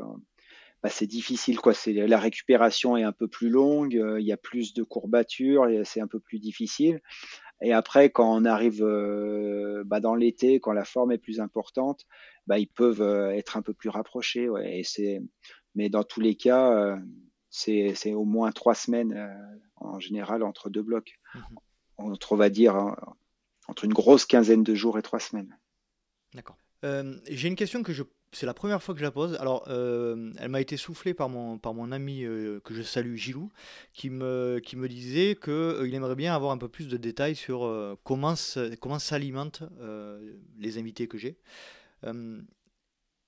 bah, 0.84 0.90
c'est 0.90 1.08
difficile. 1.08 1.58
Quoi. 1.60 1.72
La 1.88 2.20
récupération 2.20 2.98
est 2.98 3.04
un 3.04 3.14
peu 3.14 3.30
plus 3.30 3.50
longue, 3.50 3.94
il 3.94 4.26
y 4.26 4.34
a 4.34 4.38
plus 4.38 4.74
de 4.74 4.84
courbatures, 4.84 5.66
c'est 5.86 6.02
un 6.02 6.08
peu 6.08 6.20
plus 6.20 6.40
difficile. 6.40 7.00
Et 7.62 7.72
après, 7.74 8.10
quand 8.10 8.36
on 8.36 8.46
arrive 8.46 8.84
euh, 8.84 9.84
bah, 9.86 10.00
dans 10.00 10.16
l'été, 10.16 10.60
quand 10.60 10.74
la 10.74 10.86
forme 10.86 11.12
est 11.12 11.18
plus 11.18 11.40
importante, 11.40 12.06
bah, 12.48 12.60
ils 12.60 12.68
peuvent 12.68 13.02
euh, 13.02 13.32
être 13.32 13.58
un 13.58 13.62
peu 13.62 13.74
plus 13.74 13.90
rapprochés. 13.90 14.50
Ouais. 14.50 14.80
Et 14.80 14.84
c'est, 14.84 15.22
mais 15.76 15.90
dans 15.90 16.04
tous 16.04 16.20
les 16.20 16.36
cas, 16.36 16.72
euh, 16.74 16.98
c'est, 17.50 17.94
c'est 17.96 18.14
au 18.14 18.26
moins 18.26 18.52
trois 18.52 18.76
semaines 18.76 19.32
en 19.78 20.00
général 20.00 20.44
entre 20.44 20.70
deux 20.70 20.84
blocs. 20.84 21.20
Mmh 21.36 21.40
entre, 21.98 22.34
on 22.34 22.36
va 22.36 22.50
dire, 22.50 22.96
entre 23.68 23.86
une 23.86 23.94
grosse 23.94 24.26
quinzaine 24.26 24.64
de 24.64 24.74
jours 24.74 24.98
et 24.98 25.04
trois 25.04 25.20
semaines. 25.20 25.56
D'accord. 26.34 26.58
j'ai 26.82 27.48
une 27.48 27.56
question 27.56 27.84
que 27.84 27.94
je 27.94 28.02
c'est 28.34 28.46
la 28.46 28.54
première 28.54 28.82
fois 28.82 28.94
que 28.94 29.00
je 29.00 29.06
la 29.06 29.12
pose. 29.12 29.36
Alors, 29.36 29.66
euh, 29.68 30.32
elle 30.40 30.50
m'a 30.50 30.62
été 30.62 30.76
soufflée 30.78 31.14
par 31.14 31.30
mon, 31.30 31.92
ami 31.92 32.24
euh, 32.24 32.60
que 32.62 32.74
je 32.74 32.82
salue, 32.82 33.16
Gilou, 33.16 33.52
qui 33.94 34.10
me, 34.10 34.60
disait 34.88 35.38
qu'il 35.42 35.54
euh, 35.54 35.92
aimerait 35.92 36.16
bien 36.16 36.36
avoir 36.36 36.52
un 36.52 36.58
peu 36.58 36.68
plus 36.68 36.88
de 36.88 36.98
détails 36.98 37.36
sur 37.36 37.62
comment, 38.04 38.34
comment 38.80 39.00
s'alimentent 39.00 39.64
les 40.58 40.78
invités 40.78 41.08
que 41.08 41.18
j'ai. 41.18 41.38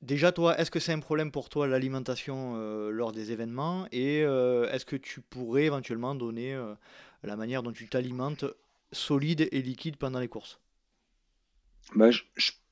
déjà, 0.02 0.32
toi, 0.32 0.58
est-ce 0.60 0.72
que 0.72 0.80
c'est 0.80 0.94
un 0.94 1.00
problème 1.00 1.32
pour 1.32 1.50
toi 1.50 1.68
l'alimentation 1.68 2.58
lors 2.90 3.12
des 3.12 3.32
événements? 3.32 3.88
Et 3.92 4.20
est-ce 4.20 4.86
que 4.86 4.96
tu 4.96 5.22
pourrais 5.22 5.66
éventuellement 5.66 6.16
donner 6.16 6.60
la 7.24 7.36
manière 7.36 7.64
dont 7.64 7.72
tu 7.72 7.88
t'alimentes 7.88 8.46
solide 8.92 9.48
et 9.52 9.62
liquide 9.62 9.98
pendant 9.98 10.20
les 10.20 10.28
courses? 10.28 10.60
Bah, 11.96 12.10
je, 12.10 12.22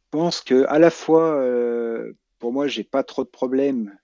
pense 0.09 0.41
que 0.41 0.65
à 0.67 0.77
la 0.77 0.91
fois 0.91 1.43
pour 2.43 2.51
moi, 2.51 2.67
j'ai 2.67 2.83
pas 2.83 3.03
trop 3.03 3.23
de 3.23 3.29
problèmes 3.29 3.97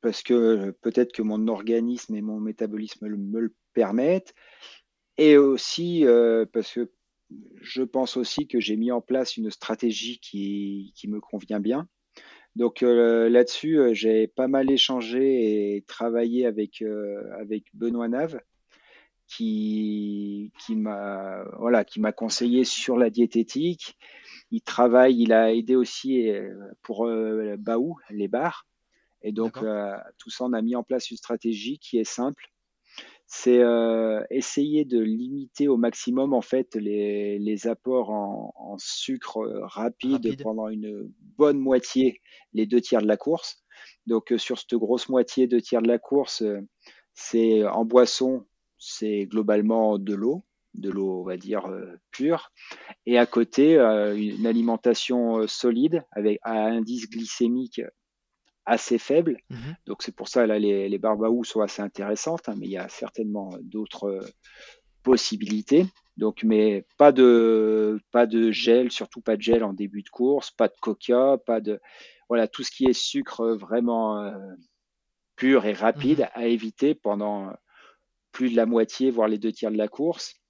parce 0.00 0.22
que 0.22 0.70
peut-être 0.80 1.10
que 1.10 1.22
mon 1.22 1.48
organisme 1.48 2.14
et 2.14 2.22
mon 2.22 2.38
métabolisme 2.38 3.08
me 3.08 3.40
le 3.40 3.52
permettent. 3.72 4.32
Et 5.18 5.36
aussi 5.36 6.06
euh, 6.06 6.46
parce 6.52 6.72
que 6.72 6.92
je 7.60 7.82
pense 7.82 8.16
aussi 8.16 8.46
que 8.46 8.60
j'ai 8.60 8.76
mis 8.76 8.92
en 8.92 9.00
place 9.00 9.36
une 9.36 9.50
stratégie 9.50 10.20
qui, 10.20 10.94
me 11.08 11.18
convient 11.18 11.58
bien. 11.58 11.88
Donc 12.54 12.84
euh, 12.84 13.28
là-dessus, 13.28 13.80
euh, 13.80 13.92
j'ai 13.92 14.28
pas 14.28 14.46
mal 14.46 14.70
échangé 14.70 15.74
et 15.74 15.82
travaillé 15.82 16.46
avec, 16.46 16.84
avec 17.40 17.64
Benoît 17.74 18.06
Nave, 18.06 18.40
qui, 19.36 20.52
qui 20.58 20.76
m'a 20.76 21.44
voilà, 21.58 21.84
qui 21.84 22.00
m'a 22.00 22.12
conseillé 22.12 22.64
sur 22.64 22.96
la 22.96 23.10
diététique 23.10 23.96
il 24.50 24.62
travaille, 24.62 25.20
il 25.20 25.32
a 25.32 25.54
aidé 25.54 25.76
aussi 25.76 26.28
euh, 26.28 26.52
pour 26.82 27.06
euh, 27.06 27.56
Baou, 27.56 27.96
les 28.10 28.28
bars. 28.28 28.66
Et 29.22 29.32
donc, 29.32 29.58
euh, 29.58 29.96
tout 30.18 30.30
ça, 30.30 30.44
on 30.44 30.52
a 30.52 30.62
mis 30.62 30.74
en 30.74 30.82
place 30.82 31.10
une 31.10 31.16
stratégie 31.16 31.78
qui 31.78 31.98
est 31.98 32.04
simple. 32.04 32.46
C'est 33.32 33.62
essayer 34.30 34.84
de 34.84 34.98
limiter 34.98 35.68
au 35.68 35.76
maximum 35.76 36.34
en 36.34 36.40
fait 36.40 36.74
les, 36.74 37.38
les 37.38 37.68
apports 37.68 38.10
en, 38.10 38.76
sucre 38.78 39.46
rapide, 39.62 40.42
pendant 40.42 40.66
une 40.66 41.12
bonne 41.38 41.60
moitié, 41.60 42.22
les 42.54 42.66
deux 42.66 42.80
tiers 42.80 43.02
de 43.02 43.06
la 43.06 43.16
course. 43.16 43.62
Donc 44.06 44.34
sur 44.36 44.58
cette 44.58 44.74
grosse 44.74 45.08
moitié, 45.08 45.46
deux 45.46 45.60
tiers 45.60 45.80
de 45.80 45.86
la 45.86 46.00
course, 46.00 46.42
c'est 47.14 47.64
en 47.64 47.84
boisson, 47.84 48.44
c'est 48.80 49.26
globalement 49.26 49.98
de 49.98 50.14
l'eau 50.14 50.42
de 50.74 50.90
l'eau, 50.90 51.20
on 51.20 51.24
va 51.24 51.36
dire, 51.36 51.66
euh, 51.66 51.98
pure. 52.10 52.52
Et 53.06 53.18
à 53.18 53.26
côté, 53.26 53.78
euh, 53.78 54.16
une 54.16 54.46
alimentation 54.46 55.38
euh, 55.38 55.46
solide 55.46 56.04
avec 56.12 56.38
un 56.44 56.78
indice 56.78 57.08
glycémique 57.08 57.82
assez 58.66 58.98
faible. 58.98 59.38
Mhm. 59.50 59.76
Donc 59.86 60.02
c'est 60.02 60.14
pour 60.14 60.28
ça 60.28 60.46
là 60.46 60.58
les, 60.58 60.88
les 60.88 60.98
barbaous 60.98 61.44
sont 61.44 61.60
assez 61.60 61.82
intéressantes, 61.82 62.48
hein, 62.48 62.54
mais 62.56 62.66
il 62.66 62.72
y 62.72 62.78
a 62.78 62.88
certainement 62.88 63.56
d'autres 63.62 64.20
possibilités. 65.02 65.86
Donc 66.16 66.44
mais 66.44 66.84
pas 66.98 67.10
de 67.10 67.98
pas 68.12 68.26
de 68.26 68.50
gel, 68.50 68.92
surtout 68.92 69.22
pas 69.22 69.36
de 69.36 69.42
gel 69.42 69.64
en 69.64 69.72
début 69.72 70.02
de 70.02 70.10
course, 70.10 70.50
pas 70.50 70.68
de 70.68 70.74
coca, 70.80 71.38
pas 71.46 71.60
de 71.60 71.80
voilà 72.28 72.46
tout 72.46 72.62
ce 72.62 72.70
qui 72.70 72.84
est 72.84 72.92
sucre 72.92 73.54
vraiment 73.54 74.32
pur 75.36 75.64
et 75.64 75.72
rapide 75.72 76.20
mhm. 76.20 76.28
à 76.34 76.46
éviter 76.46 76.94
pendant 76.94 77.50
plus 78.32 78.50
de 78.50 78.56
la 78.56 78.66
moitié, 78.66 79.10
voire 79.10 79.28
les 79.28 79.38
deux 79.38 79.52
tiers 79.52 79.70
de 79.70 79.78
la 79.78 79.88
course 79.88 80.40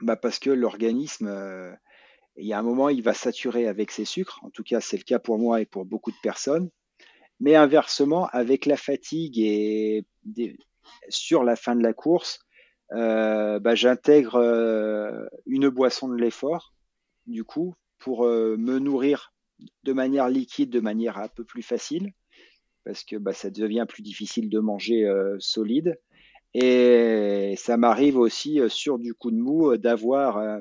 bah 0.00 0.16
Parce 0.16 0.38
que 0.38 0.50
l'organisme, 0.50 1.26
euh, 1.26 1.72
il 2.36 2.46
y 2.46 2.52
a 2.52 2.58
un 2.58 2.62
moment, 2.62 2.88
il 2.88 3.02
va 3.02 3.14
saturer 3.14 3.66
avec 3.66 3.90
ses 3.90 4.04
sucres. 4.04 4.40
En 4.42 4.50
tout 4.50 4.62
cas, 4.62 4.80
c'est 4.80 4.96
le 4.96 5.02
cas 5.02 5.18
pour 5.18 5.38
moi 5.38 5.60
et 5.60 5.66
pour 5.66 5.84
beaucoup 5.84 6.12
de 6.12 6.16
personnes. 6.22 6.70
Mais 7.40 7.54
inversement, 7.54 8.26
avec 8.28 8.66
la 8.66 8.76
fatigue 8.76 9.38
et 9.38 10.04
sur 11.08 11.44
la 11.44 11.56
fin 11.56 11.76
de 11.76 11.82
la 11.82 11.92
course, 11.92 12.40
euh, 12.92 13.58
bah, 13.60 13.74
j'intègre 13.74 14.36
euh, 14.36 15.26
une 15.46 15.68
boisson 15.68 16.08
de 16.08 16.16
l'effort, 16.16 16.74
du 17.26 17.44
coup, 17.44 17.74
pour 17.98 18.24
me 18.24 18.78
nourrir 18.78 19.32
de 19.82 19.92
manière 19.92 20.28
liquide, 20.28 20.70
de 20.70 20.80
manière 20.80 21.18
un 21.18 21.28
peu 21.28 21.44
plus 21.44 21.62
facile, 21.62 22.12
parce 22.84 23.02
que 23.02 23.16
bah, 23.16 23.32
ça 23.32 23.50
devient 23.50 23.86
plus 23.88 24.02
difficile 24.02 24.48
de 24.48 24.60
manger 24.60 25.08
solide. 25.40 25.98
Et 26.54 27.54
ça 27.56 27.76
m'arrive 27.76 28.16
aussi 28.16 28.60
euh, 28.60 28.68
sur 28.68 28.98
du 28.98 29.14
coup 29.14 29.30
de 29.30 29.36
mou 29.36 29.72
euh, 29.72 29.78
d'avoir 29.78 30.38
euh, 30.38 30.60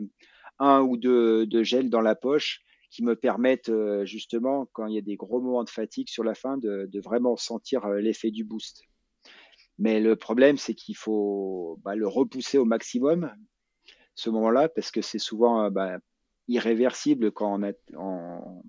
un 0.59 0.81
ou 0.81 0.97
deux 0.97 1.45
de 1.45 1.63
gel 1.63 1.89
dans 1.89 2.01
la 2.01 2.15
poche 2.15 2.61
qui 2.89 3.03
me 3.03 3.15
permettent 3.15 3.71
justement, 4.05 4.65
quand 4.71 4.88
il 4.88 4.95
y 4.95 4.97
a 4.97 5.01
des 5.01 5.17
gros 5.17 5.41
moments 5.41 5.65
de 5.65 5.69
fatigue 5.69 6.07
sur 6.09 6.23
la 6.23 6.33
fin, 6.33 6.57
de, 6.57 6.89
vraiment 7.01 7.35
sentir 7.35 7.85
l'effet 7.89 8.31
du 8.31 8.45
boost. 8.45 8.81
Mais 9.77 9.99
le 9.99 10.15
problème, 10.15 10.57
c'est 10.57 10.73
qu'il 10.73 10.95
faut 10.95 11.79
bah, 11.83 11.95
le 11.95 12.07
repousser 12.07 12.57
au 12.57 12.63
maximum, 12.63 13.29
ce 14.15 14.29
moment-là, 14.29 14.69
parce 14.69 14.89
que 14.89 15.01
c'est 15.01 15.19
souvent 15.19 15.69
bah, 15.69 15.99
irréversible 16.47 17.33
quand 17.33 17.61
on, 17.93 18.63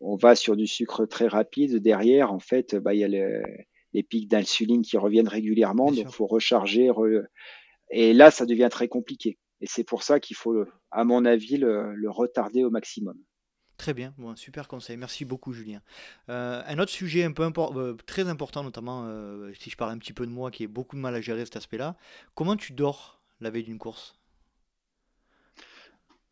on, 0.00 0.16
va 0.16 0.34
sur 0.36 0.54
du 0.54 0.66
sucre 0.66 1.06
très 1.06 1.26
rapide. 1.26 1.78
Derrière, 1.78 2.34
en 2.34 2.38
fait, 2.38 2.76
bah, 2.76 2.92
il 2.92 3.00
y 3.00 3.04
a 3.04 3.08
le, 3.08 3.42
les 3.92 4.02
pics 4.02 4.28
d'insuline 4.28 4.82
qui 4.82 4.96
reviennent 4.96 5.28
régulièrement, 5.28 5.86
donc 5.86 5.98
il 5.98 6.08
faut 6.08 6.26
recharger. 6.26 6.90
Et 7.90 8.12
là, 8.12 8.30
ça 8.30 8.46
devient 8.46 8.68
très 8.70 8.88
compliqué. 8.88 9.38
Et 9.60 9.66
c'est 9.66 9.84
pour 9.84 10.02
ça 10.02 10.18
qu'il 10.18 10.36
faut, 10.36 10.64
à 10.90 11.04
mon 11.04 11.24
avis, 11.24 11.56
le, 11.56 11.94
retarder 12.08 12.64
au 12.64 12.70
maximum. 12.70 13.16
Très 13.76 13.94
bien, 13.94 14.14
bon, 14.18 14.36
super 14.36 14.68
conseil. 14.68 14.96
Merci 14.96 15.24
beaucoup, 15.24 15.52
Julien. 15.52 15.80
Euh, 16.28 16.62
un 16.66 16.78
autre 16.78 16.92
sujet 16.92 17.24
un 17.24 17.32
peu 17.32 17.42
euh, 17.44 17.94
très 18.06 18.28
important, 18.28 18.62
notamment 18.62 19.04
euh, 19.06 19.52
si 19.58 19.70
je 19.70 19.76
parle 19.76 19.90
un 19.90 19.98
petit 19.98 20.12
peu 20.12 20.26
de 20.26 20.30
moi 20.30 20.50
qui 20.50 20.62
ai 20.62 20.66
beaucoup 20.66 20.94
de 20.94 21.00
mal 21.00 21.14
à 21.14 21.20
gérer 21.20 21.44
cet 21.44 21.56
aspect-là. 21.56 21.96
Comment 22.34 22.56
tu 22.56 22.74
dors 22.74 23.20
la 23.40 23.50
veille 23.50 23.64
d'une 23.64 23.78
course? 23.78 24.14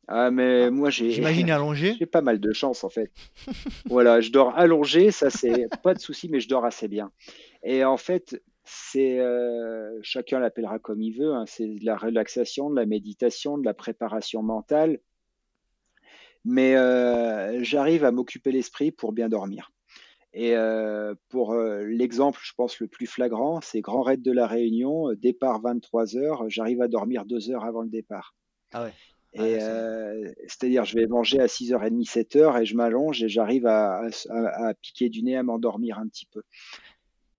Ah, 0.06 0.30
mais 0.30 0.64
ah, 0.64 0.70
moi, 0.70 0.90
j'ai. 0.90 1.12
J'imagine 1.12 1.50
allongé. 1.50 1.96
J'ai 1.98 2.06
pas 2.06 2.20
mal 2.20 2.40
de 2.40 2.52
chance, 2.52 2.84
en 2.84 2.88
fait. 2.88 3.10
voilà, 3.86 4.20
je 4.20 4.30
dors 4.30 4.56
allongé, 4.56 5.10
ça, 5.10 5.30
c'est 5.30 5.68
pas 5.82 5.94
de 5.94 6.00
souci, 6.00 6.28
mais 6.28 6.40
je 6.40 6.48
dors 6.48 6.64
assez 6.64 6.88
bien. 6.88 7.10
Et 7.62 7.84
en 7.84 7.96
fait, 7.96 8.42
c'est. 8.64 9.18
Euh, 9.18 9.98
chacun 10.02 10.38
l'appellera 10.38 10.78
comme 10.78 11.02
il 11.02 11.18
veut, 11.18 11.34
hein, 11.34 11.44
c'est 11.46 11.66
de 11.66 11.84
la 11.84 11.96
relaxation, 11.96 12.70
de 12.70 12.76
la 12.76 12.86
méditation, 12.86 13.58
de 13.58 13.64
la 13.64 13.74
préparation 13.74 14.42
mentale. 14.42 15.00
Mais 16.44 16.74
euh, 16.76 17.62
j'arrive 17.62 18.04
à 18.04 18.12
m'occuper 18.12 18.50
l'esprit 18.50 18.92
pour 18.92 19.12
bien 19.12 19.28
dormir. 19.28 19.70
Et 20.32 20.56
euh, 20.56 21.14
pour 21.28 21.54
l'exemple, 21.54 22.38
je 22.42 22.52
pense, 22.56 22.78
le 22.78 22.86
plus 22.86 23.06
flagrant, 23.06 23.60
c'est 23.60 23.80
Grand 23.80 24.02
Raid 24.02 24.22
de 24.22 24.30
la 24.30 24.46
Réunion, 24.46 25.12
départ 25.14 25.60
23 25.60 26.16
heures, 26.16 26.48
j'arrive 26.48 26.80
à 26.82 26.88
dormir 26.88 27.24
deux 27.24 27.50
heures 27.50 27.64
avant 27.64 27.82
le 27.82 27.90
départ. 27.90 28.36
Ah 28.72 28.84
ouais. 28.84 28.92
Euh, 29.38 30.32
c'est-à-dire, 30.48 30.84
je 30.84 30.96
vais 30.96 31.06
manger 31.06 31.40
à 31.40 31.46
6h30, 31.46 32.04
7h 32.04 32.60
et 32.60 32.66
je 32.66 32.74
m'allonge 32.74 33.22
et 33.22 33.28
j'arrive 33.28 33.66
à, 33.66 34.02
à, 34.28 34.74
piquer 34.74 35.08
du 35.08 35.22
nez, 35.22 35.36
à 35.36 35.42
m'endormir 35.42 35.98
un 35.98 36.08
petit 36.08 36.26
peu. 36.26 36.42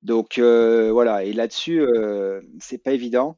Donc 0.01 0.39
euh, 0.39 0.91
voilà, 0.91 1.23
et 1.23 1.33
là-dessus, 1.33 1.81
euh, 1.81 2.41
c'est 2.59 2.79
pas 2.79 2.93
évident. 2.93 3.37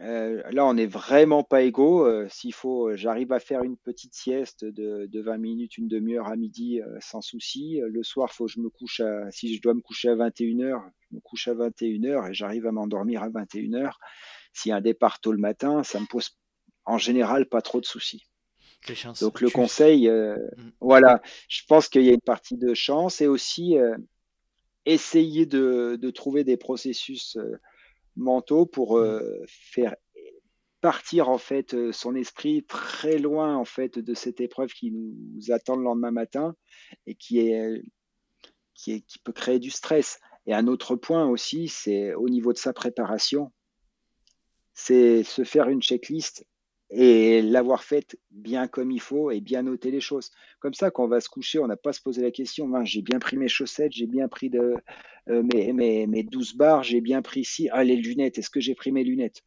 Euh, 0.00 0.42
là, 0.50 0.66
on 0.66 0.74
n'est 0.74 0.86
vraiment 0.86 1.44
pas 1.44 1.62
égaux. 1.62 2.04
Euh, 2.04 2.26
s'il 2.28 2.52
faut, 2.52 2.94
j'arrive 2.96 3.32
à 3.32 3.38
faire 3.40 3.62
une 3.62 3.76
petite 3.76 4.14
sieste 4.14 4.64
de, 4.64 5.06
de 5.06 5.20
20 5.20 5.38
minutes, 5.38 5.78
une 5.78 5.88
demi-heure 5.88 6.26
à 6.26 6.36
midi 6.36 6.80
sans 7.00 7.20
souci. 7.20 7.80
Le 7.86 8.02
soir, 8.02 8.32
faut 8.32 8.46
que 8.46 8.52
je 8.52 8.60
me 8.60 8.68
couche 8.68 9.00
à, 9.00 9.30
si 9.30 9.54
je 9.54 9.62
dois 9.62 9.72
me 9.72 9.80
coucher 9.80 10.08
à 10.10 10.16
21h, 10.16 10.82
je 11.10 11.16
me 11.16 11.20
couche 11.20 11.48
à 11.48 11.54
21h 11.54 12.30
et 12.30 12.34
j'arrive 12.34 12.66
à 12.66 12.72
m'endormir 12.72 13.22
à 13.22 13.30
21h. 13.30 13.92
S'il 14.52 14.70
y 14.70 14.72
a 14.72 14.76
un 14.76 14.80
départ 14.80 15.20
tôt 15.20 15.32
le 15.32 15.38
matin, 15.38 15.82
ça 15.84 16.00
me 16.00 16.06
pose 16.06 16.36
en 16.84 16.98
général 16.98 17.46
pas 17.46 17.62
trop 17.62 17.80
de 17.80 17.86
soucis. 17.86 18.24
Donc 19.20 19.40
le 19.40 19.48
conseil, 19.48 20.08
euh, 20.08 20.36
mm. 20.56 20.70
voilà, 20.80 21.22
je 21.48 21.62
pense 21.66 21.88
qu'il 21.88 22.02
y 22.02 22.10
a 22.10 22.12
une 22.12 22.20
partie 22.20 22.56
de 22.56 22.74
chance 22.74 23.20
et 23.20 23.26
aussi 23.26 23.78
euh, 23.78 23.96
essayer 24.86 25.46
de, 25.46 26.10
trouver 26.10 26.44
des 26.44 26.56
processus 26.56 27.36
euh, 27.36 27.56
mentaux 28.16 28.66
pour 28.66 28.98
mm. 28.98 29.20
faire 29.46 29.96
partir 30.80 31.30
en 31.30 31.38
fait 31.38 31.92
son 31.92 32.14
esprit 32.14 32.62
très 32.64 33.16
loin 33.16 33.56
en 33.56 33.64
fait 33.64 33.98
de 33.98 34.12
cette 34.12 34.40
épreuve 34.42 34.70
qui 34.72 34.90
nous 34.92 35.50
attend 35.50 35.76
le 35.76 35.82
lendemain 35.82 36.10
matin 36.10 36.54
et 37.06 37.14
qui 37.14 37.38
est 37.38 37.82
qui, 38.74 38.92
est, 38.92 39.00
qui 39.00 39.18
peut 39.18 39.32
créer 39.32 39.58
du 39.58 39.70
stress. 39.70 40.20
Et 40.46 40.54
un 40.54 40.66
autre 40.66 40.96
point 40.96 41.26
aussi, 41.26 41.68
c'est 41.68 42.14
au 42.14 42.28
niveau 42.28 42.52
de 42.52 42.58
sa 42.58 42.72
préparation, 42.72 43.52
c'est 44.74 45.22
se 45.22 45.44
faire 45.44 45.68
une 45.68 45.80
checklist 45.80 46.44
et 46.96 47.42
l'avoir 47.42 47.82
faite 47.82 48.16
bien 48.30 48.68
comme 48.68 48.92
il 48.92 49.00
faut 49.00 49.30
et 49.32 49.40
bien 49.40 49.62
noter 49.62 49.90
les 49.90 50.00
choses. 50.00 50.30
Comme 50.60 50.74
ça, 50.74 50.90
quand 50.90 51.04
on 51.04 51.08
va 51.08 51.20
se 51.20 51.28
coucher, 51.28 51.58
on 51.58 51.66
n'a 51.66 51.76
pas 51.76 51.90
à 51.90 51.92
se 51.92 52.00
poser 52.00 52.22
la 52.22 52.30
question, 52.30 52.70
j'ai 52.84 53.02
bien 53.02 53.18
pris 53.18 53.36
mes 53.36 53.48
chaussettes, 53.48 53.92
j'ai 53.92 54.06
bien 54.06 54.28
pris 54.28 54.48
de, 54.48 54.74
euh, 55.28 55.42
mes, 55.52 55.72
mes, 55.72 56.06
mes 56.06 56.22
12 56.22 56.54
barres, 56.54 56.84
j'ai 56.84 57.00
bien 57.00 57.20
pris 57.20 57.40
ici, 57.40 57.68
ah, 57.72 57.82
les 57.82 57.96
lunettes, 57.96 58.38
est-ce 58.38 58.50
que 58.50 58.60
j'ai 58.60 58.76
pris 58.76 58.92
mes 58.92 59.02
lunettes? 59.02 59.42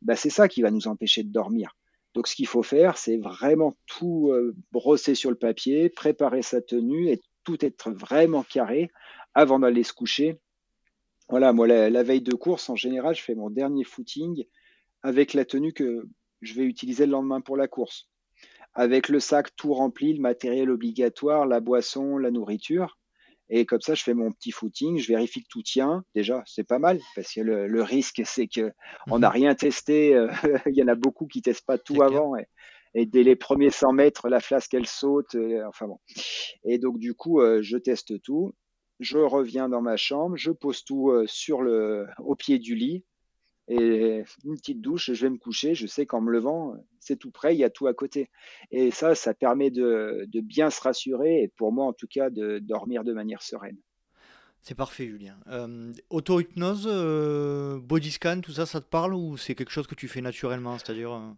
Bah, 0.00 0.16
C'est 0.16 0.30
ça 0.30 0.48
qui 0.48 0.62
va 0.62 0.70
nous 0.70 0.88
empêcher 0.88 1.22
de 1.22 1.30
dormir. 1.30 1.76
Donc 2.14 2.28
ce 2.28 2.34
qu'il 2.34 2.46
faut 2.46 2.62
faire, 2.62 2.96
c'est 2.96 3.18
vraiment 3.18 3.76
tout 3.86 4.30
euh, 4.30 4.56
brosser 4.72 5.14
sur 5.14 5.28
le 5.28 5.36
papier, 5.36 5.90
préparer 5.90 6.40
sa 6.40 6.62
tenue 6.62 7.10
et 7.10 7.20
tout 7.44 7.62
être 7.62 7.90
vraiment 7.90 8.42
carré 8.42 8.90
avant 9.34 9.58
d'aller 9.58 9.82
se 9.82 9.92
coucher. 9.92 10.38
Voilà, 11.28 11.52
moi, 11.52 11.66
la, 11.66 12.02
veille 12.02 12.22
de 12.22 12.34
course, 12.34 12.70
en 12.70 12.76
général, 12.76 13.14
je 13.14 13.22
fais 13.22 13.34
mon 13.34 13.50
dernier 13.50 13.84
footing 13.84 14.44
avec 15.02 15.34
la 15.34 15.44
tenue 15.44 15.74
que 15.74 16.08
je 16.42 16.54
vais 16.54 16.64
utiliser 16.64 17.06
le 17.06 17.12
lendemain 17.12 17.40
pour 17.40 17.56
la 17.56 17.68
course. 17.68 18.08
Avec 18.74 19.08
le 19.08 19.20
sac 19.20 19.54
tout 19.56 19.72
rempli, 19.72 20.12
le 20.12 20.20
matériel 20.20 20.70
obligatoire, 20.70 21.46
la 21.46 21.60
boisson, 21.60 22.18
la 22.18 22.30
nourriture. 22.30 22.98
Et 23.48 23.64
comme 23.64 23.80
ça, 23.80 23.94
je 23.94 24.02
fais 24.02 24.12
mon 24.12 24.32
petit 24.32 24.50
footing, 24.50 24.98
je 24.98 25.08
vérifie 25.08 25.42
que 25.42 25.48
tout 25.48 25.62
tient. 25.62 26.04
Déjà, 26.14 26.42
c'est 26.46 26.66
pas 26.66 26.78
mal, 26.78 27.00
parce 27.14 27.32
que 27.32 27.40
le, 27.40 27.82
risque, 27.82 28.22
c'est 28.24 28.48
que 28.48 28.72
on 29.08 29.20
n'a 29.20 29.28
mhm. 29.28 29.34
rien 29.34 29.54
testé. 29.54 30.14
Euh, 30.14 30.28
il 30.66 30.76
y 30.76 30.82
en 30.82 30.88
a 30.88 30.96
beaucoup 30.96 31.26
qui 31.26 31.42
testent 31.42 31.64
pas 31.64 31.78
tout 31.78 32.02
avant. 32.02 32.36
Et, 32.36 32.46
et, 32.94 33.06
dès 33.06 33.22
les 33.22 33.36
premiers 33.36 33.70
100 33.70 33.92
mètres, 33.92 34.28
la 34.28 34.40
flasque, 34.40 34.74
elle 34.74 34.86
saute. 34.86 35.34
Et, 35.36 35.62
enfin 35.62 35.86
bon. 35.86 36.00
Et 36.64 36.78
donc, 36.78 36.98
du 36.98 37.14
coup, 37.14 37.40
euh, 37.40 37.62
je 37.62 37.76
teste 37.78 38.20
tout. 38.22 38.52
Je 38.98 39.18
reviens 39.18 39.68
dans 39.68 39.82
ma 39.82 39.96
chambre, 39.96 40.36
je 40.36 40.50
pose 40.50 40.84
tout 40.84 41.10
euh, 41.10 41.26
sur 41.26 41.62
le, 41.62 42.06
au 42.18 42.34
pied 42.34 42.58
du 42.58 42.74
lit 42.74 43.04
et 43.68 44.22
une 44.44 44.56
petite 44.56 44.80
douche, 44.80 45.12
je 45.12 45.26
vais 45.26 45.30
me 45.30 45.38
coucher, 45.38 45.74
je 45.74 45.86
sais 45.86 46.06
qu'en 46.06 46.20
me 46.20 46.30
levant, 46.30 46.74
c'est 47.00 47.16
tout 47.16 47.30
prêt, 47.30 47.54
il 47.54 47.58
y 47.58 47.64
a 47.64 47.70
tout 47.70 47.86
à 47.86 47.94
côté. 47.94 48.30
Et 48.70 48.90
ça, 48.90 49.14
ça 49.14 49.34
permet 49.34 49.70
de, 49.70 50.26
de 50.28 50.40
bien 50.40 50.70
se 50.70 50.80
rassurer 50.80 51.42
et 51.42 51.48
pour 51.48 51.72
moi 51.72 51.86
en 51.86 51.92
tout 51.92 52.06
cas 52.06 52.30
de 52.30 52.58
dormir 52.58 53.02
de 53.04 53.12
manière 53.12 53.42
sereine. 53.42 53.78
C'est 54.62 54.74
parfait, 54.74 55.06
Julien. 55.06 55.36
Euh, 55.48 55.92
Auto-hypnose, 56.10 56.88
euh, 56.90 57.78
body 57.80 58.10
scan, 58.10 58.40
tout 58.40 58.52
ça, 58.52 58.66
ça 58.66 58.80
te 58.80 58.86
parle 58.86 59.14
ou 59.14 59.36
c'est 59.36 59.54
quelque 59.54 59.70
chose 59.70 59.86
que 59.86 59.94
tu 59.94 60.08
fais 60.08 60.20
naturellement 60.20 60.76
C'est-à-dire. 60.78 61.12
Euh 61.12 61.32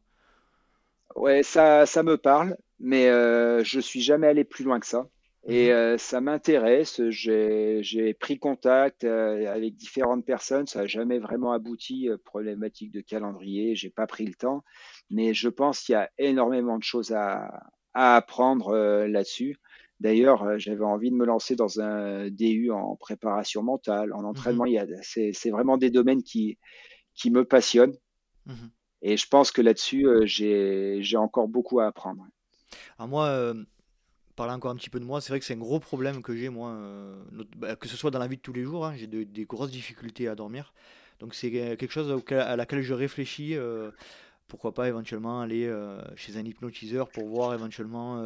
ouais, 1.16 1.42
ça, 1.42 1.86
ça 1.86 2.02
me 2.02 2.16
parle, 2.16 2.56
mais 2.78 3.08
euh, 3.08 3.62
je 3.64 3.80
suis 3.80 4.00
jamais 4.00 4.28
allé 4.28 4.44
plus 4.44 4.64
loin 4.64 4.80
que 4.80 4.86
ça. 4.86 5.08
Et 5.44 5.68
mhm. 5.68 5.72
euh, 5.72 5.98
ça 5.98 6.20
m'intéresse. 6.20 7.00
J'ai 7.08 8.14
pris 8.18 8.38
contact 8.38 9.04
euh, 9.04 9.46
avec 9.52 9.76
différentes 9.76 10.24
personnes. 10.24 10.66
Ça 10.66 10.80
n'a 10.80 10.86
jamais 10.86 11.18
vraiment 11.18 11.52
abouti. 11.52 12.08
Euh, 12.08 12.16
problématique 12.18 12.92
de 12.92 13.00
calendrier. 13.00 13.74
J'ai 13.74 13.90
pas 13.90 14.06
pris 14.06 14.26
le 14.26 14.34
temps. 14.34 14.64
Mais 15.10 15.34
je 15.34 15.48
pense 15.48 15.80
qu'il 15.80 15.94
y 15.94 15.96
a 15.96 16.10
énormément 16.18 16.78
de 16.78 16.82
choses 16.82 17.12
à, 17.12 17.70
à 17.94 18.16
apprendre 18.16 18.76
là-dessus. 19.06 19.58
D'ailleurs, 20.00 20.58
j'avais 20.58 20.84
envie 20.84 21.10
de 21.10 21.16
me 21.16 21.26
lancer 21.26 21.56
dans 21.56 21.80
un 21.80 22.30
DU 22.30 22.70
en 22.70 22.94
préparation 22.94 23.62
mentale, 23.62 24.12
en 24.12 24.22
entraînement. 24.24 24.64
Mhm. 24.64 25.00
C'est 25.02 25.50
vraiment 25.50 25.76
des 25.76 25.90
domaines 25.90 26.22
qui, 26.22 26.58
qui 27.14 27.30
me 27.30 27.44
passionnent. 27.44 27.96
Mhm. 28.46 28.70
Et 29.02 29.16
je 29.16 29.26
pense 29.28 29.50
que 29.50 29.62
là-dessus, 29.62 30.06
j'ai 30.24 31.16
encore 31.16 31.48
beaucoup 31.48 31.80
à 31.80 31.86
apprendre. 31.86 32.24
Alors 32.98 33.08
moi, 33.08 33.54
parler 34.38 34.54
encore 34.54 34.70
un 34.70 34.76
petit 34.76 34.88
peu 34.88 35.00
de 35.00 35.04
moi, 35.04 35.20
c'est 35.20 35.32
vrai 35.32 35.40
que 35.40 35.44
c'est 35.44 35.54
un 35.54 35.58
gros 35.58 35.80
problème 35.80 36.22
que 36.22 36.34
j'ai, 36.36 36.48
moi, 36.48 36.70
euh, 36.70 37.12
bah, 37.56 37.74
que 37.74 37.88
ce 37.88 37.96
soit 37.96 38.12
dans 38.12 38.20
la 38.20 38.28
vie 38.28 38.36
de 38.36 38.42
tous 38.42 38.52
les 38.52 38.62
jours, 38.62 38.86
hein, 38.86 38.94
j'ai 38.96 39.08
des 39.08 39.44
grosses 39.44 39.72
difficultés 39.72 40.28
à 40.28 40.36
dormir. 40.36 40.72
Donc 41.18 41.34
c'est 41.34 41.50
quelque 41.50 41.90
chose 41.90 42.22
à 42.30 42.54
laquelle 42.54 42.82
je 42.82 42.94
réfléchis. 42.94 43.56
Euh, 43.56 43.90
pourquoi 44.46 44.72
pas 44.72 44.88
éventuellement 44.88 45.40
aller 45.42 45.66
euh, 45.66 46.00
chez 46.14 46.38
un 46.38 46.44
hypnotiseur 46.44 47.10
pour 47.10 47.26
voir 47.26 47.52
éventuellement, 47.52 48.22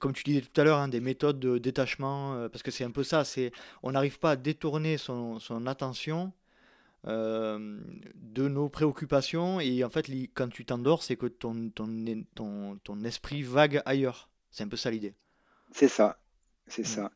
comme 0.00 0.14
tu 0.14 0.24
disais 0.24 0.40
tout 0.40 0.60
à 0.60 0.64
l'heure, 0.64 0.78
hein, 0.78 0.88
des 0.88 1.00
méthodes 1.00 1.38
de 1.38 1.58
détachement, 1.58 2.48
parce 2.48 2.62
que 2.62 2.70
c'est 2.70 2.82
un 2.82 2.90
peu 2.90 3.04
ça, 3.04 3.22
on 3.82 3.92
n'arrive 3.92 4.18
pas 4.18 4.32
à 4.32 4.36
détourner 4.36 4.96
son, 4.96 5.38
attention 5.66 6.32
de 7.04 8.48
nos 8.48 8.68
préoccupations 8.68 9.60
et 9.60 9.84
en 9.84 9.90
fait 9.90 10.10
quand 10.34 10.48
tu 10.48 10.64
t'endors 10.64 11.04
c'est 11.04 11.14
que 11.14 11.26
ton 11.26 13.04
esprit 13.04 13.42
vague 13.42 13.80
ailleurs. 13.84 14.28
C'est 14.56 14.64
un 14.64 14.68
peu 14.68 14.78
ça 14.78 14.90
l'idée. 14.90 15.12
C'est 15.72 15.88
ça, 15.88 16.18
c'est 16.66 16.82
mm. 16.82 16.86
ça. 16.86 17.12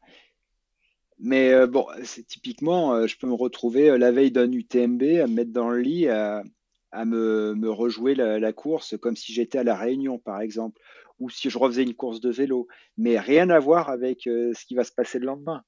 Mais 1.18 1.52
euh, 1.54 1.66
bon, 1.66 1.86
c'est 2.04 2.26
typiquement, 2.26 2.92
euh, 2.92 3.06
je 3.06 3.16
peux 3.16 3.26
me 3.26 3.32
retrouver 3.32 3.88
euh, 3.88 3.96
la 3.96 4.12
veille 4.12 4.30
d'un 4.30 4.52
UTMB 4.52 5.02
à 5.22 5.26
me 5.26 5.34
mettre 5.34 5.50
dans 5.50 5.70
le 5.70 5.80
lit, 5.80 6.06
à, 6.08 6.44
me, 6.92 7.54
me, 7.54 7.70
rejouer 7.70 8.14
la, 8.14 8.52
course 8.52 8.98
comme 8.98 9.16
si 9.16 9.32
j'étais 9.32 9.56
à 9.56 9.64
la 9.64 9.74
Réunion, 9.74 10.18
par 10.18 10.42
exemple, 10.42 10.78
ou 11.18 11.30
si 11.30 11.48
je 11.48 11.56
refaisais 11.56 11.82
une 11.82 11.94
course 11.94 12.20
de 12.20 12.28
vélo, 12.28 12.68
mais 12.98 13.18
rien 13.18 13.48
à 13.48 13.58
voir 13.58 13.88
avec 13.88 14.24
ce 14.24 14.66
qui 14.66 14.74
va 14.74 14.84
se 14.84 14.92
passer 14.92 15.18
le 15.18 15.26
lendemain. 15.26 15.62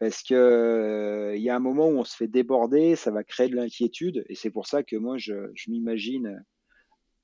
Parce 0.00 0.24
que 0.24 1.34
il 1.36 1.42
y 1.42 1.50
a 1.50 1.56
un 1.56 1.60
moment 1.60 1.86
où 1.86 1.98
on 1.98 2.04
se 2.04 2.16
fait 2.16 2.26
déborder, 2.26 2.96
ça 2.96 3.12
va 3.12 3.22
créer 3.22 3.48
de 3.48 3.56
l'inquiétude, 3.56 4.24
et 4.28 4.34
c'est 4.34 4.50
pour 4.50 4.66
ça 4.66 4.82
que 4.82 4.96
moi, 4.96 5.18
je, 5.18 5.50
je 5.54 5.70
m'imagine 5.70 6.44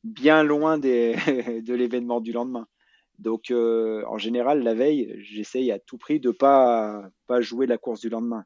bien 0.04 0.44
loin 0.44 0.78
des, 0.78 1.16
de 1.66 1.74
l'événement 1.74 2.20
du 2.20 2.32
lendemain. 2.32 2.68
Donc, 3.18 3.50
euh, 3.50 4.04
en 4.06 4.18
général, 4.18 4.62
la 4.62 4.74
veille, 4.74 5.14
j'essaye 5.18 5.70
à 5.70 5.78
tout 5.78 5.98
prix 5.98 6.20
de 6.20 6.28
ne 6.28 6.32
pas, 6.32 7.10
pas 7.26 7.40
jouer 7.40 7.66
la 7.66 7.78
course 7.78 8.00
du 8.00 8.08
lendemain. 8.08 8.44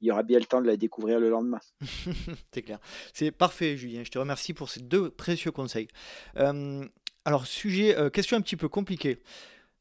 Il 0.00 0.08
y 0.08 0.10
aura 0.10 0.22
bien 0.22 0.38
le 0.38 0.44
temps 0.44 0.60
de 0.60 0.66
la 0.66 0.76
découvrir 0.76 1.20
le 1.20 1.30
lendemain. 1.30 1.60
c'est 2.52 2.62
clair. 2.62 2.78
C'est 3.14 3.30
parfait, 3.30 3.76
Julien. 3.76 4.02
Je 4.04 4.10
te 4.10 4.18
remercie 4.18 4.52
pour 4.52 4.68
ces 4.68 4.80
deux 4.80 5.10
précieux 5.10 5.52
conseils. 5.52 5.88
Euh, 6.36 6.84
alors, 7.24 7.46
sujet, 7.46 7.96
euh, 7.96 8.10
question 8.10 8.36
un 8.36 8.42
petit 8.42 8.56
peu 8.56 8.68
compliquée. 8.68 9.22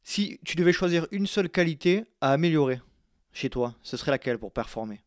Si 0.03 0.39
tu 0.45 0.55
devais 0.55 0.73
choisir 0.73 1.07
une 1.11 1.27
seule 1.27 1.49
qualité 1.49 2.05
à 2.21 2.31
améliorer 2.31 2.79
chez 3.33 3.49
toi, 3.49 3.75
ce 3.81 3.97
serait 3.97 4.11
laquelle 4.11 4.37
pour 4.37 4.53
performer? 4.53 5.01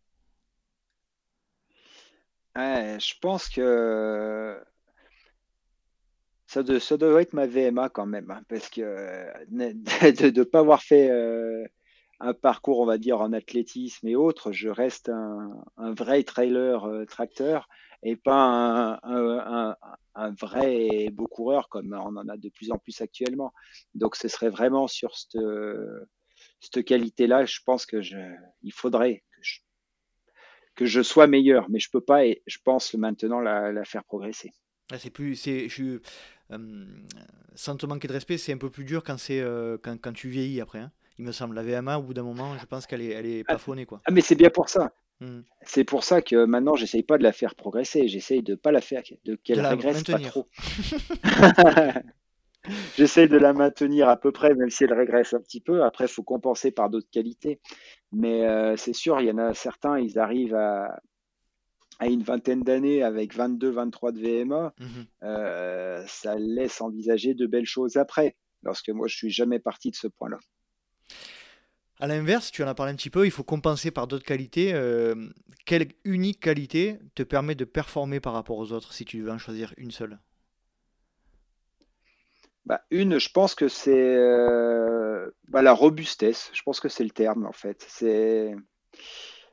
Je 2.57 3.14
pense 3.20 3.49
que 3.49 4.61
ça, 6.49 6.62
de, 6.62 6.96
devrait 6.96 7.22
être 7.22 7.34
ma 7.34 7.46
VMA 7.46 7.90
quand 7.90 8.07
même, 8.07 8.30
hein, 8.30 8.42
parce 8.49 8.70
que 8.70 8.80
euh, 8.80 9.32
de 9.51 10.38
ne 10.38 10.44
pas 10.44 10.61
avoir 10.61 10.82
fait 10.82 11.11
euh, 11.11 11.62
un 12.20 12.32
parcours, 12.32 12.80
on 12.80 12.86
va 12.86 12.96
dire, 12.96 13.20
en 13.20 13.34
athlétisme 13.34 14.09
et 14.09 14.16
autres, 14.16 14.51
je 14.51 14.70
reste 14.70 15.11
un, 15.11 15.62
vrai 15.76 16.24
trailer 16.24 16.86
euh, 16.86 17.05
tracteur 17.05 17.68
et 18.03 18.16
pas 18.16 18.99
un, 19.03 19.76
vrai 20.40 21.11
beau 21.12 21.26
coureur 21.26 21.68
comme 21.68 21.92
on 21.92 22.16
en 22.16 22.28
a 22.28 22.36
de 22.38 22.49
plus 22.49 22.72
en 22.72 22.78
plus 22.78 22.99
actuellement. 23.03 23.53
Donc 23.94 24.16
ce 24.16 24.28
serait 24.28 24.49
vraiment 24.49 24.86
sur 24.88 25.16
cette, 25.16 26.84
qualité-là, 26.84 27.44
je 27.44 27.61
pense 27.64 27.84
que 27.84 28.01
je, 28.01 28.16
il 28.62 28.72
faudrait 28.72 29.22
que 30.76 30.86
je, 30.86 31.03
sois 31.03 31.26
meilleur, 31.26 31.68
mais 31.68 31.78
je 31.78 31.90
peux 31.90 32.01
pas, 32.01 32.24
et 32.24 32.42
je 32.46 32.57
pense 32.64 32.94
maintenant 32.94 33.40
la, 33.40 33.84
faire 33.84 34.05
progresser. 34.05 34.51
Ah, 34.90 34.99
c'est 34.99 35.11
plus, 35.11 35.46
sans 37.55 37.76
te 37.76 37.86
manquer 37.86 38.09
de 38.09 38.12
respect, 38.12 38.38
c'est 38.38 38.53
un 38.53 38.59
peu 38.59 38.70
plus 38.70 38.84
dur 38.84 39.03
quand, 39.05 39.18
c'est, 39.18 39.40
euh, 39.40 39.78
quand, 39.82 40.01
quand, 40.01 40.12
tu 40.12 40.28
vieillis 40.28 40.61
après. 40.61 40.78
Hein. 40.78 40.92
Il 41.18 41.24
me 41.24 41.32
semble, 41.32 41.57
la 41.57 41.62
VMA, 41.62 41.99
au 41.99 42.03
bout 42.03 42.14
d'un 42.14 42.22
moment, 42.22 42.57
je 42.59 42.66
pense 42.66 42.86
qu'elle 42.86 43.03
est, 43.03 43.11
elle 43.11 43.26
est 43.26 43.44
ah, 43.49 43.57
quoi. 43.86 44.01
Ah, 44.05 44.11
mais 44.12 44.20
c'est 44.20 44.36
bien 44.36 44.51
pour 44.51 44.68
ça. 44.68 44.92
Hmm. 45.20 45.40
C'est 45.62 45.82
pour 45.82 46.05
ça 46.05 46.22
que 46.22 46.44
maintenant, 46.44 46.76
j'essaye 46.76 47.03
pas 47.03 47.18
de 47.18 47.24
la 47.24 47.32
faire 47.32 47.57
progresser. 47.57 48.07
J'essaye 48.07 48.42
de 48.42 48.55
pas 48.55 48.70
la 48.70 48.80
faire, 48.80 49.03
de 49.24 49.34
qu'elle 49.34 49.66
régresse 49.66 50.05
pas 50.05 50.20
trop. 50.20 50.46
J'essaye 52.96 53.28
de 53.28 53.38
la 53.38 53.53
maintenir 53.53 54.09
à 54.09 54.16
peu 54.16 54.30
près, 54.30 54.55
même 54.55 54.70
si 54.70 54.84
elle 54.84 54.92
régresse 54.92 55.34
un 55.34 55.40
petit 55.40 55.61
peu. 55.61 55.82
Après, 55.82 56.05
il 56.05 56.11
faut 56.11 56.22
compenser 56.22 56.70
par 56.70 56.90
d'autres 56.90 57.11
qualités. 57.11 57.61
Mais 58.12 58.46
euh, 58.46 58.76
c'est 58.76 58.92
sûr, 58.92 59.20
il 59.20 59.26
y 59.26 59.30
en 59.30 59.38
a 59.38 59.55
certains, 59.55 59.99
ils 59.99 60.18
arrivent 60.18 60.55
à, 60.55 61.01
à 61.99 62.07
une 62.07 62.22
vingtaine 62.22 62.62
d'années 62.62 63.03
avec 63.03 63.34
22-23 63.34 64.12
de 64.12 64.20
VMA, 64.20 64.74
mhm. 64.78 65.07
euh, 65.24 66.05
ça 66.07 66.36
laisse 66.36 66.80
envisager 66.80 67.34
de 67.34 67.46
belles 67.46 67.66
choses 67.66 67.96
après, 67.96 68.36
lorsque 68.62 68.90
moi 68.90 69.09
je 69.09 69.16
suis 69.16 69.30
jamais 69.30 69.59
parti 69.59 69.90
de 69.90 69.96
ce 69.96 70.07
point-là. 70.07 70.38
À 72.01 72.07
l'inverse, 72.07 72.53
tu 72.53 72.62
en 72.62 72.68
as 72.68 72.74
parlé 72.74 72.92
un 72.92 72.96
petit 72.96 73.11
peu, 73.11 73.26
il 73.26 73.32
faut 73.32 73.42
compenser 73.42 73.90
par 73.90 74.07
d'autres 74.07 74.24
qualités. 74.24 74.72
Euh, 74.72 75.14
quelle 75.66 75.88
unique 76.05 76.38
qualité 76.38 76.99
te 77.16 77.24
permet 77.24 77.57
de 77.57 77.64
performer 77.64 78.20
par 78.20 78.34
rapport 78.34 78.59
aux 78.59 78.72
autres 78.72 78.92
si 78.92 79.05
tu 79.05 79.20
veux 79.20 79.32
en 79.32 79.38
choisir 79.38 79.74
une 79.76 79.90
seule? 79.90 80.20
Bah, 82.66 82.82
Une, 82.90 83.18
je 83.18 83.30
pense 83.30 83.55
que 83.57 83.66
c'est 83.66 84.14
euh, 84.14 85.28
bah, 85.49 85.62
la 85.62 85.72
robustesse. 85.72 86.51
Je 86.53 86.62
pense 86.62 86.78
que 86.78 86.88
c'est 86.88 87.03
le 87.03 87.11
terme 87.11 87.46
en 87.46 87.53
fait. 87.53 87.84
C'est 87.88 88.55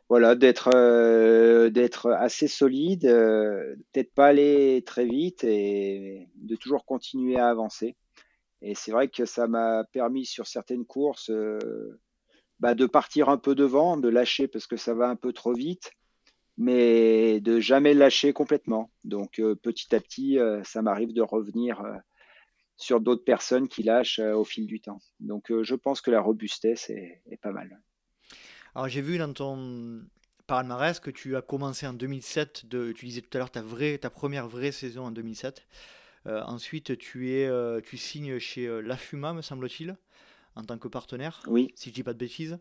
voilà, 0.10 0.36
d'être 0.36 0.70
euh, 0.76 1.70
d'être 1.70 2.12
assez 2.12 2.48
solide, 2.48 3.06
euh, 3.06 3.76
peut-être 3.92 4.14
pas 4.14 4.28
aller 4.28 4.84
très 4.86 5.06
vite 5.06 5.44
et 5.44 6.30
de 6.36 6.56
toujours 6.56 6.86
continuer 6.86 7.38
à 7.40 7.50
avancer. 7.50 7.96
Et 8.62 8.76
c'est 8.76 8.92
vrai 8.92 9.10
que 9.10 9.26
ça 9.26 9.48
m'a 9.48 9.84
permis 9.92 10.26
sur 10.26 10.48
certaines 10.48 10.86
courses 10.86 11.30
euh, 11.32 12.00
bah, 12.60 12.76
de 12.76 12.86
partir 12.86 13.30
un 13.30 13.38
peu 13.38 13.56
devant, 13.56 13.98
de 13.98 14.10
lâcher 14.10 14.48
parce 14.48 14.68
que 14.68 14.78
ça 14.78 14.94
va 14.94 15.10
un 15.10 15.16
peu 15.16 15.34
trop 15.34 15.54
vite, 15.54 15.92
mais 16.58 17.40
de 17.42 17.60
jamais 17.60 17.94
lâcher 17.94 18.34
complètement. 18.34 18.92
Donc 19.04 19.42
petit 19.62 19.96
à 19.96 20.00
petit, 20.00 20.40
ça 20.64 20.82
m'arrive 20.82 21.14
de 21.14 21.22
revenir 21.22 21.84
sur 22.78 23.02
d'autres 23.02 23.26
personnes 23.26 23.68
qui 23.68 23.84
lâchent 23.84 24.20
au 24.20 24.44
fil 24.46 24.68
du 24.68 24.80
temps. 24.82 25.00
Donc 25.20 25.52
je 25.64 25.76
pense 25.76 26.02
que 26.02 26.12
la 26.12 26.22
robustesse 26.22 26.90
est, 26.90 27.22
est 27.30 27.42
pas 27.42 27.52
mal. 27.52 27.82
Alors 28.76 28.88
j'ai 28.90 29.02
vu 29.02 29.18
dans 29.18 29.32
ton 29.34 30.02
palmarès 30.48 31.00
que 31.00 31.10
tu 31.10 31.36
as 31.36 31.42
commencé 31.42 31.88
en 31.88 31.94
2007, 31.94 32.66
de, 32.68 32.92
tu 32.92 33.06
disais 33.06 33.22
tout 33.22 33.36
à 33.36 33.40
l'heure 33.40 33.50
ta, 33.52 33.62
vraie, 33.62 33.98
ta 33.98 34.10
première 34.10 34.48
vraie 34.48 34.72
saison 34.72 35.06
en 35.06 35.12
2007. 35.12 35.66
Euh, 36.28 36.42
ensuite, 36.44 36.98
tu, 36.98 37.32
es, 37.32 37.46
euh, 37.48 37.82
tu 37.82 37.98
signes 37.98 38.40
chez 38.40 38.68
euh, 38.68 38.82
La 38.82 38.98
Fuma, 38.98 39.34
me 39.34 39.42
semble-t-il, 39.42 39.96
en 40.56 40.64
tant 40.64 40.78
que 40.78 40.88
partenaire, 40.88 41.42
Oui. 41.48 41.72
si 41.76 41.90
je 41.90 41.96
dis 41.96 42.04
pas 42.04 42.14
de 42.14 42.18
bêtises. 42.20 42.58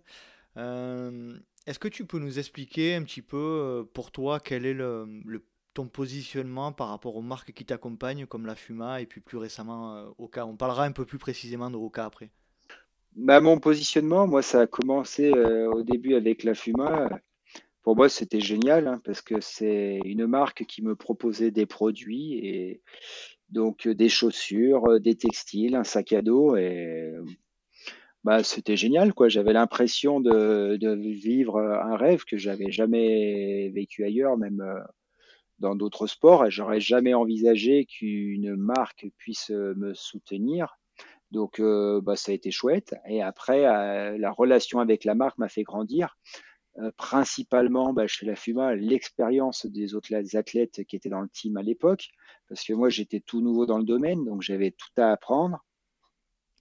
Euh, 0.57 1.37
est-ce 1.67 1.79
que 1.79 1.89
tu 1.89 2.05
peux 2.07 2.19
nous 2.19 2.39
expliquer 2.39 2.95
un 2.95 3.03
petit 3.03 3.23
peu 3.23 3.89
pour 3.95 4.12
toi 4.12 4.39
quel 4.39 4.67
est 4.67 4.75
le, 4.75 5.07
le- 5.25 5.45
ton 5.73 5.89
positionnement 5.89 6.73
par 6.73 6.89
rapport 6.89 7.17
aux 7.17 7.23
marques 7.23 7.53
qui 7.53 7.65
t'accompagnent, 7.65 8.27
comme 8.27 8.47
la 8.47 8.55
Fuma 8.55 9.01
et 9.01 9.07
puis 9.07 9.21
plus 9.21 9.39
récemment 9.39 10.15
Oka? 10.19 10.47
On 10.47 10.57
parlera 10.57 10.85
un 10.85 10.93
peu 10.93 11.05
plus 11.05 11.19
précisément 11.19 11.71
de 11.71 11.77
Oka 11.77 12.05
après. 12.05 12.31
Bah, 13.17 13.41
mon 13.41 13.61
positionnement, 13.61 14.27
moi, 14.27 14.43
ça 14.43 14.62
a 14.62 14.67
commencé 14.67 15.31
euh, 15.33 15.71
au 15.71 15.83
début 15.83 16.15
avec 16.15 16.43
la 16.43 16.55
Fuma. 16.55 17.09
Pour 17.83 17.95
moi, 17.97 18.09
c'était 18.09 18.41
génial 18.41 18.89
hein, 18.89 19.01
parce 19.05 19.23
que 19.23 19.41
c'est 19.41 20.01
une 20.05 20.27
marque 20.27 20.65
qui 20.65 20.83
me 20.83 20.97
proposait 20.97 21.53
des 21.53 21.67
produits 21.67 22.35
et 22.45 22.83
donc 23.51 23.87
euh, 23.87 23.95
des 23.95 24.09
chaussures, 24.09 24.87
euh, 24.91 24.99
des 25.01 25.15
textiles, 25.17 25.77
un 25.77 25.85
sac 25.85 26.12
à 26.12 26.23
dos 26.23 26.57
et 26.57 27.15
bah, 28.25 28.43
c'était 28.43 28.77
génial 28.77 29.15
quoi. 29.15 29.29
J'avais 29.29 29.53
l'impression 29.53 30.21
de, 30.21 30.77
vivre 31.12 31.61
un 31.61 31.97
rêve 31.97 32.25
que 32.25 32.37
j'avais 32.37 32.73
jamais 32.73 33.71
vécu 33.71 34.05
ailleurs, 34.05 34.37
même 34.37 34.65
dans 35.61 35.77
d'autres 35.77 36.09
sports. 36.09 36.47
Et 36.47 36.51
J'aurais 36.51 36.81
jamais 36.81 37.15
envisagé 37.15 37.85
qu'une 37.87 38.57
marque 38.57 39.07
puisse 39.19 39.51
me 39.51 39.95
soutenir. 39.95 40.79
Donc, 41.35 41.59
euh, 41.59 42.01
bah, 42.01 42.14
ça 42.14 42.30
a 42.30 42.35
été 42.35 42.53
chouette. 42.53 42.95
Et 43.09 43.20
après, 43.20 43.66
euh, 43.66 44.16
la 44.16 44.30
relation 44.30 44.78
avec 44.78 45.05
la 45.05 45.16
marque 45.16 45.37
m'a 45.37 45.49
fait 45.49 45.64
grandir. 45.64 46.16
Euh, 46.78 46.91
principalement 46.97 47.93
bah, 47.93 48.07
chez 48.09 48.24
la 48.26 48.35
Fuma, 48.35 48.74
l'expérience 48.74 49.66
des 49.66 49.95
autres 49.95 50.12
athlètes 50.37 50.82
qui 50.85 50.97
étaient 50.97 51.09
dans 51.09 51.20
le 51.20 51.28
team 51.28 51.57
à 51.57 51.62
l'époque, 51.62 52.09
parce 52.49 52.64
que 52.64 52.72
moi 52.72 52.89
j'étais 52.89 53.20
tout 53.20 53.41
nouveau 53.41 53.64
dans 53.64 53.78
le 53.78 53.85
domaine, 53.85 54.24
donc 54.24 54.43
j'avais 54.43 54.72
tout 54.72 55.01
à 55.01 55.12
apprendre. 55.12 55.64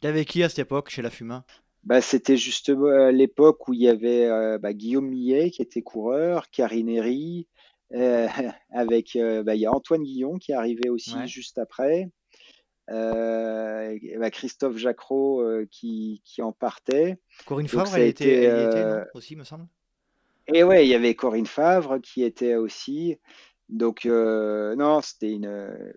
T'avais 0.01 0.26
qui 0.26 0.43
à 0.43 0.49
cette 0.49 0.59
époque 0.59 0.91
chez 0.91 1.01
la 1.01 1.09
Fuma? 1.09 1.45
Bah, 1.84 1.99
c'était 1.99 2.38
justement 2.38 2.89
à 2.89 3.11
l'époque 3.11 3.67
où 3.67 3.74
il 3.74 3.82
y 3.82 3.88
avait 3.88 4.59
bah, 4.59 4.74
Guillaume 4.74 5.07
Millet 5.07 5.49
qui 5.49 5.63
était 5.63 5.82
coureur, 5.82 6.51
Karine 6.51 6.89
Herry, 6.89 7.47
avec 8.69 9.15
il 9.15 9.43
y 9.55 9.65
a 9.65 9.71
Antoine 9.71 10.03
Guillon 10.03 10.38
qui 10.38 10.51
est 10.51 10.55
arrivé 10.55 10.89
aussi 10.89 11.15
Ouais. 11.15 11.28
juste 11.28 11.57
après, 11.57 12.11
euh, 12.90 13.98
et 14.02 14.18
bah, 14.18 14.30
Christophe 14.30 14.78
Jacquot 14.78 15.42
euh, 15.42 15.66
qui, 15.72 16.22
qui 16.26 16.42
en 16.42 16.52
partait. 16.52 17.18
Corinne 17.46 17.68
Donc 17.68 17.88
Favre, 17.88 17.94
a 17.94 18.00
elle 18.00 18.08
était, 18.08 18.26
été 18.26 18.44
elle 18.44 18.60
y 18.60 18.64
était, 18.64 18.78
euh, 18.78 19.00
non? 19.00 19.06
Aussi, 19.14 19.36
me 19.36 19.44
semble? 19.44 19.68
et 20.48 20.64
ouais, 20.64 20.86
il 20.86 20.90
y 20.90 20.96
avait 20.96 21.16
Corinne 21.16 21.46
Favre 21.46 22.00
qui 22.00 22.24
était 22.24 22.56
aussi. 22.56 23.18
Donc 23.70 24.06
euh, 24.06 24.76
non, 24.76 25.02
c'était 25.02 25.32
une 25.32 25.94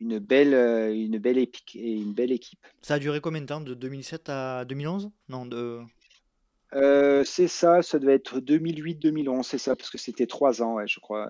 une 0.00 0.18
belle 0.18 0.54
euh, 0.54 0.94
une 0.94 1.18
belle 1.18 1.38
épique 1.38 1.76
et 1.76 1.92
une 1.92 2.12
belle 2.12 2.32
équipe. 2.32 2.66
Ça 2.82 2.94
a 2.94 2.98
duré 2.98 3.20
combien 3.20 3.40
de 3.40 3.46
temps? 3.46 3.60
De 3.60 3.74
2007 3.74 4.28
à 4.28 4.64
2011? 4.66 5.10
Non, 5.28 5.46
de... 5.46 5.80
C'est 7.24 7.48
ça, 7.48 7.82
ça 7.82 7.98
devait 7.98 8.14
être 8.14 8.38
2008-2011, 8.38 9.42
c'est 9.42 9.58
ça, 9.58 9.74
parce 9.74 9.90
que 9.90 9.98
c'était 9.98 10.26
trois 10.26 10.62
ans, 10.62 10.74
ouais, 10.74 10.86
je 10.86 11.00
crois. 11.00 11.28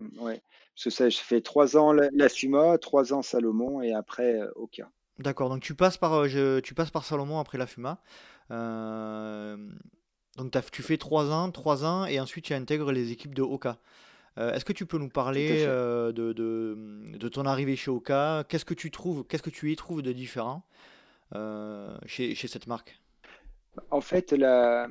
Euh, 0.00 0.20
Ouais, 0.20 0.42
parce 0.74 0.84
que 0.84 0.90
ça, 0.90 1.08
je 1.08 1.18
fais 1.18 1.40
trois 1.40 1.76
ans 1.76 1.92
la, 1.92 2.28
Fuma, 2.28 2.78
trois 2.78 3.12
ans 3.12 3.22
Salomon 3.22 3.82
et 3.82 3.92
après 3.92 4.40
Oka. 4.56 4.90
D'accord, 5.18 5.50
donc 5.50 5.60
tu 5.60 5.74
passes 5.74 5.98
par, 5.98 6.26
je- 6.28 6.60
tu 6.60 6.74
passes 6.74 6.90
par 6.90 7.04
Salomon 7.04 7.38
après 7.38 7.58
la 7.58 7.66
Fuma. 7.66 8.00
Euh, 8.50 9.56
donc 10.36 10.52
tu 10.70 10.82
fais 10.82 10.96
3 10.96 11.30
ans, 11.30 11.50
3 11.50 11.84
ans, 11.84 12.06
et 12.06 12.18
ensuite 12.20 12.46
tu 12.46 12.54
intègres 12.54 12.90
les 12.92 13.12
équipes 13.12 13.34
de 13.34 13.42
Oka. 13.42 13.78
Euh, 14.38 14.54
est-ce 14.54 14.64
que 14.64 14.72
tu 14.72 14.86
peux 14.86 14.98
nous 14.98 15.10
parler 15.10 15.64
euh, 15.66 16.12
de, 16.12 16.32
de, 16.32 16.76
de 17.18 17.28
ton 17.28 17.44
arrivée 17.46 17.76
chez 17.76 17.90
Oka? 17.90 18.44
Qu'est-ce 18.48 18.64
que 18.64 18.74
tu 18.74 18.90
trouves, 18.90 19.24
qu'est-ce 19.28 19.42
que 19.42 19.50
tu 19.50 19.72
y 19.72 19.76
trouves 19.76 20.02
de 20.02 20.12
différent 20.12 20.64
chez, 22.06 22.34
chez 22.34 22.48
cette 22.48 22.66
marque? 22.66 23.00
En 23.90 24.00
fait, 24.00 24.32
la, 24.32 24.88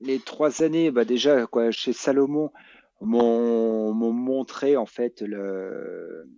les 0.00 0.18
trois 0.18 0.62
années, 0.62 0.90
bah 0.90 1.04
déjà, 1.04 1.46
quoi, 1.46 1.70
chez 1.70 1.92
Salomon, 1.92 2.52
m'ont 3.00 3.92
m'ont 3.94 4.12
montré 4.12 4.76
en 4.76 4.86
fait 4.86 5.22
le, 5.22 6.28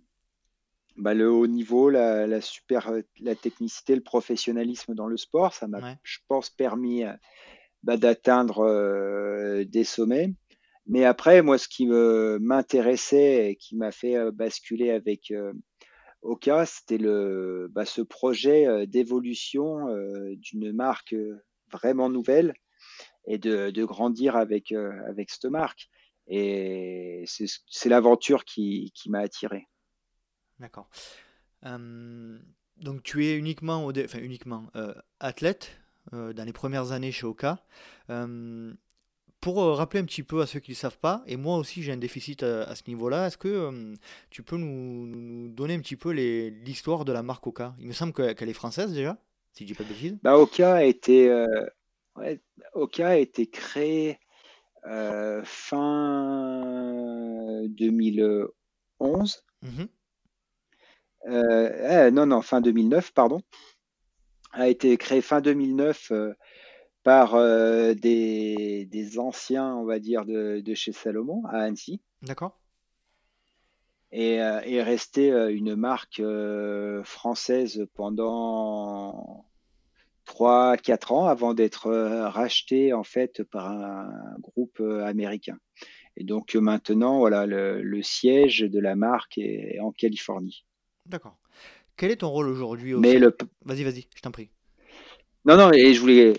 bah, 0.97 1.13
le 1.13 1.31
haut 1.31 1.47
niveau, 1.47 1.89
la, 1.89 2.27
la 2.27 2.41
super, 2.41 2.91
la 3.19 3.35
technicité, 3.35 3.95
le 3.95 4.01
professionnalisme 4.01 4.93
dans 4.93 5.07
le 5.07 5.17
sport. 5.17 5.53
Ça 5.53 5.67
m'a, 5.67 5.79
Ouais, 5.79 5.97
je 6.03 6.19
pense, 6.27 6.49
permis 6.49 7.03
euh, 7.03 7.13
bah, 7.83 7.97
d'atteindre 7.97 8.59
euh, 8.59 9.63
des 9.65 9.83
sommets. 9.83 10.33
Mais 10.87 11.05
après, 11.05 11.41
moi, 11.41 11.57
ce 11.57 11.67
qui 11.67 11.85
me 11.85 12.37
m'intéressait 12.39 13.51
et 13.51 13.55
qui 13.55 13.75
m'a 13.75 13.91
fait 13.91 14.15
euh, 14.17 14.31
basculer 14.31 14.91
avec 14.91 15.31
euh, 15.31 15.53
Oka, 16.21 16.65
c'était 16.65 16.97
le, 16.97 17.67
bah, 17.71 17.85
ce 17.85 18.01
projet 18.01 18.85
d'évolution 18.85 19.87
d'une 20.35 20.71
marque 20.71 21.15
vraiment 21.71 22.09
nouvelle 22.09 22.53
et 23.25 23.39
de, 23.39 23.71
de 23.71 23.85
grandir 23.85 24.35
avec, 24.35 24.71
avec 24.71 25.31
cette 25.31 25.45
marque. 25.45 25.89
Et 26.31 27.25
c'est 27.27 27.89
l'aventure 27.89 28.45
qui, 28.45 28.91
qui 28.95 29.11
m'a 29.11 29.19
attiré. 29.19 29.67
d'accord. 30.59 30.89
Euh, 31.65 32.39
donc 32.77 33.03
tu 33.03 33.25
es 33.25 33.35
uniquement, 33.37 33.85
au 33.85 33.91
enfin 33.91 34.19
uniquement 34.19 34.67
euh, 34.75 34.93
athlète 35.19 35.71
euh, 36.13 36.33
dans 36.33 36.45
les 36.45 36.53
premières 36.53 36.91
années 36.91 37.11
chez 37.11 37.25
Oka. 37.25 37.63
Pour 39.39 39.57
rappeler 39.75 39.99
un 40.01 40.05
petit 40.05 40.21
peu 40.21 40.41
à 40.41 40.45
ceux 40.45 40.59
qui 40.59 40.71
ne 40.71 40.75
savent 40.75 40.99
pas, 40.99 41.23
et 41.25 41.35
moi 41.35 41.57
aussi 41.57 41.81
j'ai 41.81 41.91
un 41.91 41.97
déficit 41.97 42.43
à, 42.43 42.63
à 42.63 42.75
ce 42.75 42.83
niveau-là, 42.87 43.25
est-ce 43.27 43.37
que 43.37 43.95
tu 44.29 44.43
peux 44.43 44.55
nous, 44.57 45.07
nous 45.07 45.49
donner 45.49 45.73
un 45.73 45.79
petit 45.79 45.95
peu 45.95 46.11
l'histoire 46.11 47.05
de 47.05 47.11
la 47.11 47.23
marque 47.23 47.47
Oka? 47.47 47.75
Il 47.79 47.87
me 47.87 47.93
semble 47.93 48.13
que- 48.13 48.33
qu'elle 48.33 48.49
est 48.49 48.53
française 48.53 48.93
déjà, 48.93 49.17
si 49.53 49.63
je 49.63 49.67
dis 49.69 49.73
pas 49.73 49.83
de 49.83 49.89
bêtises. 49.89 50.19
Bah, 50.21 50.37
Oka 50.37 50.75
a 50.75 50.83
été, 50.83 51.29
ouais, 52.15 52.41
Oka 52.73 53.09
a 53.09 53.15
été 53.17 53.47
créé 53.47 54.19
euh, 54.85 55.41
fin 55.43 56.63
2011. 57.67 59.43
Mhm, 59.61 59.87
Euh, 61.27 62.07
eh, 62.07 62.11
non, 62.11 62.25
non, 62.25 62.41
fin 62.41 62.61
2009, 62.61 63.13
pardon. 63.13 63.41
A 64.53 64.67
été 64.69 64.97
créé 64.97 65.21
fin 65.21 65.39
2009 65.39 66.11
euh, 66.11 66.33
par 67.03 67.35
des, 67.95 68.85
des 68.89 69.19
anciens, 69.19 69.75
on 69.75 69.85
va 69.85 69.99
dire, 69.99 70.25
de, 70.25 70.61
de 70.61 70.73
chez 70.73 70.91
Salomon 70.91 71.43
à 71.45 71.59
Annecy. 71.61 72.01
d'accord? 72.21 72.57
et 74.13 74.33
est 74.35 74.83
restée 74.83 75.31
euh, 75.31 75.53
une 75.55 75.73
marque 75.75 76.21
française 77.05 77.87
pendant 77.93 79.45
trois, 80.25 80.77
quatre 80.77 81.11
ans 81.11 81.27
avant 81.27 81.53
d'être 81.53 81.87
euh, 81.87 82.29
rachetée 82.29 82.93
en 82.93 83.03
fait 83.03 83.43
par 83.43 83.69
un 83.69 84.09
groupe 84.39 84.79
euh, 84.79 85.05
américain. 85.05 85.57
Et 86.17 86.23
donc 86.23 86.55
euh, 86.55 86.59
maintenant, 86.59 87.19
voilà, 87.19 87.45
le, 87.45 87.81
le 87.81 88.01
siège 88.03 88.59
de 88.59 88.79
la 88.79 88.95
marque 88.95 89.37
est 89.37 89.79
en 89.79 89.91
Californie. 89.91 90.65
D'accord. 91.05 91.37
Quel 91.97 92.11
est 92.11 92.17
ton 92.17 92.29
rôle 92.29 92.47
aujourd'hui 92.47 92.93
au 92.93 92.99
Mais 92.99 93.13
sein... 93.13 93.19
le, 93.19 93.37
Vas-y, 93.65 93.83
vas-y, 93.83 94.07
je 94.15 94.21
t'en 94.21 94.31
prie. 94.31 94.49
non, 95.45 95.57
non, 95.57 95.71
et 95.71 95.93
je 95.93 95.99
voulais 95.99 96.33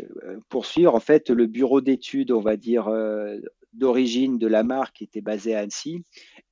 poursuivre. 0.49 0.95
En 0.95 1.01
fait, 1.01 1.31
le 1.31 1.47
bureau 1.47 1.81
d'études, 1.81 2.33
on 2.33 2.41
va 2.41 2.57
dire, 2.57 2.89
euh, 2.89 3.39
d'origine 3.73 4.39
de 4.39 4.47
la 4.47 4.63
marque 4.63 5.03
était 5.03 5.21
basé 5.21 5.55
à 5.55 5.61
Annecy 5.61 6.05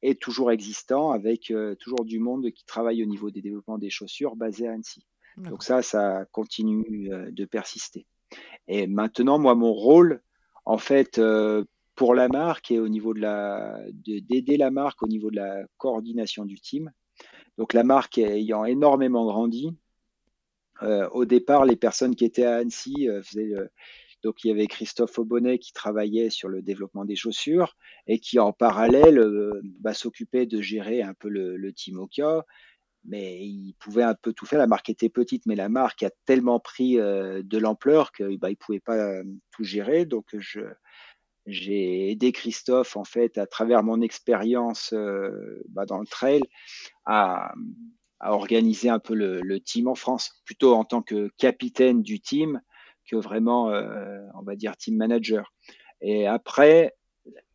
est 0.02 0.20
toujours 0.20 0.50
existant 0.50 1.10
avec 1.10 1.50
euh, 1.50 1.74
toujours 1.74 2.04
du 2.04 2.18
monde 2.18 2.50
qui 2.50 2.64
travaille 2.64 3.02
au 3.02 3.06
niveau 3.06 3.30
des 3.30 3.42
développements 3.42 3.78
des 3.78 3.90
chaussures 3.90 4.36
basé 4.36 4.66
à 4.66 4.72
Annecy. 4.72 5.06
Donc 5.36 5.62
ça, 5.62 5.82
ça 5.82 6.24
continue 6.32 7.12
euh, 7.12 7.30
de 7.30 7.44
persister. 7.44 8.06
Et 8.68 8.86
maintenant, 8.86 9.38
moi, 9.38 9.54
mon 9.54 9.72
rôle, 9.72 10.22
en 10.64 10.78
fait, 10.78 11.18
euh, 11.18 11.64
pour 11.94 12.14
la 12.14 12.28
marque 12.28 12.70
et 12.70 12.78
au 12.78 12.88
niveau 12.88 13.14
de 13.14 13.20
la, 13.20 13.80
d'aider 14.06 14.56
la 14.56 14.70
marque 14.70 15.02
au 15.02 15.08
niveau 15.08 15.30
de 15.30 15.36
la 15.36 15.64
coordination 15.76 16.44
du 16.44 16.60
team. 16.60 16.92
Donc 17.58 17.74
la 17.74 17.84
marque 17.84 18.18
ayant 18.18 18.64
énormément 18.64 19.26
grandi, 19.26 19.76
euh, 20.82 21.08
au 21.10 21.26
départ, 21.26 21.66
les 21.66 21.76
personnes 21.76 22.16
qui 22.16 22.24
étaient 22.24 22.44
à 22.44 22.56
Annecy 22.56 23.08
euh, 23.08 23.22
faisaient 23.22 23.52
donc 24.22 24.44
il 24.44 24.48
y 24.48 24.50
avait 24.50 24.66
Christophe 24.66 25.18
Aubonnet 25.18 25.58
qui 25.58 25.72
travaillait 25.72 26.28
sur 26.28 26.50
le 26.50 26.60
développement 26.60 27.06
des 27.06 27.16
chaussures 27.16 27.74
et 28.06 28.18
qui 28.18 28.38
en 28.38 28.52
parallèle 28.52 29.18
bah, 29.80 29.94
s'occupait 29.94 30.44
de 30.44 30.60
gérer 30.60 31.00
un 31.00 31.14
peu 31.14 31.30
le, 31.30 31.56
le 31.56 31.72
team 31.72 31.98
Oka, 31.98 32.44
mais 33.04 33.40
il 33.40 33.74
pouvait 33.78 34.02
un 34.02 34.14
peu 34.14 34.32
tout 34.32 34.46
faire. 34.46 34.58
La 34.58 34.66
marque 34.66 34.90
était 34.90 35.08
petite, 35.08 35.46
mais 35.46 35.56
la 35.56 35.68
marque 35.68 36.02
a 36.02 36.10
tellement 36.26 36.60
pris 36.60 36.98
euh, 36.98 37.42
de 37.42 37.58
l'ampleur 37.58 38.12
qu'il 38.12 38.38
bah, 38.38 38.50
il 38.50 38.56
pouvait 38.56 38.80
pas 38.80 38.96
euh, 38.96 39.24
tout 39.52 39.64
gérer. 39.64 40.04
Donc 40.04 40.36
j'ai 41.46 42.10
aidé 42.10 42.32
Christophe 42.32 42.96
en 42.96 43.04
fait 43.04 43.38
à 43.38 43.46
travers 43.46 43.82
mon 43.82 44.00
expérience 44.00 44.92
euh, 44.92 45.62
bah, 45.68 45.86
dans 45.86 45.98
le 45.98 46.06
trail 46.06 46.42
à, 47.06 47.52
organiser 48.22 48.90
un 48.90 48.98
peu 48.98 49.14
le, 49.14 49.60
team 49.60 49.88
en 49.88 49.94
France, 49.94 50.42
plutôt 50.44 50.74
en 50.74 50.84
tant 50.84 51.00
que 51.00 51.30
capitaine 51.38 52.02
du 52.02 52.20
team 52.20 52.60
que 53.10 53.16
vraiment, 53.16 53.68
on 54.34 54.42
va 54.42 54.56
dire, 54.56 54.76
team 54.76 54.98
manager. 54.98 55.54
Et 56.02 56.26
après, 56.26 56.94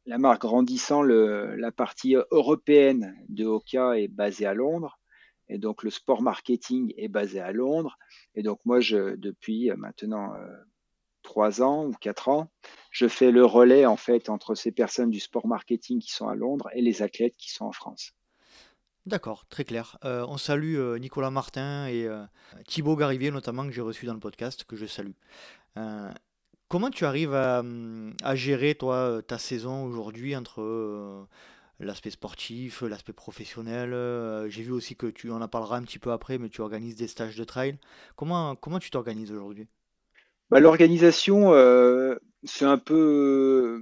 la 0.08 0.18
marque 0.18 0.42
grandissant, 0.42 1.04
la 1.04 1.72
partie 1.72 2.16
européenne 2.32 3.16
de 3.30 3.46
Oka 3.46 4.00
est 4.00 4.08
basée 4.08 4.48
à 4.48 4.56
Londres. 4.56 4.98
Et 5.50 5.58
donc 5.58 5.84
le 5.84 5.90
sport 5.90 6.22
marketing 6.22 6.94
est 6.98 7.08
basé 7.08 7.40
à 7.40 7.52
Londres. 7.52 7.98
Et 8.34 8.44
donc 8.44 8.60
moi, 8.66 8.80
depuis 8.80 9.72
maintenant 9.78 10.34
trois 11.26 11.62
ans 11.62 11.86
ou 11.88 11.92
quatre 11.92 12.30
ans, 12.30 12.50
je 12.92 13.08
fais 13.08 13.32
le 13.32 13.46
relais 13.46 13.86
en 13.86 13.98
fait 13.98 14.30
entre 14.30 14.56
ces 14.56 14.72
personnes 14.72 15.10
du 15.10 15.20
sport 15.20 15.48
marketing 15.48 16.00
qui 16.00 16.12
sont 16.12 16.28
à 16.28 16.36
Londres 16.36 16.70
et 16.74 16.82
les 16.82 17.02
athlètes 17.02 17.36
qui 17.38 17.52
sont 17.52 17.66
en 17.66 17.72
France. 17.72 18.14
D'accord, 19.06 19.46
très 19.50 19.66
clair. 19.66 19.98
Euh, 20.04 20.26
on 20.28 20.38
salue 20.38 20.78
euh, 20.78 20.98
Nicolas 20.98 21.30
Martin 21.30 21.88
et 21.88 22.08
euh, 22.08 22.24
Thibaut 22.66 22.96
Garivier 22.96 23.30
notamment 23.30 23.64
que 23.66 23.72
j'ai 23.72 23.82
reçu 23.82 24.08
dans 24.08 24.16
le 24.16 24.20
podcast, 24.20 24.64
que 24.64 24.76
je 24.76 24.88
salue. 24.88 25.12
comment 26.68 26.90
tu 26.90 27.06
arrives 27.06 27.36
à, 27.36 27.62
à, 28.24 28.36
gérer 28.36 28.74
toi 28.74 29.22
ta 29.28 29.38
saison 29.38 29.84
aujourd'hui 29.84 30.36
entre 30.36 31.28
l'aspect 31.80 32.10
sportif, 32.10 32.82
l'aspect 32.82 33.14
professionnel 33.14 33.92
J'ai 34.50 34.64
vu 34.64 34.72
aussi 34.72 34.96
que 34.96 35.08
tu 35.08 35.32
en 35.32 35.42
en 35.42 35.48
parleras 35.48 35.78
un 35.78 35.84
petit 35.84 36.00
peu 36.00 36.12
après, 36.12 36.38
mais 36.38 36.50
tu 36.50 36.62
organises 36.62 36.96
des 36.96 37.08
stages 37.08 37.36
de 37.36 37.44
trail. 37.44 37.78
Comment, 38.16 38.56
comment 38.56 38.80
tu 38.80 38.92
t'organises 38.92 39.32
aujourd'hui? 39.32 39.68
Bah, 40.50 40.60
L'organisation, 40.60 41.52
c'est 42.44 42.66
un 42.66 42.78
peu 42.78 43.82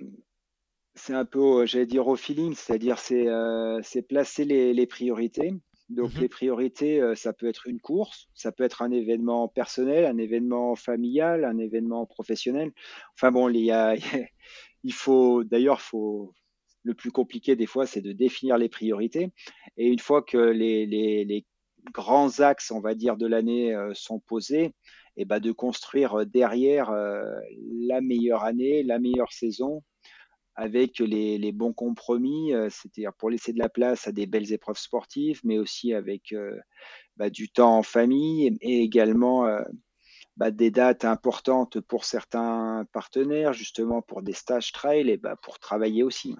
c'est 0.96 1.14
un 1.14 1.26
peu, 1.26 1.66
j'allais 1.66 1.86
dire 1.86 2.08
au 2.08 2.16
feeling, 2.16 2.54
c'est-à-dire 2.54 3.00
c'est 3.00 3.28
euh, 3.28 3.82
placer 4.08 4.46
les, 4.46 4.74
les, 4.74 4.88
priorités. 4.88 5.54
Donc 5.90 6.14
mhm. 6.14 6.22
les 6.22 6.30
priorités, 6.30 7.02
euh, 7.02 7.16
ça 7.16 7.34
peut 7.34 7.48
être 7.48 7.68
une 7.68 7.80
course, 7.80 8.30
ça 8.34 8.52
peut 8.52 8.64
être 8.64 8.82
un 8.82 8.92
événement 8.92 9.48
personnel, 9.48 10.06
un 10.06 10.18
événement 10.18 10.76
familial, 10.76 11.46
un 11.46 11.58
événement 11.58 12.06
professionnel. 12.06 12.72
Enfin 13.16 13.32
bon, 13.32 13.50
il 13.50 13.58
y 13.58 13.72
a, 13.72 13.96
il 14.84 14.94
faut 14.94 15.44
d'ailleurs, 15.44 15.82
faut 15.82 16.34
le 16.84 16.94
plus 16.94 17.12
compliqué 17.12 17.56
des 17.56 17.66
fois, 17.66 17.86
c'est 17.86 18.02
de 18.02 18.12
définir 18.12 18.58
les 18.58 18.70
priorités. 18.70 19.32
Et 19.78 19.88
une 19.88 20.00
fois 20.00 20.22
que 20.22 20.38
les, 20.38 21.46
grands 21.94 22.40
axes, 22.40 22.72
on 22.72 22.80
va 22.80 22.96
dire, 22.96 23.18
de 23.18 23.28
l'année 23.28 23.76
euh, 23.76 23.94
sont 23.94 24.20
posés, 24.20 24.66
et 25.16 25.24
eh 25.24 25.26
ben 25.26 25.40
de 25.40 25.52
construire 25.52 26.26
derrière 26.26 26.90
euh, 26.92 27.24
la 27.88 28.02
meilleure 28.02 28.44
année, 28.46 28.84
la 28.84 29.00
meilleure 29.00 29.34
saison 29.34 29.84
avec 30.56 31.00
les, 31.00 31.52
bons 31.52 31.74
compromis, 31.74 32.54
euh, 32.54 32.70
c'est-à-dire 32.70 33.14
pour 33.14 33.30
laisser 33.30 33.54
de 33.54 33.60
la 33.60 33.70
place 33.70 34.08
à 34.08 34.12
des 34.12 34.28
belles 34.28 34.54
épreuves 34.54 34.78
sportives, 34.78 35.42
mais 35.44 35.58
aussi 35.58 35.94
avec 35.94 36.32
euh, 36.32 36.58
bah, 37.18 37.30
du 37.30 37.50
temps 37.50 37.78
en 37.78 37.84
famille 37.84 38.56
et, 38.62 38.82
également 38.82 39.48
euh, 39.48 39.64
bah, 40.38 40.52
des 40.52 40.70
dates 40.70 41.06
importantes 41.06 41.80
pour 41.82 42.06
certains 42.06 42.86
partenaires, 42.92 43.54
justement 43.54 44.02
pour 44.02 44.22
des 44.22 44.34
stages 44.34 44.72
trail 44.72 45.10
et 45.10 45.18
bah, 45.18 45.36
pour 45.42 45.60
travailler 45.60 46.04
aussi. 46.04 46.36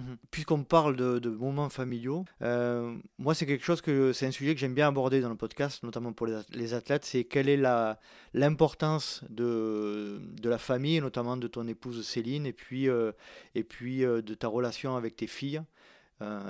Mhm. 0.00 0.16
Puisqu'on 0.30 0.64
parle 0.64 0.96
de, 0.96 1.28
moments 1.30 1.68
familiaux, 1.68 2.24
euh, 2.42 2.96
moi 3.18 3.34
c'est 3.34 3.46
quelque 3.46 3.64
chose 3.64 3.80
que 3.80 4.12
c'est 4.12 4.26
un 4.26 4.30
sujet 4.30 4.54
que 4.54 4.60
j'aime 4.60 4.74
bien 4.74 4.88
aborder 4.88 5.20
dans 5.20 5.28
le 5.28 5.36
podcast, 5.36 5.82
notamment 5.82 6.12
pour 6.12 6.26
les, 6.26 6.74
athlètes, 6.74 7.04
c'est 7.04 7.24
quelle 7.24 7.48
est 7.48 7.56
la 7.56 7.98
l'importance 8.32 9.24
de, 9.28 10.20
de 10.40 10.48
la 10.48 10.58
famille, 10.58 11.00
notamment 11.00 11.36
de 11.36 11.46
ton 11.48 11.66
épouse 11.66 12.06
Céline, 12.06 12.46
et 12.46 12.52
puis 12.52 12.88
euh, 12.88 13.12
et 13.54 13.64
puis 13.64 14.04
euh, 14.04 14.22
de 14.22 14.34
ta 14.34 14.48
relation 14.48 14.96
avec 14.96 15.16
tes 15.16 15.26
filles. 15.26 15.60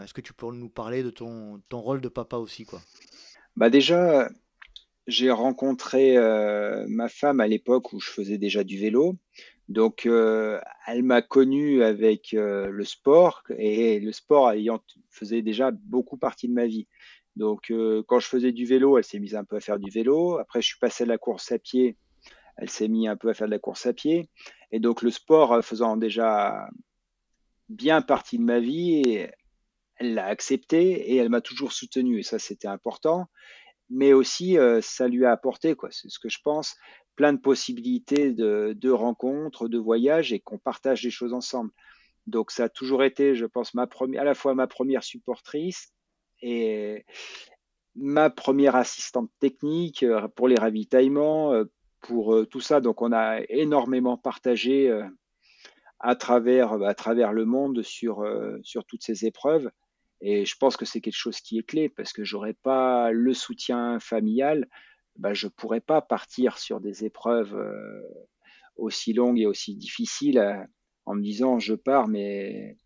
Est-ce 0.03 0.13
que 0.13 0.21
tu 0.21 0.33
peux 0.33 0.51
nous 0.51 0.69
parler 0.69 1.05
de 1.05 1.11
ton, 1.11 1.63
ton 1.69 1.79
rôle 1.79 2.01
de 2.01 2.09
papa 2.09 2.39
aussi, 2.39 2.65
quoi? 2.65 2.81
Bah 3.55 3.71
déjà, 3.71 4.29
j'ai 5.07 5.31
rencontré 5.31 6.17
ma 6.89 7.09
femme 7.09 7.39
à 7.39 7.47
l'époque 7.47 7.93
où 7.93 8.01
je 8.01 8.11
faisais 8.11 8.37
déjà 8.37 8.65
du 8.65 8.79
vélo. 8.79 9.17
Donc, 9.71 10.05
euh, 10.05 10.61
elle 10.89 11.05
m'a 11.05 11.23
connu 11.23 11.85
avec 11.85 12.35
euh, 12.35 12.71
le 12.71 12.85
sport 12.85 13.45
et 13.57 14.01
le 14.01 14.11
sport 14.11 14.51
ayant 14.51 14.83
faisait 15.11 15.43
déjà 15.43 15.71
beaucoup 15.71 16.17
partie 16.17 16.49
de 16.49 16.53
ma 16.53 16.67
vie. 16.67 16.89
Donc, 17.37 17.71
euh, 17.71 18.03
quand 18.09 18.19
je 18.19 18.27
faisais 18.27 18.51
du 18.51 18.67
vélo, 18.67 18.99
elle 18.99 19.05
s'est 19.05 19.21
mise 19.21 19.37
un 19.37 19.45
peu 19.45 19.55
à 19.55 19.61
faire 19.61 19.79
du 19.79 19.89
vélo. 19.89 20.39
Après, 20.39 20.61
je 20.61 20.67
suis 20.67 20.79
passé 20.81 21.05
à 21.05 21.07
la 21.07 21.19
course 21.19 21.53
à 21.53 21.61
pied. 21.61 21.97
Elle 22.57 22.69
s'est 22.69 22.89
mise 22.89 23.09
un 23.09 23.15
peu 23.15 23.29
à 23.29 23.35
faire 23.35 23.47
de 23.47 23.53
la 23.53 23.61
course 23.61 23.87
à 23.87 23.93
pied. 23.93 24.29
Et 24.73 24.81
donc, 24.81 25.03
le 25.03 25.13
sport 25.13 25.65
faisant 25.65 25.97
déjà 25.97 26.69
bien 27.69 28.03
partie 28.03 28.39
de 28.39 28.43
ma 28.43 28.59
vie, 28.59 29.25
elle 29.99 30.15
l'a 30.15 30.27
accepté 30.27 31.13
et 31.13 31.17
elle 31.17 31.29
m'a 31.29 31.41
toujours 31.41 31.71
soutenu. 31.71 32.19
Et 32.19 32.25
ça, 32.25 32.41
c'était 32.41 32.67
important. 32.67 33.27
Mais 33.89 34.13
aussi, 34.13 34.57
ça 34.83 35.07
lui 35.07 35.25
a 35.25 35.31
apporté, 35.31 35.77
quoi. 35.77 35.91
C'est 35.93 36.11
ce 36.11 36.19
que 36.19 36.29
je 36.29 36.39
pense, 36.43 36.77
plein 37.17 37.33
de 37.33 37.39
possibilités 37.39 38.33
de, 38.33 38.91
rencontres, 38.91 39.69
de 39.69 39.79
voyages 39.79 40.33
et 40.33 40.41
qu'on 40.41 40.59
partage 40.59 41.03
des 41.03 41.11
choses 41.11 41.33
ensemble. 41.33 41.71
Donc 42.27 42.51
ça 42.51 42.65
a 42.65 42.69
toujours 42.69 43.03
été, 43.03 43.35
je 43.35 43.47
pense, 43.47 43.75
ma 43.75 43.87
première, 43.87 44.23
à 44.23 44.25
la 44.25 44.35
fois 44.35 44.55
ma 44.55 44.67
première 44.67 45.03
supportrice 45.03 45.93
et 46.43 47.05
ma 47.97 48.31
première 48.31 48.77
assistante 48.77 49.31
technique 49.41 50.03
euh, 50.03 50.29
pour 50.29 50.49
les 50.49 50.55
ravitaillements, 50.55 51.53
euh, 51.53 51.65
pour 52.01 52.35
euh, 52.35 52.47
tout 52.47 52.61
ça. 52.61 52.81
Donc 52.81 53.03
on 53.03 53.13
a 53.13 53.41
énormément 53.49 54.17
partagé 54.17 54.91
à 55.99 56.15
travers, 56.15 56.73
à 56.83 56.95
travers 56.95 57.33
le 57.33 57.45
monde 57.45 57.83
sur, 57.83 58.25
sur 58.63 58.85
toutes 58.85 59.03
ces 59.03 59.27
épreuves. 59.27 59.71
Et 60.23 60.45
je 60.45 60.57
pense 60.57 60.77
que 60.77 60.85
c'est 60.85 61.01
quelque 61.01 61.15
chose 61.15 61.41
qui 61.41 61.59
est 61.59 61.63
clé 61.63 61.89
parce 61.89 62.13
que 62.13 62.25
j'aurais 62.25 62.55
pas 62.55 63.11
le 63.11 63.35
soutien 63.35 63.99
familial, 64.01 64.69
bah, 65.17 65.35
je 65.35 65.47
ne 65.47 65.51
pourrais 65.51 65.81
pas 65.81 66.01
partir 66.01 66.59
sur 66.59 66.81
des 66.81 67.05
épreuves 67.05 67.55
euh, 67.55 68.03
aussi 68.77 69.13
longues 69.13 69.39
et 69.39 69.47
aussi 69.47 69.77
difficiles 69.77 70.39
euh, 70.39 70.65
en 71.07 71.15
me 71.15 71.23
disant 71.23 71.59
je 71.59 71.75
pars, 71.75 72.09
mais 72.09 72.77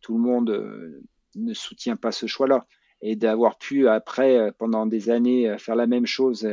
tout 0.00 0.14
le 0.14 0.22
monde 0.22 0.50
euh, 0.50 1.02
ne 1.34 1.54
soutient 1.54 1.96
pas 1.96 2.12
ce 2.12 2.26
choix-là. 2.26 2.66
Et 3.00 3.16
d'avoir 3.16 3.58
pu 3.58 3.88
après, 3.88 4.52
pendant 4.58 4.86
des 4.86 5.10
années, 5.10 5.56
faire 5.58 5.74
la 5.74 5.88
même 5.88 6.06
chose 6.06 6.48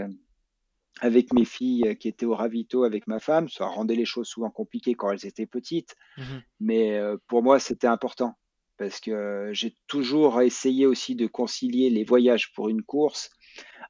avec 0.99 1.31
mes 1.31 1.45
filles 1.45 1.95
qui 1.99 2.07
étaient 2.07 2.25
au 2.25 2.33
ravito 2.33 2.85
avec 2.85 3.05
ma 3.05 3.19
femme, 3.19 3.47
ça 3.49 3.67
rendait 3.67 3.93
les 3.93 4.05
choses 4.05 4.27
souvent 4.27 4.49
compliquées 4.49 4.95
quand 4.95 5.11
elles 5.11 5.27
étaient 5.27 5.45
petites, 5.45 5.95
mmh 6.17 6.23
mais 6.59 6.99
pour 7.27 7.43
moi 7.43 7.59
c'était 7.59 7.85
important. 7.85 8.33
Parce 8.77 8.99
que 8.99 9.51
j'ai 9.53 9.75
toujours 9.85 10.41
essayé 10.41 10.87
aussi 10.87 11.13
de 11.13 11.27
concilier 11.27 11.91
les 11.91 12.03
voyages 12.03 12.51
pour 12.53 12.67
une 12.67 12.81
course 12.81 13.29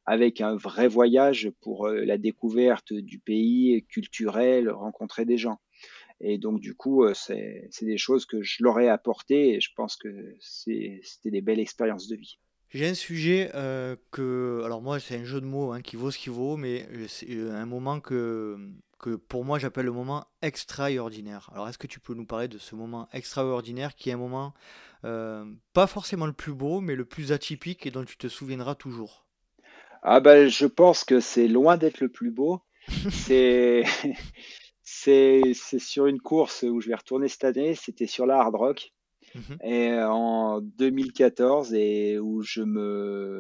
avec 0.10 0.42
un 0.42 0.56
vrai 0.56 0.88
voyage 0.88 1.52
pour 1.62 1.86
euh, 1.86 2.04
la 2.04 2.18
découverte 2.18 2.94
du 2.94 3.20
pays 3.20 3.86
culturel, 3.88 4.72
rencontrer 4.72 5.24
des 5.24 5.38
gens. 5.38 5.60
Et 6.20 6.40
donc, 6.40 6.60
du 6.60 6.74
coup, 6.74 7.04
euh, 7.04 7.14
c'est 7.14 7.70
des 7.82 7.98
choses 8.00 8.26
que 8.26 8.42
je 8.42 8.64
leur 8.64 8.80
ai 8.80 8.90
apportées 8.90 9.54
et 9.54 9.62
je 9.62 9.70
pense 9.76 9.96
que 9.96 10.36
c'était 10.40 11.30
des 11.30 11.42
belles 11.42 11.60
expériences 11.60 12.08
de 12.08 12.16
vie. 12.16 12.40
J'ai 12.72 12.88
un 12.88 12.96
sujet 12.96 13.52
euh, 13.54 13.96
que, 14.12 14.62
alors 14.66 14.82
moi 14.82 15.00
c'est 15.00 15.16
un 15.16 15.24
jeu 15.24 15.42
de 15.42 15.46
mots 15.46 15.72
hein, 15.72 15.82
qui 15.82 15.96
vaut 15.96 16.10
ce 16.10 16.18
qu'il 16.18 16.32
vaut, 16.32 16.58
mais 16.58 16.88
c'est 17.08 17.32
un 17.52 17.66
moment 17.66 18.00
que, 18.00 18.58
que 19.00 19.16
pour 19.16 19.46
moi 19.46 19.60
j'appelle 19.60 19.86
le 19.86 19.92
moment 19.92 20.26
extraordinaire. 20.42 21.50
Alors 21.54 21.68
est-ce 21.68 21.80
que 21.80 21.88
tu 21.88 22.00
peux 22.00 22.14
nous 22.16 22.26
parler 22.26 22.48
de 22.48 22.60
ce 22.60 22.76
moment 22.76 23.10
extraordinaire 23.12 23.96
qui 23.96 24.10
est 24.10 24.14
un 24.14 24.18
moment 24.18 24.54
pas 25.02 25.88
forcément 25.88 26.28
le 26.28 26.34
plus 26.34 26.54
beau, 26.54 26.80
mais 26.80 26.96
le 26.96 27.06
plus 27.06 27.32
atypique 27.32 27.88
et 27.88 27.92
dont 27.92 28.06
tu 28.06 28.18
te 28.18 28.28
souviendras 28.28 28.76
toujours? 28.76 29.29
Ah 30.02 30.20
ben, 30.20 30.48
je 30.48 30.66
pense 30.66 31.04
que 31.04 31.20
c'est 31.20 31.48
loin 31.48 31.78
d'être 31.78 32.00
le 32.00 32.10
plus 32.10 32.32
beau. 32.32 32.62
c'est 33.12 33.84
c'est 34.84 35.80
sur 35.80 36.08
une 36.08 36.20
course 36.20 36.64
où 36.64 36.82
je 36.82 36.90
vais 36.90 36.96
retourner 36.96 37.28
cette 37.28 37.44
année. 37.44 37.76
C'était 37.76 38.08
sur 38.08 38.26
la 38.26 38.40
Hard 38.40 38.56
Rock 38.56 38.92
mhm. 39.36 39.58
et 39.64 39.94
en 40.02 40.62
2014 40.62 41.74
et 41.74 42.20
où 42.20 42.42
je 42.42 42.62
me 42.62 43.40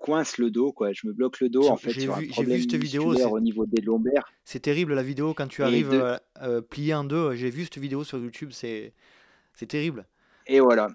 coince 0.00 0.38
le 0.38 0.50
dos, 0.50 0.72
quoi. 0.72 0.92
Je 0.92 1.06
me 1.06 1.12
bloque 1.12 1.40
le 1.40 1.48
dos 1.48 1.68
en 1.68 1.76
fait 1.76 1.92
sur 1.92 2.14
un 2.14 2.26
problème 2.26 2.56
vu 2.56 2.62
cette 2.62 2.74
vidéo, 2.74 3.14
au 3.14 3.40
niveau 3.40 3.66
des 3.66 3.82
lombaires. 3.82 4.32
C'est 4.44 4.60
terrible 4.60 4.94
la 4.94 5.02
vidéo 5.02 5.34
quand 5.34 5.48
tu 5.48 5.62
arrives 5.62 5.90
de... 5.90 6.16
Euh, 6.42 6.60
plié 6.62 6.94
en 6.94 7.04
deux. 7.04 7.34
J'ai 7.34 7.50
vu 7.50 7.64
cette 7.64 7.78
vidéo 7.78 8.02
sur 8.04 8.18
YouTube, 8.18 8.50
c'est 8.52 8.94
c'est 9.54 9.66
terrible. 9.66 10.06
Et 10.46 10.60
voilà. 10.60 10.88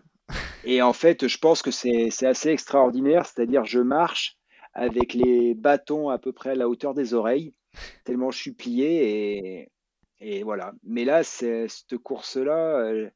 et 0.64 0.82
en 0.82 0.94
fait, 0.94 1.28
je 1.28 1.38
pense 1.38 1.62
que 1.62 1.72
c'est 1.72 2.10
assez 2.26 2.50
extraordinaire. 2.50 3.26
C'est-à-dire, 3.26 3.64
je 3.66 3.80
marche 3.80 4.38
avec 4.76 5.14
les 5.14 5.54
bâtons 5.54 6.10
à 6.10 6.20
peu 6.20 6.34
près 6.34 6.52
à 6.52 6.56
la 6.56 6.68
hauteur 6.68 6.94
des 6.94 7.14
oreilles, 7.14 7.54
tellement 8.04 8.30
je 8.30 8.38
suis 8.38 8.52
plié. 8.52 9.70
Et, 10.20 10.44
voilà. 10.44 10.74
Mais 10.84 11.06
là, 11.06 11.24
cette 11.24 11.98
course-là, 11.98 12.80
euh, 12.80 13.10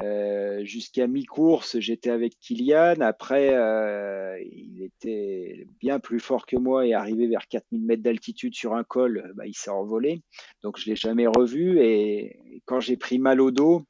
euh, 0.00 0.64
jusqu'à 0.64 1.06
mi-course, 1.06 1.78
j'étais 1.80 2.10
avec 2.10 2.38
Kylian. 2.38 3.00
Après, 3.00 3.54
euh, 3.54 4.38
il 4.40 4.82
était 4.82 5.66
bien 5.80 5.98
plus 5.98 6.20
fort 6.20 6.46
que 6.46 6.56
moi 6.56 6.86
et 6.86 6.94
arrivé 6.94 7.26
vers 7.26 7.48
4000 7.48 7.84
mètres 7.84 8.02
d'altitude 8.02 8.54
sur 8.54 8.74
un 8.74 8.84
col, 8.84 9.32
bah, 9.34 9.46
il 9.46 9.54
s'est 9.54 9.70
envolé. 9.70 10.22
Donc, 10.62 10.78
je 10.78 10.88
l'ai 10.88 10.96
jamais 10.96 11.26
revu. 11.26 11.80
Et 11.80 12.62
quand 12.66 12.80
j'ai 12.80 12.96
pris 12.96 13.18
mal 13.18 13.40
au 13.40 13.50
dos, 13.50 13.82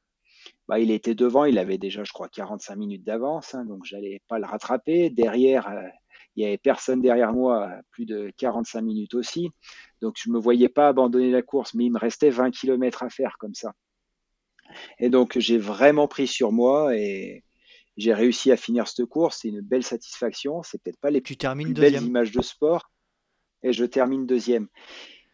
bah, 0.67 0.79
il 0.79 0.91
était 0.91 1.15
devant, 1.15 1.45
il 1.45 1.59
avait 1.59 1.77
déjà, 1.77 2.03
je 2.03 2.13
crois, 2.13 2.29
45 2.29 2.75
minutes 2.77 3.03
d'avance, 3.03 3.53
hein, 3.53 3.65
donc 3.65 3.83
j'allais 3.85 4.21
pas 4.27 4.39
le 4.39 4.45
rattraper. 4.45 5.09
Derrière, 5.09 5.67
il 6.35 6.43
y 6.43 6.45
avait 6.45 6.57
personne 6.57 7.01
derrière 7.01 7.33
moi, 7.33 7.69
plus 7.91 8.05
de 8.05 8.31
45 8.37 8.81
minutes 8.81 9.13
aussi. 9.13 9.49
Donc 10.01 10.15
je 10.17 10.29
me 10.29 10.39
voyais 10.39 10.69
pas 10.69 10.87
abandonner 10.87 11.31
la 11.31 11.41
course, 11.41 11.73
mais 11.73 11.85
il 11.85 11.91
me 11.91 11.99
restait 11.99 12.29
20 12.29 12.51
km 12.51 13.03
à 13.03 13.09
faire 13.09 13.35
comme 13.39 13.53
ça. 13.53 13.73
Et 14.99 15.09
donc 15.09 15.37
j'ai 15.37 15.57
vraiment 15.57 16.07
pris 16.07 16.27
sur 16.27 16.51
moi 16.51 16.95
et, 16.95 17.43
j'ai 17.97 18.13
réussi 18.13 18.51
à 18.51 18.57
finir 18.57 18.87
cette 18.87 19.05
course, 19.05 19.39
c'est 19.41 19.49
une 19.49 19.61
belle 19.61 19.83
satisfaction. 19.83 20.63
C'est 20.63 20.81
peut-être 20.81 20.99
pas 20.99 21.11
les 21.11 21.21
tu 21.21 21.35
plus 21.35 21.73
belles 21.73 22.01
images 22.01 22.31
de 22.31 22.41
sport, 22.41 22.91
et 23.61 23.73
je 23.73 23.85
termine 23.85 24.25
deuxième. 24.25 24.67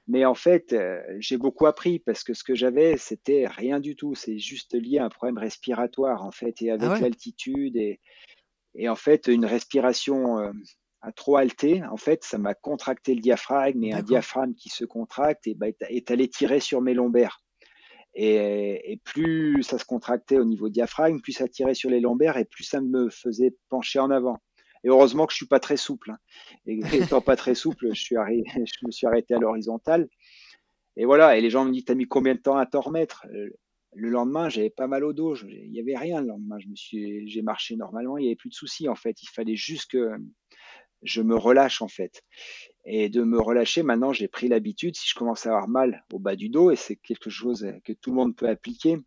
Mais 0.08 0.26
en 0.26 0.34
fait, 0.34 0.74
euh, 0.74 1.02
j'ai 1.20 1.38
beaucoup 1.38 1.68
appris 1.68 2.00
parce 2.00 2.24
que 2.24 2.34
ce 2.34 2.44
que 2.44 2.56
j'avais, 2.56 2.98
c'était 2.98 3.48
rien 3.48 3.80
du 3.80 3.96
tout. 3.96 4.16
C'est 4.16 4.40
juste 4.40 4.74
lié 4.74 4.98
à 4.98 5.06
un 5.06 5.10
problème 5.10 5.38
respiratoire, 5.38 6.24
en 6.24 6.32
fait, 6.32 6.62
et 6.62 6.72
avec 6.72 6.84
Ah 6.84 6.94
ouais 6.94 7.02
l'altitude. 7.02 7.78
Et, 7.78 8.00
et 8.74 8.90
en 8.90 8.96
fait, 8.96 9.28
une 9.28 9.46
respiration 9.46 10.40
euh, 10.40 10.52
à 11.02 11.12
trop 11.12 11.38
haltée, 11.38 11.84
en 11.86 11.98
fait, 11.98 12.24
ça 12.24 12.38
m'a 12.38 12.54
contracté 12.54 13.16
le 13.16 13.22
diaphragme. 13.22 13.84
Et 13.84 13.94
un 13.94 14.02
diaphragme 14.04 14.54
qui 14.54 14.70
se 14.70 14.84
contracte 14.86 15.48
et, 15.48 15.54
bah, 15.56 15.68
est 15.90 16.12
allé 16.12 16.28
tirer 16.28 16.60
sur 16.60 16.82
mes 16.82 16.94
lombaires. 16.94 17.42
Et, 18.16 18.92
et 18.92 18.98
plus 18.98 19.62
ça 19.64 19.78
se 19.78 19.86
contractait 19.86 20.38
au 20.40 20.44
niveau 20.46 20.68
diaphragme, 20.70 21.22
plus 21.22 21.34
ça 21.34 21.48
tirait 21.48 21.76
sur 21.76 21.90
les 21.90 22.00
lombaires 22.00 22.38
et 22.38 22.46
plus 22.46 22.64
ça 22.64 22.82
me 22.82 23.10
faisait 23.10 23.56
pencher 23.70 24.00
en 24.00 24.10
avant. 24.12 24.38
Et 24.84 24.90
heureusement 24.90 25.26
que 25.28 25.32
je 25.34 25.38
suis 25.38 25.46
pas 25.48 25.60
très 25.60 25.78
souple. 25.78 26.12
hein. 26.12 26.18
Et 26.66 26.80
étant 26.94 27.22
pas 27.22 27.36
très 27.36 27.56
souple, 27.56 27.90
je, 27.94 28.00
suis 28.02 28.16
je 28.56 28.86
me 28.86 28.92
suis 28.92 29.08
arrêté 29.08 29.36
à 29.36 29.40
l'horizontale. 29.40 30.10
Et 30.98 31.06
voilà. 31.06 31.38
Et 31.38 31.42
les 31.42 31.50
gens 31.50 31.66
me 31.66 31.72
disent, 31.72 31.86
t'as 31.86 31.96
mis 31.96 32.08
combien 32.08 32.34
de 32.36 32.40
temps 32.40 32.58
à 32.58 32.66
t'en 32.66 32.82
remettre? 32.82 33.26
Euh, 33.34 33.50
Le 33.94 34.10
lendemain, 34.10 34.50
j'avais 34.50 34.70
pas 34.70 34.88
mal 34.88 35.04
au 35.04 35.14
dos. 35.14 35.36
Je- 35.36 35.46
Il 35.48 35.74
y 35.74 35.80
avait 35.80 35.96
rien 35.98 36.20
le 36.22 36.28
lendemain. 36.28 36.58
Je 36.60 36.68
me 36.68 36.76
suis, 36.76 37.30
j'ai 37.30 37.42
marché 37.42 37.76
normalement. 37.76 38.18
Il 38.18 38.26
y 38.26 38.28
avait 38.28 38.36
plus 38.36 38.50
de 38.50 38.56
soucis 38.56 38.90
en 38.90 38.96
fait. 38.96 39.22
Il 39.24 39.28
fallait 39.30 39.56
juste 39.56 39.92
que 39.92 40.10
je 41.04 41.22
me 41.22 41.36
relâche 41.36 41.82
en 41.82 41.88
fait. 41.88 42.24
Et 42.86 43.10
de 43.10 43.24
me 43.24 43.40
relâcher, 43.40 43.84
maintenant, 43.84 44.14
j'ai 44.14 44.28
pris 44.28 44.48
l'habitude. 44.48 44.96
Si 44.96 45.08
je 45.10 45.16
commence 45.16 45.46
à 45.46 45.50
avoir 45.50 45.68
mal 45.68 46.06
au 46.12 46.20
bas 46.20 46.36
du 46.36 46.50
dos, 46.50 46.72
et 46.72 46.76
c'est 46.76 46.96
quelque 46.96 47.30
chose 47.30 47.68
que 47.84 47.94
tout 47.94 48.10
le 48.10 48.16
monde 48.16 48.36
peut 48.36 48.50
appliquer, 48.50 48.98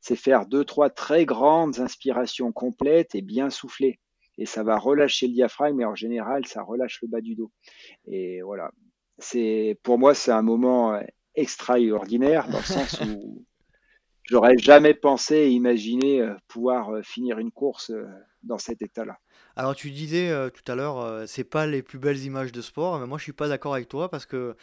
c'est 0.00 0.16
faire 0.16 0.46
deux, 0.46 0.64
trois 0.64 0.90
très 0.90 1.24
grandes 1.24 1.78
inspirations 1.78 2.52
complètes 2.52 3.14
et 3.14 3.22
bien 3.22 3.50
souffler. 3.50 4.00
Et 4.36 4.46
ça 4.46 4.62
va 4.62 4.76
relâcher 4.76 5.28
le 5.28 5.34
diaphragme 5.34 5.80
et 5.80 5.84
en 5.84 5.94
général, 5.94 6.46
ça 6.46 6.62
relâche 6.62 7.00
le 7.02 7.08
bas 7.08 7.20
du 7.20 7.34
dos. 7.34 7.52
Et 8.06 8.42
voilà. 8.42 8.70
C'est, 9.18 9.78
pour 9.82 9.98
moi, 9.98 10.14
c'est 10.14 10.32
un 10.32 10.42
moment 10.42 10.94
euh, 10.94 11.02
extraordinaire 11.34 12.48
dans 12.48 12.58
le 12.58 12.64
sens 12.64 13.00
où 13.02 13.44
j'aurais 14.24 14.58
jamais 14.58 14.94
pensé 14.94 15.36
et 15.36 15.50
imaginé 15.50 16.20
euh, 16.20 16.34
pouvoir 16.48 16.90
euh, 16.90 17.02
finir 17.02 17.38
une 17.38 17.52
course 17.52 17.92
dans 18.42 18.58
cet 18.58 18.82
état-là. 18.82 19.18
Alors 19.56 19.74
tu 19.74 19.90
disais 19.90 20.30
euh, 20.30 20.50
tout 20.50 20.70
à 20.70 20.74
l'heure, 20.74 20.98
euh, 20.98 21.24
c'est 21.26 21.44
pas 21.44 21.66
les 21.66 21.82
plus 21.82 21.98
belles 21.98 22.22
images 22.24 22.52
de 22.52 22.60
sport, 22.60 22.98
mais 22.98 23.06
moi 23.06 23.18
je 23.18 23.24
suis 23.24 23.32
pas 23.32 23.48
d'accord 23.48 23.74
avec 23.74 23.88
toi 23.88 24.08
parce 24.08 24.26
que 24.26 24.56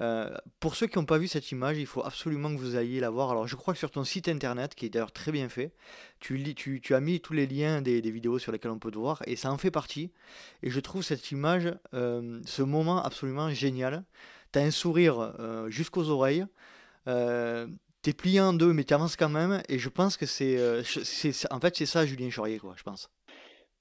euh, 0.00 0.30
pour 0.58 0.74
ceux 0.74 0.86
qui 0.86 0.98
n'ont 0.98 1.04
pas 1.04 1.18
vu 1.18 1.28
cette 1.28 1.50
image, 1.52 1.78
il 1.78 1.86
faut 1.86 2.04
absolument 2.04 2.50
que 2.50 2.58
vous 2.58 2.76
ayez 2.76 3.00
la 3.00 3.10
voir. 3.10 3.30
Alors 3.30 3.46
je 3.46 3.56
crois 3.56 3.74
que 3.74 3.78
sur 3.78 3.90
ton 3.90 4.04
site 4.04 4.28
internet, 4.28 4.74
qui 4.74 4.86
est 4.86 4.88
d'ailleurs 4.88 5.12
très 5.12 5.32
bien 5.32 5.48
fait, 5.48 5.72
tu, 6.18 6.82
as 6.90 7.00
mis 7.00 7.20
tous 7.20 7.34
les 7.34 7.46
liens 7.46 7.82
des, 7.82 8.00
vidéos 8.00 8.38
sur 8.38 8.52
lesquelles 8.52 8.70
on 8.70 8.78
peut 8.78 8.90
te 8.90 8.98
voir 8.98 9.22
et 9.26 9.36
ça 9.36 9.52
en 9.52 9.58
fait 9.58 9.70
partie. 9.70 10.12
Et 10.62 10.70
je 10.70 10.80
trouve 10.80 11.02
cette 11.02 11.30
image, 11.30 11.72
euh, 11.94 12.40
ce 12.46 12.62
moment 12.62 13.02
absolument 13.02 13.50
génial. 13.50 14.04
Tu 14.52 14.58
as 14.58 14.62
un 14.62 14.70
sourire 14.70 15.34
jusqu'aux 15.68 16.08
oreilles. 16.08 16.44
T'es 17.06 18.12
plié 18.12 18.40
en 18.40 18.52
deux, 18.52 18.72
mais 18.72 18.84
tu 18.84 18.92
avances 18.94 19.16
quand 19.16 19.28
même. 19.28 19.62
Et 19.68 19.78
je 19.78 19.88
pense 19.88 20.16
que 20.16 20.26
c'est- 20.26 20.82
en 21.50 21.60
fait, 21.60 21.76
c'est 21.76 21.86
ça, 21.86 22.04
Julien 22.04 22.30
Chaurier, 22.30 22.58
quoi, 22.58 22.74
je 22.76 22.82
pense. 22.82 23.08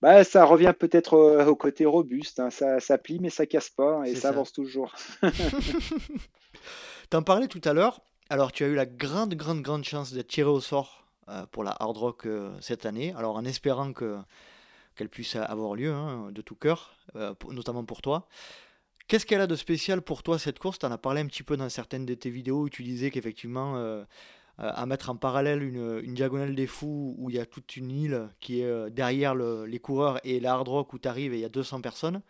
Bah, 0.02 0.24
ça 0.24 0.46
revient 0.46 0.74
peut-être 0.78 1.14
au, 1.14 1.40
au 1.48 1.56
côté 1.56 1.86
robuste. 1.86 2.40
hein. 2.40 2.50
Ça, 2.50 2.80
ça 2.80 2.98
plie, 2.98 3.20
mais 3.20 3.30
ça 3.30 3.46
casse 3.46 3.70
pas 3.70 3.98
hein, 3.98 4.04
et 4.04 4.16
ça 4.16 4.22
ça. 4.22 4.30
avance 4.30 4.52
toujours. 4.52 4.96
T'en 7.10 7.24
parlais 7.24 7.48
tout 7.48 7.62
à 7.66 7.74
l'heure. 7.74 8.02
Alors, 8.30 8.52
tu 8.52 8.64
as 8.64 8.68
eu 8.68 8.76
la 8.76 8.86
grande, 8.86 9.36
grande, 9.36 9.62
grande 9.62 9.84
chance 9.84 10.14
d'être 10.14 10.28
tiré 10.28 10.50
au 10.50 10.62
sort 10.62 11.06
euh, 11.28 11.46
pour 11.52 11.64
la 11.64 11.72
Hard 11.80 11.98
Rock 11.98 12.26
euh, 12.26 12.52
cette 12.62 12.86
année. 12.86 13.14
Alors, 13.18 13.36
en 13.36 13.46
espérant 13.46 13.94
que 13.94 14.18
qu'elle 14.96 15.10
puisse 15.10 15.36
avoir 15.38 15.76
lieu 15.76 15.92
hein, 15.92 16.30
de 16.32 16.42
tout 16.42 16.56
cœur, 16.56 16.94
euh, 17.16 17.34
pour- 17.34 17.54
notamment 17.54 17.86
pour 17.86 18.02
toi. 18.02 18.28
Qu'est-ce 19.08 19.26
qu'elle 19.26 19.42
a 19.42 19.48
de 19.48 19.56
spécial 19.56 20.02
pour 20.02 20.22
toi 20.22 20.38
cette 20.38 20.60
course? 20.60 20.80
Tu 20.80 20.86
en 20.86 20.92
as 20.92 20.98
parlé 20.98 21.22
un 21.22 21.28
petit 21.28 21.44
peu 21.44 21.56
dans 21.58 21.68
certaines 21.70 22.06
de 22.06 22.14
tes 22.14 22.30
vidéos 22.30 22.62
où 22.62 22.70
tu 22.70 22.84
disais 22.84 23.10
qu'effectivement, 23.10 23.76
euh, 23.78 23.80
euh, 23.80 24.04
à 24.58 24.86
mettre 24.86 25.10
en 25.10 25.16
parallèle 25.16 25.64
une, 25.64 26.02
diagonale 26.14 26.56
des 26.56 26.68
fous 26.68 27.16
où 27.18 27.30
il 27.30 27.36
y 27.36 27.40
a 27.40 27.46
toute 27.46 27.76
une 27.78 27.92
île 27.92 28.30
qui 28.40 28.62
est 28.62 28.66
euh, 28.66 28.90
derrière 28.90 29.36
le- 29.36 29.66
les 29.66 29.80
coureurs 29.80 30.20
et 30.24 30.40
la 30.40 30.54
Hard 30.54 30.68
Rock 30.68 30.94
où 30.94 31.00
tu 31.00 31.08
arrives 31.08 31.34
et 31.34 31.38
il 31.38 31.42
y 31.42 31.46
a 31.46 31.50
200 31.50 31.82
personnes, 31.82 32.22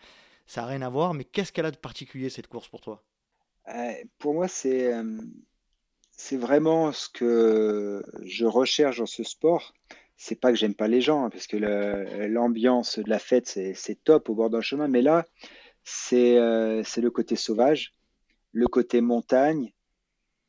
ça 0.47 0.61
n'a 0.61 0.67
rien 0.67 0.82
à 0.84 0.89
voir. 0.89 1.13
Mais 1.15 1.26
qu'est-ce 1.26 1.51
qu'elle 1.53 1.65
a 1.67 1.72
de 1.72 1.78
particulier 1.78 2.30
cette 2.30 2.47
course 2.47 2.67
pour 2.69 2.82
toi? 2.82 3.03
Euh, 3.69 3.93
pour 4.19 4.34
moi, 4.34 4.47
c'est 4.47 4.93
euh, 4.93 5.22
c'est 6.11 6.38
vraiment 6.38 6.91
ce 6.91 7.09
que 7.09 8.03
je 8.24 8.45
recherche 8.45 8.99
dans 8.99 9.05
ce 9.05 9.24
sport. 9.24 9.74
C'est 10.17 10.36
pas 10.39 10.51
que 10.51 10.57
j'aime 10.57 10.76
pas 10.76 10.88
les 10.88 11.01
gens, 11.01 11.26
hein, 11.26 11.30
parce 11.30 11.47
que 11.47 11.57
l'ambiance 12.28 12.99
de 12.99 13.09
la 13.09 13.19
fête, 13.19 13.47
c'est 13.47 14.03
top 14.03 14.30
au 14.30 14.36
bord 14.36 14.49
d'un 14.51 14.61
chemin. 14.61 14.88
Mais 14.88 15.01
là, 15.01 15.26
c'est 15.84 16.38
euh, 16.39 16.84
c'est 16.86 17.01
le 17.01 17.11
côté 17.11 17.36
sauvage, 17.36 17.95
le 18.53 18.67
côté 18.67 19.01
montagne, 19.01 19.74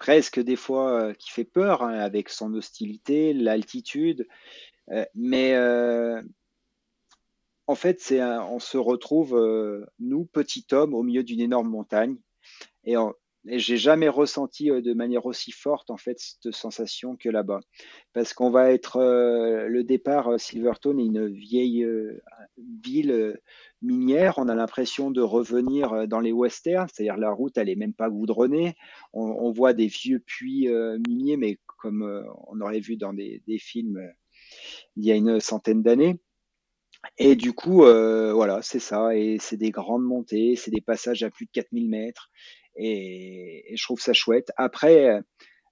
presque 0.02 0.40
des 0.40 0.56
fois 0.56 1.00
euh, 1.00 1.14
qui 1.14 1.30
fait 1.30 1.44
peur, 1.44 1.84
hein, 1.84 1.96
avec 2.00 2.28
son 2.28 2.52
hostilité, 2.54 3.32
l'altitude. 3.32 4.26
Euh, 4.90 5.04
mais 5.14 5.54
euh, 5.54 6.20
en 7.68 7.76
fait, 7.76 8.12
on 8.50 8.58
se 8.58 8.78
retrouve, 8.78 9.40
nous, 10.00 10.24
petits 10.24 10.66
hommes, 10.72 10.92
au 10.92 11.04
milieu 11.04 11.22
d'une 11.22 11.38
énorme 11.38 11.68
montagne. 11.68 12.16
Et, 12.82 12.96
en- 12.96 13.14
et 13.48 13.58
j'ai 13.58 13.76
jamais 13.76 14.08
ressenti 14.08 14.70
euh, 14.70 14.80
de 14.80 14.94
manière 14.94 15.26
aussi 15.26 15.50
forte 15.50 15.90
en 15.90 15.96
fait 15.96 16.18
cette 16.18 16.54
sensation 16.54 17.16
que 17.16 17.28
là-bas, 17.28 17.60
parce 18.12 18.34
qu'on 18.34 18.50
va 18.50 18.70
être 18.70 18.98
euh, 18.98 19.66
le 19.66 19.82
départ 19.82 20.28
euh, 20.28 20.38
Silverstone 20.38 21.00
est 21.00 21.06
une 21.06 21.26
vieille 21.26 21.86
ville 22.56 23.40
minière. 23.80 24.34
On 24.38 24.48
a 24.48 24.54
l'impression 24.54 25.10
de 25.10 25.20
revenir 25.20 26.06
dans 26.06 26.20
les 26.20 26.32
westerns, 26.32 26.86
c'est-à-dire 26.92 27.16
la 27.16 27.32
route 27.32 27.58
elle 27.58 27.68
est 27.68 27.76
même 27.76 27.94
pas 27.94 28.10
goudronnée. 28.10 28.74
On, 29.12 29.50
voit 29.50 29.72
des 29.72 29.88
vieux 29.88 30.20
puits 30.20 30.68
miniers, 31.06 31.36
mais 31.36 31.58
comme 31.78 32.24
on 32.46 32.60
aurait 32.60 32.80
vu 32.80 32.96
dans 32.96 33.12
des, 33.12 33.42
des 33.46 33.58
films 33.58 34.00
il 34.96 35.04
y 35.04 35.12
a 35.12 35.16
une 35.16 35.40
centaine 35.40 35.82
d'années. 35.82 36.20
Et 37.18 37.34
du 37.36 37.52
coup, 37.52 37.82
voilà, 37.82 38.60
c'est 38.62 38.78
ça. 38.78 39.16
Et 39.16 39.38
c'est 39.40 39.56
des 39.56 39.70
grandes 39.70 40.04
montées, 40.04 40.56
c'est 40.56 40.70
des 40.70 40.80
passages 40.80 41.22
à 41.22 41.30
plus 41.30 41.46
de 41.46 41.50
4000 41.52 41.88
mètres. 41.88 42.30
Et, 42.76 43.72
et 43.72 43.76
je 43.76 43.82
trouve 43.84 44.00
ça 44.00 44.12
chouette. 44.12 44.50
Après, 44.56 45.20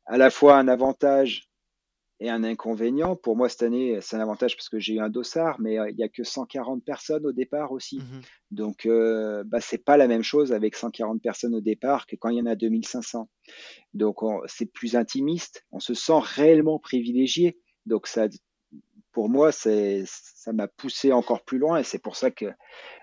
à 0.07 0.19
la 0.19 0.31
fois 0.31 0.57
un 0.59 0.69
avantage 0.69 1.47
et 2.23 2.29
un 2.29 2.45
inconvénient. 2.45 3.17
Pour 3.17 3.35
moi, 3.35 3.49
cette 3.49 3.63
année, 3.63 3.99
c'est 4.03 4.15
un 4.17 4.21
avantage 4.21 4.55
parce 4.55 4.69
que 4.69 4.79
j'ai 4.79 4.93
eu 4.95 5.01
un 5.01 5.09
dossard, 5.09 5.59
mais 5.59 5.79
euh, 5.79 5.89
il 5.89 5.97
n'y 5.97 6.05
a 6.05 6.09
que 6.11 6.23
140 6.23 6.85
personnes 6.85 7.25
au 7.25 7.33
départ 7.33 7.73
aussi. 7.73 7.97
Mhm. 7.99 8.21
Donc, 8.51 8.85
euh, 8.85 9.43
bah, 9.47 9.63
c'est 9.63 9.83
pas 9.83 9.97
la 9.97 10.07
même 10.07 10.23
chose 10.23 10.53
avec 10.53 10.77
140 10.77 11.23
personnes 11.23 11.55
au 11.55 11.63
départ 11.63 12.07
que 12.07 12.17
quand 12.17 12.29
il 12.29 12.37
y 12.37 12.43
en 12.43 12.47
a 12.47 12.57
2500. 12.57 13.31
Donc, 13.95 14.23
on- 14.23 14.43
c'est 14.49 14.67
plus 14.71 14.97
intimiste. 14.97 15.65
On 15.71 15.81
se 15.81 15.95
sent 15.95 16.19
réellement 16.23 16.79
privilégié. 16.79 17.59
Donc, 17.87 18.07
ça, 18.07 18.29
pour 19.13 19.31
moi, 19.31 19.51
ça 19.51 19.73
m'a 20.53 20.69
poussé 20.69 21.13
encore 21.13 21.43
plus 21.43 21.57
loin 21.59 21.79
et 21.79 21.85
c'est 21.85 21.99
pour 22.03 22.17
ça 22.17 22.31
que 22.31 22.47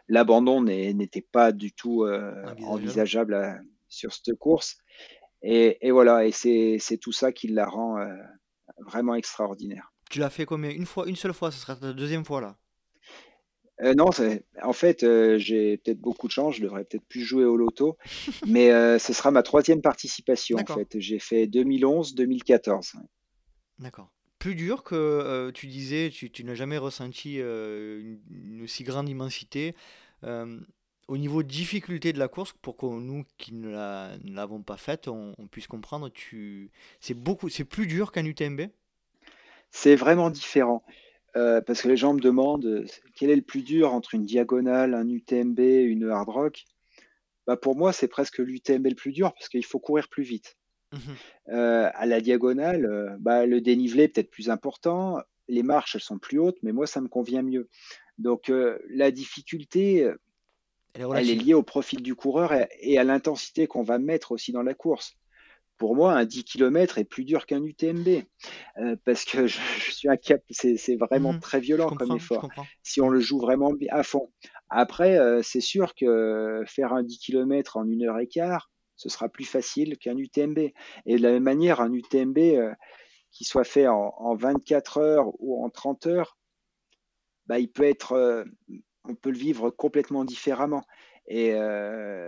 l'abandon 0.08 0.62
n'était 0.62 1.26
pas 1.32 1.52
du 1.52 1.72
tout 1.74 2.04
euh, 2.04 2.32
Envisageable. 2.44 2.64
envisageable 2.66 3.34
à- 3.34 3.60
sur 3.90 4.14
cette 4.14 4.36
course. 4.36 4.78
Et, 5.42 5.78
et 5.88 5.92
voilà, 5.92 6.26
et 6.26 6.32
c'est, 6.32 6.98
tout 7.00 7.12
ça 7.12 7.32
qui 7.32 7.48
la 7.48 7.68
rend 7.68 8.00
euh, 8.00 8.14
vraiment 8.86 9.16
extraordinaire. 9.16 9.94
Tu 10.10 10.20
l'as 10.20 10.30
fait 10.30 10.46
combien? 10.46 10.70
Une 10.70 10.86
fois, 10.86 11.08
une 11.08 11.16
seule 11.16 11.34
fois, 11.34 11.52
ce 11.52 11.60
sera 11.60 11.76
ta 11.76 11.94
deuxième 11.94 12.26
fois 12.26 12.42
là? 12.42 12.58
Euh, 13.84 13.94
non, 13.94 14.10
en 14.64 14.74
fait, 14.74 15.04
euh, 15.04 15.38
j'ai 15.38 15.78
peut-être 15.78 16.00
beaucoup 16.00 16.28
de 16.28 16.32
chance, 16.32 16.56
je 16.56 16.64
devrais 16.64 16.84
peut-être 16.84 17.06
plus 17.06 17.22
jouer 17.22 17.46
au 17.46 17.58
loto, 17.58 17.98
mais 18.48 18.72
euh, 18.72 18.98
ce 18.98 19.14
sera 19.14 19.30
ma 19.30 19.44
troisième 19.44 19.82
participation 19.82 20.58
en 20.58 20.74
fait. 20.74 21.00
J'ai 21.00 21.20
fait 21.20 21.46
2011, 21.46 22.16
2014. 22.16 22.94
d'accord. 23.80 24.12
Plus 24.40 24.54
dur 24.56 24.84
que 24.84 25.50
tu 25.52 25.66
disais, 25.66 26.12
tu, 26.12 26.30
tu 26.30 26.44
n'as 26.44 26.54
jamais 26.54 26.78
ressenti 26.78 27.38
une, 27.38 28.20
une 28.30 28.62
aussi 28.62 28.84
grande 28.84 29.10
immensité. 29.10 29.76
Au 31.08 31.18
niveau 31.18 31.44
difficulté 31.44 32.14
de 32.14 32.20
la 32.20 32.28
course, 32.28 32.54
pour 32.62 32.78
que 32.78 32.86
nous 32.86 33.26
qui 33.38 33.54
ne 33.54 33.70
la- 33.70 34.18
ne 34.24 34.34
l'avons 34.36 34.62
pas 34.62 34.78
faite, 34.78 35.08
on, 35.08 35.34
on 35.38 35.48
puisse 35.48 35.68
comprendre, 35.68 36.10
tu, 36.10 36.72
c'est 37.00 37.14
beaucoup, 37.14 37.50
c'est 37.50 37.64
plus 37.66 37.88
dur 37.88 38.12
qu'un 38.12 38.26
UTMB? 38.26 38.62
C'est 39.72 39.96
vraiment 39.96 40.30
différent. 40.30 40.84
Euh, 41.36 41.62
parce 41.62 41.82
que 41.82 41.88
les 41.88 41.98
gens 41.98 42.14
me 42.14 42.20
demandent 42.20 42.86
quel 43.16 43.30
est 43.30 43.36
le 43.36 43.42
plus 43.42 43.62
dur 43.62 43.94
entre 43.94 44.16
une 44.16 44.26
diagonale, 44.26 44.94
un 44.94 45.08
UTMB, 45.08 45.60
une 45.60 46.10
hard 46.10 46.30
rock? 46.30 46.64
Bah, 47.46 47.58
pour 47.58 47.76
moi, 47.76 47.94
c'est 47.94 48.08
presque 48.08 48.40
l'UTMB 48.40 48.88
le 48.88 48.96
plus 48.96 49.12
dur 49.12 49.34
parce 49.34 49.50
qu'il 49.50 49.66
faut 49.66 49.80
courir 49.80 50.10
plus 50.10 50.24
vite. 50.24 50.58
Mhm. 50.92 51.18
Euh, 51.50 51.90
à 51.94 52.06
la 52.06 52.22
diagonale, 52.22 52.86
euh, 52.86 53.16
bah, 53.20 53.46
le 53.46 53.62
dénivelé 53.62 54.04
est 54.04 54.08
peut-être 54.10 54.32
plus 54.32 54.50
important, 54.50 55.20
les 55.48 55.64
marches 55.64 55.96
elles 55.96 56.02
sont 56.02 56.18
plus 56.18 56.40
hautes, 56.40 56.58
mais 56.64 56.72
moi 56.72 56.88
ça 56.88 57.02
me 57.02 57.08
convient 57.08 57.44
mieux. 57.44 57.70
Donc 58.18 58.52
la 58.90 59.12
difficulté, 59.12 60.10
Elle 60.98 61.30
est 61.30 61.36
liée 61.36 61.54
au 61.54 61.64
profil 61.64 62.02
du 62.02 62.16
coureur 62.16 62.54
et, 62.80 62.98
à 62.98 63.04
l'intensité 63.04 63.68
qu'on 63.68 63.84
va 63.84 64.00
mettre 64.00 64.32
aussi 64.32 64.52
dans 64.52 64.64
la 64.64 64.74
course. 64.74 65.16
pour 65.78 65.96
moi, 65.96 66.14
un 66.14 66.26
10 66.26 66.44
km 66.44 66.98
est 66.98 67.04
plus 67.04 67.24
dur 67.24 67.46
qu'un 67.46 67.64
UTMB 67.64 68.24
euh, 68.78 68.96
parce 69.06 69.26
que 69.26 69.46
je, 69.46 69.60
suis 69.92 70.10
cap, 70.24 70.42
c'est 70.50 70.96
vraiment 70.96 71.34
mmh 71.34 71.40
très 71.40 71.60
violent 71.60 71.92
comme 71.92 72.16
effort. 72.16 72.50
Si 72.82 73.00
on 73.00 73.10
le 73.10 73.20
joue 73.20 73.40
vraiment 73.40 73.74
à 73.90 74.04
fond. 74.04 74.32
Après, 74.70 75.20
euh, 75.20 75.42
c'est 75.44 75.62
sûr 75.62 75.94
que 75.94 76.64
faire 76.66 76.94
un 76.94 77.04
10 77.04 77.20
km 77.20 77.78
en 77.78 77.88
une 77.88 78.04
heure 78.06 78.20
et 78.20 78.28
quart, 78.28 78.72
ce 78.96 79.10
sera 79.10 79.30
plus 79.30 79.46
facile 79.46 79.98
qu'un 79.98 80.18
UTMB. 80.18 80.58
Et 81.06 81.18
de 81.18 81.22
la 81.22 81.32
même 81.32 81.44
manière, 81.44 81.80
un 81.80 81.94
UTMB 81.94 82.38
euh, 82.38 82.74
qui 83.32 83.46
soit 83.46 83.64
fait 83.64 83.88
en, 83.88 84.36
24 84.36 84.98
heures 84.98 85.28
ou 85.40 85.64
en 85.64 85.70
30 85.70 86.08
heures, 86.08 86.38
bah, 87.46 87.60
il 87.60 87.72
peut 87.72 87.84
être, 87.84 88.46
on 89.10 89.16
peut 89.16 89.32
le 89.32 89.38
vivre 89.38 89.70
complètement 89.70 90.26
différemment. 90.26 90.84
Et 91.28 91.54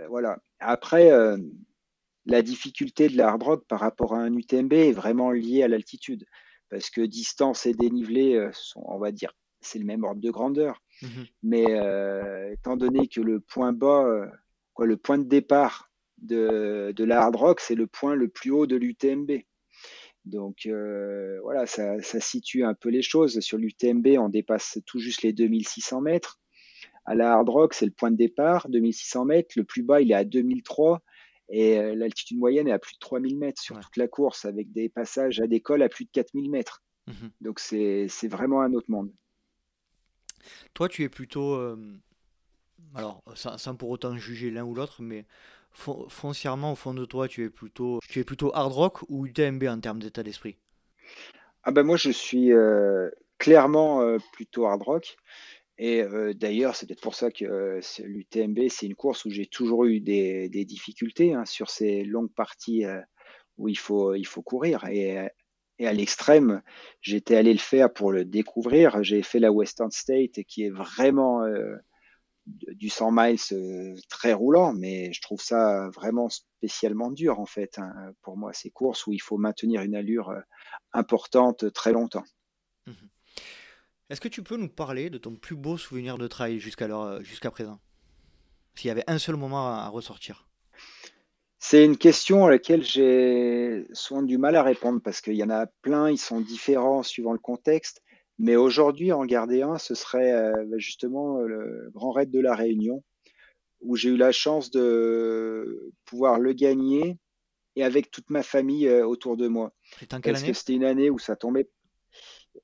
voilà. 0.08 0.38
Après 0.58 1.10
la 2.26 2.42
difficulté 2.42 3.08
de 3.08 3.16
la 3.16 3.32
rock 3.32 3.64
par 3.66 3.80
rapport 3.80 4.14
à 4.14 4.18
un 4.18 4.34
UTMB 4.34 4.72
est 4.72 4.92
vraiment 4.92 5.30
liée 5.30 5.62
à 5.62 5.68
l'altitude, 5.68 6.26
parce 6.68 6.90
que 6.90 7.00
distance 7.00 7.66
et 7.66 7.74
dénivelé 7.74 8.34
euh, 8.34 8.50
sont, 8.52 8.82
on 8.86 8.98
va 8.98 9.12
dire, 9.12 9.32
c'est 9.60 9.78
le 9.78 9.84
même 9.84 10.04
ordre 10.04 10.20
de 10.20 10.30
grandeur. 10.30 10.82
Mhm. 11.02 11.26
Mais 11.42 11.64
euh, 11.68 12.52
étant 12.52 12.76
donné 12.76 13.08
que 13.08 13.20
le 13.20 13.40
point 13.40 13.72
bas, 13.72 14.04
euh, 14.04 14.26
quoi, 14.74 14.86
le 14.86 14.96
point 14.96 15.18
de 15.18 15.24
départ 15.24 15.90
de, 16.18 16.92
de 16.94 17.04
la 17.04 17.22
hard 17.22 17.36
rock, 17.36 17.60
c'est 17.60 17.74
le 17.74 17.86
point 17.86 18.14
le 18.14 18.28
plus 18.28 18.50
haut 18.50 18.66
de 18.66 18.76
l'UTMB. 18.76 19.42
Donc 20.26 20.68
voilà, 21.42 21.64
ça, 21.66 22.00
ça, 22.02 22.20
situe 22.20 22.62
un 22.62 22.74
peu 22.74 22.90
les 22.90 23.00
choses. 23.00 23.40
Sur 23.40 23.56
l'UTMB, 23.56 24.18
on 24.18 24.28
dépasse 24.28 24.78
tout 24.84 24.98
juste 24.98 25.22
les 25.22 25.32
2600 25.32 26.02
mètres. 26.02 26.39
À 27.10 27.16
la 27.16 27.32
hard 27.32 27.48
rock, 27.48 27.74
c'est 27.74 27.86
le 27.86 27.90
point 27.90 28.12
de 28.12 28.16
départ, 28.16 28.68
2600 28.68 29.24
mètres. 29.24 29.54
Le 29.56 29.64
plus 29.64 29.82
bas, 29.82 30.00
il 30.00 30.12
est 30.12 30.14
à 30.14 30.22
2003. 30.22 31.02
Et 31.48 31.76
euh, 31.76 31.96
l'altitude 31.96 32.38
moyenne 32.38 32.68
est 32.68 32.72
à 32.72 32.78
plus 32.78 32.94
de 32.94 33.00
3000 33.00 33.36
mètres 33.36 33.60
sur 33.60 33.80
toute 33.80 33.96
la 33.96 34.06
course, 34.06 34.44
avec 34.44 34.70
des 34.70 34.88
passages 34.88 35.40
à 35.40 35.48
décolle 35.48 35.82
à 35.82 35.88
plus 35.88 36.04
de 36.04 36.10
4000 36.12 36.48
mètres. 36.48 36.84
Mhm. 37.08 37.32
Donc 37.40 37.58
c'est 37.58 38.06
vraiment 38.28 38.60
un 38.60 38.74
autre 38.74 38.88
monde. 38.92 39.10
Toi, 40.72 40.88
tu 40.88 41.02
es 41.02 41.08
plutôt, 41.08 41.54
euh, 41.54 41.76
alors 42.94 43.24
sans, 43.34 43.74
pour 43.74 43.90
autant 43.90 44.16
juger 44.16 44.52
l'un 44.52 44.62
ou 44.62 44.76
l'autre, 44.76 45.02
mais 45.02 45.26
foncièrement 45.72 46.70
au 46.70 46.76
fond 46.76 46.94
de 46.94 47.04
toi, 47.04 47.26
tu 47.26 47.42
es 47.42 47.50
plutôt, 47.50 47.98
tu 48.08 48.20
es 48.20 48.24
plutôt 48.24 48.52
hard 48.54 48.72
rock 48.72 49.02
ou 49.08 49.26
UTMB 49.26 49.64
en 49.64 49.80
termes 49.80 49.98
d'état 49.98 50.22
d'esprit? 50.22 50.58
Ah 51.64 51.72
ben 51.72 51.82
moi, 51.82 51.96
je 51.96 52.10
suis 52.10 52.52
euh, 52.52 53.10
clairement 53.38 54.16
plutôt 54.32 54.66
hard 54.66 54.82
rock. 54.82 55.16
Et 55.82 56.02
euh, 56.02 56.34
d'ailleurs, 56.34 56.76
c'est 56.76 56.84
peut-être 56.84 57.00
pour 57.00 57.14
ça 57.14 57.30
que 57.30 57.46
euh, 57.46 57.80
l'UTMB, 58.04 58.68
c'est 58.68 58.84
une 58.84 58.94
course 58.94 59.24
où 59.24 59.30
j'ai 59.30 59.46
toujours 59.46 59.86
eu 59.86 60.00
des, 60.00 60.50
difficultés 60.66 61.32
hein, 61.32 61.46
sur 61.46 61.70
ces 61.70 62.04
longues 62.04 62.34
parties 62.34 62.84
euh, 62.84 63.00
où 63.56 63.66
il 63.66 63.78
faut, 63.78 64.14
courir. 64.44 64.84
Et, 64.90 65.16
à 65.16 65.92
l'extrême, 65.94 66.60
j'étais 67.00 67.34
allé 67.36 67.54
le 67.54 67.58
faire 67.58 67.90
pour 67.90 68.12
le 68.12 68.26
découvrir. 68.26 69.02
J'ai 69.02 69.22
fait 69.22 69.38
la 69.38 69.50
Western 69.50 69.90
State 69.90 70.42
qui 70.46 70.64
est 70.64 70.70
vraiment 70.70 71.42
du 72.44 72.90
100 72.90 73.12
miles 73.12 73.38
très 74.10 74.34
roulant, 74.34 74.74
mais 74.74 75.10
je 75.14 75.22
trouve 75.22 75.40
ça 75.40 75.88
vraiment 75.88 76.28
spécialement 76.28 77.10
dur 77.10 77.40
en 77.40 77.46
fait 77.46 77.78
hein, 77.78 78.12
pour 78.20 78.36
moi 78.36 78.52
ces 78.52 78.68
courses 78.68 79.06
où 79.06 79.14
il 79.14 79.22
faut 79.22 79.38
maintenir 79.38 79.80
une 79.80 79.94
allure 79.94 80.34
importante 80.92 81.72
très 81.72 81.92
longtemps. 81.92 82.24
Mmh 82.86 82.92
est-ce 84.10 84.20
que 84.20 84.28
tu 84.28 84.42
peux 84.42 84.56
nous 84.56 84.68
parler 84.68 85.08
de 85.08 85.18
ton 85.18 85.36
plus 85.36 85.54
beau 85.54 85.78
souvenir 85.78 86.18
de 86.18 86.26
trail 86.26 86.58
jusqu'à 86.58 86.86
euh, 86.86 87.22
jusqu'à 87.22 87.50
présent? 87.50 87.80
S'il 88.74 88.88
y 88.88 88.90
avait 88.90 89.04
un 89.06 89.18
seul 89.18 89.36
moment 89.36 89.68
à, 89.68 89.88
ressortir. 89.88 90.46
C'est 91.58 91.84
une 91.84 91.96
question 91.96 92.46
à 92.46 92.50
laquelle 92.50 92.82
j'ai 92.82 93.86
souvent 93.92 94.22
du 94.22 94.38
mal 94.38 94.56
à 94.56 94.62
répondre 94.62 95.00
parce 95.02 95.20
qu'il 95.20 95.34
y 95.34 95.44
en 95.44 95.50
a 95.50 95.66
plein, 95.82 96.10
ils 96.10 96.18
sont 96.18 96.40
différents 96.40 97.02
suivant 97.02 97.32
le 97.32 97.38
contexte. 97.38 98.02
Mais 98.38 98.56
aujourd'hui, 98.56 99.12
en 99.12 99.24
garder 99.26 99.62
un, 99.62 99.76
ce 99.76 99.94
serait 99.94 100.32
euh, 100.32 100.78
justement 100.78 101.38
le 101.40 101.90
Grand 101.92 102.12
Raid 102.12 102.30
de 102.30 102.40
la 102.40 102.54
Réunion, 102.54 103.04
où 103.80 103.96
j'ai 103.96 104.08
eu 104.08 104.16
la 104.16 104.32
chance 104.32 104.70
de 104.70 105.92
pouvoir 106.06 106.38
le 106.38 106.54
gagner 106.54 107.18
et 107.76 107.84
avec 107.84 108.10
toute 108.10 108.30
ma 108.30 108.42
famille 108.42 108.88
euh, 108.88 109.06
autour 109.06 109.36
de 109.36 109.46
moi. 109.46 109.72
C'était 109.98 110.14
en 110.14 110.20
quelle 110.20 110.32
parce 110.32 110.44
que 110.44 110.54
c'était 110.54 110.72
une 110.72 110.84
année 110.84 111.10
où 111.10 111.18
ça 111.18 111.36
tombait 111.36 111.68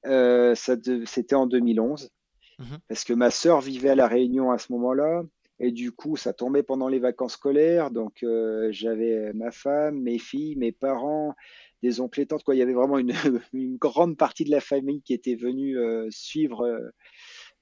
euh, 0.06 0.54
c'était 0.54 1.34
en 1.34 1.46
2011, 1.46 2.10
mhm. 2.58 2.78
parce 2.88 3.04
que 3.04 3.12
ma 3.12 3.30
sœur 3.30 3.60
vivait 3.60 3.90
à 3.90 3.94
La 3.94 4.08
Réunion 4.08 4.50
à 4.50 4.58
ce 4.58 4.72
moment-là, 4.72 5.22
et 5.58 5.72
du 5.72 5.90
coup, 5.92 6.16
ça 6.16 6.32
tombait 6.32 6.62
pendant 6.62 6.88
les 6.88 6.98
vacances 6.98 7.32
scolaires, 7.32 7.90
donc 7.90 8.22
euh, 8.22 8.68
j'avais 8.72 9.32
ma 9.32 9.50
femme, 9.50 10.00
mes 10.00 10.18
filles, 10.18 10.56
mes 10.56 10.72
parents, 10.72 11.34
des 11.82 12.00
oncles 12.00 12.20
et 12.20 12.26
tantes, 12.26 12.44
quoi. 12.44 12.54
Il 12.54 12.58
y 12.58 12.62
avait 12.62 12.74
vraiment 12.74 12.98
une, 12.98 13.12
grande 13.80 14.16
partie 14.16 14.44
de 14.44 14.50
la 14.50 14.60
famille 14.60 15.02
qui 15.02 15.14
était 15.14 15.34
venue 15.34 15.78
euh, 15.78 16.08
suivre 16.10 16.92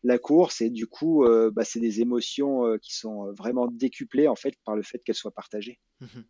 la 0.03 0.19
course, 0.19 0.61
et 0.61 0.71
du 0.71 0.87
coup, 0.87 1.25
bah, 1.53 1.65
c'est 1.65 1.81
des 1.81 2.03
émotions 2.03 2.77
qui 2.83 2.95
sont 2.95 3.33
vraiment 3.33 3.69
décuplées 3.69 4.29
en 4.29 4.37
fait 4.37 4.55
par 4.65 4.77
le 4.77 4.83
fait 4.83 4.99
qu'elles 4.99 5.15
soient 5.15 5.31
partagées. 5.31 5.81
Mhm. 6.01 6.25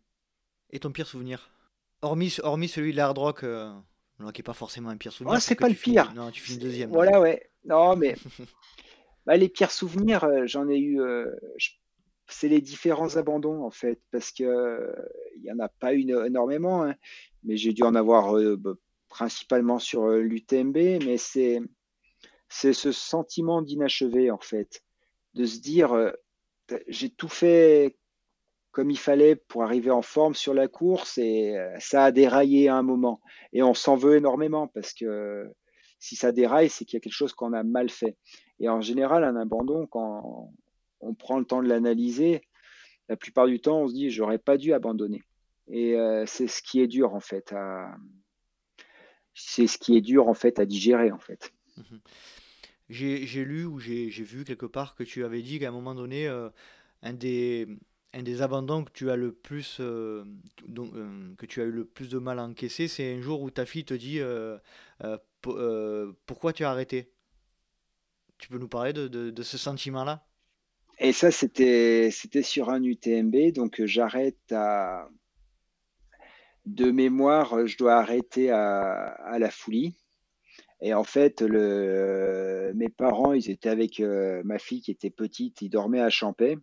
Et 0.71 0.79
ton 0.79 0.91
pire 0.91 1.07
souvenir? 1.07 1.51
Hormis, 2.01 2.37
hormis 2.41 2.69
celui 2.69 2.91
de 2.91 2.97
l'hard 2.97 3.17
rock 3.17 3.43
non, 4.19 4.31
qui 4.31 4.39
n'est 4.39 4.43
pas 4.43 4.53
forcément 4.53 4.89
un 4.89 4.97
pire 4.97 5.11
souvenir. 5.11 5.35
Oh, 5.35 5.39
c'est 5.39 5.55
pas 5.55 5.67
le 5.67 5.75
pire. 5.75 6.13
Non, 6.13 6.31
tu 6.31 6.41
finis 6.41 6.57
deuxième. 6.57 6.89
Voilà, 6.89 7.19
ouais. 7.19 7.49
Non, 7.65 7.95
mais 7.95 8.15
bah, 9.25 9.35
les 9.35 9.49
pires 9.49 9.71
souvenirs, 9.71 10.23
euh, 10.23 10.45
j'en 10.45 10.69
ai 10.69 10.77
eu. 10.77 11.01
Euh, 11.01 11.29
c'est 12.27 12.47
les 12.47 12.61
différents 12.61 13.17
abandons, 13.17 13.63
en 13.63 13.71
fait, 13.71 14.01
parce 14.11 14.31
que 14.31 14.93
il 15.35 15.43
n'y 15.43 15.51
en 15.51 15.59
a 15.59 15.67
pas 15.67 15.93
eu 15.93 16.09
énormément, 16.25 16.83
hein, 16.83 16.95
mais 17.43 17.57
j'ai 17.57 17.73
dû 17.73 17.83
en 17.83 17.93
avoir 17.93 18.37
euh, 18.37 18.55
bah, 18.55 18.73
principalement 19.09 19.79
sur 19.79 20.07
l'UTMB, 20.07 21.03
mais 21.05 21.17
c'est 21.17 21.59
c'est 22.47 22.73
ce 22.73 22.91
sentiment 22.91 23.61
d'inachevé, 23.61 24.31
en 24.31 24.39
fait, 24.39 24.83
de 25.33 25.45
se 25.45 25.59
dire 25.59 26.13
j'ai 26.87 27.09
tout 27.09 27.27
fait 27.27 27.97
comme 28.75 28.91
il 28.91 28.99
fallait 28.99 29.37
pour 29.37 29.63
arriver 29.63 29.89
en 29.89 30.01
forme 30.01 30.35
sur 30.35 30.53
la 30.53 30.67
course 30.67 31.17
et 31.17 31.55
euh, 31.55 31.73
ça 31.79 32.03
a 32.03 32.11
déraillé 32.11 32.67
à 32.67 32.75
un 32.75 32.81
moment. 32.81 33.21
Et 33.53 33.63
on 33.63 33.73
s'en 33.73 33.95
veut 33.95 34.17
énormément 34.17 34.67
parce 34.67 34.93
que 34.93 35.49
si 35.97 36.17
ça 36.17 36.33
déraille, 36.33 36.69
c'est 36.69 36.83
qu'il 36.83 36.97
y 36.97 36.99
a 36.99 36.99
quelque 36.99 37.13
chose 37.13 37.33
qu'on 37.33 37.53
a 37.53 37.63
mal 37.63 37.89
fait. 37.89 38.17
Et 38.59 38.67
en 38.67 38.81
général, 38.81 39.23
un 39.23 39.37
abandon, 39.37 39.87
quand 39.87 40.51
on 40.99 41.13
prend 41.13 41.39
le 41.39 41.45
temps 41.45 41.63
de 41.63 41.69
l'analyser, 41.69 42.41
la 43.07 43.15
plupart 43.15 43.47
du 43.47 43.61
temps, 43.61 43.83
on 43.83 43.87
se 43.87 43.93
dit 43.93 44.09
j'aurais 44.09 44.39
pas 44.39 44.57
dû 44.57 44.73
abandonner. 44.73 45.23
Et 45.69 45.95
euh, 45.95 46.25
c'est 46.27 46.47
ce 46.47 46.61
qui 46.61 46.81
est 46.81 46.87
dur 46.87 47.15
en 47.15 47.21
fait 47.21 47.53
à 47.53 47.95
c'est 49.33 49.67
ce 49.67 49.77
qui 49.77 49.95
est 49.95 50.01
dur 50.01 50.27
en 50.27 50.33
fait 50.33 50.59
à 50.59 50.65
digérer 50.65 51.13
en 51.13 51.19
fait. 51.19 51.53
Mmh 51.77 51.95
j'ai 52.87 53.43
lu 53.43 53.65
ou 53.65 53.79
j'ai 53.79 54.09
vu 54.09 54.43
quelque 54.43 54.67
part 54.67 54.93
que 54.93 55.03
tu 55.03 55.23
avais 55.23 55.41
dit 55.41 55.57
qu'à 55.59 55.69
un 55.69 55.71
moment 55.71 55.95
donné, 55.95 56.27
euh, 56.27 56.49
un 57.01 57.13
des 57.13 57.67
un 58.15 58.23
des 58.23 58.41
abandons 58.41 58.85
que 58.85 58.91
tu 58.93 59.11
as 59.11 59.17
le 59.17 59.33
plus 59.33 59.77
euh, 59.81 60.23
euh, 60.77 61.35
que 61.37 61.45
tu 61.45 61.61
as 61.61 61.65
eu 61.65 61.71
le 61.71 61.85
plus 61.85 62.07
de 62.07 62.17
mal 62.17 62.39
à 62.39 62.43
encaisser, 62.43 62.87
c'est 62.87 63.13
un 63.13 63.19
jour 63.19 63.41
où 63.41 63.51
ta 63.51 63.65
fille 63.65 63.83
te 63.83 63.93
dit 63.93 64.19
euh, 64.19 64.57
pourquoi 66.25 66.53
tu 66.53 66.63
as 66.63 66.71
arrêté? 66.71 67.11
Tu 68.37 68.47
peux 68.47 68.57
nous 68.57 68.69
parler 68.69 68.93
de, 68.93 69.43
ce 69.43 69.57
sentiment-là? 69.57 70.25
Et 70.99 71.11
ça, 71.11 71.29
c'était 71.29 72.09
sur 72.41 72.69
un 72.69 72.81
UTMB, 72.81 73.51
donc 73.53 73.83
j'arrête 73.83 74.51
à 74.51 75.09
de 76.65 76.89
mémoire, 76.89 77.67
je 77.67 77.77
dois 77.77 77.95
arrêter 77.95 78.49
à, 78.49 79.37
la 79.37 79.51
Foulie. 79.51 79.95
Et 80.81 80.93
en 80.93 81.03
fait, 81.03 81.41
mes 81.41 82.89
parents, 82.89 83.33
ils 83.33 83.49
étaient 83.49 83.69
avec 83.69 83.99
ma 83.99 84.57
fille 84.57 84.81
qui 84.81 84.91
était 84.91 85.09
petite, 85.09 85.61
ils 85.61 85.69
dormaient 85.69 86.01
à 86.01 86.09
Champais. 86.09 86.57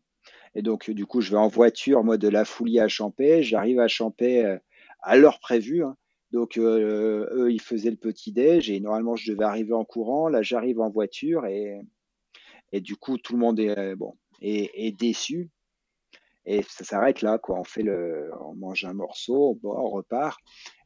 Et 0.55 0.63
donc, 0.63 0.91
du 0.91 1.07
coup, 1.07 1.21
je 1.21 1.31
vais 1.31 1.39
en 1.39 1.49
voiture, 1.49 2.05
moi, 2.05 2.19
de 2.19 2.29
la 2.29 2.45
Foulie 2.45 2.81
à 2.81 2.89
Champais. 2.89 3.43
J'arrive 3.43 3.81
à 3.81 3.89
Champais 3.89 4.45
euh, 4.45 4.59
à 5.01 5.17
l'heure 5.17 5.41
prévue. 5.41 5.83
Hein. 5.83 5.97
Donc, 6.31 6.57
euh, 6.57 7.29
eux, 7.33 7.53
ils 7.53 7.61
faisaient 7.61 7.91
le 7.91 7.97
petit-déj 7.97 8.71
et 8.71 8.81
normalement, 8.81 9.17
je 9.17 9.33
devais 9.33 9.45
arriver 9.45 9.73
en 9.73 9.85
courant. 9.85 10.29
Là, 10.29 10.43
j'arrive 10.43 10.81
en 10.81 10.91
voiture 10.91 11.47
et, 11.47 11.81
et 12.73 12.81
du 12.81 12.97
coup, 12.97 13.19
tout 13.19 13.35
le 13.35 13.39
monde 13.39 13.61
est, 13.61 13.77
euh, 13.79 13.97
bon, 13.97 14.17
est, 14.41 14.97
déçu. 14.99 15.51
Et 16.45 16.63
ça 16.63 16.85
s'arrête 16.85 17.23
là, 17.23 17.39
quoi. 17.39 17.59
On 17.59 17.65
fait 17.65 17.83
le, 17.83 18.31
on 18.41 18.55
mange 18.55 18.85
un 18.85 18.95
morceau, 18.95 19.59
on 19.63 19.89
repart. 19.89 20.39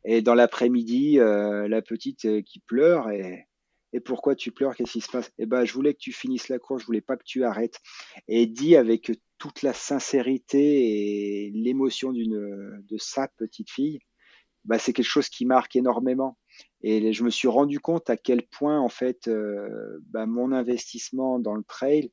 Et 0.04 0.20
dans 0.20 0.34
l'après-midi, 0.34 1.16
la 1.16 1.80
petite 1.80 2.42
qui 2.42 2.60
pleure 2.60 3.08
et, 3.10 3.46
et 3.92 4.00
pourquoi 4.00 4.34
tu 4.34 4.52
pleures? 4.52 4.76
Qu'est-ce 4.76 4.92
qui 4.92 5.00
se 5.00 5.10
passe? 5.10 5.32
Eh 5.38 5.46
ben, 5.46 5.64
je 5.64 5.72
voulais 5.72 5.94
que 5.94 5.98
tu 5.98 6.12
finisses 6.12 6.50
la 6.50 6.58
course, 6.58 6.82
je 6.82 6.86
voulais 6.86 7.00
pas 7.00 7.16
que 7.16 7.24
tu 7.24 7.44
arrêtes. 7.44 7.80
Et 8.28 8.46
dit 8.46 8.76
avec 8.76 9.10
toute 9.38 9.62
la 9.62 9.72
sincérité 9.72 11.46
et 11.46 11.50
l'émotion 11.50 12.12
d'une 12.12 12.82
de 12.82 12.96
sa 12.98 13.28
petite 13.28 13.70
fille, 13.70 13.98
bah, 14.64 14.78
c'est 14.78 14.92
quelque 14.92 15.04
chose 15.06 15.28
qui 15.28 15.46
marque 15.46 15.76
énormément. 15.76 16.36
Et 16.82 17.12
je 17.12 17.24
me 17.24 17.30
suis 17.30 17.48
rendu 17.48 17.80
compte 17.80 18.10
à 18.10 18.16
quel 18.16 18.42
point 18.46 18.80
en 18.80 18.88
fait 18.88 19.28
euh, 19.28 19.98
bah, 20.10 20.26
mon 20.26 20.52
investissement 20.52 21.38
dans 21.38 21.54
le 21.54 21.64
trail 21.64 22.10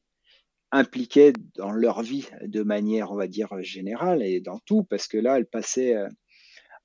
impliquait 0.72 1.34
dans 1.56 1.72
leur 1.72 2.02
vie 2.02 2.28
de 2.42 2.64
manière, 2.64 3.12
on 3.12 3.16
va 3.16 3.28
dire, 3.28 3.50
générale 3.62 4.24
et 4.24 4.42
dans 4.42 4.60
tout, 4.66 4.84
parce 4.84 5.08
que 5.08 5.18
là, 5.18 5.38
elle 5.38 5.46
passait 5.46 5.96
euh, 5.96 6.08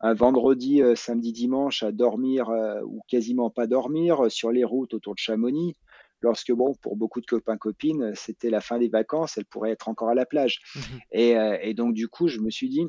un 0.01 0.15
vendredi, 0.15 0.81
samedi, 0.95 1.33
dimanche 1.33 1.83
à 1.83 1.91
dormir 1.91 2.51
ou 2.85 3.01
quasiment 3.09 3.51
pas 3.51 3.67
dormir 3.67 4.31
sur 4.31 4.53
les 4.53 4.63
routes 4.63 4.95
autour 4.95 5.15
de 5.17 5.19
Chamonix 5.19 5.75
lorsque, 6.21 6.53
bon, 6.53 6.75
pour 6.83 6.97
beaucoup 6.97 7.21
de 7.21 7.27
copains-copines, 7.27 8.13
c'était 8.15 8.51
la 8.51 8.61
fin 8.61 8.79
des 8.79 8.89
vacances, 8.89 9.39
elles 9.39 9.45
pourraient 9.45 9.71
être 9.71 9.89
encore 9.89 10.09
à 10.09 10.15
la 10.15 10.27
plage. 10.27 10.61
Mmh 10.75 10.81
et, 11.13 11.75
donc, 11.75 11.95
du 11.95 12.09
coup, 12.09 12.29
je 12.29 12.41
me 12.41 12.51
suis 12.51 12.69
dit, 12.69 12.87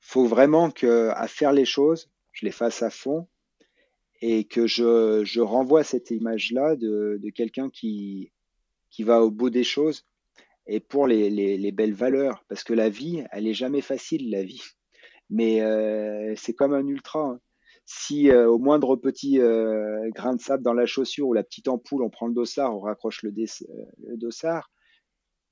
faut 0.00 0.26
vraiment 0.26 0.70
que, 0.70 1.10
à 1.14 1.26
faire 1.28 1.52
les 1.52 1.64
choses, 1.64 2.10
je 2.32 2.46
les 2.46 2.52
fasse 2.52 2.82
à 2.82 2.90
fond 2.90 3.28
et 4.20 4.44
que 4.44 4.66
je, 4.66 5.22
je 5.24 5.40
renvoie 5.40 5.84
cette 5.84 6.10
image-là 6.10 6.76
de, 6.76 7.18
de 7.22 7.30
quelqu'un 7.30 7.70
qui, 7.70 8.32
qui 8.90 9.02
va 9.02 9.22
au 9.22 9.30
bout 9.30 9.50
des 9.50 9.64
choses 9.64 10.06
et 10.66 10.80
pour 10.80 11.06
les, 11.06 11.30
les, 11.30 11.56
les, 11.56 11.72
belles 11.72 11.94
valeurs. 11.94 12.44
Parce 12.48 12.64
que 12.64 12.74
la 12.74 12.88
vie, 12.88 13.24
elle 13.32 13.46
est 13.46 13.54
jamais 13.54 13.80
facile, 13.80 14.30
la 14.30 14.42
vie. 14.42 14.62
Mais 15.30 15.62
euh, 15.62 16.34
c'est 16.36 16.54
comme 16.54 16.74
un 16.74 16.86
ultra. 16.86 17.20
Hein 17.20 17.40
si 17.90 18.30
euh, 18.30 18.50
au 18.50 18.58
moindre 18.58 18.96
petit 18.96 19.40
euh, 19.40 20.10
grain 20.10 20.36
de 20.36 20.40
sable 20.42 20.62
dans 20.62 20.74
la 20.74 20.84
chaussure 20.84 21.26
ou 21.28 21.32
la 21.32 21.42
petite 21.42 21.68
ampoule, 21.68 22.02
on 22.02 22.10
prend 22.10 22.26
le 22.26 22.34
dossard, 22.34 22.76
on 22.76 22.80
raccroche 22.80 23.22
le, 23.22 23.30
euh, 23.30 24.16
dossard, 24.16 24.70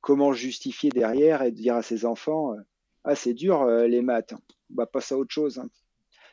comment 0.02 0.34
justifier 0.34 0.90
derrière 0.90 1.40
et 1.40 1.50
dire 1.50 1.76
à 1.76 1.82
ses 1.82 2.04
enfants 2.04 2.54
Ah, 3.04 3.14
c'est 3.14 3.32
dur 3.32 3.64
les 3.64 4.02
maths, 4.02 4.34
on 4.70 4.74
va 4.74 4.84
passer 4.84 5.14
à 5.14 5.18
autre 5.18 5.32
chose. 5.32 5.58
Hein. 5.58 5.70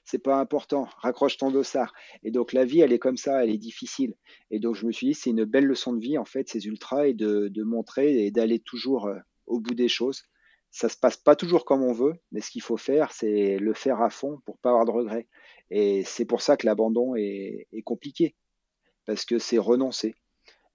C'est 0.04 0.20
pas 0.20 0.42
important, 0.42 0.90
raccroche 0.98 1.38
ton 1.38 1.52
dossard. 1.52 1.94
Et 2.24 2.32
donc 2.32 2.52
la 2.52 2.66
vie, 2.66 2.82
elle 2.82 2.92
est 2.92 3.00
comme 3.00 3.16
ça, 3.16 3.42
elle 3.42 3.52
est 3.52 3.58
difficile. 3.58 4.14
Et 4.52 4.60
donc 4.60 4.76
je 4.76 4.86
me 4.86 4.92
suis 4.92 5.08
dit, 5.08 5.14
c'est 5.14 5.30
une 5.30 5.46
belle 5.46 5.66
leçon 5.66 5.94
de 5.94 6.02
vie 6.02 6.18
en 6.18 6.26
fait, 6.26 6.50
ces 6.50 6.66
ultras, 6.66 7.08
et 7.08 7.14
de, 7.14 7.48
de 7.48 7.64
montrer 7.64 8.26
et 8.26 8.32
d'aller 8.32 8.60
toujours 8.60 9.10
au 9.48 9.62
bout 9.62 9.74
des 9.74 9.88
choses 9.88 10.24
ça 10.74 10.90
se 10.90 10.98
passe 10.98 11.18
pas 11.18 11.36
toujours 11.36 11.66
comme 11.66 11.84
on 11.84 11.94
veut, 11.94 12.16
mais 12.32 12.42
ce 12.42 12.50
qu'il 12.50 12.64
faut 12.64 12.78
faire, 12.78 13.12
c'est 13.12 13.60
le 13.60 13.74
faire 13.76 14.02
à 14.02 14.10
fond 14.10 14.42
pour 14.44 14.58
pas 14.58 14.70
avoir 14.70 14.86
de 14.86 14.92
regrets. 14.92 15.28
Et 15.76 16.04
c'est 16.04 16.26
pour 16.26 16.44
ça 16.44 16.56
que 16.56 16.68
l'abandon 16.68 17.16
est, 17.16 17.68
compliqué, 17.84 18.36
parce 19.08 19.26
que 19.26 19.40
c'est 19.40 19.58
renoncer. 19.58 20.14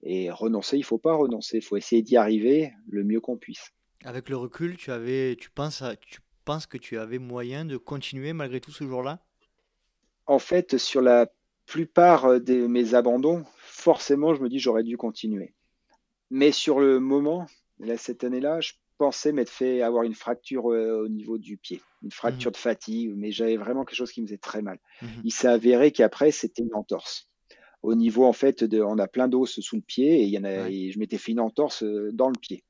Et 0.03 0.29
renoncer, 0.29 0.75
il 0.75 0.83
faut 0.83 0.97
pas 0.97 1.15
renoncer, 1.15 1.59
il 1.59 1.63
faut 1.63 1.77
essayer 1.77 2.01
d'y 2.01 2.17
arriver 2.17 2.73
le 2.89 3.05
mieux 3.05 3.21
qu'on 3.21 3.37
puisse. 3.37 3.71
Avec 4.03 4.27
le 4.27 4.35
recul, 4.35 4.75
tu 4.75 4.91
avais, 4.91 5.37
tu 5.37 5.51
penses, 5.51 5.81
tu 6.01 6.19
penses 6.43 6.65
que 6.65 6.77
tu 6.77 6.97
avais 6.97 7.17
moyen 7.17 7.63
de 7.63 7.77
continuer 7.77 8.33
malgré 8.33 8.59
tout 8.59 8.71
ce 8.71 8.83
jour-là? 8.83 9.19
En 10.25 10.37
fait, 10.37 10.77
sur 10.77 11.01
la 11.01 11.31
plupart 11.65 12.41
de 12.41 12.67
mes 12.67 12.93
abandons, 12.93 13.45
forcément, 13.55 14.33
je 14.33 14.41
me 14.41 14.49
dis 14.49 14.59
j'aurais 14.59 14.83
dû 14.83 14.97
continuer. 14.97 15.53
Mais 16.29 16.51
sur 16.51 16.81
le 16.81 16.99
moment, 16.99 17.45
là, 17.79 17.95
cette 17.95 18.25
année-là, 18.25 18.59
je 18.59 18.73
pensais 18.99 19.31
m'être 19.31 19.49
fait 19.49 19.81
avoir 19.81 20.03
une 20.03 20.13
fracture 20.13 20.71
euh, 20.71 21.05
au 21.05 21.07
niveau 21.07 21.37
du 21.37 21.57
pied, 21.57 21.81
une 22.03 22.11
fracture 22.11 22.51
mmh. 22.51 22.53
de 22.53 22.57
fatigue, 22.57 23.13
mais 23.15 23.31
j'avais 23.31 23.57
vraiment 23.57 23.85
quelque 23.85 23.97
chose 23.97 24.11
qui 24.11 24.21
me 24.21 24.27
faisait 24.27 24.37
très 24.37 24.61
mal. 24.61 24.77
Mmh. 25.01 25.07
Il 25.23 25.31
s'est 25.31 25.47
avéré 25.47 25.91
qu'après, 25.91 26.31
c'était 26.31 26.61
une 26.61 26.75
entorse. 26.75 27.29
Au 27.81 27.95
niveau, 27.95 28.25
en 28.25 28.33
fait, 28.33 28.63
de, 28.65 28.81
on 28.81 28.99
a 28.99 29.07
plein 29.07 29.29
d'os 29.29 29.59
sous 29.59 29.75
le 29.77 29.81
pied 29.81 30.21
et, 30.21 30.23
il 30.23 30.29
y 30.29 30.37
en 30.37 30.43
a, 30.43 30.69
je 30.69 30.99
m'étais 30.99 31.17
fait 31.17 31.31
une 31.31 31.39
entorse 31.39 31.81
euh, 31.81 32.11
dans 32.13 32.27
le 32.27 32.37
pied. 32.37 32.65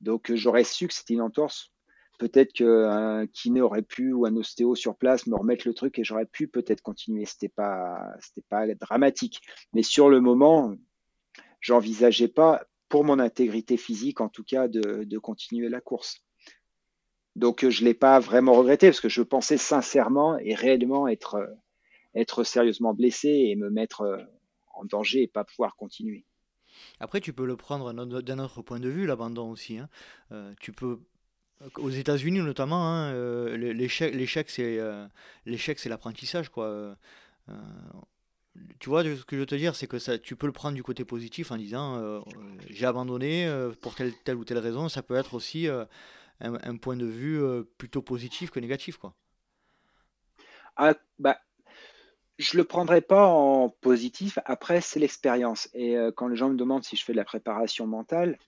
Donc, 0.00 0.30
euh, 0.30 0.36
j'aurais 0.36 0.64
su 0.64 0.88
que 0.88 0.94
c'était 0.94 1.14
une 1.14 1.22
entorse. 1.22 1.70
Peut-être 2.18 2.52
qu'un 2.52 3.26
kiné 3.28 3.60
aurait 3.60 3.82
pu 3.82 4.12
ou 4.12 4.26
un 4.26 4.36
ostéo 4.36 4.74
sur 4.74 4.96
place 4.96 5.26
me 5.26 5.36
remettre 5.36 5.66
le 5.66 5.74
truc 5.74 5.98
et 5.98 6.04
j'aurais 6.04 6.26
pu 6.26 6.48
peut-être 6.48 6.80
continuer. 6.80 7.24
C'était 7.24 7.48
pas, 7.48 7.96
c'était 8.20 8.46
pas 8.48 8.66
dramatique. 8.74 9.40
Mais 9.72 9.82
sur 9.82 10.08
le 10.08 10.20
moment, 10.20 10.74
j'envisageais 11.60 12.28
pas 12.28 12.64
pour 12.88 13.04
mon 13.04 13.18
intégrité 13.18 13.76
physique, 13.76 14.20
en 14.20 14.28
tout 14.28 14.44
cas, 14.44 14.68
de, 14.68 15.18
continuer 15.18 15.68
la 15.68 15.80
course. 15.80 16.20
Donc, 17.36 17.68
je 17.68 17.80
ne 17.80 17.86
l'ai 17.86 17.94
pas 17.94 18.20
vraiment 18.20 18.52
regretté 18.52 18.88
parce 18.88 19.00
que 19.00 19.08
je 19.08 19.22
pensais 19.22 19.56
sincèrement 19.56 20.38
et 20.38 20.54
réellement 20.54 21.08
être, 21.08 21.48
être 22.14 22.44
sérieusement 22.44 22.94
blessé 22.94 23.28
et 23.28 23.56
me 23.56 23.70
mettre 23.70 24.02
euh, 24.02 24.18
en 24.72 24.84
danger 24.84 25.22
et 25.22 25.26
pas 25.26 25.44
pouvoir 25.44 25.74
continuer. 25.74 26.24
Après, 27.00 27.20
tu 27.20 27.32
peux 27.32 27.46
le 27.46 27.56
prendre 27.56 27.92
d'un 27.92 28.38
autre 28.38 28.62
point 28.62 28.78
de 28.78 28.88
vue, 28.88 29.06
l'abandon 29.06 29.50
aussi. 29.50 29.78
Hein. 29.78 29.88
Euh, 30.30 30.52
tu 30.60 30.72
peux 30.72 31.00
aux 31.76 31.90
États-Unis 31.90 32.40
notamment, 32.40 32.88
hein, 32.88 33.12
euh, 33.14 33.56
l'échec, 33.56 34.14
l'échec, 34.14 34.50
c'est 34.50 35.88
l'apprentissage, 35.88 36.50
quoi 36.50 36.96
tu 38.78 38.88
vois, 38.88 39.02
ce 39.02 39.24
que 39.24 39.36
je 39.36 39.40
veux 39.40 39.46
te 39.46 39.54
dire, 39.54 39.74
c'est 39.74 39.86
que 39.86 39.98
ça, 39.98 40.18
tu 40.18 40.36
peux 40.36 40.46
le 40.46 40.52
prendre 40.52 40.74
du 40.74 40.82
côté 40.82 41.04
positif 41.04 41.50
en 41.50 41.56
disant 41.56 41.96
euh, 41.96 42.20
j'ai 42.68 42.86
abandonné 42.86 43.46
euh, 43.46 43.72
pour 43.80 43.94
telle, 43.94 44.12
telle 44.24 44.36
ou 44.36 44.44
telle 44.44 44.58
raison. 44.58 44.88
Ça 44.88 45.02
peut 45.02 45.16
être 45.16 45.34
aussi 45.34 45.68
euh, 45.68 45.84
un, 46.40 46.76
point 46.76 46.96
de 46.96 47.06
vue 47.06 47.42
plutôt 47.78 48.02
positif 48.02 48.50
que 48.50 48.60
négatif. 48.60 48.96
Quoi. 48.96 49.14
Ah, 50.76 50.94
bah, 51.18 51.38
je 52.38 52.56
le 52.56 52.64
prendrai 52.64 53.00
pas 53.00 53.26
en 53.26 53.68
positif. 53.68 54.38
Après, 54.44 54.80
c'est 54.80 55.00
l'expérience. 55.00 55.68
Et 55.74 55.96
quand 56.16 56.28
les 56.28 56.36
gens 56.36 56.50
me 56.50 56.56
demandent 56.56 56.84
si 56.84 56.96
je 56.96 57.04
fais 57.04 57.12
de 57.12 57.18
la 57.18 57.24
préparation 57.24 57.86
mentale, 57.86 58.38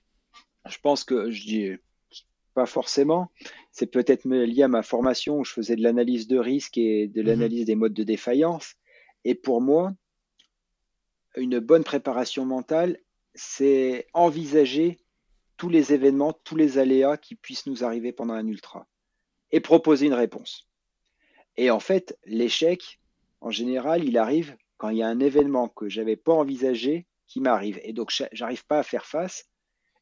je 0.68 0.78
pense 0.82 1.04
que 1.04 1.30
je 1.30 1.44
dis 1.44 1.70
pas 2.54 2.66
forcément. 2.66 3.30
C'est 3.70 3.86
peut-être 3.86 4.24
lié 4.24 4.62
à 4.62 4.68
ma 4.68 4.82
formation 4.82 5.38
où 5.38 5.44
je 5.44 5.52
faisais 5.52 5.76
de 5.76 5.82
l'analyse 5.82 6.26
de 6.26 6.38
risque 6.38 6.78
et 6.78 7.07
de 7.07 7.22
mmh 7.22 7.26
l'analyse 7.26 7.66
des 7.66 7.74
modes 7.74 7.94
de 7.94 8.04
défaillance. 8.04 8.74
Et 9.29 9.35
pour 9.35 9.61
moi, 9.61 9.93
une 11.35 11.59
bonne 11.59 11.83
préparation 11.83 12.45
mentale, 12.45 12.97
c'est 13.35 14.07
envisager 14.14 15.01
tous 15.57 15.68
les 15.68 15.93
événements, 15.93 16.33
tous 16.33 16.55
les 16.55 16.79
aléas 16.79 17.16
qui 17.16 17.35
puissent 17.35 17.66
nous 17.66 17.83
arriver 17.83 18.12
pendant 18.12 18.35
un 18.35 18.47
ultra 18.47 18.87
et 19.51 19.59
proposer 19.59 20.07
une 20.07 20.14
réponse. 20.14 20.70
Et 21.57 21.72
en 21.72 21.81
fait, 21.81 22.16
l'échec, 22.24 23.01
en 23.41 23.51
général, 23.51 24.05
il 24.05 24.16
arrive 24.16 24.57
quand 24.77 24.91
il 24.91 24.99
y 24.99 25.03
a 25.03 25.09
un 25.09 25.18
événement 25.18 25.66
que 25.70 25.89
j'avais 25.89 26.14
pas 26.14 26.33
envisagé 26.33 27.09
qui 27.27 27.41
m'arrive. 27.41 27.81
Et 27.83 27.93
donc, 27.93 28.12
j'arrive 28.31 28.64
pas 28.66 28.79
à 28.79 28.85
faire 28.85 29.07
face. 29.07 29.51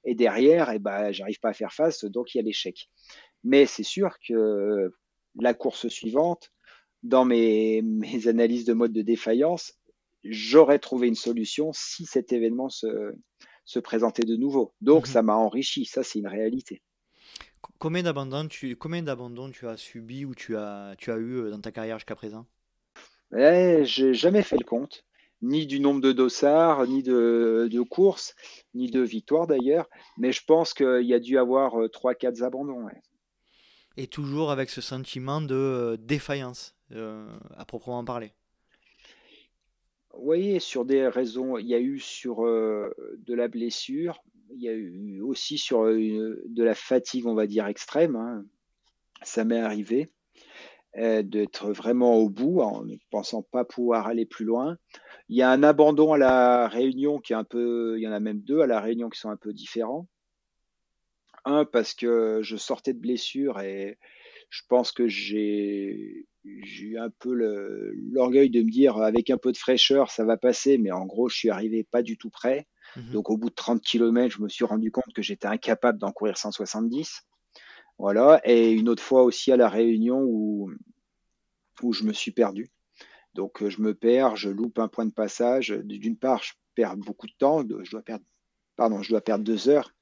Et 0.05 0.15
derrière, 0.15 0.69
eh 0.69 0.79
ben, 0.79 1.13
j'arrive 1.13 1.41
pas 1.41 1.49
à 1.49 1.55
faire 1.55 1.73
face, 1.73 2.05
donc 2.05 2.35
il 2.35 2.39
y 2.39 2.41
a 2.41 2.45
l'échec. 2.45 2.91
Mais 3.43 3.65
c'est 3.65 3.85
sûr 3.85 4.19
que 4.29 4.93
la 5.37 5.55
course 5.55 5.89
suivante, 5.89 6.53
dans 7.05 7.25
mes, 7.25 7.83
analyses 8.27 8.65
de 8.65 8.73
mode 8.73 8.93
de 8.93 9.03
défaillance, 9.03 9.75
j'aurais 10.25 10.79
trouvé 10.79 11.07
une 11.07 11.15
solution 11.15 11.71
si 11.73 12.07
cet 12.07 12.33
événement 12.33 12.71
se, 12.71 13.15
se 13.65 13.79
présentait 13.79 14.25
de 14.25 14.37
nouveau. 14.37 14.75
Donc, 14.81 15.07
mhm. 15.07 15.13
ça 15.13 15.23
m'a 15.23 15.37
enrichi. 15.37 15.85
Ça, 15.85 16.03
c'est 16.03 16.19
une 16.19 16.27
réalité. 16.27 16.83
Combien 17.79 18.03
d'abandons 18.03 18.49
tu, 18.49 18.77
tu 19.53 19.69
as 19.69 19.77
subi 19.77 20.25
ou 20.25 20.35
tu 20.35 20.57
as, 20.57 20.95
tu 20.99 21.11
as 21.11 21.17
eu 21.17 21.37
euh, 21.37 21.51
dans 21.51 21.61
ta 21.61 21.73
carrière 21.73 21.99
jusqu'à 21.99 22.17
présent? 22.17 22.47
Eh, 23.37 23.85
J'ai 23.85 24.15
jamais 24.15 24.43
fait 24.43 24.57
le 24.57 24.65
compte, 24.65 25.05
ni 25.43 25.67
du 25.67 25.81
nombre 25.81 26.01
de 26.01 26.13
dossards, 26.13 26.87
ni 26.87 27.03
de, 27.03 27.69
de 27.71 27.81
courses, 27.81 28.35
ni 28.75 28.91
de 28.91 29.01
victoires 29.01 29.47
d'ailleurs. 29.47 29.89
Mais 30.19 30.33
je 30.33 30.43
pense 30.47 30.73
qu'il 30.73 31.05
y 31.07 31.15
a 31.15 31.21
dû 31.21 31.37
avoir 31.37 31.75
3-4 31.75 32.43
euh, 32.43 32.47
abandons. 32.47 32.87
Et 33.97 34.07
toujours 34.07 34.51
avec 34.51 34.71
ce 34.71 34.81
sentiment 34.81 35.41
de 35.41 35.55
euh, 35.55 35.97
défaillance? 35.99 36.75
À 36.95 37.65
proprement 37.65 38.05
parler. 38.05 38.33
Oui, 40.17 40.61
sur 40.61 40.85
des 40.85 41.09
raisons, 41.09 41.59
il 41.59 41.67
y 41.67 41.75
a 41.75 41.81
eu 41.81 41.99
sur 41.99 42.47
euh, 42.47 42.95
de 43.19 43.35
la 43.35 43.49
blessure, 43.49 44.23
il 44.51 44.63
y 44.63 44.69
a 44.69 44.73
eu 44.73 45.21
aussi 45.21 45.59
sur 45.59 45.85
euh, 45.85 46.41
de 46.47 46.63
la 46.63 46.75
fatigue, 46.75 47.27
on 47.27 47.35
va 47.35 47.47
dire, 47.47 47.67
extrême. 47.67 48.15
Hein. 48.15 48.45
Ça 49.23 49.45
m'est 49.45 49.61
arrivé 49.61 50.11
d'être 50.97 51.73
vraiment 51.73 52.19
au 52.19 52.31
bout 52.31 52.61
en 52.61 52.85
ne 52.85 52.95
pensant 53.11 53.43
pas 53.43 53.65
pouvoir 53.65 54.07
aller 54.07 54.27
plus 54.27 54.45
loin. 54.45 54.79
Il 55.29 55.37
y 55.37 55.43
a 55.43 55.51
un 55.51 55.65
abandon 55.65 56.13
à 56.13 56.19
la 56.19 56.69
Réunion 56.69 57.19
qui 57.19 57.33
est 57.33 57.37
un 57.37 57.43
peu, 57.43 57.97
il 57.99 58.03
y 58.03 58.07
en 58.07 58.13
a 58.13 58.21
même 58.21 58.41
deux 58.41 58.61
à 58.61 58.69
la 58.69 58.81
Réunion 58.81 59.09
qui 59.09 59.19
sont 59.19 59.31
un 59.31 59.37
peu 59.37 59.53
différents. 59.53 60.07
Un 61.45 61.65
parce 61.65 61.95
que 61.95 62.39
je 62.43 62.57
sortais 62.57 62.93
de 62.93 63.01
blessure 63.01 63.59
et 63.59 63.99
je 64.51 64.63
pense 64.69 64.93
que 64.93 65.09
j'ai 65.09 66.29
j'ai 66.45 66.85
eu 66.85 66.99
un 66.99 67.11
peu 67.11 67.33
l'orgueil 67.33 68.51
de 68.51 68.63
me 68.63 68.71
dire 68.71 68.99
avec 68.99 69.31
un 69.31 69.39
peu 69.39 69.53
de 69.53 69.57
fraîcheur 69.57 70.11
ça 70.11 70.25
va 70.25 70.37
passer, 70.37 70.79
mais 70.79 70.91
en 70.91 71.07
gros 71.07 71.29
je 71.29 71.37
suis 71.37 71.51
arrivé 71.51 71.85
pas 71.85 72.03
du 72.03 72.19
tout 72.19 72.31
prêt. 72.31 72.67
Mhm. 72.97 73.13
Donc 73.13 73.31
au 73.31 73.37
bout 73.37 73.51
de 73.51 73.55
30 73.55 73.83
km, 73.83 74.37
je 74.37 74.43
me 74.43 74.49
suis 74.49 74.65
rendu 74.65 74.91
compte 74.91 75.13
que 75.15 75.23
j'étais 75.23 75.49
incapable 75.49 75.99
d'en 75.99 76.13
courir 76.13 76.37
170. 76.37 77.23
Voilà. 77.99 78.41
Et 78.45 78.73
une 78.73 78.89
autre 78.89 79.03
fois 79.03 79.23
aussi 79.23 79.53
à 79.53 79.57
la 79.57 79.69
Réunion 79.69 80.23
où, 80.23 80.71
où 81.83 81.93
je 81.93 82.05
me 82.05 82.13
suis 82.13 82.33
perdu. 82.33 82.71
Donc 83.35 83.67
je 83.67 83.81
me 83.81 83.95
perds, 83.95 84.37
je 84.37 84.51
loupe 84.51 84.79
un 84.79 84.89
point 84.89 85.07
de 85.07 85.13
passage. 85.13 85.71
D'une 85.71 86.17
part, 86.17 86.43
je 86.43 86.53
perds 86.75 86.97
beaucoup 86.97 87.27
de 87.27 87.35
temps. 87.39 87.65
Je 87.83 87.91
dois 87.91 88.03
perdre, 88.03 88.25
pardon, 88.77 89.03
je 89.03 89.11
dois 89.11 89.21
perdre 89.21 89.45
deux 89.45 89.69
heures. 89.69 89.94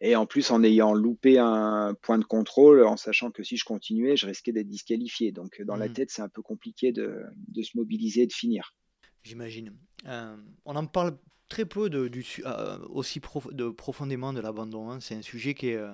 Et 0.00 0.16
en 0.16 0.26
plus, 0.26 0.50
en 0.50 0.62
ayant 0.62 0.94
loupé 0.94 1.38
un 1.38 1.94
point 2.02 2.18
de 2.18 2.24
contrôle, 2.24 2.84
en 2.84 2.96
sachant 2.96 3.30
que 3.30 3.42
si 3.42 3.56
je 3.56 3.64
continuais, 3.64 4.16
je 4.16 4.26
risquais 4.26 4.52
d'être 4.52 4.68
disqualifié. 4.68 5.32
Donc, 5.32 5.60
dans 5.62 5.76
la 5.76 5.88
mmh. 5.88 5.92
tête, 5.92 6.10
c'est 6.10 6.22
un 6.22 6.28
peu 6.28 6.42
compliqué 6.42 6.92
de, 6.92 7.24
se 7.62 7.76
mobiliser 7.76 8.22
et 8.22 8.26
de 8.26 8.32
finir. 8.32 8.74
J'imagine. 9.22 9.76
Euh, 10.06 10.36
on 10.64 10.76
en 10.76 10.86
parle 10.86 11.18
très 11.48 11.66
peu 11.66 11.90
de, 11.90 12.08
du, 12.08 12.24
euh, 12.46 12.78
aussi 12.88 13.20
de 13.52 13.68
profondément 13.68 14.32
de 14.32 14.40
l'abandon. 14.40 14.90
Hein. 14.90 15.00
C'est 15.00 15.14
un 15.14 15.22
sujet 15.22 15.54
qui 15.54 15.68
est, 15.68 15.84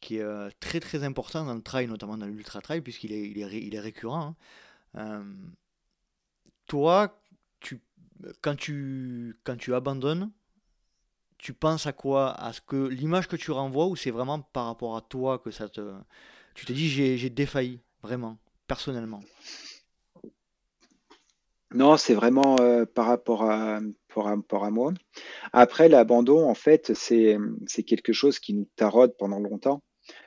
qui 0.00 0.16
est 0.16 0.50
très 0.60 0.80
très 0.80 1.04
important 1.04 1.44
dans 1.44 1.54
le 1.54 1.62
trail, 1.62 1.86
notamment 1.86 2.16
dans 2.16 2.26
l'ultra 2.26 2.60
trail, 2.60 2.80
puisqu'il 2.80 3.12
est, 3.12 3.28
il 3.28 3.42
est, 3.42 3.62
il 3.62 3.74
est 3.74 3.80
récurrent. 3.80 4.36
Toi, 6.66 7.20
tu, 7.60 7.80
quand, 8.40 8.56
tu, 8.56 9.36
quand 9.44 9.56
tu 9.56 9.74
abandonnes, 9.74 10.30
tu 11.44 11.52
penses 11.52 11.86
à 11.86 11.92
quoi? 11.92 12.30
À 12.30 12.54
ce 12.54 12.62
que 12.62 12.88
l'image 12.88 13.28
que 13.28 13.36
tu 13.36 13.50
renvoies 13.50 13.84
ou 13.84 13.96
c'est 13.96 14.10
vraiment 14.10 14.40
par 14.40 14.64
rapport 14.64 14.96
à 14.96 15.02
toi 15.02 15.38
que 15.38 15.50
ça 15.50 15.68
te. 15.68 15.82
Tu 16.54 16.64
te 16.64 16.72
dis 16.72 16.88
j'ai 16.88 17.30
défailli, 17.30 17.80
vraiment, 18.02 18.38
personnellement? 18.66 19.20
Non, 21.74 21.98
c'est 21.98 22.14
vraiment 22.14 22.56
euh, 22.60 22.86
par, 22.86 23.06
rapport 23.06 23.42
à, 23.42 23.80
par 24.14 24.24
rapport 24.24 24.64
à 24.64 24.70
moi. 24.70 24.94
Après, 25.52 25.90
l'abandon, 25.90 26.48
en 26.48 26.54
fait, 26.54 26.94
c'est 26.94 27.36
quelque 27.86 28.14
chose 28.14 28.38
qui 28.38 28.54
nous 28.54 28.68
taraude 28.76 29.14
pendant 29.18 29.40
longtemps. 29.40 29.82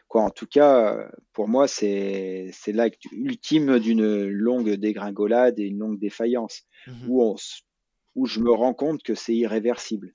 Quoi, 0.10 0.22
en 0.22 0.30
tout 0.30 0.45
cas, 0.45 1.10
pour 1.34 1.48
moi, 1.48 1.68
c'est 1.68 2.52
l'acte 2.68 3.06
ultime 3.11 3.80
d'une 3.80 4.27
longue 4.27 4.73
dégringolade 4.73 5.57
et 5.57 5.64
une 5.64 5.80
longue 5.80 5.99
défaillance, 5.99 6.64
mmh 6.85 7.10
où, 7.10 7.23
on, 7.23 7.35
où 8.14 8.27
je 8.27 8.39
me 8.39 8.52
rends 8.52 8.76
compte 8.76 9.02
que 9.02 9.15
c'est 9.15 9.35
irréversible. 9.35 10.14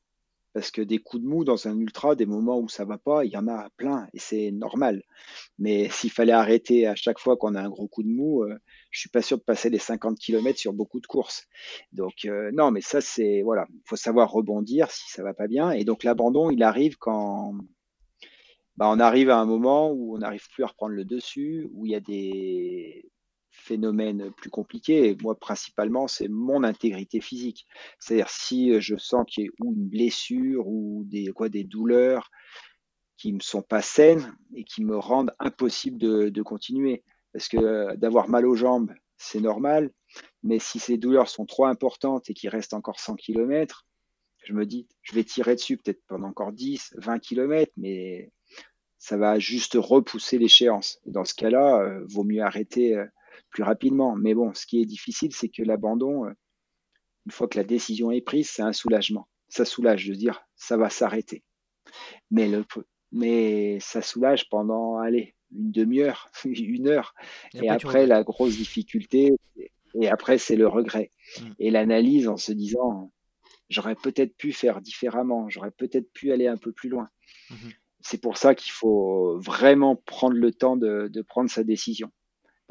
Parce 0.54 0.70
que 0.70 0.82
des 0.82 0.98
coups 0.98 1.22
de 1.22 1.28
mou 1.28 1.44
dans 1.44 1.66
un 1.66 1.78
ultra, 1.78 2.14
des 2.14 2.26
moments 2.26 2.58
où 2.58 2.68
ça 2.68 2.84
va 2.84 2.98
pas, 2.98 3.24
il 3.24 3.30
y 3.30 3.36
en 3.36 3.48
a 3.48 3.70
plein 3.76 4.06
et 4.12 4.18
c'est 4.18 4.50
normal. 4.50 5.02
Mais 5.58 5.88
s'il 5.90 6.10
fallait 6.10 6.32
arrêter 6.32 6.86
à 6.86 6.94
chaque 6.94 7.18
fois 7.18 7.36
qu'on 7.36 7.54
a 7.54 7.62
un 7.62 7.70
gros 7.70 7.88
coup 7.88 8.02
de 8.02 8.08
mou, 8.08 8.42
euh, 8.42 8.56
je 8.90 9.00
suis 9.00 9.10
pas 9.10 9.22
sûr 9.22 9.38
de 9.38 9.42
passer 9.42 9.70
les 9.70 9.78
50 9.78 10.18
km 10.18 10.58
sur 10.58 10.72
beaucoup 10.72 11.00
de 11.00 11.06
courses. 11.06 11.46
Donc 11.92 12.24
euh, 12.24 12.50
non, 12.52 12.70
mais 12.70 12.80
ça 12.80 13.00
c'est 13.00 13.42
voilà, 13.42 13.66
il 13.70 13.82
faut 13.86 13.96
savoir 13.96 14.30
rebondir 14.30 14.90
si 14.90 15.10
ça 15.10 15.22
va 15.22 15.34
pas 15.34 15.48
bien. 15.48 15.70
Et 15.70 15.84
donc 15.84 16.04
l'abandon, 16.04 16.50
il 16.50 16.62
arrive 16.62 16.96
quand 16.98 17.54
bah, 18.76 18.88
on 18.88 18.98
arrive 19.00 19.30
à 19.30 19.38
un 19.38 19.44
moment 19.44 19.90
où 19.90 20.14
on 20.16 20.18
n'arrive 20.18 20.48
plus 20.50 20.64
à 20.64 20.66
reprendre 20.66 20.94
le 20.94 21.04
dessus, 21.04 21.68
où 21.72 21.86
il 21.86 21.92
y 21.92 21.94
a 21.94 22.00
des 22.00 23.11
phénomène 23.52 24.32
plus 24.32 24.50
compliqué. 24.50 25.16
Moi, 25.22 25.38
principalement, 25.38 26.08
c'est 26.08 26.28
mon 26.28 26.64
intégrité 26.64 27.20
physique. 27.20 27.66
C'est-à-dire 27.98 28.28
si 28.28 28.80
je 28.80 28.96
sens 28.96 29.24
qu'il 29.28 29.44
y 29.44 29.48
a 29.48 29.50
une 29.64 29.88
blessure 29.88 30.66
ou 30.66 31.04
des, 31.06 31.28
quoi, 31.28 31.48
des 31.48 31.64
douleurs 31.64 32.30
qui 33.16 33.32
me 33.32 33.40
sont 33.40 33.62
pas 33.62 33.82
saines 33.82 34.36
et 34.54 34.64
qui 34.64 34.84
me 34.84 34.96
rendent 34.96 35.32
impossible 35.38 35.98
de, 35.98 36.42
continuer. 36.42 37.04
Parce 37.32 37.48
que 37.48 37.94
d'avoir 37.96 38.28
mal 38.28 38.46
aux 38.46 38.56
jambes, 38.56 38.92
c'est 39.16 39.40
normal. 39.40 39.92
Mais 40.42 40.58
si 40.58 40.80
ces 40.80 40.98
douleurs 40.98 41.28
sont 41.28 41.46
trop 41.46 41.66
importantes 41.66 42.28
et 42.28 42.34
qu'il 42.34 42.50
reste 42.50 42.74
encore 42.74 42.98
100 42.98 43.14
km, 43.16 43.86
je 44.44 44.54
me 44.54 44.66
dis, 44.66 44.88
je 45.02 45.14
vais 45.14 45.22
tirer 45.22 45.54
dessus 45.54 45.76
peut-être 45.76 46.02
pendant 46.08 46.28
encore 46.28 46.52
10, 46.52 46.94
20 46.96 47.20
km, 47.20 47.72
mais 47.76 48.32
ça 48.98 49.16
va 49.16 49.38
juste 49.38 49.76
repousser 49.78 50.38
l'échéance. 50.38 50.98
Dans 51.06 51.24
ce 51.24 51.34
cas-là, 51.34 51.80
euh, 51.80 52.04
vaut 52.08 52.24
mieux 52.24 52.42
arrêter 52.42 52.96
euh, 52.96 53.06
plus 53.52 53.62
rapidement. 53.62 54.16
Mais 54.16 54.34
bon, 54.34 54.52
ce 54.54 54.66
qui 54.66 54.80
est 54.80 54.86
difficile, 54.86 55.32
c'est 55.32 55.48
que 55.48 55.62
l'abandon, 55.62 56.24
euh, 56.24 56.32
une 57.26 57.32
fois 57.32 57.46
que 57.46 57.58
la 57.58 57.64
décision 57.64 58.10
est 58.10 58.22
prise, 58.22 58.50
c'est 58.50 58.62
un 58.62 58.72
soulagement. 58.72 59.28
Ça 59.48 59.64
soulage 59.64 60.08
de 60.08 60.14
dire 60.14 60.42
ça 60.56 60.76
va 60.76 60.90
s'arrêter. 60.90 61.44
Mais, 62.30 62.48
le, 62.48 62.64
mais 63.12 63.78
ça 63.80 64.02
soulage 64.02 64.48
pendant, 64.48 64.98
allez, 64.98 65.36
une 65.52 65.70
demi-heure, 65.70 66.30
une 66.44 66.88
heure. 66.88 67.14
Et, 67.54 67.68
après, 67.68 68.06
la 68.06 68.24
grosse 68.24 68.56
difficulté, 68.56 69.36
et 70.00 70.08
après, 70.08 70.38
c'est 70.38 70.56
le 70.56 70.66
regret. 70.66 71.10
Mm. 71.38 71.50
Et 71.58 71.70
l'analyse 71.70 72.28
en 72.28 72.38
se 72.38 72.52
disant, 72.52 73.12
j'aurais 73.68 73.96
peut-être 73.96 74.34
pu 74.36 74.52
faire 74.52 74.80
différemment, 74.80 75.48
j'aurais 75.50 75.70
peut-être 75.70 76.10
pu 76.12 76.32
aller 76.32 76.46
un 76.46 76.56
peu 76.56 76.72
plus 76.72 76.88
loin. 76.88 77.08
Mm-hmm. 77.50 77.74
C'est 78.00 78.20
pour 78.20 78.36
ça 78.36 78.54
qu'il 78.54 78.72
faut 78.72 79.38
vraiment 79.38 79.94
prendre 79.94 80.34
le 80.34 80.52
temps 80.52 80.76
de 80.76 81.22
prendre 81.22 81.48
sa 81.48 81.62
décision 81.62 82.10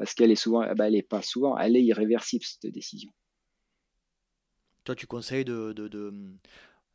parce 0.02 0.14
qu'elle 0.14 0.32
est 0.32 0.34
souvent, 0.34 0.64
eh 0.64 0.74
ben, 0.74 0.86
elle 0.86 0.96
est 0.96 1.08
pas 1.08 1.22
souvent, 1.22 1.56
elle 1.56 1.76
est 1.76 1.84
irréversible 1.84 2.44
cette 2.44 2.66
décision. 2.66 3.12
Toi, 4.82 4.96
tu 4.96 5.06
conseilles 5.06 5.44
de, 5.44 5.72
de, 5.72 6.12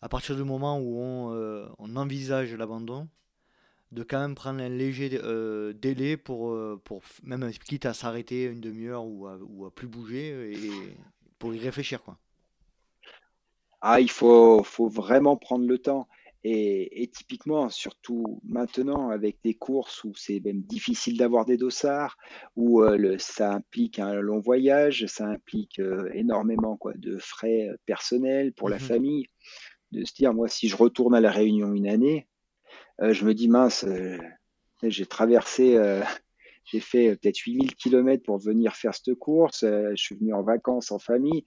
à 0.02 0.10
partir 0.10 0.36
du 0.36 0.44
moment 0.44 0.78
où 0.78 1.00
on, 1.00 1.34
euh, 1.34 1.70
on 1.78 1.96
envisage 1.96 2.54
l'abandon, 2.54 3.08
de 3.94 4.04
quand 4.04 4.20
même 4.20 4.36
prendre 4.36 4.62
un 4.62 4.68
léger 4.68 5.10
euh, 5.24 5.72
délai 5.72 6.18
pour, 6.18 6.50
euh, 6.50 6.82
pour 6.84 7.02
même 7.24 7.50
quitte 7.54 7.86
à 7.86 7.94
s'arrêter 7.94 8.44
une 8.44 8.60
demi-heure 8.60 9.06
ou 9.06 9.26
à, 9.28 9.38
ou 9.42 9.66
à 9.66 9.72
plus 9.72 9.88
bouger 9.88 10.52
et 10.52 10.98
pour 11.40 11.56
y 11.56 11.60
réfléchir 11.60 12.04
quoi. 12.04 12.18
Ah, 13.80 14.02
il 14.02 14.12
faut, 14.12 14.64
faut 14.64 14.90
vraiment 14.90 15.38
prendre 15.38 15.66
le 15.66 15.78
temps. 15.78 16.10
Et, 16.50 17.10
typiquement, 17.14 17.68
surtout 17.68 18.40
maintenant, 18.46 19.10
avec 19.10 19.38
des 19.44 19.54
courses 19.54 20.06
où 20.06 20.14
c'est 20.16 20.40
même 20.40 20.62
difficile 20.62 21.18
d'avoir 21.18 21.44
des 21.44 21.58
dossards, 21.58 22.18
où 22.56 22.82
euh, 22.82 23.18
ça 23.20 23.52
implique 23.52 24.00
un 24.00 24.14
long 24.14 24.40
voyage, 24.40 25.06
ça 25.08 25.28
implique 25.28 25.80
euh, 25.80 26.10
énormément 26.14 26.78
quoi, 26.78 26.94
de 26.96 27.18
frais 27.18 27.68
euh, 27.68 27.76
personnels 27.86 28.54
pour 28.54 28.70
la 28.70 28.78
mmh 28.78 28.80
famille, 28.80 29.28
de 29.92 30.06
se 30.06 30.14
dire, 30.14 30.34
moi, 30.34 30.48
si 30.48 30.70
je 30.70 30.78
retourne 30.78 31.16
à 31.16 31.20
la 31.20 31.32
Réunion 31.32 31.74
une 31.74 31.88
année, 31.88 32.30
je 33.00 33.26
me 33.26 33.34
dis, 33.34 33.50
mince, 33.50 33.86
j'ai 34.82 35.06
traversé, 35.06 35.78
j'ai 36.66 36.80
fait 36.80 37.18
peut-être 37.18 37.40
8000 37.40 37.76
km 37.76 38.24
pour 38.24 38.38
venir 38.38 38.76
faire 38.76 38.96
cette 38.96 39.16
course, 39.16 39.66
je 39.66 39.96
suis 39.96 40.16
venu 40.16 40.34
en 40.34 40.44
vacances 40.44 40.92
en 40.92 41.00
famille. 41.00 41.44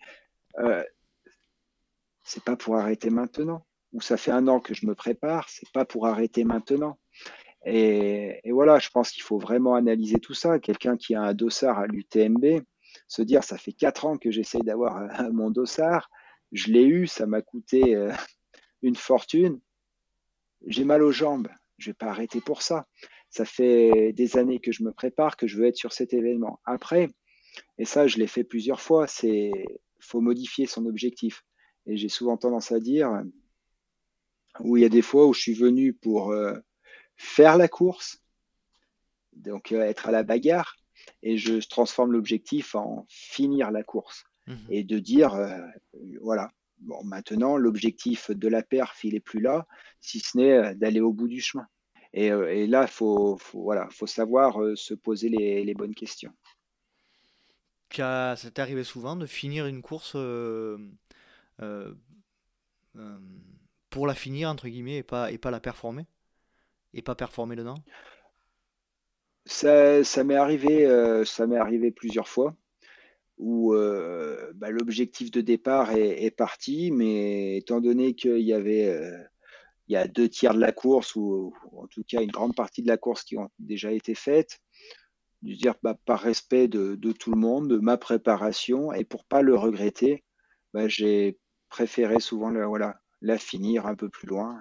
c'est 2.22 2.44
pas 2.44 2.56
pour 2.56 2.76
arrêter 2.76 3.10
maintenant 3.10 3.64
où 3.92 4.00
ça 4.00 4.16
fait 4.16 4.30
un 4.30 4.48
an 4.48 4.60
que 4.60 4.74
je 4.74 4.86
me 4.86 4.94
prépare, 4.94 5.48
c'est 5.48 5.70
pas 5.72 5.84
pour 5.84 6.06
arrêter 6.06 6.44
maintenant. 6.44 6.98
Et, 7.66 8.40
voilà, 8.50 8.78
je 8.78 8.88
pense 8.90 9.10
qu'il 9.10 9.22
faut 9.22 9.38
vraiment 9.38 9.74
analyser 9.74 10.18
tout 10.18 10.34
ça. 10.34 10.58
Quelqu'un 10.58 10.96
qui 10.96 11.14
a 11.14 11.22
un 11.22 11.34
dossard 11.34 11.78
à 11.78 11.86
l'UTMB, 11.86 12.62
se 13.06 13.22
dire 13.22 13.44
ça 13.44 13.58
fait 13.58 13.72
quatre 13.72 14.06
ans 14.06 14.16
que 14.16 14.30
j'essaye 14.30 14.62
d'avoir 14.62 15.08
mon 15.32 15.50
dossard, 15.50 16.10
je 16.52 16.72
l'ai 16.72 16.84
eu, 16.84 17.06
ça 17.06 17.26
m'a 17.26 17.42
coûté 17.42 17.94
euh, 17.94 18.12
une 18.82 18.96
fortune. 18.96 19.60
J'ai 20.66 20.84
mal 20.84 21.02
aux 21.02 21.12
jambes, 21.12 21.48
je 21.78 21.90
vais 21.90 21.94
pas 21.94 22.08
arrêter 22.08 22.40
pour 22.40 22.62
ça. 22.62 22.86
Ça 23.28 23.44
fait 23.44 24.12
des 24.12 24.36
années 24.36 24.58
que 24.58 24.72
je 24.72 24.82
me 24.82 24.92
prépare, 24.92 25.36
que 25.36 25.46
je 25.46 25.56
veux 25.56 25.66
être 25.66 25.76
sur 25.76 25.92
cet 25.92 26.12
événement. 26.12 26.60
Après, 26.64 27.08
et 27.78 27.84
ça 27.84 28.06
je 28.06 28.18
l'ai 28.18 28.26
fait 28.26 28.44
plusieurs 28.44 28.80
fois, 28.80 29.06
c'est 29.06 29.52
faut 30.00 30.20
modifier 30.20 30.66
son 30.66 30.86
objectif. 30.86 31.44
Et 31.86 31.96
j'ai 31.96 32.08
souvent 32.08 32.36
tendance 32.36 32.72
à 32.72 32.80
dire, 32.80 33.22
où 34.58 34.76
il 34.76 34.82
y 34.82 34.86
a 34.86 34.90
des 34.90 35.02
fois 35.02 35.26
où 35.26 35.32
je 35.32 35.40
suis 35.40 35.54
venu 35.54 35.92
pour 35.92 36.32
euh, 36.32 36.54
faire 37.16 37.56
la 37.56 37.68
course, 37.68 38.20
donc 39.32 39.72
euh, 39.72 39.82
être 39.82 40.08
à 40.08 40.10
la 40.10 40.22
bagarre, 40.22 40.76
et 41.22 41.38
je 41.38 41.66
transforme 41.66 42.12
l'objectif 42.12 42.74
en 42.74 43.06
finir 43.08 43.70
la 43.70 43.82
course. 43.82 44.24
Mmh 44.46 44.54
et 44.70 44.84
de 44.84 44.98
dire 44.98 45.34
euh, 45.34 45.58
voilà 46.22 46.50
bon 46.78 47.04
maintenant 47.04 47.58
l'objectif 47.58 48.30
de 48.30 48.48
la 48.48 48.62
perf 48.62 49.04
il 49.04 49.14
est 49.14 49.20
plus 49.20 49.40
là 49.40 49.66
si 50.00 50.18
ce 50.18 50.38
n'est 50.38 50.74
d'aller 50.76 51.00
au 51.00 51.12
bout 51.12 51.28
du 51.28 51.42
chemin. 51.42 51.66
Et, 52.14 52.28
et 52.28 52.66
là 52.66 52.86
faut, 52.86 53.36
faut 53.36 53.62
voilà 53.62 53.86
faut 53.90 54.06
savoir 54.06 54.58
se 54.76 54.94
poser 54.94 55.28
les, 55.28 55.62
les, 55.62 55.74
bonnes 55.74 55.94
questions. 55.94 56.32
Ça 57.92 58.34
t'est 58.34 58.60
arrivé 58.60 58.82
souvent 58.82 59.14
de 59.14 59.26
finir 59.26 59.66
une 59.66 59.82
course 59.82 60.16
pour 63.90 64.06
la 64.06 64.14
finir, 64.14 64.48
entre 64.48 64.68
guillemets, 64.68 64.98
et 64.98 65.02
pas, 65.02 65.30
et 65.30 65.38
pas 65.38 65.50
la 65.50 65.60
performer 65.60 66.06
Et 66.94 67.02
pas 67.02 67.14
performer 67.14 67.56
dedans? 67.56 67.76
Ça, 69.46 70.04
ça 70.04 70.24
m'est 70.24 70.36
arrivé, 70.36 70.86
euh, 70.86 71.24
ça 71.24 71.46
m'est 71.46 71.56
arrivé 71.56 71.90
plusieurs 71.90 72.28
fois 72.28 72.56
où 73.40 73.74
euh, 73.74 74.52
bah, 74.54 74.70
l'objectif 74.70 75.30
de 75.30 75.40
départ 75.40 75.92
est, 75.92 76.30
parti, 76.30 76.90
mais 76.92 77.56
étant 77.56 77.80
donné 77.80 78.14
qu'il 78.14 78.42
y 78.42 78.52
avait 78.52 78.86
euh, 78.86 79.16
il 79.88 79.94
y 79.94 79.96
a 79.96 80.06
deux 80.06 80.28
tiers 80.28 80.54
de 80.54 80.60
la 80.60 80.72
course, 80.72 81.16
ou, 81.16 81.52
en 81.72 81.86
tout 81.88 82.04
cas 82.06 82.20
une 82.20 82.30
grande 82.30 82.54
partie 82.54 82.82
de 82.82 82.86
la 82.86 82.98
course 82.98 83.24
qui 83.24 83.38
ont 83.38 83.48
déjà 83.58 83.92
été 83.92 84.14
faites, 84.14 84.60
dire 85.42 85.74
bah, 85.82 85.96
par 86.04 86.20
respect 86.20 86.68
de, 86.68 86.94
tout 87.12 87.32
le 87.32 87.38
monde, 87.38 87.68
de 87.68 87.78
ma 87.78 87.96
préparation, 87.96 88.92
et 88.92 89.04
pour 89.04 89.24
pas 89.24 89.40
le 89.40 89.56
regretter, 89.56 90.22
bah, 90.74 90.86
j'ai 90.86 91.38
préféré 91.70 92.20
souvent 92.20 92.50
le, 92.50 92.64
voilà, 92.66 92.99
la 93.20 93.38
finir 93.38 93.86
un 93.86 93.94
peu 93.94 94.08
plus 94.08 94.26
loin. 94.26 94.60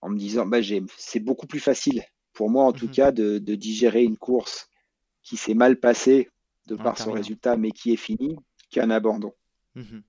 en 0.00 0.10
me 0.10 0.18
disant, 0.18 0.46
bah, 0.46 0.58
c'est 0.96 1.20
beaucoup 1.20 1.46
plus 1.46 1.60
facile 1.60 2.02
pour 2.32 2.50
moi 2.50 2.64
en 2.64 2.72
tout 2.72 2.86
mhm. 2.86 2.92
cas 2.92 3.12
de, 3.12 3.38
digérer 3.38 4.02
une 4.02 4.16
course 4.16 4.68
qui 5.22 5.36
s'est 5.36 5.54
mal 5.54 5.78
passée 5.78 6.30
de 6.66 6.76
par 6.76 6.98
son 6.98 7.12
résultat, 7.12 7.56
mais 7.56 7.72
qui 7.72 7.92
est 7.92 7.96
finie, 7.96 8.36
qu'un 8.70 8.90
abandon. 8.90 9.32
Mhm. 9.74 10.02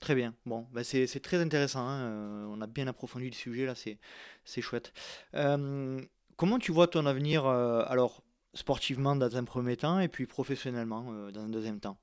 Très 0.00 0.14
bien. 0.14 0.34
Bon, 0.46 0.66
bah 0.72 0.84
c'est 0.84 1.20
très 1.20 1.38
intéressant. 1.38 1.80
Hein. 1.80 2.00
Euh, 2.02 2.46
on 2.48 2.60
a 2.60 2.66
bien 2.66 2.86
approfondi 2.86 3.26
le 3.26 3.34
sujet 3.34 3.66
là, 3.66 3.74
c'est 3.74 4.60
chouette. 4.60 4.92
Euh, 5.34 6.00
comment 6.36 6.58
tu 6.58 6.70
vois 6.70 6.86
ton 6.86 7.06
avenir, 7.06 7.46
euh, 7.46 7.82
alors 7.86 8.22
sportivement 8.54 9.16
dans 9.16 9.36
un 9.36 9.44
premier 9.44 9.76
temps 9.76 9.98
et 9.98 10.08
puis 10.08 10.26
professionnellement 10.26 11.30
dans 11.32 11.40
un 11.40 11.48
deuxième 11.48 11.80
temps? 11.80 11.98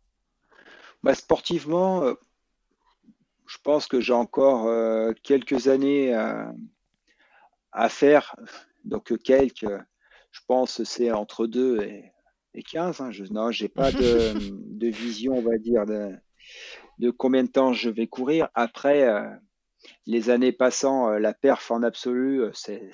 Bah, 1.03 1.15
Sportivement, 1.15 2.15
je 3.47 3.57
pense 3.63 3.87
que 3.87 3.99
j'ai 3.99 4.13
encore 4.13 4.67
euh, 4.67 5.11
quelques 5.23 5.67
années 5.67 6.13
à, 6.13 7.89
faire, 7.89 8.35
Donc 8.83 9.17
quelques, 9.21 9.65
je 10.31 10.39
pense, 10.47 10.83
c'est 10.83 11.11
entre 11.11 11.47
2 11.47 11.81
et, 11.81 12.11
et 12.53 12.63
15. 12.63 13.01
Hein. 13.01 13.11
Je, 13.11 13.25
non, 13.25 13.51
j'ai 13.51 13.67
pas 13.67 13.91
de, 13.91 14.33
de, 14.77 14.87
vision, 14.87 15.33
on 15.33 15.41
va 15.41 15.57
dire, 15.57 15.85
de, 15.85 16.11
de, 16.99 17.11
combien 17.11 17.43
de 17.43 17.49
temps 17.49 17.73
je 17.73 17.89
vais 17.89 18.07
courir. 18.07 18.49
Après, 18.55 19.07
les 20.05 20.29
années 20.29 20.53
passant, 20.53 21.09
la 21.09 21.33
perf 21.33 21.69
en 21.71 21.83
absolu, 21.83 22.43
c'est 22.53 22.89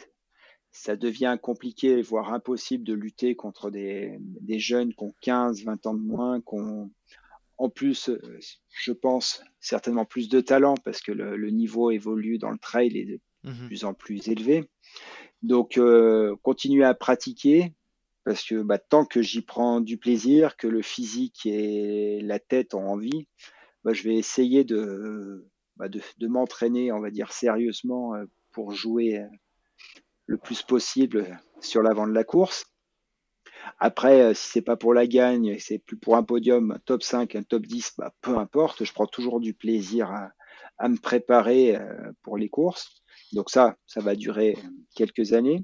ça 0.72 0.96
devient 0.96 1.38
compliqué, 1.42 2.02
voire 2.02 2.34
impossible 2.34 2.84
de 2.86 2.94
lutter 2.94 3.36
contre 3.36 3.70
des, 3.70 4.18
des 4.20 4.60
jeunes 4.60 4.94
qui 4.94 5.04
ont 5.04 5.14
15, 5.22 5.64
20 5.64 5.86
ans 5.86 5.94
de 5.94 6.00
moins, 6.00 6.40
qui 6.40 6.54
ont 6.54 6.90
en 7.62 7.70
plus, 7.70 8.10
je 8.70 8.92
pense, 8.92 9.44
certainement 9.60 10.04
plus 10.04 10.30
de 10.30 10.42
talent 10.42 10.74
parce 10.84 11.00
que 11.00 11.12
le, 11.12 11.38
le 11.38 11.50
niveau 11.52 11.92
évolue 11.92 12.40
dans 12.40 12.50
le 12.50 12.58
trail 12.58 12.98
et 12.98 13.06
de 13.06 13.20
mmh 13.44 13.68
plus 13.68 13.86
en 13.86 13.94
plus 13.94 14.28
élevé. 14.30 14.68
Donc, 15.44 15.78
euh, 15.78 16.36
continuer 16.42 16.84
à 16.84 16.96
pratiquer 16.96 17.74
parce 18.24 18.44
que 18.44 18.64
bah, 18.64 18.80
tant 18.80 19.06
que 19.06 19.22
j'y 19.22 19.42
prends 19.42 19.80
du 19.80 19.98
plaisir, 19.98 20.58
que 20.58 20.68
le 20.68 20.82
physique 20.82 21.46
et 21.46 22.22
la 22.22 22.40
tête 22.40 22.74
ont 22.74 22.88
envie, 22.88 23.28
bah, 23.84 23.94
je 23.94 24.04
vais 24.04 24.16
essayer 24.16 24.64
de, 24.64 25.48
bah, 25.76 25.88
de, 25.88 26.02
de 26.18 26.28
m'entraîner, 26.28 26.92
on 26.92 27.00
va 27.00 27.12
dire, 27.12 27.32
sérieusement 27.32 28.16
euh, 28.16 28.26
pour 28.52 28.72
jouer 28.72 29.24
le 30.26 30.38
plus 30.38 30.64
possible 30.64 31.40
sur 31.60 31.84
l'avant 31.84 32.08
de 32.08 32.14
la 32.14 32.24
course. 32.24 32.71
Après, 33.80 34.22
euh, 34.22 34.34
si 34.34 34.50
c'est 34.50 34.62
pas 34.62 34.78
pour 34.78 34.94
la 34.94 35.08
gagne, 35.08 35.58
c'est 35.60 35.80
plus 35.80 35.98
pour 35.98 36.16
un 36.16 36.24
podium, 36.24 36.72
un 36.72 36.80
top 36.86 37.04
5, 37.04 37.36
un 37.36 37.44
top 37.44 37.66
10, 37.66 37.94
bah, 37.98 38.14
peu 38.22 38.38
importe, 38.38 38.84
je 38.84 38.94
prends 38.94 39.08
toujours 39.08 39.40
du 39.40 39.54
plaisir 39.54 40.12
à, 40.12 40.90
me 40.90 40.98
préparer 40.98 41.76
euh, 41.76 42.12
pour 42.24 42.38
les 42.38 42.50
courses. 42.50 43.04
Donc 43.34 43.50
ça, 43.50 43.78
ça 43.86 44.02
va 44.02 44.16
durer 44.16 44.58
quelques 44.96 45.34
années. 45.34 45.64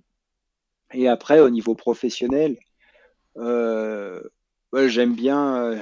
Et 0.94 1.08
après, 1.08 1.40
au 1.40 1.50
niveau 1.50 1.76
professionnel, 1.76 2.58
euh, 3.38 4.22
j'aime 4.86 5.16
bien, 5.16 5.78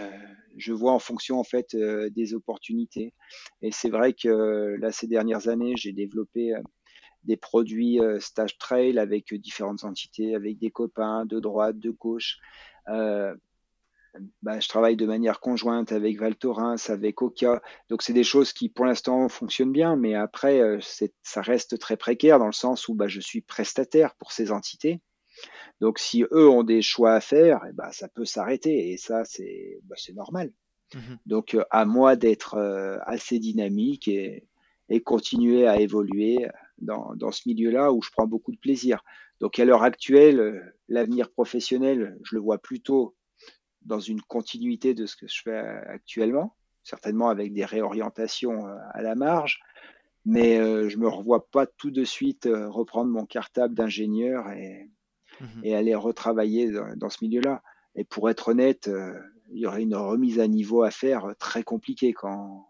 je 0.57 0.73
vois 0.73 0.93
en 0.93 0.99
fonction 0.99 1.39
en 1.39 1.43
fait 1.43 1.75
des 1.75 2.33
opportunités. 2.33 3.13
Et 3.61 3.71
c'est 3.71 3.89
vrai 3.89 4.13
que 4.13 4.75
là, 4.79 4.91
ces 4.91 5.07
dernières 5.07 5.47
années, 5.47 5.73
j'ai 5.75 5.91
développé 5.91 6.55
des 7.25 7.37
produits 7.37 7.99
euh, 7.99 8.19
stage 8.19 8.57
trail 8.57 8.97
avec 8.99 9.33
différentes 9.33 9.83
entités, 9.83 10.35
avec 10.35 10.57
des 10.57 10.71
copains 10.71 11.25
de 11.25 11.39
droite, 11.39 11.79
de 11.79 11.91
gauche. 11.91 12.37
Euh, 12.87 13.35
bah, 14.41 14.59
je 14.59 14.69
travaille 14.69 14.95
de 14.95 15.05
manière 15.05 15.41
conjointe 15.41 15.91
avec 15.91 16.17
Val 16.19 16.35
Thorens, 16.35 16.89
avec 16.89 17.21
Oka. 17.21 17.61
Donc, 17.89 18.01
c'est 18.01 18.13
des 18.13 18.23
choses 18.23 18.53
qui, 18.53 18.69
pour 18.69 18.85
l'instant, 18.85 19.27
fonctionnent 19.27 19.73
bien, 19.73 19.97
mais 19.97 20.15
après, 20.15 20.61
euh, 20.61 20.79
ça 21.21 21.41
reste 21.41 21.77
très 21.79 21.97
précaire 21.97 22.39
dans 22.39 22.45
le 22.45 22.53
sens 22.53 22.87
où 22.87 22.93
bah, 22.93 23.07
je 23.07 23.19
suis 23.19 23.41
prestataire 23.41 24.15
pour 24.15 24.31
ces 24.31 24.51
entités. 24.51 25.01
Donc, 25.81 25.99
si 25.99 26.23
eux 26.31 26.49
ont 26.49 26.63
des 26.63 26.81
choix 26.81 27.13
à 27.13 27.19
faire, 27.19 27.59
eh 27.69 27.73
bah, 27.73 27.91
ça 27.91 28.07
peut 28.07 28.23
s'arrêter. 28.23 28.91
Et 28.91 28.97
ça, 28.97 29.25
c'est 29.25 29.81
normal. 30.13 30.53
Mmh 30.93 31.15
Donc, 31.25 31.57
à 31.71 31.83
moi 31.83 32.15
d'être 32.15 32.57
assez 33.05 33.39
dynamique 33.39 34.07
et, 34.07 34.47
et 34.87 35.01
continuer 35.01 35.67
à 35.67 35.79
évoluer 35.79 36.47
dans, 36.79 37.15
dans 37.15 37.31
ce 37.31 37.47
milieu-là 37.47 37.91
où 37.91 38.01
je 38.01 38.09
prends 38.11 38.27
beaucoup 38.27 38.51
de 38.51 38.57
plaisir. 38.57 39.03
Donc 39.39 39.59
à 39.59 39.65
l'heure 39.65 39.83
actuelle, 39.83 40.39
euh, 40.39 40.61
l'avenir 40.87 41.31
professionnel, 41.31 42.17
je 42.23 42.35
le 42.35 42.41
vois 42.41 42.57
plutôt 42.57 43.15
dans 43.81 43.99
une 43.99 44.21
continuité 44.21 44.93
de 44.93 45.05
ce 45.05 45.15
que 45.15 45.27
je 45.27 45.41
fais 45.43 45.57
actuellement, 45.57 46.55
certainement 46.83 47.29
avec 47.29 47.53
des 47.53 47.65
réorientations 47.65 48.67
euh, 48.67 48.75
à 48.91 49.01
la 49.01 49.15
marge, 49.15 49.59
mais 50.25 50.57
euh, 50.57 50.89
je 50.89 50.97
me 50.97 51.07
revois 51.07 51.47
pas 51.49 51.67
tout 51.67 51.91
de 51.91 52.03
suite 52.03 52.47
reprendre 52.51 53.11
mon 53.11 53.25
cartable 53.25 53.75
d'ingénieur 53.75 54.49
et, 54.51 54.89
mmh 55.39 55.45
et, 55.63 55.75
aller 55.75 55.93
retravailler 55.93 56.71
dans, 56.71 56.95
dans 56.95 57.09
ce 57.09 57.23
milieu-là. 57.23 57.61
Et 57.95 58.03
pour 58.03 58.29
être 58.29 58.49
honnête, 58.49 58.89
il 59.51 59.59
y 59.59 59.67
aurait 59.67 59.83
une 59.83 59.95
remise 59.95 60.39
à 60.39 60.47
niveau 60.47 60.83
à 60.83 60.91
faire 60.91 61.33
très 61.39 61.63
compliquée 61.63 62.11
quand 62.11 62.67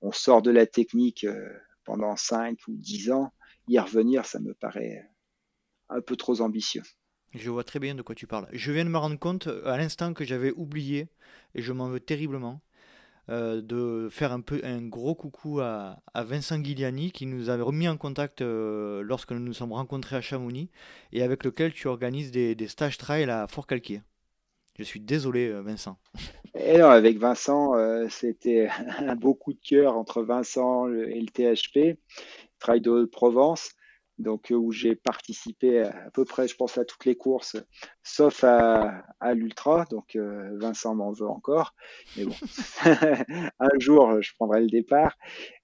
on 0.00 0.10
sort 0.10 0.42
de 0.42 0.50
la 0.50 0.66
technique 0.66 1.26
pendant 1.84 2.16
5 2.16 2.58
ou 2.66 2.72
10 2.72 3.12
ans 3.12 3.32
y 3.68 3.78
revenir, 3.78 4.26
ça 4.26 4.40
me 4.40 4.54
paraît 4.54 5.08
un 5.88 6.00
peu 6.00 6.16
trop 6.16 6.40
ambitieux. 6.40 6.82
Je 7.34 7.50
vois 7.50 7.64
très 7.64 7.80
bien 7.80 7.94
de 7.94 8.02
quoi 8.02 8.14
tu 8.14 8.26
parles. 8.26 8.46
Je 8.52 8.70
viens 8.70 8.84
de 8.84 8.90
me 8.90 8.98
rendre 8.98 9.18
compte 9.18 9.48
euh, 9.48 9.66
à 9.66 9.76
l'instant 9.76 10.14
que 10.14 10.24
j'avais 10.24 10.52
oublié, 10.52 11.08
et 11.54 11.62
je 11.62 11.72
m'en 11.72 11.88
veux 11.88 11.98
terriblement, 11.98 12.60
euh, 13.28 13.60
de 13.60 14.08
faire 14.10 14.32
un, 14.32 14.40
peu, 14.40 14.60
un 14.62 14.82
gros 14.82 15.14
coucou 15.14 15.60
à, 15.60 16.00
Vincent 16.14 16.58
Guiliani 16.58 17.10
qui 17.10 17.26
nous 17.26 17.48
avait 17.48 17.62
remis 17.62 17.88
en 17.88 17.96
contact 17.96 18.40
euh, 18.40 19.02
lorsque 19.02 19.32
nous 19.32 19.40
nous 19.40 19.52
sommes 19.52 19.72
rencontrés 19.72 20.16
à 20.16 20.20
Chamonix 20.20 20.70
et 21.12 21.22
avec 21.22 21.44
lequel 21.44 21.72
tu 21.72 21.88
organises 21.88 22.30
des, 22.30 22.54
des 22.54 22.68
stages 22.68 22.98
trail 22.98 23.28
à 23.28 23.46
Fort-Calquier. 23.48 24.02
Je 24.78 24.82
suis 24.82 25.00
désolé, 25.00 25.52
Vincent. 25.62 25.98
Et 26.56 26.78
non, 26.78 26.88
avec 26.88 27.18
Vincent, 27.18 27.74
c'était 28.10 28.68
un 28.98 29.14
beau 29.14 29.34
coup 29.34 29.52
de 29.52 29.60
cœur 29.60 29.96
entre 29.96 30.22
Vincent 30.22 30.88
et 30.88 31.20
le 31.20 31.28
THP. 31.28 31.96
Trail 32.64 32.80
de 32.80 33.04
Provence, 33.04 33.68
donc 34.16 34.50
euh, 34.50 34.54
où 34.54 34.72
j'ai 34.72 34.96
participé 34.96 35.82
à, 35.82 36.10
peu 36.14 36.24
près, 36.24 36.48
je 36.48 36.56
pense, 36.56 36.78
à 36.78 36.86
toutes 36.86 37.04
les 37.04 37.14
courses, 37.14 37.56
sauf 38.02 38.42
à, 38.42 39.04
l'ultra. 39.34 39.84
Donc 39.90 40.16
euh, 40.16 40.56
Vincent 40.58 40.94
m'en 40.94 41.12
veut 41.12 41.28
encore, 41.28 41.74
mais 42.16 42.24
bon, 42.24 42.34
un 43.60 43.78
jour 43.78 44.22
je 44.22 44.32
prendrai 44.34 44.62
le 44.62 44.68
départ. 44.68 45.18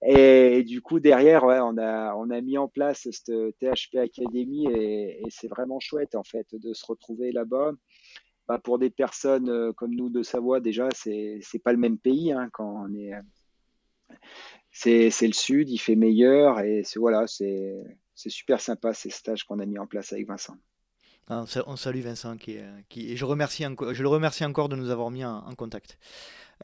Et, 0.05 0.61
du 0.63 0.81
coup 0.81 0.99
derrière, 0.99 1.43
on 1.45 1.77
a 1.79 2.13
on 2.13 2.29
a 2.29 2.39
mis 2.41 2.59
en 2.59 2.67
place 2.67 3.07
cette 3.09 3.31
THP 3.59 3.95
Academy 3.95 4.67
et, 4.71 5.23
c'est 5.29 5.47
vraiment 5.47 5.79
chouette 5.79 6.13
en 6.13 6.23
fait 6.23 6.45
de 6.53 6.73
se 6.73 6.85
retrouver 6.85 7.31
là-bas. 7.31 7.71
Pour 8.63 8.77
des 8.77 8.91
personnes 8.91 9.49
euh, 9.49 9.73
comme 9.73 9.95
nous 9.95 10.09
de 10.09 10.21
Savoie, 10.21 10.59
déjà, 10.59 10.89
c'est 10.93 11.41
pas 11.63 11.71
le 11.71 11.79
même 11.79 11.97
pays 11.97 12.31
hein, 12.31 12.49
quand 12.51 12.85
on 12.85 12.93
est 12.93 13.13
c'est 14.71 15.09
le 15.21 15.33
sud, 15.33 15.69
il 15.69 15.77
fait 15.77 15.95
meilleur 15.95 16.59
et 16.59 16.83
c'est 16.83 16.99
voilà, 16.99 17.25
c'est 17.27 17.83
super 18.15 18.61
sympa 18.61 18.93
ces 18.93 19.09
stages 19.09 19.43
qu'on 19.43 19.59
a 19.59 19.65
mis 19.65 19.79
en 19.79 19.87
place 19.87 20.13
avec 20.13 20.27
Vincent. 20.27 20.55
Ah, 21.27 21.45
on 21.67 21.75
salue 21.75 22.01
Vincent 22.01 22.35
qui, 22.35 22.57
qui 22.89 23.11
et 23.11 23.15
je, 23.15 23.25
remercie 23.25 23.63
je 23.63 24.01
le 24.01 24.09
remercie 24.09 24.43
encore 24.43 24.69
de 24.69 24.75
nous 24.75 24.89
avoir 24.89 25.11
mis 25.11 25.23
en, 25.23 25.53
contact. 25.55 25.97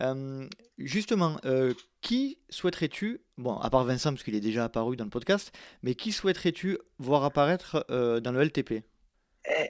Euh, 0.02 0.48
justement, 0.78 1.38
euh, 1.46 1.74
qui 2.02 2.38
souhaiterais-tu, 2.50 3.22
bon, 3.38 3.58
à 3.58 3.70
part 3.70 3.84
Vincent 3.86 4.12
parce 4.12 4.24
qu'il 4.24 4.36
est 4.36 4.42
déjà 4.42 4.66
apparu 4.66 4.96
dans 4.96 5.06
le 5.06 5.10
podcast, 5.10 5.52
mais 5.84 5.96
qui 5.96 6.12
souhaiterais-tu 6.12 6.78
voir 7.00 7.24
apparaître 7.24 7.86
euh, 7.90 8.20
dans 8.20 8.32
le 8.32 8.44
LTP 8.44 8.84
eh, 9.46 9.70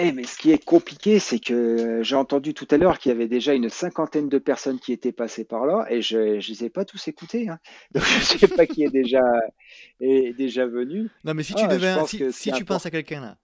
eh, 0.00 0.12
mais 0.12 0.24
ce 0.24 0.38
qui 0.38 0.52
est 0.52 0.64
compliqué, 0.64 1.18
c'est 1.18 1.40
que 1.40 2.02
j'ai 2.02 2.14
entendu 2.14 2.54
tout 2.54 2.68
à 2.70 2.76
l'heure 2.76 2.98
qu'il 2.98 3.10
y 3.10 3.14
avait 3.14 3.26
déjà 3.26 3.54
une 3.54 3.68
cinquantaine 3.68 4.28
de 4.28 4.38
personnes 4.38 4.78
qui 4.78 4.92
étaient 4.92 5.12
passées 5.12 5.44
par 5.44 5.66
là 5.66 5.86
et 5.90 6.02
je 6.02 6.18
ne 6.18 6.34
les 6.36 6.64
ai 6.64 6.70
pas 6.70 6.84
tous 6.84 7.08
écoutés. 7.08 7.48
Hein. 7.48 7.58
Donc 7.92 8.04
je 8.04 8.34
ne 8.34 8.38
sais 8.38 8.48
pas 8.48 8.66
qui 8.66 8.84
est 8.84 8.90
déjà, 8.90 9.22
est 10.00 10.36
déjà 10.36 10.66
venu. 10.66 11.08
Non, 11.24 11.34
mais 11.34 11.42
si 11.42 11.54
tu, 11.54 11.64
ah, 11.64 11.68
devais, 11.68 11.96
si, 12.30 12.52
tu 12.52 12.64
penses 12.64 12.86
à 12.86 12.90
quelqu'un 12.90 13.20
là. 13.20 13.38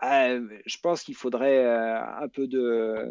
Ah, 0.00 0.28
je 0.66 0.76
pense 0.82 1.02
qu'il 1.02 1.14
faudrait 1.14 1.64
euh, 1.64 2.00
un 2.20 2.28
peu 2.28 2.46
de. 2.46 3.10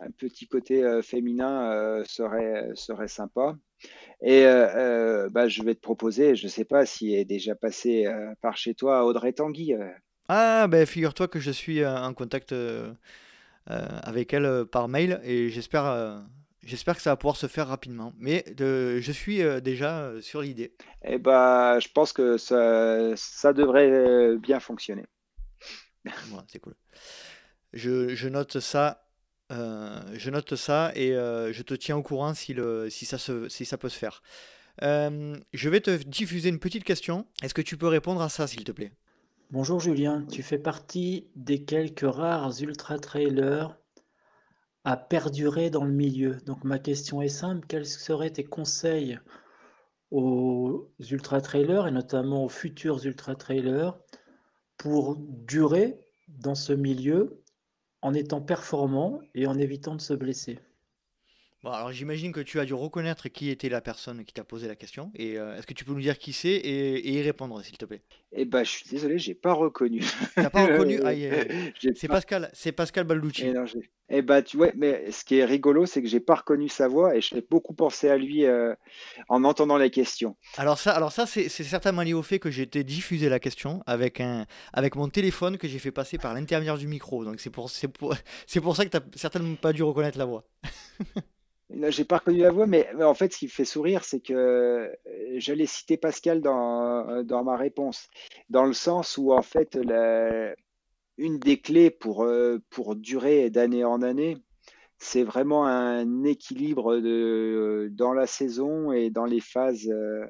Un 0.00 0.10
petit 0.12 0.46
côté 0.46 0.84
euh, 0.84 1.02
féminin 1.02 1.72
euh, 1.72 2.04
serait, 2.04 2.70
serait 2.74 3.08
sympa. 3.08 3.56
Et 4.22 4.44
bah, 5.30 5.48
je 5.48 5.62
vais 5.62 5.74
te 5.74 5.80
proposer, 5.80 6.34
je 6.34 6.44
ne 6.44 6.48
sais 6.48 6.64
pas 6.64 6.84
s'il 6.84 7.14
est 7.14 7.24
déjà 7.24 7.54
passé 7.54 8.06
par 8.40 8.56
chez 8.56 8.74
toi, 8.74 9.04
Audrey 9.04 9.32
Tanguy. 9.32 9.74
Ah, 10.28 10.66
ben 10.68 10.84
figure-toi 10.84 11.26
que 11.26 11.40
je 11.40 11.50
suis 11.50 11.80
euh, 11.80 11.96
en 11.96 12.12
contact 12.12 12.52
euh, 12.52 12.92
euh, 13.70 13.86
avec 14.02 14.34
elle 14.34 14.66
par 14.66 14.86
mail 14.86 15.20
et 15.24 15.48
j'espère 15.48 16.22
j'espère 16.62 16.96
que 16.96 17.02
ça 17.02 17.10
va 17.10 17.16
pouvoir 17.16 17.36
se 17.36 17.46
faire 17.46 17.68
rapidement. 17.68 18.12
Mais 18.18 18.44
je 18.58 19.12
suis 19.12 19.42
déjà 19.62 20.12
sur 20.20 20.42
l'idée. 20.42 20.74
Eh 21.02 21.16
bah, 21.16 21.78
je 21.80 21.88
pense 21.88 22.12
que 22.12 22.36
ça, 22.36 23.16
ça 23.16 23.54
devrait 23.54 24.36
bien 24.36 24.60
fonctionner. 24.60 25.06
c'est 26.48 26.58
cool. 26.58 26.74
Je, 27.72 28.14
je, 28.14 28.28
note 28.28 28.60
ça. 28.60 29.08
je 29.50 30.30
note 30.30 30.56
ça 30.56 30.92
et 30.94 31.12
je 31.12 31.62
te 31.62 31.72
tiens 31.72 31.96
au 31.96 32.02
courant 32.02 32.34
si, 32.34 32.52
le, 32.52 32.90
si, 32.90 33.06
ça, 33.06 33.16
se, 33.16 33.48
si 33.48 33.64
ça 33.64 33.78
peut 33.78 33.88
se 33.88 33.98
faire. 33.98 34.22
je 34.82 35.68
vais 35.70 35.80
te 35.80 35.90
diffuser 36.02 36.50
une 36.50 36.60
petite 36.60 36.84
question. 36.84 37.26
Est-ce 37.42 37.54
que 37.54 37.62
tu 37.62 37.78
peux 37.78 37.88
répondre 37.88 38.20
à 38.20 38.28
ça, 38.28 38.46
s'il 38.46 38.64
te 38.64 38.72
plaît? 38.72 38.92
Bonjour 39.50 39.80
Julien, 39.80 40.26
tu 40.30 40.42
fais 40.42 40.58
partie 40.58 41.26
des 41.34 41.64
quelques 41.64 42.04
rares 42.04 42.60
ultra-trailers 42.60 43.78
à 44.84 44.98
perdurer 44.98 45.70
dans 45.70 45.86
le 45.86 45.90
milieu. 45.90 46.36
Donc 46.44 46.64
ma 46.64 46.78
question 46.78 47.22
est 47.22 47.30
simple, 47.30 47.66
quels 47.66 47.86
seraient 47.86 48.30
tes 48.30 48.44
conseils 48.44 49.18
aux 50.10 50.90
ultra-trailers 51.00 51.86
et 51.86 51.90
notamment 51.90 52.44
aux 52.44 52.50
futurs 52.50 53.06
ultra-trailers 53.06 53.98
pour 54.76 55.16
durer 55.16 55.98
dans 56.28 56.54
ce 56.54 56.74
milieu 56.74 57.42
en 58.02 58.12
étant 58.12 58.42
performant 58.42 59.18
et 59.34 59.46
en 59.46 59.56
évitant 59.56 59.94
de 59.94 60.02
se 60.02 60.12
blesser? 60.12 60.58
Bon, 61.64 61.72
alors 61.72 61.90
j'imagine 61.90 62.30
que 62.30 62.38
tu 62.38 62.60
as 62.60 62.64
dû 62.64 62.74
reconnaître 62.74 63.28
qui 63.28 63.50
était 63.50 63.68
la 63.68 63.80
personne 63.80 64.24
qui 64.24 64.32
t'a 64.32 64.44
posé 64.44 64.68
la 64.68 64.76
question. 64.76 65.10
Et 65.16 65.38
euh, 65.38 65.56
est-ce 65.56 65.66
que 65.66 65.74
tu 65.74 65.84
peux 65.84 65.92
nous 65.92 66.00
dire 66.00 66.16
qui 66.16 66.32
c'est 66.32 66.50
et, 66.50 67.10
y 67.10 67.20
répondre, 67.20 67.60
s'il 67.64 67.76
te 67.76 67.84
plaît? 67.84 68.00
Eh 68.30 68.44
ben, 68.44 68.62
je 68.62 68.70
suis 68.70 68.88
désolé, 68.88 69.18
j'ai 69.18 69.34
pas 69.34 69.54
reconnu. 69.54 70.04
T'as 70.36 70.50
pas 70.50 70.66
reconnu? 70.66 71.00
Ah, 71.04 71.12
C'est 71.96 72.06
Pascal, 72.06 72.48
c'est 72.52 72.70
Pascal 72.70 73.04
Balducci. 73.04 73.46
Eh, 73.46 73.80
eh 74.10 74.22
ben, 74.22 74.40
tu 74.42 74.56
vois, 74.56 74.68
mais 74.76 75.10
ce 75.10 75.24
qui 75.24 75.38
est 75.38 75.44
rigolo, 75.44 75.84
c'est 75.84 76.00
que 76.00 76.06
j'ai 76.06 76.20
pas 76.20 76.36
reconnu 76.36 76.68
sa 76.68 76.86
voix 76.86 77.16
et 77.16 77.20
je 77.20 77.34
fais 77.34 77.44
beaucoup 77.50 77.74
penser 77.74 78.08
à 78.08 78.16
lui 78.16 78.44
euh, 78.44 78.72
en 79.28 79.42
entendant 79.42 79.78
la 79.78 79.88
question. 79.88 80.36
Alors 80.58 80.78
ça, 80.78 80.92
alors 80.92 81.10
ça, 81.10 81.26
c'est 81.26 81.48
certainement 81.48 82.02
lié 82.02 82.14
au 82.14 82.22
fait 82.22 82.38
que 82.38 82.52
j'ai 82.52 82.62
été 82.62 82.84
diffusé 82.84 83.28
la 83.28 83.40
question 83.40 83.82
avec 83.86 84.20
un, 84.20 84.46
avec 84.72 84.94
mon 84.94 85.08
téléphone 85.08 85.58
que 85.58 85.66
j'ai 85.66 85.80
fait 85.80 85.92
passer 85.92 86.18
par 86.18 86.34
l'intermédiaire 86.34 86.78
du 86.78 86.86
micro. 86.86 87.24
Donc 87.24 87.40
c'est 87.40 87.50
pour, 87.50 87.68
c'est 87.68 87.88
pour, 87.88 88.14
c'est 88.46 88.60
pour 88.60 88.76
ça 88.76 88.84
que 88.84 88.90
t'as 88.90 89.00
certainement 89.16 89.56
pas 89.56 89.72
dû 89.72 89.82
reconnaître 89.82 90.18
la 90.18 90.24
voix. 90.24 90.44
J'ai 91.70 92.04
pas 92.04 92.18
reconnu 92.18 92.38
la 92.38 92.50
voix, 92.50 92.66
mais, 92.66 92.88
en 93.02 93.14
fait, 93.14 93.32
ce 93.32 93.38
qui 93.38 93.44
me 93.44 93.50
fait 93.50 93.66
sourire, 93.66 94.02
c'est 94.02 94.20
que 94.20 94.32
euh, 94.32 94.88
j'allais 95.36 95.66
citer 95.66 95.98
Pascal 95.98 96.40
dans, 96.40 97.22
dans 97.24 97.44
ma 97.44 97.56
réponse, 97.56 98.08
dans 98.48 98.64
le 98.64 98.72
sens 98.72 99.18
où, 99.18 99.32
en 99.32 99.42
fait, 99.42 99.74
la, 99.74 100.54
une 101.18 101.38
des 101.38 101.60
clés 101.60 101.90
pour, 101.90 102.24
euh, 102.24 102.58
pour 102.70 102.96
durer 102.96 103.50
d'année 103.50 103.84
en 103.84 104.00
année, 104.00 104.38
c'est 104.96 105.22
vraiment 105.22 105.66
un 105.66 106.24
équilibre 106.24 106.96
de, 106.96 107.88
dans 107.92 108.14
la 108.14 108.26
saison 108.26 108.90
et 108.90 109.10
dans 109.10 109.26
les 109.26 109.40
phases 109.40 109.88
euh, 109.88 110.24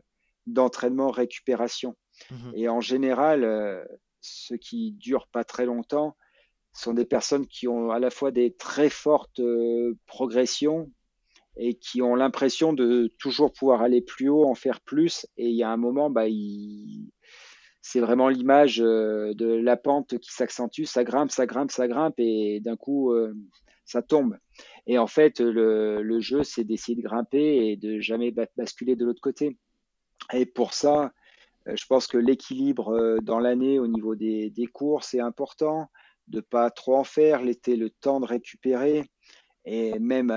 d'entraînement-récupération. 0.46 1.94
Mmh 2.32 2.50
et 2.56 2.68
en 2.68 2.80
général, 2.80 3.86
ceux 4.20 4.56
qui 4.56 4.90
durent 4.90 5.28
pas 5.28 5.44
très 5.44 5.66
longtemps 5.66 6.16
sont 6.72 6.92
des 6.92 7.04
personnes 7.04 7.46
qui 7.46 7.68
ont 7.68 7.92
à 7.92 8.00
la 8.00 8.10
fois 8.10 8.32
des 8.32 8.56
très 8.56 8.90
fortes 8.90 9.40
progressions 10.06 10.90
et 11.58 11.74
qui 11.74 12.00
ont 12.02 12.14
l'impression 12.14 12.72
de 12.72 13.12
toujours 13.18 13.52
pouvoir 13.52 13.82
aller 13.82 14.00
plus 14.00 14.28
haut, 14.28 14.44
en 14.44 14.54
faire 14.54 14.80
plus. 14.80 15.26
Et 15.36 15.48
il 15.48 15.56
y 15.56 15.64
a 15.64 15.70
un 15.70 15.76
moment, 15.76 16.08
bah, 16.08 16.26
c'est 17.82 18.00
vraiment 18.00 18.28
l'image 18.28 18.80
euh, 18.80 19.34
de 19.34 19.46
la 19.46 19.76
pente 19.76 20.18
qui 20.18 20.32
s'accentue, 20.32 20.84
ça 20.84 21.04
grimpe, 21.04 21.32
ça 21.32 21.46
grimpe, 21.46 21.72
ça 21.72 21.88
grimpe, 21.88 22.14
et 22.18 22.60
d'un 22.60 22.76
coup, 22.76 23.12
euh, 23.12 23.34
ça 23.84 24.02
tombe. 24.02 24.36
Et 24.86 24.98
en 24.98 25.08
fait, 25.08 25.40
le, 25.40 26.20
jeu, 26.20 26.44
c'est 26.44 26.64
d'essayer 26.64 26.96
de 26.96 27.02
grimper 27.02 27.70
et 27.70 27.76
de 27.76 27.98
jamais 27.98 28.32
basculer 28.56 28.94
de 28.94 29.04
l'autre 29.04 29.20
côté. 29.20 29.58
Et 30.32 30.46
pour 30.46 30.74
ça, 30.74 31.12
euh, 31.66 31.74
je 31.74 31.86
pense 31.86 32.06
que 32.06 32.18
l'équilibre 32.18 33.18
dans 33.22 33.40
l'année 33.40 33.80
au 33.80 33.88
niveau 33.88 34.14
des, 34.14 34.52
courses 34.72 35.14
est 35.14 35.20
important, 35.20 35.88
de 36.28 36.40
pas 36.40 36.70
trop 36.70 36.96
en 36.96 37.04
faire, 37.04 37.42
l'été, 37.42 37.76
le 37.76 37.90
temps 37.90 38.20
de 38.20 38.26
récupérer, 38.26 39.04
et 39.64 39.98
même 39.98 40.30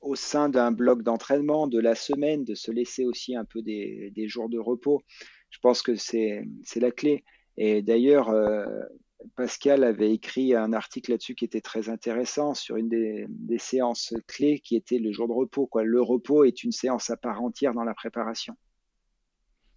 au 0.00 0.14
sein 0.14 0.48
d'un 0.48 0.70
bloc 0.70 1.02
d'entraînement 1.02 1.66
de 1.66 1.78
la 1.78 1.94
semaine, 1.94 2.44
de 2.44 2.54
se 2.54 2.70
laisser 2.70 3.04
aussi 3.04 3.34
un 3.36 3.44
peu 3.44 3.62
des, 3.62 4.12
jours 4.28 4.48
de 4.48 4.58
repos. 4.58 5.02
Je 5.50 5.58
pense 5.60 5.82
que 5.82 5.96
c'est 5.96 6.44
la 6.76 6.90
clé. 6.90 7.24
Et 7.56 7.82
d'ailleurs, 7.82 8.28
euh, 8.28 8.64
Pascal 9.34 9.82
avait 9.82 10.12
écrit 10.12 10.54
un 10.54 10.72
article 10.72 11.10
là-dessus 11.10 11.34
qui 11.34 11.44
était 11.44 11.60
très 11.60 11.88
intéressant 11.88 12.54
sur 12.54 12.76
une 12.76 12.88
des, 12.88 13.58
séances 13.58 14.14
clés 14.28 14.60
qui 14.60 14.76
était 14.76 14.98
le 14.98 15.10
jour 15.10 15.26
de 15.26 15.32
repos. 15.32 15.68
Le 15.82 16.00
repos 16.00 16.44
est 16.44 16.62
une 16.62 16.72
séance 16.72 17.10
à 17.10 17.16
part 17.16 17.42
entière 17.42 17.74
dans 17.74 17.84
la 17.84 17.94
préparation. 17.94 18.56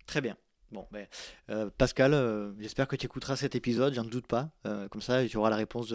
Très 0.06 0.22
bien. 0.22 0.38
Bon, 0.72 0.88
ben, 0.92 1.06
euh, 1.50 1.70
Pascal, 1.78 2.14
euh, 2.14 2.54
j'espère 2.60 2.88
que 2.88 2.96
tu 2.96 3.06
écouteras 3.06 3.36
cet 3.36 3.56
épisode, 3.56 3.94
j'en 3.94 4.06
doute 4.06 4.28
pas. 4.28 4.52
comme 4.64 5.02
ça, 5.02 5.26
tu 5.26 5.38
auras 5.38 5.50
la 5.50 5.58
réponse 5.58 5.94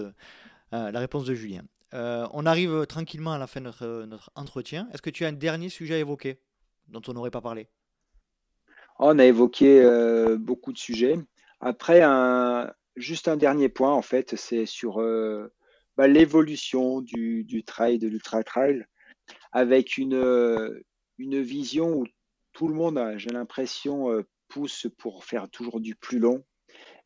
la 0.72 0.98
réponse 0.98 1.24
de 1.24 1.32
Julien. 1.32 1.62
Euh, 1.94 2.26
on 2.32 2.46
arrive 2.46 2.86
tranquillement 2.86 3.32
à 3.32 3.38
la 3.38 3.46
fin 3.46 3.60
de 3.60 3.66
notre, 4.06 4.30
entretien. 4.34 4.88
Est-ce 4.92 5.02
que 5.02 5.10
tu 5.10 5.24
as 5.24 5.28
un 5.28 5.32
dernier 5.32 5.68
sujet 5.68 5.94
à 5.94 5.98
évoquer 5.98 6.40
dont 6.88 7.02
on 7.06 7.12
n'aurait 7.12 7.30
pas 7.30 7.40
parlé? 7.40 7.68
On 8.98 9.18
a 9.18 9.24
évoqué 9.24 9.82
euh, 9.82 10.36
beaucoup 10.36 10.72
de 10.72 10.78
sujets. 10.78 11.18
Après, 11.60 12.02
juste 12.96 13.28
un 13.28 13.36
dernier 13.36 13.68
point, 13.68 13.92
en 13.92 14.02
fait, 14.02 14.36
c'est 14.36 14.66
sur 14.66 15.00
euh, 15.00 15.52
bah, 15.96 16.08
l'évolution 16.08 17.00
du, 17.02 17.64
trail, 17.66 17.98
de 17.98 18.08
l'ultra 18.08 18.42
trail, 18.42 18.84
avec 19.52 19.96
une, 19.96 20.82
vision 21.18 21.98
où 21.98 22.06
tout 22.52 22.68
le 22.68 22.74
monde, 22.74 23.14
j'ai 23.16 23.30
l'impression, 23.30 24.24
pousse 24.48 24.86
pour 24.98 25.24
faire 25.24 25.48
toujours 25.50 25.80
du 25.80 25.94
plus 25.94 26.18
long. 26.18 26.44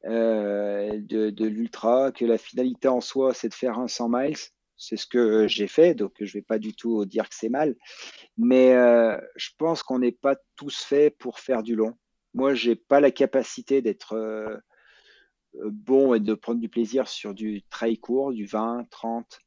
de, 0.05 1.31
de 1.31 1.45
l'ultra, 1.45 2.13
que 2.13 2.25
la 2.25 2.39
finalité 2.39 2.89
en 2.89 3.01
soi, 3.01 3.35
c'est 3.35 3.49
de 3.49 3.55
faire 3.55 3.79
un 3.79 3.89
100 3.89 4.09
miles 4.09 4.37
c'est 4.81 4.97
ce 4.97 5.07
que 5.07 5.47
j'ai 5.47 5.69
fait, 5.69 5.95
donc 5.95 6.15
je 6.19 6.33
vais 6.33 6.43
pas 6.43 6.59
du 6.59 6.75
tout 6.75 7.05
dire 7.05 7.29
que 7.29 7.35
c'est 7.35 7.51
mal. 7.51 7.77
Mais 8.39 8.73
euh, 8.73 9.21
je 9.37 9.51
pense 9.59 9.83
qu'on 9.83 9.99
n'est 9.99 10.11
pas 10.11 10.37
tous 10.57 10.75
faits 10.83 11.17
pour 11.19 11.39
faire 11.39 11.63
du 11.63 11.77
long. 11.77 11.99
Moi, 12.33 12.55
j'ai 12.55 12.77
pas 12.77 13.01
la 13.01 13.11
capacité 13.11 13.83
d'être 13.83 14.15
euh, 14.15 14.57
bon 15.53 16.15
et 16.15 16.21
de 16.21 16.33
prendre 16.33 16.61
du 16.61 16.71
plaisir 16.71 17.09
sur 17.09 17.35
du 17.35 17.63
trail 17.69 17.99
court, 17.99 18.33
du 18.33 18.47
20, 18.47 18.89
30 18.91 19.41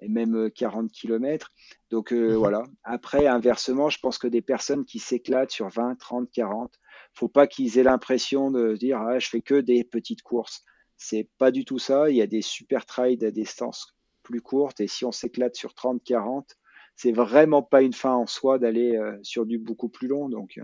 et 0.00 0.08
même 0.08 0.50
40 0.50 0.90
km. 0.90 1.52
Donc 1.90 2.12
euh, 2.12 2.30
mhm. 2.30 2.36
voilà. 2.36 2.64
Après, 2.82 3.28
inversement, 3.28 3.90
je 3.90 3.98
pense 4.00 4.18
que 4.18 4.26
des 4.26 4.42
personnes 4.42 4.84
qui 4.84 4.98
s'éclatent 4.98 5.52
sur 5.52 5.68
20, 5.68 6.00
30, 6.00 6.28
40, 6.32 6.74
faut 7.14 7.28
pas 7.28 7.46
qu'ils 7.46 7.78
aient 7.78 7.84
l'impression 7.84 8.50
de 8.50 8.74
dire 8.74 9.00
ah, 9.00 9.20
je 9.20 9.28
fais 9.28 9.40
que 9.40 9.60
des 9.60 9.84
petites 9.84 10.22
courses. 10.22 10.64
C'est 10.96 11.28
pas 11.38 11.52
du 11.52 11.64
tout 11.64 11.78
ça. 11.78 12.10
Il 12.10 12.16
y 12.16 12.22
a 12.22 12.26
des 12.26 12.42
super 12.42 12.86
trails 12.86 13.24
à 13.24 13.30
distance 13.30 13.94
plus 14.30 14.40
courte. 14.40 14.80
Et 14.80 14.86
si 14.86 15.04
on 15.04 15.12
s'éclate 15.12 15.56
sur 15.56 15.74
30, 15.74 16.02
40, 16.04 16.56
c'est 16.96 17.12
vraiment 17.12 17.62
pas 17.62 17.82
une 17.82 17.92
fin 17.92 18.14
en 18.14 18.26
soi 18.26 18.58
d'aller 18.58 18.96
euh, 18.96 19.18
sur 19.22 19.44
du 19.44 19.58
beaucoup 19.58 19.88
plus 19.88 20.06
long. 20.08 20.28
Donc 20.28 20.60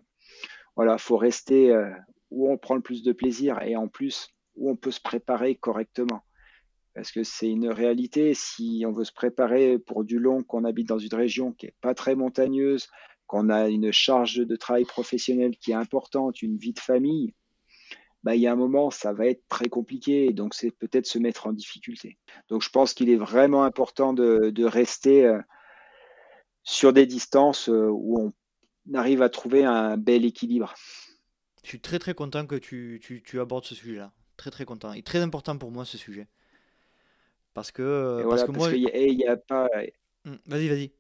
voilà, 0.77 0.99
faut 0.99 1.17
rester 1.17 1.73
euh, 1.73 1.91
où 2.31 2.51
on 2.51 2.59
prend 2.59 2.77
le 2.77 2.83
plus 2.83 3.03
de 3.03 3.13
plaisir 3.13 3.61
et 3.63 3.77
en 3.77 3.89
plus 3.89 4.29
où 4.55 4.71
on 4.71 4.77
peut 4.77 4.91
se 4.91 5.01
préparer 5.01 5.57
correctement. 5.57 6.23
Parce 6.95 7.11
que 7.11 7.25
c'est 7.25 7.51
une 7.51 7.69
réalité, 7.69 8.33
si 8.33 8.85
on 8.87 8.93
veut 8.93 9.05
se 9.05 9.13
préparer 9.13 9.79
pour 9.79 10.05
du 10.05 10.19
long, 10.19 10.43
qu'on 10.43 10.65
habite 10.65 10.89
dans 10.89 10.99
une 10.99 11.15
région 11.15 11.53
qui 11.53 11.67
est 11.67 11.75
pas 11.83 11.95
très 11.95 12.15
montagneuse, 12.15 12.89
qu'on 13.27 13.51
a 13.51 13.69
une 13.69 13.93
charge 13.93 14.37
de 14.37 14.57
travail 14.57 14.85
professionnel 14.85 15.57
qui 15.59 15.73
est 15.73 15.75
importante, 15.75 16.41
une 16.41 16.57
vie 16.57 16.73
de 16.73 16.79
famille, 16.79 17.35
bah, 18.27 18.35
il 18.35 18.41
y 18.41 18.49
a 18.49 18.53
un 18.53 18.57
moment, 18.57 18.91
ça 18.91 19.13
va 19.13 19.27
être 19.29 19.47
très 19.49 19.69
compliqué. 19.69 20.33
donc, 20.33 20.53
c'est 20.53 20.73
peut-être 20.73 21.07
se 21.07 21.17
mettre 21.17 21.47
en 21.47 21.53
difficulté. 21.53 22.19
Donc, 22.49 22.61
je 22.61 22.71
pense 22.71 22.93
qu'il 22.93 23.09
est 23.09 23.17
vraiment 23.17 23.63
important 23.63 24.13
de, 24.13 24.65
rester 24.65 25.25
euh, 25.25 25.39
sur 26.65 26.93
des 26.93 27.07
distances 27.07 27.69
euh, 27.69 27.89
où 27.89 28.19
on 28.91 28.95
arrive 28.95 29.23
à 29.23 29.29
trouver 29.29 29.65
un 29.65 29.97
bel 29.97 30.25
équilibre. 30.25 30.75
Je 31.63 31.69
suis 31.69 31.81
très 31.81 32.01
très 32.01 32.15
content 32.15 32.49
que 32.49 32.57
tu, 32.57 33.01
abordes 33.41 33.65
ce 33.65 33.77
sujet-là. 33.77 34.11
Très 34.37 34.51
très 34.51 34.65
content. 34.65 34.93
Et 34.93 35.03
très 35.03 35.21
important 35.21 35.57
pour 35.57 35.71
moi 35.71 35.85
ce 35.85 35.97
sujet. 35.97 36.27
Parce 37.55 37.71
que, 37.71 38.27
parce 38.29 38.43
que 38.43 38.51
moi. 38.51 38.73
Il 38.73 39.17
n'y 39.17 39.27
a, 39.29 39.37
pas. 39.37 39.69
Mmh, 40.25 40.35
vas-y, 40.47 40.69
vas-y. 40.69 40.93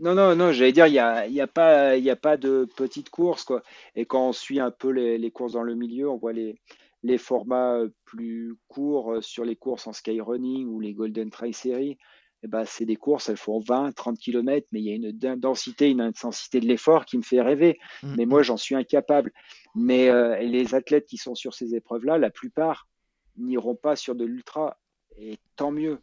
Non, 0.00 0.14
non, 0.14 0.34
non, 0.34 0.50
j'allais 0.50 0.72
dire, 0.72 0.86
il 0.86 0.92
n'y 0.92 0.98
a, 0.98 1.26
y 1.26 1.40
a, 1.42 1.46
pas, 1.46 1.96
y 1.96 2.08
a 2.08 2.16
pas 2.16 2.38
de 2.38 2.66
petites 2.76 3.10
courses. 3.10 3.44
Quoi. 3.44 3.62
Et 3.94 4.06
quand 4.06 4.28
on 4.28 4.32
suit 4.32 4.58
un 4.58 4.70
peu 4.70 4.88
les, 4.88 5.30
courses 5.30 5.52
dans 5.52 5.62
le 5.62 5.74
milieu, 5.74 6.08
on 6.08 6.16
voit 6.16 6.32
les, 6.32 6.58
les 7.02 7.18
formats 7.18 7.74
euh, 7.74 7.88
plus 8.06 8.56
courts 8.68 9.12
euh, 9.12 9.20
sur 9.20 9.44
les 9.44 9.56
courses 9.56 9.86
en 9.86 9.92
skyrunning 9.92 10.66
ou 10.66 10.80
les 10.80 10.94
Golden 10.94 11.30
Trail 11.30 11.52
Series. 11.52 11.98
Eh 12.42 12.48
ben, 12.48 12.64
c'est 12.64 12.86
des 12.86 12.96
courses, 12.96 13.28
elles 13.28 13.36
font 13.36 13.58
20, 13.58 13.92
30 13.94 14.18
km, 14.18 14.66
mais 14.72 14.80
il 14.80 14.86
y 14.86 14.92
a 14.92 14.94
une 14.94 15.38
densité, 15.38 15.90
une 15.90 16.00
intensité 16.00 16.60
de 16.60 16.66
l'effort 16.66 17.04
qui 17.04 17.18
me 17.18 17.22
fait 17.22 17.42
rêver. 17.42 17.78
Mmh, 18.02 18.14
mais 18.16 18.24
moi, 18.24 18.40
mmh. 18.40 18.44
j'en 18.44 18.56
suis 18.56 18.74
incapable. 18.74 19.32
Mais 19.74 20.08
euh, 20.08 20.38
les 20.38 20.74
athlètes 20.74 21.04
qui 21.04 21.18
sont 21.18 21.34
sur 21.34 21.52
ces 21.52 21.74
épreuves-là, 21.74 22.16
la 22.16 22.30
plupart 22.30 22.88
n'iront 23.36 23.76
pas 23.76 23.96
sur 23.96 24.14
de 24.14 24.24
l'ultra 24.24 24.78
et 25.16 25.38
tant 25.56 25.70
mieux. 25.70 26.00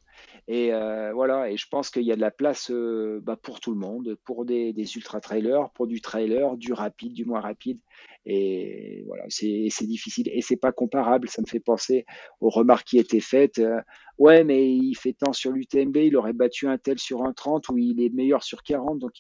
Et 0.47 0.73
euh, 0.73 1.11
voilà, 1.13 1.49
et 1.51 1.57
je 1.57 1.67
pense 1.69 1.89
qu'il 1.89 2.03
y 2.03 2.11
a 2.11 2.15
de 2.15 2.21
la 2.21 2.31
place 2.31 2.71
euh, 2.71 3.19
bah, 3.21 3.35
pour 3.35 3.59
tout 3.59 3.71
le 3.71 3.79
monde, 3.79 4.15
pour 4.23 4.45
des, 4.45 4.73
ultra 4.95 5.19
trailers, 5.19 5.69
pour 5.71 5.87
du 5.87 6.01
trailer, 6.01 6.55
du 6.57 6.73
rapide, 6.73 7.13
du 7.13 7.25
moins 7.25 7.41
rapide. 7.41 7.79
Et 8.25 9.03
voilà, 9.07 9.23
c'est 9.29 9.69
difficile 9.81 10.29
et 10.31 10.41
c'est 10.41 10.57
pas 10.57 10.71
comparable. 10.71 11.29
Ça 11.29 11.41
me 11.41 11.47
fait 11.47 11.59
penser 11.59 12.05
aux 12.41 12.49
remarques 12.49 12.87
qui 12.87 12.97
étaient 12.97 13.21
faites. 13.21 13.59
Euh, 13.59 13.79
ouais, 14.17 14.43
mais 14.43 14.69
il 14.69 14.95
fait 14.95 15.13
tant 15.13 15.33
sur 15.33 15.51
l'UTMB, 15.51 15.97
il 15.97 16.17
aurait 16.17 16.33
battu 16.33 16.67
un 16.67 16.77
tel 16.77 16.99
sur 16.99 17.23
un 17.23 17.33
30 17.33 17.69
ou 17.69 17.77
il 17.77 18.01
est 18.01 18.13
meilleur 18.13 18.43
sur 18.43 18.63
40. 18.63 18.99
Donc 18.99 19.13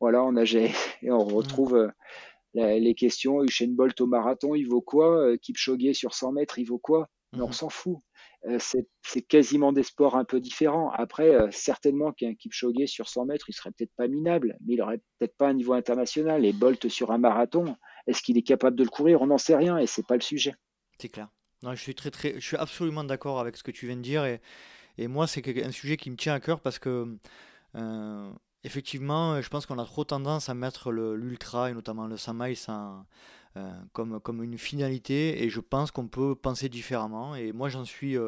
voilà, 0.00 0.22
on 0.24 0.36
a 0.36 0.44
et 1.02 1.10
on 1.10 1.24
retrouve. 1.24 1.90
les 2.54 2.94
questions, 2.94 3.42
Usain 3.42 3.68
Bolt 3.70 4.00
au 4.00 4.06
marathon, 4.06 4.54
il 4.54 4.68
vaut 4.68 4.82
quoi? 4.82 5.36
Kipchoge 5.38 5.92
sur 5.92 6.14
100 6.14 6.32
mètres, 6.32 6.58
il 6.58 6.64
vaut 6.64 6.78
quoi? 6.78 7.08
Mais 7.34 7.42
on 7.42 7.48
mmh 7.48 7.52
s'en 7.52 7.68
fout. 7.68 7.98
Euh, 8.46 8.58
c'est 8.60 9.22
quasiment 9.22 9.72
des 9.72 9.82
sports 9.82 10.16
un 10.16 10.24
peu 10.24 10.38
différents. 10.38 10.90
Après, 10.90 11.34
euh, 11.34 11.48
certainement 11.50 12.12
qu'un 12.12 12.34
Kipchoge 12.34 12.86
sur 12.86 13.08
100 13.08 13.26
mètres, 13.26 13.48
il 13.48 13.54
serait 13.54 13.70
peut-être 13.70 13.94
pas 13.96 14.06
minable, 14.06 14.58
mais 14.66 14.74
il 14.74 14.82
aurait 14.82 15.00
peut-être 15.18 15.36
pas 15.36 15.48
un 15.48 15.54
niveau 15.54 15.72
international. 15.72 16.44
Et 16.44 16.52
Bolt 16.52 16.88
sur 16.88 17.10
un 17.10 17.18
marathon, 17.18 17.76
est-ce 18.06 18.22
qu'il 18.22 18.36
est 18.36 18.42
capable 18.42 18.76
de 18.76 18.84
le 18.84 18.90
courir? 18.90 19.22
On 19.22 19.28
n'en 19.28 19.38
sait 19.38 19.56
rien 19.56 19.78
et 19.78 19.86
c'est 19.86 20.06
pas 20.06 20.16
le 20.16 20.20
sujet. 20.20 20.54
C'est 20.98 21.08
clair. 21.08 21.28
Non, 21.62 21.74
je 21.74 21.80
suis 21.80 21.94
très, 21.94 22.10
très, 22.10 22.34
je 22.34 22.46
suis 22.46 22.58
absolument 22.58 23.04
d'accord 23.04 23.40
avec 23.40 23.56
ce 23.56 23.62
que 23.62 23.70
tu 23.70 23.86
viens 23.86 23.96
de 23.96 24.02
dire 24.02 24.26
et, 24.26 24.40
et 24.98 25.08
moi, 25.08 25.26
c'est 25.26 25.64
un 25.64 25.72
sujet 25.72 25.96
qui 25.96 26.10
me 26.10 26.16
tient 26.16 26.34
à 26.34 26.40
cœur 26.40 26.60
parce 26.60 26.78
que 26.78 27.16
effectivement, 28.62 29.40
je 29.40 29.48
pense 29.48 29.66
qu'on 29.66 29.78
a 29.78 29.84
trop 29.84 30.04
tendance 30.04 30.48
à 30.48 30.54
mettre 30.54 30.92
l'ultra 30.92 31.70
et 31.70 31.74
notamment 31.74 32.06
le 32.06 32.16
100 32.16 32.34
miles 32.34 32.56
comme, 33.92 34.20
comme 34.20 34.42
une 34.42 34.58
finalité 34.58 35.44
et 35.44 35.48
je 35.48 35.60
pense 35.60 35.90
qu'on 35.90 36.08
peut 36.08 36.34
penser 36.34 36.68
différemment 36.68 37.36
et 37.36 37.52
moi 37.52 37.68
j'en 37.68 37.84
suis 37.84 38.18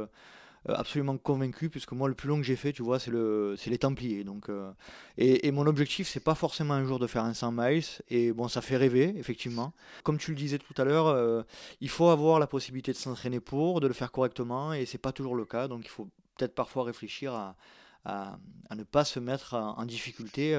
euh, 0.69 0.75
absolument 0.75 1.17
convaincu, 1.17 1.71
puisque 1.71 1.93
moi, 1.93 2.09
le 2.09 2.15
plus 2.15 2.29
long 2.29 2.39
que 2.39 2.43
j'ai 2.43 2.57
fait, 2.57 2.73
tu 2.73 2.83
vois, 2.83 2.99
c'est 2.99 3.11
le, 3.11 3.57
les 3.67 3.79
Templiers. 3.79 4.25
Donc, 4.25 4.49
euh, 4.49 4.73
et, 5.17 5.51
mon 5.53 5.67
objectif, 5.67 6.09
c'est 6.09 6.21
pas 6.21 6.35
forcément 6.35 6.75
un 6.75 6.85
jour 6.85 6.99
de 6.99 7.07
faire 7.07 7.25
un 7.25 7.35
100 7.35 7.53
miles. 7.53 7.85
Et 8.09 8.33
bon, 8.33 8.49
ça 8.49 8.61
fait 8.61 8.77
rêver, 8.77 9.15
effectivement. 9.17 9.73
Comme 10.03 10.19
tu 10.19 10.33
le 10.33 10.37
disais 10.37 10.59
tout 10.59 10.75
à 10.77 10.85
l'heure, 10.85 11.07
euh, 11.07 11.43
il 11.81 11.89
faut 11.89 12.09
avoir 12.09 12.41
la 12.41 12.47
possibilité 12.47 12.93
de 12.93 12.97
s'entraîner 12.97 13.39
pour, 13.39 13.81
de 13.81 13.87
le 13.87 13.95
faire 13.95 14.11
correctement, 14.11 14.73
et 14.73 14.87
c'est 14.87 14.99
pas 14.99 15.13
toujours 15.13 15.37
le 15.37 15.45
cas. 15.45 15.69
Donc, 15.69 15.83
il 15.85 15.91
faut 15.91 16.09
peut-être 16.37 16.55
parfois 16.55 16.85
réfléchir 16.85 17.33
à, 17.33 17.57
à, 18.05 18.39
ne 18.75 18.83
pas 18.83 19.05
se 19.05 19.21
mettre 19.21 19.55
en, 19.55 19.85
difficulté 19.85 20.55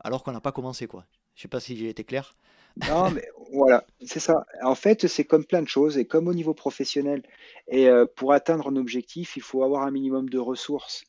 alors 0.00 0.22
qu'on 0.22 0.32
n'a 0.32 0.40
pas 0.40 0.52
commencé, 0.52 0.86
quoi. 0.86 1.04
Je 1.34 1.42
sais 1.42 1.48
pas 1.48 1.60
si 1.60 1.76
j'ai 1.76 1.88
été 1.88 2.04
clair. 2.04 2.34
Non, 2.88 3.10
mais 3.10 3.24
voilà, 3.52 3.84
c'est 4.04 4.20
ça. 4.20 4.46
En 4.62 4.74
fait, 4.74 5.06
c'est 5.06 5.24
comme 5.24 5.44
plein 5.44 5.62
de 5.62 5.68
choses, 5.68 5.96
et 5.96 6.06
comme 6.06 6.28
au 6.28 6.34
niveau 6.34 6.54
professionnel. 6.54 7.22
Et 7.68 7.88
euh, 7.88 8.06
pour 8.06 8.32
atteindre 8.32 8.68
un 8.68 8.76
objectif, 8.76 9.36
il 9.36 9.42
faut 9.42 9.62
avoir 9.62 9.82
un 9.82 9.90
minimum 9.90 10.28
de 10.28 10.38
ressources. 10.38 11.04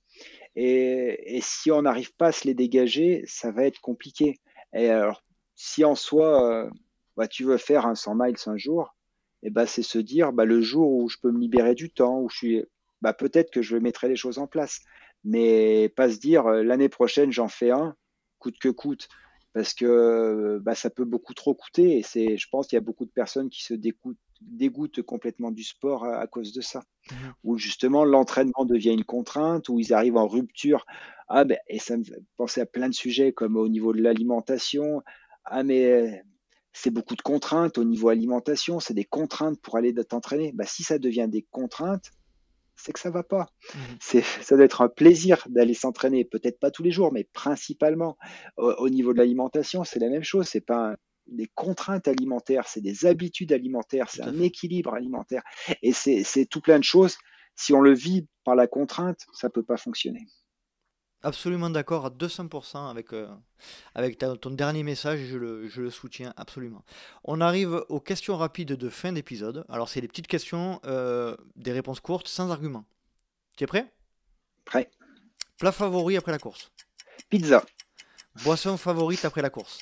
Et, 0.55 1.39
si 1.41 1.71
on 1.71 1.81
n'arrive 1.81 2.13
pas 2.15 2.27
à 2.27 2.31
se 2.31 2.45
les 2.47 2.53
dégager, 2.53 3.23
ça 3.27 3.51
va 3.51 3.65
être 3.65 3.81
compliqué. 3.81 4.39
Et 4.73 4.89
alors, 4.89 5.23
si 5.55 5.83
en 5.83 5.95
soi, 5.95 6.49
euh, 6.49 6.69
bah, 7.17 7.27
tu 7.27 7.43
veux 7.43 7.57
faire 7.57 7.85
un 7.85 7.95
100 7.95 8.15
miles 8.15 8.35
un 8.45 8.57
jour, 8.57 8.95
et 9.43 9.49
bah, 9.49 9.65
c'est 9.65 9.83
se 9.83 9.99
dire, 9.99 10.31
bah, 10.33 10.45
le 10.45 10.61
jour 10.61 10.91
où 10.91 11.09
je 11.09 11.17
peux 11.21 11.31
me 11.31 11.39
libérer 11.39 11.75
du 11.75 11.89
temps, 11.89 12.19
où 12.21 12.29
je 12.29 12.37
suis, 12.37 12.65
bah, 13.01 13.13
peut-être 13.13 13.51
que 13.51 13.61
je 13.61 13.77
mettrai 13.77 14.07
les 14.07 14.15
choses 14.15 14.37
en 14.37 14.47
place. 14.47 14.81
Mais 15.23 15.89
pas 15.89 16.09
se 16.11 16.19
dire, 16.19 16.45
euh, 16.47 16.63
l'année 16.63 16.89
prochaine, 16.89 17.31
j'en 17.31 17.47
fais 17.47 17.71
un, 17.71 17.95
coûte 18.39 18.59
que 18.59 18.69
coûte 18.69 19.09
parce 19.55 19.73
que 19.73 20.59
bah, 20.61 20.75
ça 20.75 20.89
peut 20.89 21.05
beaucoup 21.05 21.33
trop 21.33 21.55
coûter. 21.55 21.97
Et 21.97 22.03
c'est, 22.03 22.35
je 22.35 22.47
pense 22.51 22.67
qu'il 22.67 22.75
y 22.75 22.77
a 22.77 22.81
beaucoup 22.81 23.05
de 23.05 23.11
personnes 23.11 23.49
qui 23.49 23.63
se 23.63 23.73
dégoûtent, 23.73 25.01
complètement 25.03 25.49
du 25.49 25.63
sport 25.63 26.03
à, 26.03 26.27
cause 26.27 26.51
de 26.51 26.59
ça. 26.59 26.83
Mmh 27.09 27.15
Où 27.45 27.57
justement 27.57 28.03
l'entraînement 28.03 28.65
devient 28.65 28.91
une 28.91 29.05
contrainte, 29.05 29.69
où 29.69 29.79
ils 29.79 29.93
arrivent 29.93 30.17
en 30.17 30.27
rupture. 30.27 30.85
Ah, 31.29 31.45
ben, 31.45 31.57
et 31.69 31.79
ça 31.79 31.95
me 31.95 32.03
fait 32.03 32.21
penser 32.35 32.59
à 32.59 32.65
plein 32.65 32.89
de 32.89 32.93
sujets 32.93 33.31
comme 33.31 33.55
au 33.55 33.69
niveau 33.69 33.93
de 33.93 34.01
l'alimentation. 34.01 35.01
Ah, 35.45 35.63
mais 35.63 36.21
c'est 36.73 36.91
beaucoup 36.91 37.15
de 37.15 37.21
contraintes 37.21 37.77
au 37.77 37.85
niveau 37.85 38.09
alimentation, 38.09 38.81
c'est 38.81 38.93
des 38.93 39.05
contraintes 39.05 39.61
pour 39.61 39.77
aller 39.77 39.93
t'entraîner. 39.93 40.51
Bah, 40.51 40.65
si 40.67 40.83
ça 40.83 40.99
devient 40.99 41.27
des 41.29 41.43
contraintes, 41.43 42.11
c'est 42.75 42.93
que 42.93 42.99
ça 42.99 43.09
va 43.09 43.23
pas. 43.23 43.47
Mmh. 43.73 43.79
C'est, 43.99 44.21
ça 44.41 44.55
doit 44.55 44.65
être 44.65 44.81
un 44.81 44.89
plaisir 44.89 45.45
d'aller 45.49 45.73
s'entraîner, 45.73 46.25
peut-être 46.25 46.59
pas 46.59 46.71
tous 46.71 46.83
les 46.83 46.91
jours, 46.91 47.11
mais 47.11 47.23
principalement 47.33 48.17
au, 48.57 48.89
niveau 48.89 49.13
de 49.13 49.17
l'alimentation, 49.17 49.83
c'est 49.83 49.99
la 49.99 50.09
même 50.09 50.23
chose. 50.23 50.47
C'est 50.47 50.65
pas 50.65 50.95
des 51.27 51.49
contraintes 51.55 52.07
alimentaires, 52.07 52.67
c'est 52.67 52.81
des 52.81 53.05
habitudes 53.05 53.51
alimentaires, 53.51 54.09
c'est 54.09 54.21
un 54.21 54.39
équilibre 54.39 54.93
alimentaire, 54.93 55.41
et 55.81 55.91
c'est, 55.91 56.23
c'est 56.23 56.45
tout 56.45 56.61
plein 56.61 56.77
de 56.77 56.83
choses. 56.83 57.17
Si 57.55 57.73
on 57.73 57.81
le 57.81 57.93
vit 57.93 58.27
par 58.43 58.55
la 58.55 58.67
contrainte, 58.67 59.25
ça 59.33 59.49
peut 59.49 59.63
pas 59.63 59.77
fonctionner. 59.77 60.27
Absolument 61.25 61.71
d'accord 61.71 62.05
à 62.05 62.09
200% 62.11 62.87
avec, 62.87 63.11
euh, 63.11 63.27
avec 63.95 64.19
ton 64.19 64.51
dernier 64.51 64.83
message, 64.83 65.21
je 65.21 65.39
le, 65.39 65.67
je 65.67 65.81
le, 65.81 65.89
soutiens 65.89 66.31
absolument. 66.37 66.83
On 67.23 67.41
arrive 67.41 67.83
aux 67.89 67.99
questions 67.99 68.37
rapides 68.37 68.73
de 68.73 68.89
fin 68.89 69.11
d'épisode. 69.11 69.65
Alors, 69.67 69.89
c'est 69.89 70.01
des 70.01 70.07
petites 70.07 70.27
questions, 70.27 70.79
euh, 70.85 71.35
des 71.55 71.71
réponses 71.71 71.99
courtes, 71.99 72.27
sans 72.27 72.51
argument. 72.51 72.85
Tu 73.57 73.63
es 73.63 73.67
prêt? 73.67 73.91
Prêt. 74.65 74.91
Plat 75.57 75.71
favori 75.71 76.15
après 76.15 76.31
la 76.31 76.37
course 76.37 76.71
Pizza. 77.31 77.65
Boisson 78.43 78.77
favorite 78.77 79.25
après 79.25 79.41
la 79.41 79.49
course 79.49 79.79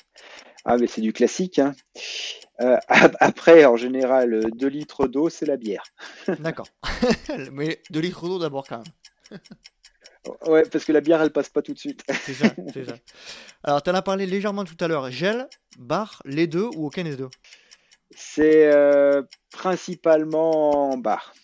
Ah, 0.64 0.78
mais 0.78 0.86
c'est 0.86 1.02
du 1.02 1.12
classique. 1.12 1.58
Hein. 1.58 1.74
Euh, 2.62 2.78
après, 3.20 3.66
en 3.66 3.76
général, 3.76 4.50
2 4.54 4.66
litres 4.66 5.08
d'eau, 5.08 5.28
c'est 5.28 5.44
la 5.44 5.58
bière. 5.58 5.84
D'accord. 6.38 6.68
mais 7.52 7.82
2 7.90 8.00
litres 8.00 8.26
d'eau 8.28 8.38
d'abord 8.38 8.66
quand 8.66 8.78
même. 8.78 9.40
Ouais, 10.46 10.62
parce 10.70 10.84
que 10.84 10.92
la 10.92 11.00
bière, 11.00 11.20
elle 11.20 11.32
passe 11.32 11.48
pas 11.48 11.62
tout 11.62 11.74
de 11.74 11.78
suite. 11.78 12.02
C'est 12.22 12.34
ça, 12.34 12.50
c'est 12.72 12.84
ça. 12.84 12.96
Alors, 13.62 13.82
tu 13.82 13.90
en 13.90 13.94
as 13.94 14.02
parlé 14.02 14.26
légèrement 14.26 14.64
tout 14.64 14.76
à 14.80 14.88
l'heure. 14.88 15.10
Gel, 15.10 15.48
bar, 15.78 16.22
les 16.24 16.46
deux 16.46 16.68
ou 16.76 16.86
aucun 16.86 17.04
des 17.04 17.16
deux? 17.16 17.28
C'est 18.16 18.72
euh, 18.72 19.22
principalement 19.50 20.96
bar. 20.96 21.34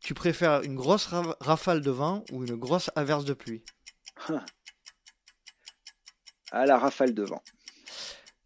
Tu 0.00 0.14
préfères 0.14 0.62
une 0.62 0.74
grosse 0.74 1.08
rafale 1.40 1.80
de 1.80 1.90
vent 1.90 2.24
ou 2.32 2.44
une 2.44 2.56
grosse 2.56 2.90
averse 2.96 3.24
de 3.24 3.34
pluie? 3.34 3.62
À 6.50 6.66
la 6.66 6.78
rafale 6.78 7.14
de 7.14 7.22
vent. 7.22 7.42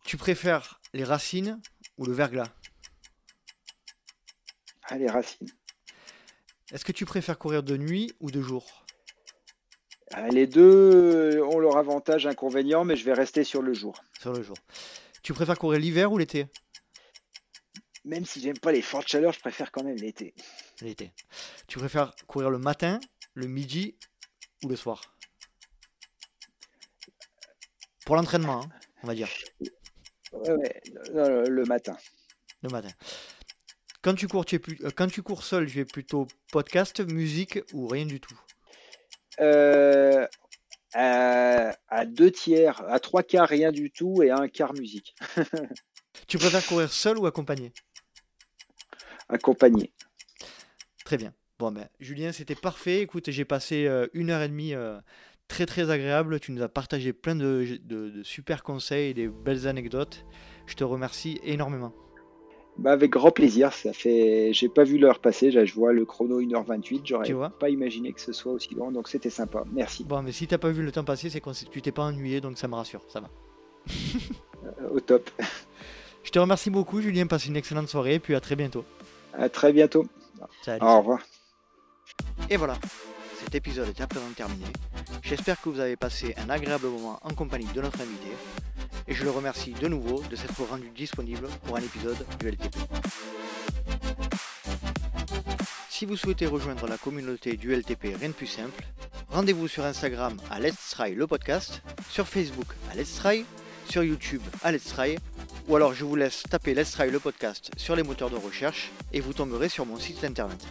Tu 0.04 0.16
préfères 0.16 0.80
les 0.92 1.04
racines 1.04 1.60
ou 1.98 2.04
le 2.04 2.12
verglas? 2.12 2.48
Ah, 4.84 4.98
les 4.98 5.10
racines. 5.10 5.50
Est-ce 6.72 6.84
que 6.84 6.92
tu 6.92 7.06
préfères 7.06 7.38
courir 7.38 7.62
de 7.62 7.76
nuit 7.76 8.12
ou 8.20 8.30
de 8.30 8.40
jour? 8.40 8.85
Les 10.30 10.46
deux 10.46 11.40
ont 11.42 11.58
leur 11.58 11.76
avantage 11.76 12.26
inconvénient, 12.26 12.84
mais 12.84 12.96
je 12.96 13.04
vais 13.04 13.12
rester 13.12 13.44
sur 13.44 13.62
le 13.62 13.74
jour. 13.74 14.02
Sur 14.20 14.32
le 14.32 14.42
jour. 14.42 14.56
Tu 15.22 15.32
préfères 15.32 15.58
courir 15.58 15.80
l'hiver 15.80 16.12
ou 16.12 16.18
l'été? 16.18 16.46
Même 18.04 18.24
si 18.24 18.40
j'aime 18.40 18.58
pas 18.58 18.70
les 18.70 18.82
fortes 18.82 19.08
chaleurs, 19.08 19.32
je 19.32 19.40
préfère 19.40 19.72
quand 19.72 19.82
même 19.82 19.96
l'été. 19.96 20.34
L'été. 20.80 21.12
Tu 21.66 21.78
préfères 21.78 22.14
courir 22.28 22.50
le 22.50 22.58
matin, 22.58 23.00
le 23.34 23.48
midi 23.48 23.96
ou 24.62 24.68
le 24.68 24.76
soir? 24.76 25.16
Pour 28.04 28.14
l'entraînement, 28.14 28.62
hein, 28.62 28.68
on 29.02 29.08
va 29.08 29.14
dire. 29.14 29.28
Ouais, 30.32 30.80
le 31.14 31.64
matin. 31.64 31.96
Le 32.62 32.68
matin. 32.68 32.90
Quand 34.02 34.14
tu 34.14 34.28
cours, 34.28 34.44
tu 34.44 34.54
es 34.54 34.58
plus... 34.60 34.78
Euh, 34.84 34.90
quand 34.94 35.08
tu 35.08 35.22
cours 35.22 35.42
seul, 35.42 35.68
tu 35.68 35.80
es 35.80 35.84
plutôt 35.84 36.28
podcast, 36.52 37.00
musique 37.00 37.58
ou 37.72 37.88
rien 37.88 38.06
du 38.06 38.20
tout? 38.20 38.38
Euh, 39.40 40.26
à, 40.94 42.06
deux 42.06 42.30
tiers, 42.30 42.82
à 42.88 42.98
trois 43.00 43.22
quarts 43.22 43.48
rien 43.48 43.70
du 43.70 43.90
tout 43.90 44.22
et 44.22 44.30
à 44.30 44.38
un 44.38 44.48
quart 44.48 44.72
musique. 44.74 45.14
tu 46.26 46.38
préfères 46.38 46.66
courir 46.66 46.92
seul 46.92 47.18
ou 47.18 47.26
accompagné? 47.26 47.72
Accompagné. 49.28 49.92
Très 51.04 51.16
bien. 51.16 51.34
Bon 51.58 51.72
ben 51.72 51.88
Julien, 52.00 52.32
c'était 52.32 52.54
parfait. 52.54 53.00
Écoute, 53.00 53.30
j'ai 53.30 53.44
passé 53.44 53.86
euh, 53.86 54.06
une 54.12 54.30
heure 54.30 54.42
et 54.42 54.48
demie 54.48 54.74
euh, 54.74 54.98
très 55.48 55.66
très 55.66 55.90
agréable. 55.90 56.40
Tu 56.40 56.52
nous 56.52 56.62
as 56.62 56.68
partagé 56.68 57.12
plein 57.12 57.34
de, 57.34 57.78
de 57.82 58.22
super 58.22 58.62
conseils 58.62 59.10
et 59.10 59.14
des 59.14 59.28
belles 59.28 59.66
anecdotes. 59.66 60.24
Je 60.66 60.74
te 60.74 60.84
remercie 60.84 61.40
énormément. 61.42 61.94
Bah 62.78 62.92
avec 62.92 63.10
grand 63.10 63.30
plaisir, 63.30 63.72
ça 63.72 63.92
fait. 63.92 64.50
J'ai 64.52 64.68
pas 64.68 64.84
vu 64.84 64.98
l'heure 64.98 65.18
passer, 65.18 65.50
je 65.50 65.74
vois 65.74 65.92
le 65.92 66.04
chrono 66.04 66.40
1h28, 66.40 67.00
j'aurais 67.04 67.32
pas 67.58 67.70
imaginé 67.70 68.12
que 68.12 68.20
ce 68.20 68.32
soit 68.32 68.52
aussi 68.52 68.74
long, 68.74 68.90
donc 68.90 69.08
c'était 69.08 69.30
sympa. 69.30 69.64
Merci. 69.72 70.04
Bon, 70.04 70.22
mais 70.22 70.32
si 70.32 70.46
t'as 70.46 70.58
pas 70.58 70.70
vu 70.70 70.82
le 70.82 70.92
temps 70.92 71.04
passer, 71.04 71.30
c'est 71.30 71.40
que 71.40 71.50
tu 71.70 71.80
t'es 71.80 71.92
pas 71.92 72.02
ennuyé, 72.02 72.40
donc 72.40 72.58
ça 72.58 72.68
me 72.68 72.74
rassure, 72.74 73.02
ça 73.08 73.20
va. 73.20 73.28
Euh, 74.80 74.88
au 74.96 74.98
top. 74.98 75.30
Je 76.24 76.30
te 76.32 76.40
remercie 76.40 76.70
beaucoup, 76.70 77.00
Julien. 77.00 77.28
Passe 77.28 77.46
une 77.46 77.56
excellente 77.56 77.88
soirée, 77.88 78.14
et 78.14 78.18
puis 78.18 78.34
à 78.34 78.40
très 78.40 78.56
bientôt. 78.56 78.84
À 79.32 79.48
très 79.48 79.72
bientôt. 79.72 80.06
Au 80.80 80.98
revoir. 80.98 81.20
Et 82.50 82.56
voilà, 82.56 82.76
cet 83.38 83.54
épisode 83.54 83.88
est 83.88 84.00
à 84.00 84.08
présent 84.08 84.26
terminé. 84.34 84.64
J'espère 85.22 85.60
que 85.60 85.68
vous 85.68 85.78
avez 85.78 85.94
passé 85.94 86.34
un 86.36 86.50
agréable 86.50 86.88
moment 86.88 87.20
en 87.22 87.32
compagnie 87.32 87.72
de 87.72 87.80
notre 87.80 88.00
invité 88.00 88.30
et 89.08 89.14
je 89.14 89.24
le 89.24 89.30
remercie 89.30 89.72
de 89.72 89.88
nouveau 89.88 90.22
de 90.30 90.36
s'être 90.36 90.62
rendu 90.62 90.90
disponible 90.90 91.48
pour 91.64 91.76
un 91.76 91.80
épisode 91.80 92.18
du 92.38 92.48
LTP. 92.48 92.76
Si 95.88 96.04
vous 96.04 96.16
souhaitez 96.16 96.46
rejoindre 96.46 96.86
la 96.86 96.98
communauté 96.98 97.56
du 97.56 97.74
LTP 97.74 98.16
rien 98.18 98.28
de 98.28 98.34
plus 98.34 98.46
simple, 98.46 98.84
rendez-vous 99.30 99.66
sur 99.66 99.84
Instagram 99.84 100.36
à 100.50 100.60
Let's 100.60 100.90
Try 100.90 101.14
le 101.14 101.26
podcast, 101.26 101.80
sur 102.10 102.28
Facebook 102.28 102.66
à 102.92 102.96
Let's 102.96 103.14
Try, 103.14 103.44
sur 103.88 104.04
YouTube 104.04 104.42
à 104.62 104.72
Let's 104.72 104.84
Try, 104.84 105.16
ou 105.68 105.76
alors 105.76 105.94
je 105.94 106.04
vous 106.04 106.16
laisse 106.16 106.42
taper 106.50 106.74
Let's 106.74 106.92
Try 106.92 107.10
le 107.10 107.18
podcast 107.18 107.70
sur 107.76 107.96
les 107.96 108.02
moteurs 108.02 108.30
de 108.30 108.36
recherche 108.36 108.90
et 109.12 109.20
vous 109.20 109.32
tomberez 109.32 109.68
sur 109.68 109.86
mon 109.86 109.96
site 109.96 110.22
internet. 110.22 110.66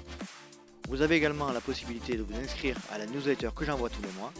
Vous 0.87 1.01
avez 1.01 1.15
également 1.15 1.51
la 1.51 1.61
possibilité 1.61 2.15
de 2.15 2.23
vous 2.23 2.35
inscrire 2.35 2.77
à 2.91 2.97
la 2.97 3.05
newsletter 3.05 3.49
que 3.55 3.65
j'envoie 3.65 3.89
tous 3.89 4.01
les 4.01 4.11
mois 4.19 4.31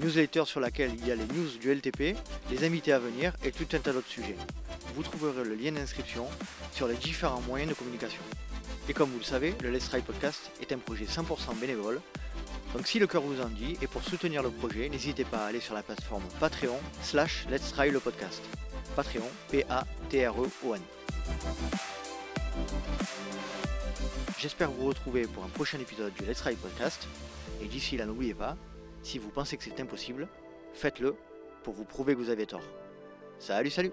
newsletter 0.00 0.44
sur 0.44 0.60
laquelle 0.60 0.92
il 0.98 1.06
y 1.06 1.10
a 1.10 1.14
les 1.14 1.26
news 1.26 1.48
du 1.60 1.72
LTP, 1.72 2.16
les 2.50 2.64
invités 2.64 2.92
à 2.92 2.98
venir 2.98 3.32
et 3.44 3.52
tout 3.52 3.66
un 3.72 3.78
tas 3.78 3.92
d'autres 3.92 4.08
sujets. 4.08 4.36
Vous 4.94 5.02
trouverez 5.02 5.44
le 5.44 5.54
lien 5.54 5.72
d'inscription 5.72 6.26
sur 6.72 6.86
les 6.86 6.96
différents 6.96 7.40
moyens 7.42 7.70
de 7.70 7.74
communication. 7.74 8.20
Et 8.88 8.92
comme 8.92 9.10
vous 9.10 9.18
le 9.18 9.24
savez, 9.24 9.54
le 9.62 9.70
Let's 9.70 9.88
Try 9.88 10.00
Podcast 10.00 10.50
est 10.60 10.72
un 10.72 10.78
projet 10.78 11.04
100% 11.04 11.58
bénévole. 11.60 12.00
Donc 12.74 12.86
si 12.86 12.98
le 12.98 13.06
cœur 13.06 13.22
vous 13.22 13.40
en 13.40 13.48
dit, 13.48 13.76
et 13.80 13.86
pour 13.86 14.02
soutenir 14.02 14.42
le 14.42 14.50
projet, 14.50 14.88
n'hésitez 14.88 15.24
pas 15.24 15.38
à 15.38 15.46
aller 15.46 15.60
sur 15.60 15.74
la 15.74 15.82
plateforme 15.82 16.24
Patreon 16.40 16.78
slash 17.02 17.46
Let's 17.50 17.72
Try 17.72 17.90
le 17.90 18.00
podcast. 18.00 18.42
Patreon, 18.94 19.28
P-A-T-R-E-O-N. 19.50 20.80
J'espère 24.38 24.70
vous 24.70 24.86
retrouver 24.86 25.26
pour 25.26 25.44
un 25.44 25.48
prochain 25.48 25.78
épisode 25.78 26.12
du 26.12 26.24
Let's 26.24 26.38
Try 26.38 26.56
Podcast. 26.56 27.08
Et 27.62 27.66
d'ici 27.66 27.96
là, 27.96 28.04
n'oubliez 28.04 28.34
pas, 28.34 28.56
Si 29.02 29.18
vous 29.18 29.30
pensez 29.30 29.56
que 29.56 29.64
c'est 29.64 29.80
impossible, 29.80 30.28
faites-le 30.74 31.16
pour 31.62 31.72
vous 31.72 31.84
prouver 31.84 32.14
que 32.14 32.18
vous 32.18 32.28
avez 32.28 32.44
tort. 32.44 32.62
Salut, 33.38 33.70
salut 33.70 33.92